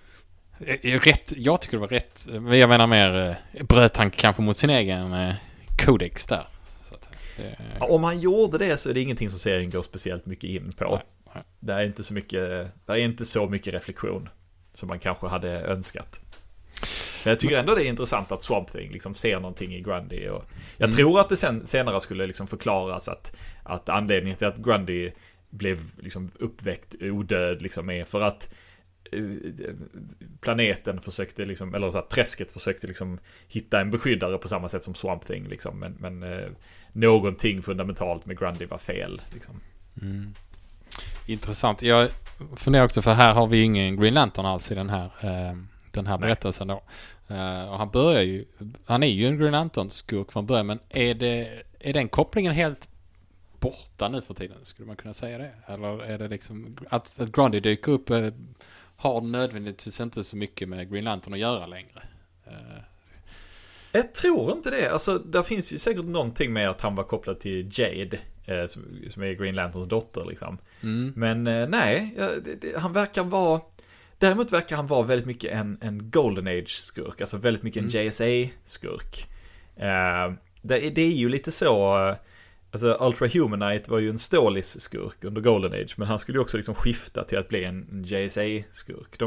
Rätt, 0.83 1.33
jag 1.37 1.61
tycker 1.61 1.77
det 1.77 1.81
var 1.81 1.89
rätt. 1.89 2.27
Men 2.31 2.59
jag 2.59 2.69
menar 2.69 2.87
mer, 2.87 3.37
eh, 3.53 3.65
bröt 3.65 3.97
han 3.97 4.11
kanske 4.11 4.43
mot 4.43 4.57
sin 4.57 4.71
egen 4.71 5.13
eh, 5.13 5.35
kodex 5.85 6.27
där? 6.27 6.49
Det, 7.37 7.57
Ja, 7.81 7.87
Om 7.87 8.05
han 8.05 8.21
gjorde 8.21 8.59
det 8.59 8.81
så 8.81 8.91
är 8.91 8.95
det 8.95 9.01
ingenting 9.01 9.31
som 9.31 9.39
serien 9.39 9.71
går 9.71 9.83
speciellt 9.83 10.27
mycket 10.27 10.51
in 10.51 10.73
på. 10.73 10.85
Nej, 10.85 11.05
nej. 11.35 11.45
Det 11.61 11.73
är 11.73 11.85
inte 11.85 12.05
så 12.05 12.15
mycket, 12.15 12.41
det 12.87 12.93
är 12.93 12.97
inte 12.97 13.25
så 13.25 13.49
mycket 13.49 13.75
reflektion 13.75 14.29
som 14.75 14.89
man 14.89 14.99
kanske 14.99 15.27
hade 15.27 15.51
önskat. 15.61 16.21
Men 17.25 17.31
jag 17.31 17.41
tycker 17.41 17.59
ändå 17.59 17.75
det 17.75 17.85
är 17.85 17.89
intressant 17.89 18.33
att 18.33 18.43
Swamp 18.43 18.73
Thing 18.73 18.91
liksom 18.91 19.15
ser 19.15 19.41
någonting 19.41 19.75
i 19.75 19.81
Grundy. 19.81 20.29
Och 20.29 20.45
jag 20.77 20.87
Mm. 20.87 20.97
tror 20.97 21.21
att 21.21 21.29
det 21.29 21.37
sen, 21.37 21.67
senare 21.67 22.01
skulle 22.01 22.27
liksom 22.27 22.47
förklaras 22.47 23.09
att, 23.09 23.37
att 23.63 23.89
anledningen 23.89 24.39
till 24.39 24.47
att 24.47 24.57
Grundy 24.59 25.11
blev 25.51 25.79
liksom 26.01 26.31
uppväckt 26.39 26.95
odöd 27.01 27.63
liksom 27.63 27.91
är 27.91 28.05
för 28.05 28.21
att 28.21 28.55
eh, 29.13 29.21
planeten 30.41 31.01
försökte 31.01 31.45
liksom, 31.45 31.75
eller 31.75 31.91
så 31.91 31.99
att 31.99 32.11
träsket 32.11 32.53
försökte 32.53 32.87
liksom 32.87 33.19
hitta 33.49 33.81
en 33.81 33.91
beskyddare 33.91 34.39
på 34.39 34.49
samma 34.49 34.69
sätt 34.69 34.83
som 34.83 34.95
Swamp 34.95 35.27
Thing 35.27 35.49
liksom. 35.49 35.79
Men, 35.79 35.97
men 36.01 36.23
eh, 36.23 36.49
någonting 36.93 37.63
fundamentalt 37.63 38.27
med 38.27 38.39
Grundy 38.39 38.67
var 38.67 38.79
fel 38.79 39.23
liksom. 39.33 39.61
Mm. 40.03 40.35
Intressant. 41.27 41.83
Jag 41.83 42.09
funderar 42.57 42.85
också 42.85 43.03
för 43.03 43.13
här 43.13 43.35
har 43.35 43.47
vi 43.47 43.63
ingen 43.63 43.97
Green 43.97 44.15
Lantern 44.15 44.47
alls 44.47 44.73
i 44.73 44.75
den 44.75 44.91
här, 44.91 45.05
eh, 45.05 45.57
den 45.91 46.07
här 46.07 46.19
Nej. 46.19 46.19
berättelsen 46.19 46.69
då. 46.69 46.83
Eh, 47.29 47.65
och 47.71 47.79
han 47.79 47.91
börjar 47.91 48.23
ju, 48.23 48.45
han 48.87 49.03
är 49.03 49.07
ju 49.07 49.27
en 49.27 49.39
Green 49.39 49.53
Lantern-skurk 49.53 50.33
från 50.33 50.47
början 50.47 50.67
men 50.67 50.79
är 50.89 51.15
det, 51.15 51.63
är 51.79 51.93
den 51.93 52.09
kopplingen 52.09 52.53
helt 52.53 52.89
borta 53.61 54.09
nu 54.09 54.23
för 54.23 54.35
tiden? 54.35 54.57
Skulle 54.63 54.87
man 54.87 54.97
kunna 54.97 55.15
säga 55.15 55.39
det? 55.39 55.51
Eller 55.67 56.03
är 56.03 56.19
det 56.19 56.29
liksom, 56.29 56.77
att, 56.89 57.21
att 57.21 57.33
Grundy 57.33 57.61
dyker 57.61 57.93
upp 57.93 58.11
eh, 58.11 58.29
har 58.97 59.21
nödvändigtvis 59.21 60.01
inte 60.01 60.25
så 60.25 60.37
mycket 60.37 60.69
med 60.69 60.91
Green 60.91 61.05
Lantern 61.05 61.35
att 61.35 61.41
göra 61.41 61.67
längre. 61.67 62.03
Jag 63.97 64.15
tror 64.15 64.53
inte 64.53 64.71
det. 64.71 64.89
Alltså, 64.89 65.19
där 65.19 65.43
finns 65.43 65.73
ju 65.73 65.79
säkert 65.79 66.05
någonting 66.05 66.53
med 66.53 66.71
att 66.71 66.81
han 66.81 66.95
var 66.95 67.05
kopplad 67.05 67.41
till 67.41 67.69
Jade. 67.73 68.19
Eh, 68.47 68.67
som, 68.67 68.83
som 69.11 69.23
är 69.23 69.33
Green 69.33 69.55
Lanterns 69.55 69.89
dotter 69.89 70.25
liksom. 70.25 70.59
mm. 70.83 71.13
Men 71.17 71.47
eh, 71.47 71.69
nej, 71.69 72.15
ja, 72.19 72.29
det, 72.45 72.55
det, 72.55 72.79
han 72.79 72.93
verkar 72.93 73.25
vara... 73.25 73.61
Däremot 74.19 74.53
verkar 74.53 74.77
han 74.77 74.87
vara 74.87 75.03
väldigt 75.03 75.27
mycket 75.27 75.53
en, 75.53 75.79
en 75.81 76.11
Golden 76.11 76.47
Age-skurk. 76.47 77.21
Alltså 77.21 77.37
väldigt 77.37 77.63
mycket 77.63 77.83
en 77.83 77.89
Mm. 77.89 78.07
JSA-skurk. 78.07 79.27
Eh, 79.77 80.33
det, 80.63 80.79
det 80.91 81.03
är 81.03 81.13
ju 81.13 81.29
lite 81.29 81.53
så... 81.53 82.09
eh, 82.09 82.15
Alltså 82.71 82.97
Ultra 83.01 83.29
Humanite 83.29 83.91
var 83.91 83.99
ju 83.99 84.11
en 84.11 84.19
Stålis-skurk 84.19 85.25
under 85.25 85.41
Golden 85.41 85.73
Age. 85.73 85.95
Men 85.97 86.09
han 86.09 86.19
skulle 86.19 86.39
ju 86.39 86.43
också 86.43 86.57
liksom 86.57 86.75
skifta 86.75 87.25
till 87.25 87.39
att 87.39 87.49
bli 87.49 87.65
en, 87.65 87.89
en 87.93 88.05
JSA-skurk. 88.05 89.21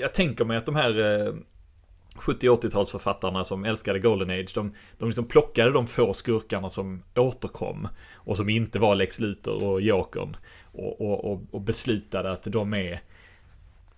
Jag 0.00 0.14
tänker 0.14 0.44
mig 0.44 0.56
att 0.56 0.66
de 0.66 0.74
här... 0.76 1.34
Eh, 2.16 2.20
70-80-talsförfattarna 2.20 3.44
som 3.44 3.64
älskade 3.64 3.98
Golden 3.98 4.30
Age, 4.30 4.52
de, 4.54 4.74
de 4.98 5.06
liksom 5.08 5.24
plockade 5.24 5.70
de 5.72 5.86
få 5.86 6.12
skurkarna 6.12 6.70
som 6.70 7.02
återkom 7.16 7.88
och 8.14 8.36
som 8.36 8.48
inte 8.48 8.78
var 8.78 8.94
Lex 8.94 9.18
Luthor 9.20 9.62
och 9.64 9.80
Jokern 9.82 10.36
och, 10.72 11.00
och, 11.00 11.24
och, 11.32 11.40
och 11.50 11.60
beslutade 11.60 12.30
att 12.32 12.42
de 12.44 12.74
är 12.74 13.00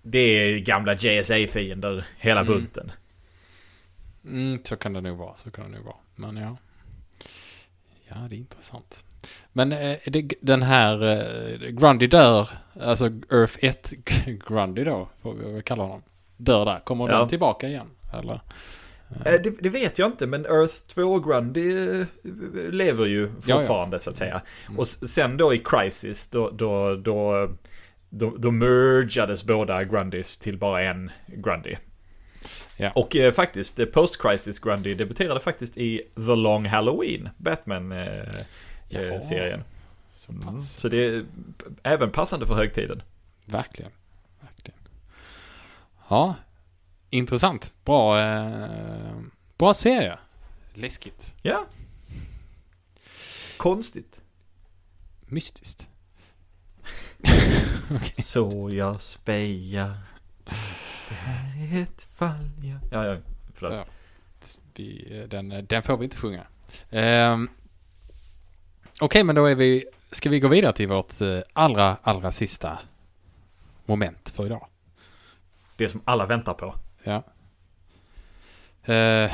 det 0.03 0.19
är 0.19 0.59
gamla 0.59 0.95
JSA-fiender 0.95 2.05
hela 2.19 2.41
Mm. 2.41 2.53
bunten. 2.53 2.93
Mm, 4.25 4.61
så 4.65 4.77
kan 4.77 4.93
det 4.93 5.01
nog 5.01 5.19
vara. 5.19 5.37
Så 5.37 5.51
kan 5.51 5.65
det 5.71 5.77
nog 5.77 5.87
vara. 5.87 5.97
Men 6.15 6.37
ja. 6.37 6.57
Ja, 8.09 8.15
det 8.31 8.37
är 8.37 8.39
intressant. 8.39 9.05
Men 9.53 9.73
eh, 9.73 9.97
det, 10.07 10.33
den 10.41 10.63
här 10.63 11.03
eh, 11.03 11.69
Grundy 11.71 12.07
dör, 12.07 12.49
alltså 12.81 13.07
Earth 13.31 13.57
1 13.61 13.93
Grundy 14.49 14.85
då, 14.85 15.09
får 15.23 15.35
vi 15.35 15.53
väl 15.53 15.63
kalla 15.63 15.83
honom. 15.83 16.03
Dör 16.37 16.65
där. 16.65 16.81
Kommer 16.81 17.09
Ja. 17.09 17.19
den 17.19 17.29
tillbaka 17.29 17.69
igen? 17.69 17.87
Eller? 18.13 18.41
Eh, 19.25 19.41
Det, 19.43 19.51
det 19.61 19.69
vet 19.69 19.99
jag 19.99 20.09
inte, 20.09 20.27
men 20.27 20.47
Earth 20.47 20.75
2 20.87 21.21
Grundy 21.21 21.99
eh, 22.01 22.07
lever 22.71 23.07
ju 23.07 23.31
ja. 23.47 23.57
fortfarande 23.57 24.01
så 24.01 24.11
att 24.11 24.17
säga. 24.17 24.43
Mm. 24.67 24.79
Och 24.79 24.87
sen 24.87 25.37
då 25.37 25.55
i 25.55 25.59
Crisis, 25.59 26.29
då, 26.29 26.51
då, 26.51 26.97
då, 26.97 27.49
då, 28.11 28.37
då 28.39 28.51
mergades 28.51 29.45
båda 29.45 29.85
Grundys 29.85 30.39
till 30.39 30.59
bara 30.59 30.83
en 30.83 31.11
Grundy. 31.27 31.77
Ja. 32.77 32.91
Och 32.95 33.17
eh, 33.17 33.33
faktiskt, 33.33 33.79
eh, 33.79 33.87
Post-Crisis 33.87 34.59
Grundy 34.59 34.95
debuterade 34.95 35.41
faktiskt 35.41 35.77
i 35.77 36.03
The 36.15 36.35
Long 36.35 36.67
Halloween, 36.67 37.29
Batman-serien. 37.37 39.61
Eh. 39.61 39.67
Så 40.15 40.33
Mm. 40.33 40.61
Så 40.61 40.89
det 40.89 41.07
är 41.07 41.23
även 41.83 42.11
passande 42.11 42.47
för 42.47 42.55
högtiden. 42.55 43.03
Verkligen. 43.47 43.91
Verkligen. 44.41 44.79
Ja, 46.09 46.35
intressant. 47.13 47.73
Bra, 47.85 48.21
eh, 48.21 49.17
bra 49.59 49.75
serie. 49.75 50.19
Läskigt. 50.75 51.35
Ja. 51.43 51.67
Konstigt. 53.57 54.21
Mystiskt. 55.27 55.89
Så 58.25 58.71
jag 58.73 59.03
spejar. 59.03 59.97
Det 61.09 61.15
här 61.15 61.77
är 61.79 61.83
ett 61.83 62.03
fall 62.03 62.51
jag... 62.63 62.79
Ja, 62.91 63.07
ja, 63.07 63.17
förlåt. 63.55 63.73
Ja. 63.73 63.85
Vi, 64.75 65.19
eh, 65.21 65.29
den, 65.29 65.67
den 65.69 65.83
får 65.83 65.97
vi 65.97 66.05
inte 66.05 66.17
sjunga. 66.17 66.47
Ehm, 66.91 67.49
Okej, 69.01 69.25
men 69.25 69.35
då 69.35 69.47
är 69.47 69.55
vi, 69.55 69.85
ska 70.11 70.31
vi 70.31 70.41
gå 70.41 70.49
vidare 70.49 70.73
till 70.73 70.89
vårt 70.89 71.21
eh, 71.21 71.39
allra, 71.53 71.97
allra 72.03 72.33
sista 72.33 72.79
moment 73.87 74.31
för 74.31 74.47
idag. 74.47 74.67
Det 75.77 75.89
som 75.89 76.01
alla 76.05 76.27
väntar 76.27 76.55
på. 76.55 76.75
Ja. 77.05 77.23
Uh, 78.89 79.31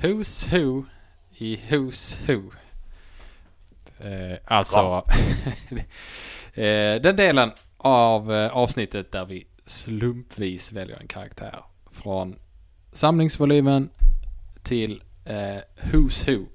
who's 0.00 0.46
Who 0.52 0.84
i 1.32 1.56
Who's 1.56 2.16
Who. 2.26 2.52
Eh, 3.98 4.38
alltså 4.44 5.06
eh, 6.54 7.00
den 7.02 7.16
delen 7.16 7.50
av 7.76 8.30
avsnittet 8.52 9.12
där 9.12 9.24
vi 9.24 9.46
slumpvis 9.66 10.72
väljer 10.72 10.96
en 10.96 11.08
karaktär 11.08 11.64
från 11.90 12.36
samlingsvolymen 12.92 13.90
till 14.62 15.02
Who's 15.82 16.26
Who. 16.26 16.46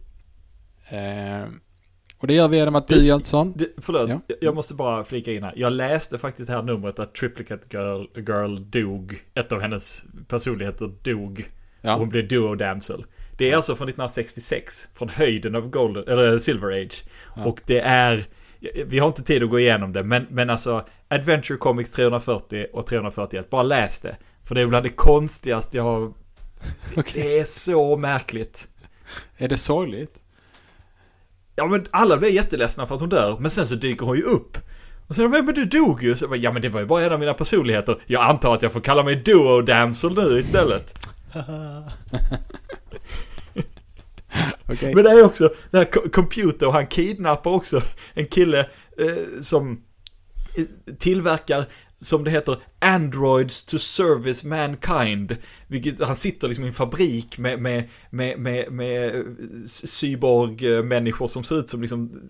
Och 2.18 2.28
det 2.28 2.34
gör 2.34 2.48
vi 2.48 2.58
genom 2.58 2.76
att 2.76 2.88
du. 2.88 2.96
Det, 3.56 3.68
förlåt, 3.78 4.10
Ja. 4.10 4.20
jag- 4.42 4.56
måste 4.56 4.74
bara 4.74 5.04
flika 5.04 5.32
in 5.32 5.44
här. 5.44 5.54
Jag 5.56 5.74
läste 5.74 6.18
faktiskt 6.18 6.48
det 6.48 6.54
här 6.54 6.62
numret 6.64 7.00
att 7.00 7.16
Triplicate 7.16 7.78
Girl, 7.78 8.06
Girl 8.16 8.58
dog. 8.70 9.24
Ett 9.34 9.52
av 9.52 9.62
hennes 9.62 10.04
personligheter 10.28 10.92
dog. 11.04 11.46
Och 11.84 11.90
hon 11.92 12.02
Ja, 12.02 12.06
blev 12.06 12.28
Duo 12.28 12.56
Damsel. 12.56 13.06
Det 13.38 13.52
är 13.52 13.56
alltså 13.56 13.76
från 13.76 13.90
1966. 13.90 14.88
Från 14.94 15.10
höjden 15.10 15.56
av 15.56 15.70
Golden, 15.70 16.04
eller 16.08 16.40
Silver 16.40 16.82
Age. 16.82 17.04
Ja. 17.36 17.46
Och 17.46 17.62
det 17.66 17.80
är... 17.80 18.26
Vi 18.86 19.00
har 19.00 19.08
inte 19.08 19.24
tid 19.24 19.44
att 19.44 19.50
gå 19.50 19.60
igenom 19.60 19.94
det, 19.94 20.04
men, 20.04 20.28
men 20.30 20.50
alltså 20.50 20.86
Adventure 21.08 21.58
Comics 21.58 21.92
340 21.92 22.68
och 22.74 22.88
341. 22.88 23.50
Bara 23.50 23.64
läs 23.64 24.00
det. 24.00 24.18
För 24.44 24.56
det 24.56 24.62
är 24.62 24.68
bland 24.68 24.86
det 24.86 24.90
konstigaste 24.90 25.78
jag 25.78 25.84
har... 25.84 26.14
okej. 26.98 27.22
Det 27.24 27.40
är 27.40 27.44
så 27.44 27.98
märkligt. 27.98 28.68
Är 29.38 29.48
det 29.48 29.58
sorgligt? 29.58 30.16
Ja 31.56 31.68
men 31.68 31.86
alla 31.92 32.18
blir 32.18 32.30
jätteledsna 32.30 32.86
för 32.86 32.96
att 32.96 33.02
hon 33.02 33.10
dör, 33.10 33.38
men 33.40 33.52
sen 33.52 33.68
så 33.68 33.76
dyker 33.76 34.06
hon 34.06 34.18
ju 34.18 34.24
upp. 34.24 34.58
Och 35.08 35.08
så 35.08 35.14
säger 35.14 35.30
men 35.30 35.54
du 35.54 35.66
dog 35.66 36.04
ju. 36.04 36.16
Så 36.16 36.24
jag 36.24 36.30
bara, 36.30 36.40
ja 36.40 36.52
men 36.52 36.62
det 36.62 36.70
var 36.70 36.80
ju 36.80 36.86
bara 36.86 37.06
en 37.06 37.14
av 37.14 37.20
mina 37.20 37.34
personligheter. 37.34 37.98
Jag 38.06 38.24
antar 38.24 38.54
att 38.54 38.62
jag 38.62 38.74
får 38.74 38.82
kalla 38.82 39.04
mig 39.04 39.16
Duo 39.16 39.62
Damsel 39.62 40.16
nu 40.16 40.40
istället. 40.40 40.94
Okej. 44.70 44.96
Men 44.96 45.04
det 45.04 45.10
är 45.10 45.24
också, 45.24 45.54
den 45.72 45.78
här 45.80 45.92
co- 45.92 46.10
Computer, 46.10 46.72
han 46.72 46.88
kidnappar 46.88 47.52
också 47.52 47.82
en 48.14 48.26
kille 48.28 48.60
eh, 49.00 49.42
som 49.42 49.82
eh, 50.58 50.66
tillverkar, 51.00 51.66
som 52.06 52.24
det 52.24 52.32
heter, 52.32 52.58
Androids 52.80 53.66
to 53.66 53.78
service 53.78 54.44
mankind. 54.44 55.38
Vilket, 55.68 56.02
han 56.08 56.16
sitter 56.16 56.48
liksom 56.48 56.66
i 56.66 56.68
en 56.68 56.74
fabrik 56.74 57.38
med, 57.38 57.62
med, 57.62 57.84
med, 58.10 58.40
med, 58.40 58.72
med 58.72 59.16
eh, 59.16 59.22
cyborg-människor 59.68 61.28
som 61.28 61.44
ser 61.44 61.60
ut 61.60 61.70
som 61.70 61.82
liksom 61.82 62.22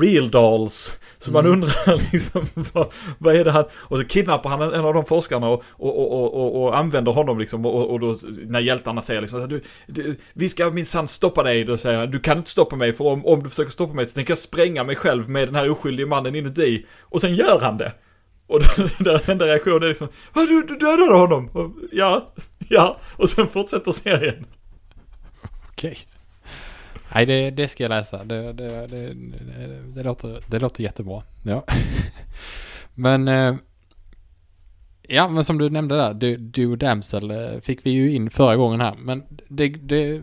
real 0.00 0.30
dolls. 0.30 0.96
Så 1.18 1.32
man 1.32 1.46
Mm. 1.46 1.52
undrar 1.52 2.12
liksom, 2.12 2.46
vad, 2.72 2.92
vad 3.18 3.36
är 3.36 3.44
det 3.44 3.50
han, 3.50 3.64
och 3.74 3.98
så 3.98 4.04
kidnappar 4.04 4.50
han 4.50 4.62
en, 4.62 4.72
en 4.72 4.84
av 4.84 4.94
de 4.94 5.04
forskarna 5.04 5.48
och, 5.48 5.62
och, 5.70 5.98
och, 5.98 6.12
och, 6.12 6.34
och, 6.34 6.62
och 6.62 6.78
använder 6.78 7.12
honom 7.12 7.38
liksom 7.38 7.66
och, 7.66 7.90
och 7.90 8.00
då 8.00 8.16
när 8.46 8.60
hjältarna 8.60 9.02
säger 9.02 9.20
liksom 9.20 9.48
du, 9.48 9.60
du, 9.86 10.16
vi 10.32 10.48
ska 10.48 10.70
minsann 10.70 11.08
stoppa 11.08 11.42
dig, 11.42 11.64
då 11.64 11.76
säger 11.76 11.98
han 11.98 12.10
du 12.10 12.20
kan 12.20 12.38
inte 12.38 12.50
stoppa 12.50 12.76
mig 12.76 12.92
för 12.92 13.04
om, 13.04 13.26
om 13.26 13.42
du 13.42 13.48
försöker 13.48 13.70
stoppa 13.72 13.94
mig 13.94 14.06
så 14.06 14.14
tänker 14.14 14.30
jag 14.30 14.38
spränga 14.38 14.84
mig 14.84 14.96
själv 14.96 15.28
med 15.28 15.48
den 15.48 15.54
här 15.54 15.70
oskyldige 15.70 16.06
mannen 16.06 16.34
inuti. 16.34 16.86
Och 17.00 17.20
sen 17.20 17.34
gör 17.34 17.60
han 17.60 17.76
det. 17.76 17.92
Och 18.52 18.60
då, 18.76 18.88
den 18.98 19.20
enda 19.26 19.46
reaktionen 19.46 19.82
är 19.82 19.88
liksom, 19.88 20.08
"Ah, 20.32 20.40
du, 20.40 20.62
du 20.62 20.76
dödade 20.78 21.14
honom. 21.18 21.48
Och, 21.52 21.70
ja, 21.92 22.32
ja. 22.68 22.98
Och 23.16 23.30
sen 23.30 23.48
fortsätter 23.48 23.92
serien. 23.92 24.46
Okej. 25.70 25.98
Nej, 27.14 27.26
det, 27.26 27.50
det 27.50 27.68
ska 27.68 27.84
jag 27.84 27.90
läsa. 27.90 28.24
Det, 28.24 28.52
det, 28.52 28.86
det, 28.86 28.86
det, 28.86 29.82
det, 29.94 30.02
låter, 30.02 30.40
det 30.46 30.58
låter 30.58 30.82
jättebra. 30.82 31.22
Ja. 31.44 31.64
Men... 32.94 33.28
eh, 33.28 33.54
Ja, 35.08 35.28
men 35.28 35.44
som 35.44 35.58
du 35.58 35.70
nämnde 35.70 35.96
där, 35.96 36.14
du, 36.14 36.36
du 36.36 36.76
Damsel 36.76 37.30
eh, 37.30 37.60
fick 37.62 37.86
vi 37.86 37.90
ju 37.90 38.12
in 38.12 38.30
förra 38.30 38.56
gången 38.56 38.80
här. 38.80 38.94
Men 38.98 39.22
det, 39.48 39.68
det 39.68 40.22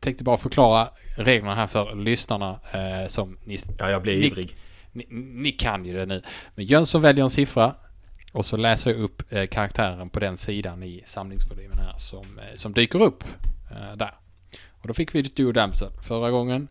tänkte 0.00 0.24
bara 0.24 0.36
förklara 0.36 0.88
reglerna 1.16 1.54
här 1.54 1.66
för 1.66 1.94
lyssnarna 1.94 2.60
eh, 2.74 3.08
som 3.08 3.38
ni, 3.44 3.58
Ja, 3.78 3.90
jag 3.90 4.02
blir 4.02 4.12
ivrig 4.24 4.56
ni, 4.98 5.06
ni 5.42 5.52
kan 5.52 5.84
ju 5.84 5.96
det 5.96 6.06
nu. 6.06 6.22
Men 6.56 6.64
Jönsson 6.64 7.02
väljer 7.02 7.24
en 7.24 7.30
siffra 7.30 7.74
och 8.32 8.44
så 8.44 8.56
läser 8.56 8.90
jag 8.90 9.00
upp 9.00 9.32
eh, 9.32 9.46
karaktären 9.46 10.10
på 10.10 10.20
den 10.20 10.36
sidan 10.36 10.82
i 10.82 11.02
samlingsvolymen 11.06 11.78
här 11.78 11.94
som, 11.96 12.38
eh, 12.38 12.56
som 12.56 12.72
dyker 12.72 13.02
upp 13.02 13.24
eh, 13.70 13.96
där. 13.96 14.14
Och 14.70 14.88
då 14.88 14.94
fick 14.94 15.14
vi 15.14 15.22
Duo 15.22 15.52
Damsel 15.52 15.90
förra 16.02 16.30
gången. 16.30 16.68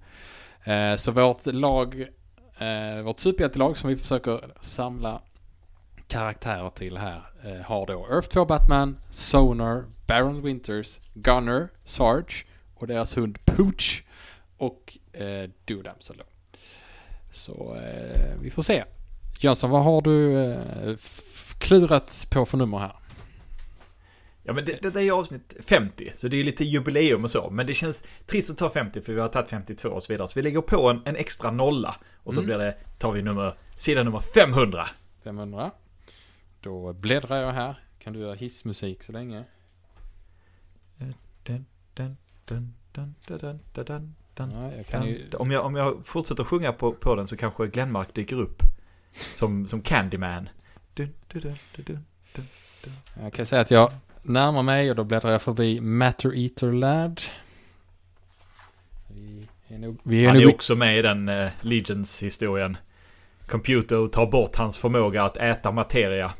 Eh, 0.63 0.95
så 0.95 1.11
vårt 1.11 1.45
lag, 1.45 2.01
eh, 2.57 3.03
vårt 3.03 3.19
superhjältelag 3.19 3.77
som 3.77 3.89
vi 3.89 3.97
försöker 3.97 4.39
samla 4.61 5.21
karaktärer 6.07 6.69
till 6.69 6.97
här 6.97 7.21
eh, 7.43 7.61
har 7.65 7.85
då 7.85 8.07
Earth 8.11 8.27
2 8.27 8.45
Batman, 8.45 8.97
Sonar, 9.09 9.83
Baron 10.07 10.41
Winters, 10.41 10.99
Gunner, 11.13 11.69
Sarge 11.85 12.45
och 12.75 12.87
deras 12.87 13.17
hund 13.17 13.45
Pooch 13.45 14.03
och 14.57 14.97
eh, 15.13 15.49
Duo 15.65 15.81
Damsel 15.81 16.17
då. 16.17 16.23
Så 17.31 17.75
eh, 17.75 18.33
vi 18.41 18.49
får 18.51 18.61
se. 18.61 18.83
Jönsson, 19.39 19.69
vad 19.69 19.83
har 19.83 20.01
du 20.01 20.43
eh, 20.43 20.95
klurat 21.59 22.27
på 22.31 22.45
för 22.45 22.57
nummer 22.57 22.77
här? 22.77 22.95
Ja 24.43 24.53
men 24.53 24.65
det, 24.65 24.81
det 24.81 24.99
är 24.99 25.03
ju 25.03 25.11
avsnitt 25.11 25.53
50, 25.69 26.11
så 26.15 26.27
det 26.27 26.37
är 26.39 26.43
lite 26.43 26.65
jubileum 26.65 27.23
och 27.23 27.31
så. 27.31 27.49
Men 27.49 27.67
det 27.67 27.73
känns 27.73 28.03
trist 28.25 28.49
att 28.49 28.57
ta 28.57 28.69
50 28.69 29.01
för 29.01 29.13
vi 29.13 29.19
har 29.21 29.27
tagit 29.27 29.49
52 29.49 29.89
och 29.89 30.03
så 30.03 30.13
vidare. 30.13 30.27
Så 30.27 30.39
vi 30.39 30.43
lägger 30.43 30.61
på 30.61 30.89
en, 30.89 31.01
en 31.05 31.15
extra 31.15 31.51
nolla. 31.51 31.95
Och 32.23 32.33
så 32.33 32.39
Mm. 32.39 32.45
blir 32.45 32.57
det, 32.57 32.77
tar 32.97 33.11
vi 33.11 33.21
nummer, 33.21 33.57
sida 33.75 34.03
nummer 34.03 34.19
500. 34.19 34.87
500. 35.23 35.71
Då 36.61 36.93
bläddrar 36.93 37.41
jag 37.41 37.51
här. 37.51 37.79
Kan 37.99 38.13
du 38.13 38.19
göra 38.19 38.33
hissmusik 38.35 39.03
så 39.03 39.11
länge? 39.11 39.43
Dun, 41.43 41.65
dun, 41.93 42.17
dun, 42.45 44.15
dun, 44.37 44.49
dun, 44.49 44.49
dun, 44.49 44.53
dun, 44.53 44.53
dun, 44.53 44.53
dun. 44.53 44.63
Ja, 44.63 44.77
jag 44.77 44.87
kan 44.87 45.07
ju... 45.07 45.29
Om 45.33 45.51
jag, 45.51 45.65
om 45.65 45.75
jag 45.75 46.05
fortsätter 46.05 46.43
sjunga 46.43 46.73
på, 46.73 46.93
på 46.93 47.15
den 47.15 47.27
så 47.27 47.37
kanske 47.37 47.67
Glenmark 47.67 48.13
dyker 48.13 48.35
upp. 48.35 48.63
Som, 49.35 49.67
som 49.67 49.81
Candyman. 49.81 50.49
Dun, 50.93 51.13
dun, 51.27 51.41
dun, 51.41 51.55
dun, 51.75 52.05
dun. 52.35 52.45
Jag 53.21 53.33
kan 53.33 53.45
säga 53.45 53.61
att 53.61 53.71
jag 53.71 53.91
närmar 54.21 54.63
mig 54.63 54.89
och 54.89 54.95
då 54.95 55.03
bläddrar 55.03 55.31
jag 55.31 55.41
förbi 55.41 55.81
Matter 55.81 56.37
Eater 56.37 56.71
Lad. 56.71 57.21
Vi 59.07 59.47
är 59.67 59.77
nog... 59.77 59.99
Vi 60.03 60.23
är 60.23 60.27
Han 60.27 60.37
är 60.37 60.41
nog 60.41 60.53
också 60.53 60.75
med 60.75 60.99
i 60.99 61.01
den 61.01 61.29
uh, 61.29 61.51
Legions-historien. 61.61 62.77
Computer 63.45 64.07
tar 64.07 64.25
bort 64.25 64.55
hans 64.55 64.79
förmåga 64.79 65.23
att 65.23 65.37
äta 65.37 65.71
materia. 65.71 66.31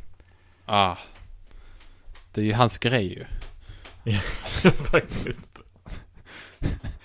ah. 0.66 0.96
Det 2.32 2.42
är 2.42 2.46
ju 2.46 2.54
hans 2.54 2.78
grej 2.78 3.14
ju. 3.14 3.26
Faktiskt. 4.92 5.62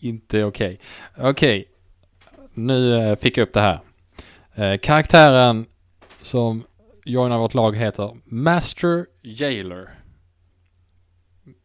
Inte 0.00 0.44
okej. 0.44 0.78
Okej. 1.16 1.68
Nu 2.54 2.96
eh, 2.96 3.16
fick 3.16 3.36
jag 3.36 3.42
upp 3.42 3.54
det 3.54 3.60
här. 3.60 3.80
Eh, 4.54 4.78
karaktären 4.78 5.66
som 6.20 6.64
joinar 7.04 7.38
vårt 7.38 7.54
lag 7.54 7.76
heter 7.76 8.16
Master 8.24 9.06
Jailer. 9.22 9.98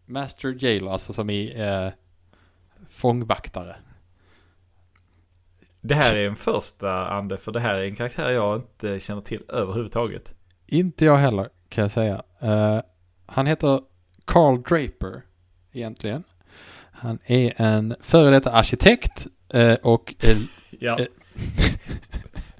Master 0.05 0.55
Jailer, 0.59 0.91
alltså 0.91 1.13
som 1.13 1.29
i 1.29 1.61
eh, 1.61 1.89
fångvaktare. 2.89 3.75
Det 5.81 5.95
här 5.95 6.17
är 6.17 6.27
en 6.27 6.35
första 6.35 7.07
ande, 7.07 7.37
för 7.37 7.51
det 7.51 7.59
här 7.59 7.75
är 7.75 7.83
en 7.83 7.95
karaktär 7.95 8.29
jag 8.29 8.55
inte 8.55 8.99
känner 8.99 9.21
till 9.21 9.43
överhuvudtaget. 9.49 10.33
Inte 10.67 11.05
jag 11.05 11.17
heller 11.17 11.49
kan 11.69 11.81
jag 11.81 11.91
säga. 11.91 12.23
Eh, 12.39 12.79
han 13.25 13.47
heter 13.47 13.81
Carl 14.25 14.61
Draper 14.61 15.21
egentligen. 15.71 16.23
Han 17.03 17.19
är 17.25 17.53
en 17.61 17.95
före 18.01 18.29
detta 18.29 18.51
arkitekt 18.51 19.27
eh, 19.53 19.73
och 19.73 20.15
Ja. 20.79 20.99
Eh. 20.99 21.05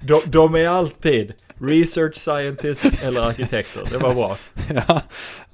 De, 0.00 0.20
de 0.26 0.54
är 0.54 0.68
alltid 0.68 1.32
research 1.60 2.14
scientists 2.14 3.02
eller 3.02 3.20
arkitekter. 3.20 3.88
Det 3.90 3.98
var 3.98 4.14
bra. 4.14 4.36
ja, 4.88 5.02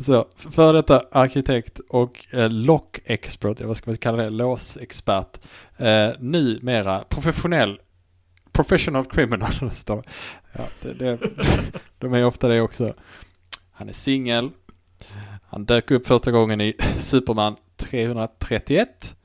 så 0.04 0.28
före 0.34 0.72
detta 0.72 1.02
arkitekt 1.12 1.78
och 1.88 2.26
eh, 2.30 2.50
lock 2.50 3.00
expert, 3.04 3.60
vad 3.60 3.76
ska 3.76 3.90
man 3.90 3.96
kalla 3.96 4.22
det, 4.22 4.30
låsexpert. 4.30 5.40
Eh, 5.76 6.08
numera 6.18 7.04
professionell, 7.08 7.80
professional 8.52 9.04
criminal 9.04 9.70
står. 9.72 10.04
Ja, 10.52 10.64
det, 10.80 10.92
det, 10.92 11.18
de 11.98 12.14
är 12.14 12.24
ofta 12.24 12.48
det 12.48 12.60
också. 12.60 12.94
Han 13.72 13.88
är 13.88 13.92
singel. 13.92 14.50
Han 15.46 15.64
dök 15.64 15.90
upp 15.90 16.06
första 16.06 16.30
gången 16.30 16.60
i 16.60 16.74
Superman 16.98 17.56
331. 17.80 19.16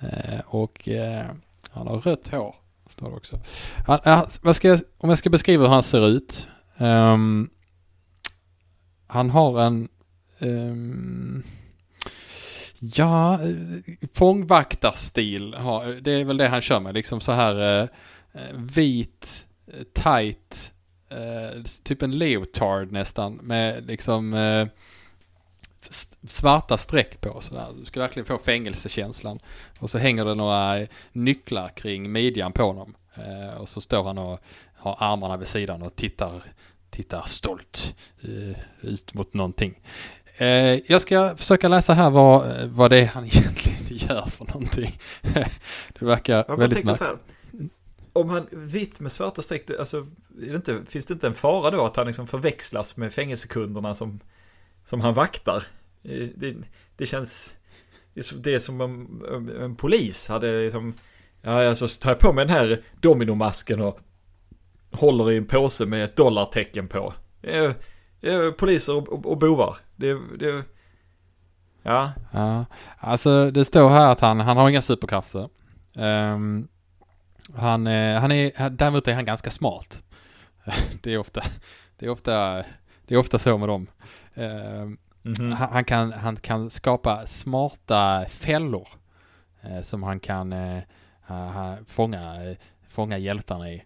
Eh, 0.00 0.40
och 0.46 0.88
eh, 0.88 1.26
han 1.70 1.86
har 1.86 1.98
rött 1.98 2.28
hår. 2.28 2.54
Står 2.90 3.10
det 3.10 3.16
också. 3.16 3.40
Han, 3.86 4.00
eh, 4.04 4.16
han, 4.16 4.26
vad 4.42 4.56
ska 4.56 4.68
jag, 4.68 4.80
om 4.98 5.08
jag 5.08 5.18
ska 5.18 5.30
beskriva 5.30 5.64
hur 5.64 5.74
han 5.74 5.82
ser 5.82 6.08
ut. 6.08 6.48
Um, 6.78 7.50
han 9.06 9.30
har 9.30 9.60
en... 9.60 9.88
um, 10.38 11.42
ja, 12.78 13.40
fångvaktarstil. 14.12 15.50
Det 16.02 16.12
är 16.12 16.24
väl 16.24 16.36
det 16.36 16.48
han 16.48 16.60
kör 16.60 16.80
med. 16.80 16.94
Liksom 16.94 17.20
så 17.20 17.32
här 17.32 17.82
uh, 17.82 17.88
vit, 18.54 19.46
tight, 19.94 20.72
uh, 21.12 21.62
typ 21.82 22.02
en 22.02 22.18
leotard 22.18 22.92
nästan. 22.92 23.34
Med 23.34 23.86
liksom 23.86 24.34
uh, 24.34 24.68
svarta 26.28 26.78
streck 26.78 27.20
på 27.20 27.40
sådär. 27.40 27.68
Du 27.78 27.84
ska 27.84 28.00
verkligen 28.00 28.26
få 28.26 28.38
fängelsekänslan. 28.38 29.40
Och 29.78 29.90
så 29.90 29.98
hänger 29.98 30.24
det 30.24 30.34
några 30.34 30.86
nycklar 31.12 31.68
kring 31.68 32.12
midjan 32.12 32.52
på 32.52 32.62
honom. 32.62 32.94
Eh, 33.14 33.60
och 33.60 33.68
så 33.68 33.80
står 33.80 34.04
han 34.04 34.18
och 34.18 34.40
har 34.74 34.96
armarna 35.00 35.36
vid 35.36 35.48
sidan 35.48 35.82
och 35.82 35.96
tittar, 35.96 36.42
tittar 36.90 37.22
stolt 37.26 37.94
eh, 38.20 38.56
ut 38.80 39.14
mot 39.14 39.34
någonting. 39.34 39.80
Eh, 40.36 40.46
jag 40.92 41.00
ska 41.00 41.36
försöka 41.36 41.68
läsa 41.68 41.94
här 41.94 42.10
vad, 42.10 42.68
vad 42.68 42.90
det 42.90 43.00
är 43.00 43.06
han 43.06 43.24
egentligen 43.32 43.82
gör 43.88 44.22
för 44.22 44.44
någonting. 44.44 44.98
det 45.98 46.04
verkar 46.04 46.44
bara 46.48 46.56
väldigt 46.56 46.84
märkligt. 46.84 47.10
Om 48.12 48.28
han 48.28 48.46
vitt 48.50 49.00
med 49.00 49.12
svarta 49.12 49.42
streck, 49.42 49.70
alltså, 49.78 50.06
det 50.28 50.54
inte, 50.54 50.80
finns 50.88 51.06
det 51.06 51.14
inte 51.14 51.26
en 51.26 51.34
fara 51.34 51.70
då 51.70 51.84
att 51.84 51.96
han 51.96 52.06
liksom 52.06 52.26
förväxlas 52.26 52.96
med 52.96 53.12
fängelsekunderna 53.12 53.94
som, 53.94 54.20
som 54.84 55.00
han 55.00 55.14
vaktar? 55.14 55.64
Eh, 56.04 56.28
det, 56.36 56.54
det 56.96 57.06
känns, 57.06 57.56
det 58.14 58.20
är 58.20 58.24
som- 58.24 58.42
det 58.42 58.54
är 58.54 58.58
som 58.58 58.80
om 58.80 59.22
en, 59.32 59.62
en 59.62 59.76
polis 59.76 60.28
hade 60.28 60.62
liksom, 60.62 60.94
ja 61.42 61.68
alltså 61.68 61.88
så 61.88 62.00
tar 62.00 62.10
jag 62.10 62.18
på 62.18 62.32
mig 62.32 62.46
den 62.46 62.56
här 62.56 62.82
dominomasken 63.00 63.80
och 63.80 63.98
håller 64.92 65.30
i 65.32 65.36
en 65.36 65.46
påse 65.46 65.86
med 65.86 66.04
ett 66.04 66.16
dollartecken 66.16 66.88
på. 66.88 67.14
Det 67.40 67.56
är, 67.56 67.74
det 68.20 68.30
är 68.30 68.50
poliser 68.50 68.94
och, 68.96 69.08
och, 69.08 69.26
och 69.26 69.38
bovar. 69.38 69.76
Det, 69.96 70.18
det, 70.38 70.64
ja, 71.82 72.12
Ja, 72.32 72.64
alltså 72.98 73.50
det 73.50 73.64
står 73.64 73.90
här 73.90 74.12
att 74.12 74.20
han, 74.20 74.40
han 74.40 74.56
har 74.56 74.68
inga 74.70 74.82
superkrafter. 74.82 75.48
Um, 75.94 76.68
han, 77.54 77.86
han 77.86 78.32
är, 78.32 78.70
däremot 78.70 79.08
är 79.08 79.14
han 79.14 79.24
ganska 79.24 79.50
smart. 79.50 80.02
det 81.02 81.12
är 81.14 81.18
ofta, 81.18 81.42
det 81.98 82.06
är 82.06 82.10
ofta, 82.10 82.64
det 83.06 83.14
är 83.14 83.16
ofta 83.16 83.38
så 83.38 83.58
med 83.58 83.68
dem. 83.68 83.86
Um, 84.34 84.98
Mhm. 85.22 85.52
han, 85.52 85.68
han, 85.72 85.84
kan, 85.84 86.12
han 86.12 86.36
kan 86.36 86.70
skapa 86.70 87.26
smarta 87.26 88.24
fällor 88.28 88.88
eh, 89.62 89.82
som 89.82 90.02
han 90.02 90.20
kan 90.20 90.52
eh, 90.52 90.82
ha- 91.26 91.48
ha- 91.50 91.76
fånga, 91.86 92.44
eh, 92.50 92.56
fånga 92.88 93.18
hjältarna 93.18 93.70
i. 93.70 93.82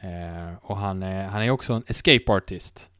Eh, 0.00 0.54
och 0.62 0.76
han, 0.76 1.02
eh, 1.02 1.26
han 1.26 1.42
är 1.42 1.50
också 1.50 1.72
en 1.72 1.82
escape 1.86 2.32
artist. 2.32 2.90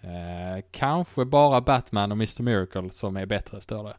Eh, 0.00 0.64
kanske 0.70 1.24
bara 1.24 1.60
Batman 1.60 2.12
och 2.12 2.16
Mr. 2.16 2.42
Miracle 2.42 2.90
som 2.90 3.16
är 3.16 3.26
bättre, 3.26 3.60
står 3.60 3.84
det. 3.84 3.96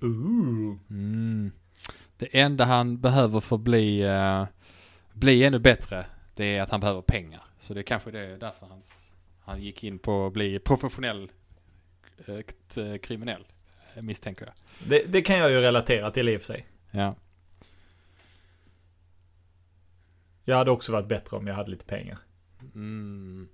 Ooh. 0.00 0.76
mm. 0.90 1.52
Det 2.18 2.40
enda 2.40 2.64
han 2.64 3.00
behöver 3.00 3.40
för 3.40 3.56
att 3.56 3.62
bli, 3.62 4.00
eh, 4.02 4.44
bli 5.12 5.44
ännu 5.44 5.58
bättre, 5.58 6.06
det 6.34 6.44
är 6.56 6.62
att 6.62 6.70
han 6.70 6.80
behöver 6.80 7.00
pengar. 7.02 7.42
Så 7.60 7.74
det 7.74 7.80
är 7.80 7.82
kanske 7.82 8.10
det 8.10 8.20
är 8.20 8.38
därför 8.38 8.66
hans, 8.66 9.12
han 9.44 9.60
gick 9.62 9.84
in 9.84 9.98
på 9.98 10.26
att 10.26 10.32
bli 10.32 10.58
professionell 10.58 11.30
eh, 12.26 12.38
k- 12.40 12.98
kriminell, 13.02 13.44
eh, 13.94 14.02
misstänker 14.02 14.44
jag. 14.46 14.54
Det, 14.90 15.02
det 15.12 15.22
kan 15.22 15.38
jag 15.38 15.50
ju 15.50 15.60
relatera 15.60 16.10
till 16.10 16.28
i 16.28 16.36
och 16.36 16.40
för 16.40 16.46
sig. 16.46 16.66
Ja. 16.90 17.14
Jag 20.44 20.56
hade 20.56 20.70
också 20.70 20.92
varit 20.92 21.08
bättre 21.08 21.36
om 21.36 21.46
jag 21.46 21.54
hade 21.54 21.70
lite 21.70 21.84
pengar. 21.84 22.18
Mm. 22.74 23.48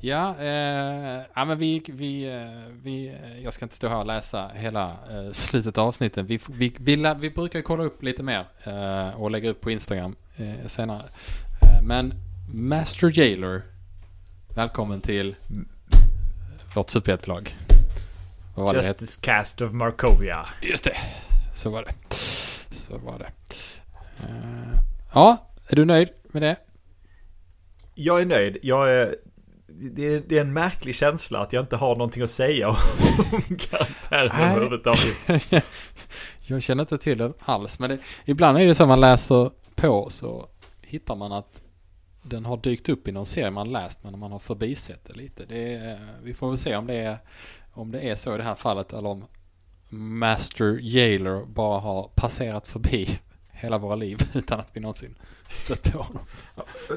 Ja, 0.00 0.36
eh, 0.38 1.22
ja 1.34 1.44
men 1.44 1.58
vi, 1.58 1.82
vi, 1.88 2.24
eh, 2.24 2.72
vi, 2.82 3.08
eh, 3.08 3.38
jag 3.42 3.52
ska 3.52 3.64
inte 3.64 3.74
stå 3.74 3.88
här 3.88 3.98
och 3.98 4.06
läsa 4.06 4.48
hela 4.54 4.90
eh, 5.10 5.32
slutet 5.32 5.78
av 5.78 5.88
avsnittet. 5.88 6.26
Vi, 6.26 6.40
vi, 6.48 6.74
vi, 6.78 7.14
vi 7.18 7.30
brukar 7.30 7.62
kolla 7.62 7.84
upp 7.84 8.02
lite 8.02 8.22
mer 8.22 8.44
eh, 8.64 9.20
och 9.20 9.30
lägga 9.30 9.50
upp 9.50 9.60
på 9.60 9.70
Instagram 9.70 10.16
eh, 10.36 10.66
senare. 10.66 11.02
Eh, 11.62 11.82
men 11.86 12.14
Master 12.52 13.18
Jailer, 13.18 13.62
välkommen 14.54 15.00
till 15.00 15.36
vårt 16.74 16.90
superhjältelag. 16.90 17.56
Det? 18.56 18.86
Justice 18.86 19.20
Cast 19.20 19.62
of 19.62 19.72
Markovia. 19.72 20.46
Just 20.62 20.84
det, 20.84 20.96
så 21.54 21.70
var 21.70 21.82
det. 21.82 22.14
Så 22.70 22.98
var 22.98 23.18
det. 23.18 23.30
Eh, 24.22 24.78
ja, 25.14 25.50
är 25.68 25.76
du 25.76 25.84
nöjd 25.84 26.08
med 26.32 26.42
det? 26.42 26.56
Jag 27.94 28.20
är 28.20 28.26
nöjd. 28.26 28.58
Jag 28.62 28.90
är... 28.90 29.16
Det 29.66 30.06
är, 30.06 30.22
det 30.28 30.36
är 30.36 30.40
en 30.40 30.52
märklig 30.52 30.94
känsla 30.94 31.38
att 31.38 31.52
jag 31.52 31.62
inte 31.62 31.76
har 31.76 31.96
någonting 31.96 32.22
att 32.22 32.30
säga 32.30 32.68
om 32.68 32.76
karaktären 33.56 34.50
överhuvudtaget. 34.50 35.16
Jag 36.46 36.62
känner 36.62 36.82
inte 36.82 36.98
till 36.98 37.18
den 37.18 37.34
alls, 37.38 37.78
men 37.78 37.90
det, 37.90 37.98
ibland 38.24 38.58
är 38.58 38.66
det 38.66 38.74
så 38.74 38.86
man 38.86 39.00
läser 39.00 39.50
på 39.74 40.10
så 40.10 40.48
hittar 40.82 41.16
man 41.16 41.32
att 41.32 41.62
den 42.24 42.44
har 42.44 42.56
dykt 42.56 42.88
upp 42.88 43.08
i 43.08 43.12
någon 43.12 43.26
serie 43.26 43.50
man 43.50 43.72
läst 43.72 44.04
men 44.04 44.18
man 44.18 44.32
har 44.32 44.38
förbisett 44.38 45.04
det 45.04 45.14
lite. 45.14 45.44
Det 45.44 45.74
är, 45.74 45.98
vi 46.22 46.34
får 46.34 46.48
väl 46.48 46.58
se 46.58 46.76
om 46.76 46.86
det, 46.86 46.94
är, 46.94 47.18
om 47.72 47.90
det 47.90 48.00
är 48.00 48.16
så 48.16 48.34
i 48.34 48.36
det 48.36 48.44
här 48.44 48.54
fallet 48.54 48.92
eller 48.92 49.08
om 49.08 49.24
Master 49.88 50.78
Jailer 50.82 51.44
bara 51.44 51.80
har 51.80 52.10
passerat 52.14 52.68
förbi 52.68 53.20
hela 53.50 53.78
våra 53.78 53.96
liv 53.96 54.18
utan 54.34 54.60
att 54.60 54.70
vi 54.74 54.80
någonsin 54.80 55.14
stött 55.50 55.92
på 55.92 55.98
honom. 55.98 56.22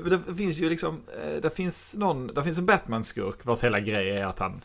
Det 0.10 0.36
finns 0.36 0.60
ju 0.60 0.70
liksom, 0.70 1.02
eh, 1.24 1.41
det 1.41 1.56
finns 1.56 1.95
någon, 1.95 2.28
det 2.28 2.44
finns 2.44 2.58
en 2.58 2.66
Batman-skurk 2.66 3.45
vars 3.45 3.64
hela 3.64 3.80
grej 3.80 4.10
är 4.10 4.26
att 4.26 4.40
han 4.40 4.62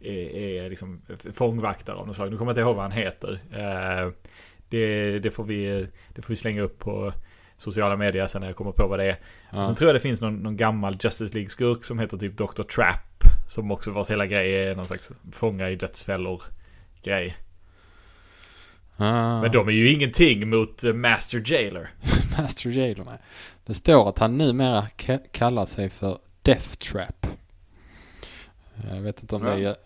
är, 0.00 0.36
är 0.36 0.70
liksom 0.70 1.02
fångvaktare 1.32 1.96
av 1.96 2.06
något 2.06 2.16
slag. 2.16 2.30
Nu 2.30 2.38
kommer 2.38 2.50
jag 2.50 2.52
inte 2.52 2.60
ihåg 2.60 2.76
vad 2.76 2.84
han 2.84 2.92
heter. 2.92 3.40
Eh, 3.52 4.12
det, 4.68 5.18
det, 5.18 5.30
får 5.30 5.44
vi, 5.44 5.88
det 6.14 6.22
får 6.22 6.28
vi 6.28 6.36
slänga 6.36 6.62
upp 6.62 6.78
på 6.78 7.12
sociala 7.56 7.96
medier 7.96 8.26
sen 8.26 8.40
när 8.40 8.48
jag 8.48 8.56
kommer 8.56 8.72
på 8.72 8.86
vad 8.86 8.98
det 8.98 9.04
är. 9.04 9.18
Ja. 9.52 9.64
Sen 9.64 9.74
tror 9.74 9.88
jag 9.88 9.96
det 9.96 10.00
finns 10.00 10.22
någon, 10.22 10.36
någon 10.36 10.56
gammal 10.56 10.96
Justice 11.00 11.34
League-skurk 11.34 11.84
som 11.84 11.98
heter 11.98 12.16
typ 12.18 12.36
Dr. 12.36 12.62
Trap. 12.62 12.96
Som 13.48 13.70
också 13.70 13.90
vars 13.90 14.10
hela 14.10 14.26
grej 14.26 14.64
är 14.68 14.74
någon 14.76 14.86
slags 14.86 15.12
fånga 15.32 15.70
i 15.70 15.76
dödsfällor 15.76 16.42
grej. 17.02 17.36
Ah. 18.96 19.40
Men 19.40 19.52
de 19.52 19.68
är 19.68 19.72
ju 19.72 19.92
ingenting 19.92 20.50
mot 20.50 20.84
eh, 20.84 20.92
Master 20.92 21.42
Jailer. 21.52 21.90
Master 22.38 22.70
Jailer, 22.70 23.04
nej. 23.04 23.18
Det 23.66 23.74
står 23.74 24.08
att 24.08 24.18
han 24.18 24.38
numera 24.38 24.82
ka- 24.96 25.26
kallar 25.32 25.66
sig 25.66 25.90
för 25.90 26.18
Death 26.42 26.68
Trap. 26.76 27.26
Jag 28.90 29.00
vet 29.00 29.20
inte 29.22 29.36
om 29.36 29.44
Ja. 29.46 29.50
det 29.54 29.64
är, 29.64 29.76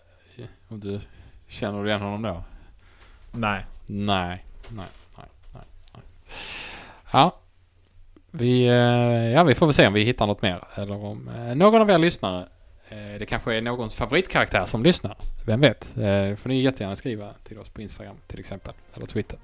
om 0.67 0.79
du 0.79 0.99
känner 1.47 1.87
igen 1.87 2.01
honom 2.01 2.21
då? 2.21 2.43
Nej, 3.31 3.65
nej, 3.87 4.45
nej, 4.69 4.85
nej, 5.15 5.25
nej. 5.53 6.03
Ja, 7.13 7.39
vi, 8.31 8.67
eh, 8.67 9.31
ja, 9.31 9.43
vi 9.43 9.55
får 9.55 9.65
väl 9.65 9.73
se 9.73 9.87
om 9.87 9.93
vi 9.93 10.03
hittar 10.03 10.27
något 10.27 10.41
mer. 10.41 10.63
Eller 10.75 11.05
om 11.05 11.27
eh, 11.27 11.55
någon 11.55 11.81
av 11.81 11.89
er 11.89 11.97
lyssnare, 11.97 12.47
eh, 12.89 13.19
det 13.19 13.25
kanske 13.25 13.55
är 13.55 13.61
någons 13.61 13.95
favoritkaraktär 13.95 14.65
som 14.65 14.83
lyssnar. 14.83 15.17
Vem 15.45 15.61
vet? 15.61 15.95
Det 15.95 16.39
får 16.39 16.49
ni 16.49 16.61
jättegärna 16.61 16.95
skriva 16.95 17.33
till 17.43 17.59
oss 17.59 17.69
på 17.69 17.81
Instagram 17.81 18.15
till 18.27 18.39
exempel. 18.39 18.73
Eller 18.95 19.05
Twitter. 19.05 19.39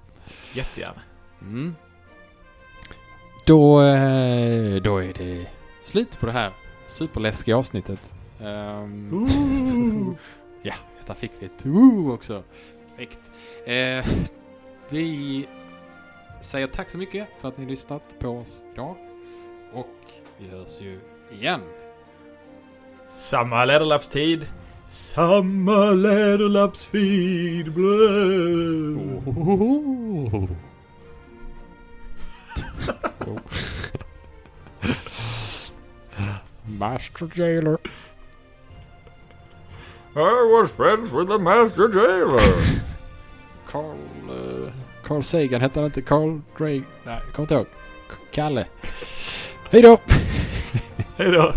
Jättegärna. 0.54 1.02
Mm. 1.42 1.76
Då, 3.46 3.78
då 4.80 4.98
är 4.98 5.14
det 5.18 5.46
slut 5.86 6.20
på 6.20 6.26
det 6.26 6.32
här 6.32 6.52
superläskiga 6.88 7.58
avsnittet. 7.58 8.14
Ehm, 8.42 10.16
ja, 10.62 10.74
där 11.08 11.14
fick 11.14 11.32
vi 11.40 11.46
ett 11.46 11.66
ooh 11.66 12.14
också. 12.14 12.44
Eh, 13.66 14.06
vi 14.90 15.48
säger 16.42 16.68
tack 16.68 16.90
så 16.90 16.98
mycket 16.98 17.28
för 17.40 17.48
att 17.48 17.58
ni 17.58 17.66
lyssnat 17.66 18.20
på 18.20 18.30
oss 18.30 18.64
idag. 18.74 18.96
Och 19.74 19.96
vi 20.38 20.48
hörs 20.48 20.82
ju 20.82 21.00
igen. 21.32 21.62
Samma 23.08 23.66
läderlappstid. 23.66 24.48
Samma 24.88 25.92
läderlappsfeed. 25.92 27.78
Oh. 27.78 29.24
Master 36.66 37.28
Jailer. 37.34 37.80
I 40.16 40.50
was 40.52 40.72
friends 40.72 41.12
with 41.12 41.28
the 41.28 41.38
master 41.40 41.88
jailer. 41.90 42.82
Carl... 43.68 43.98
Uh, 44.30 44.72
Carl 45.08 45.24
Sagan 45.24 45.62
hette 45.62 45.80
han 45.80 45.86
inte 45.86 46.02
Carl 46.02 46.42
Drake? 46.58 46.84
Nej, 47.04 47.20
jag 47.26 47.34
kommer 47.34 47.44
inte 47.44 47.54
ihåg. 47.54 47.68
Kalle. 48.32 48.66
Hej 49.70 49.82
då! 49.82 50.00
Hej 51.18 51.32
då. 51.32 51.54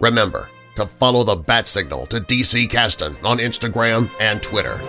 Remember 0.00 0.40
to 0.76 0.86
follow 0.86 1.24
the 1.24 1.36
bat 1.36 1.66
signal 1.66 2.06
to 2.06 2.18
DC 2.18 2.66
Caston 2.66 3.16
on 3.22 3.40
Instagram 3.40 4.08
and 4.20 4.42
Twitter. 4.42 4.80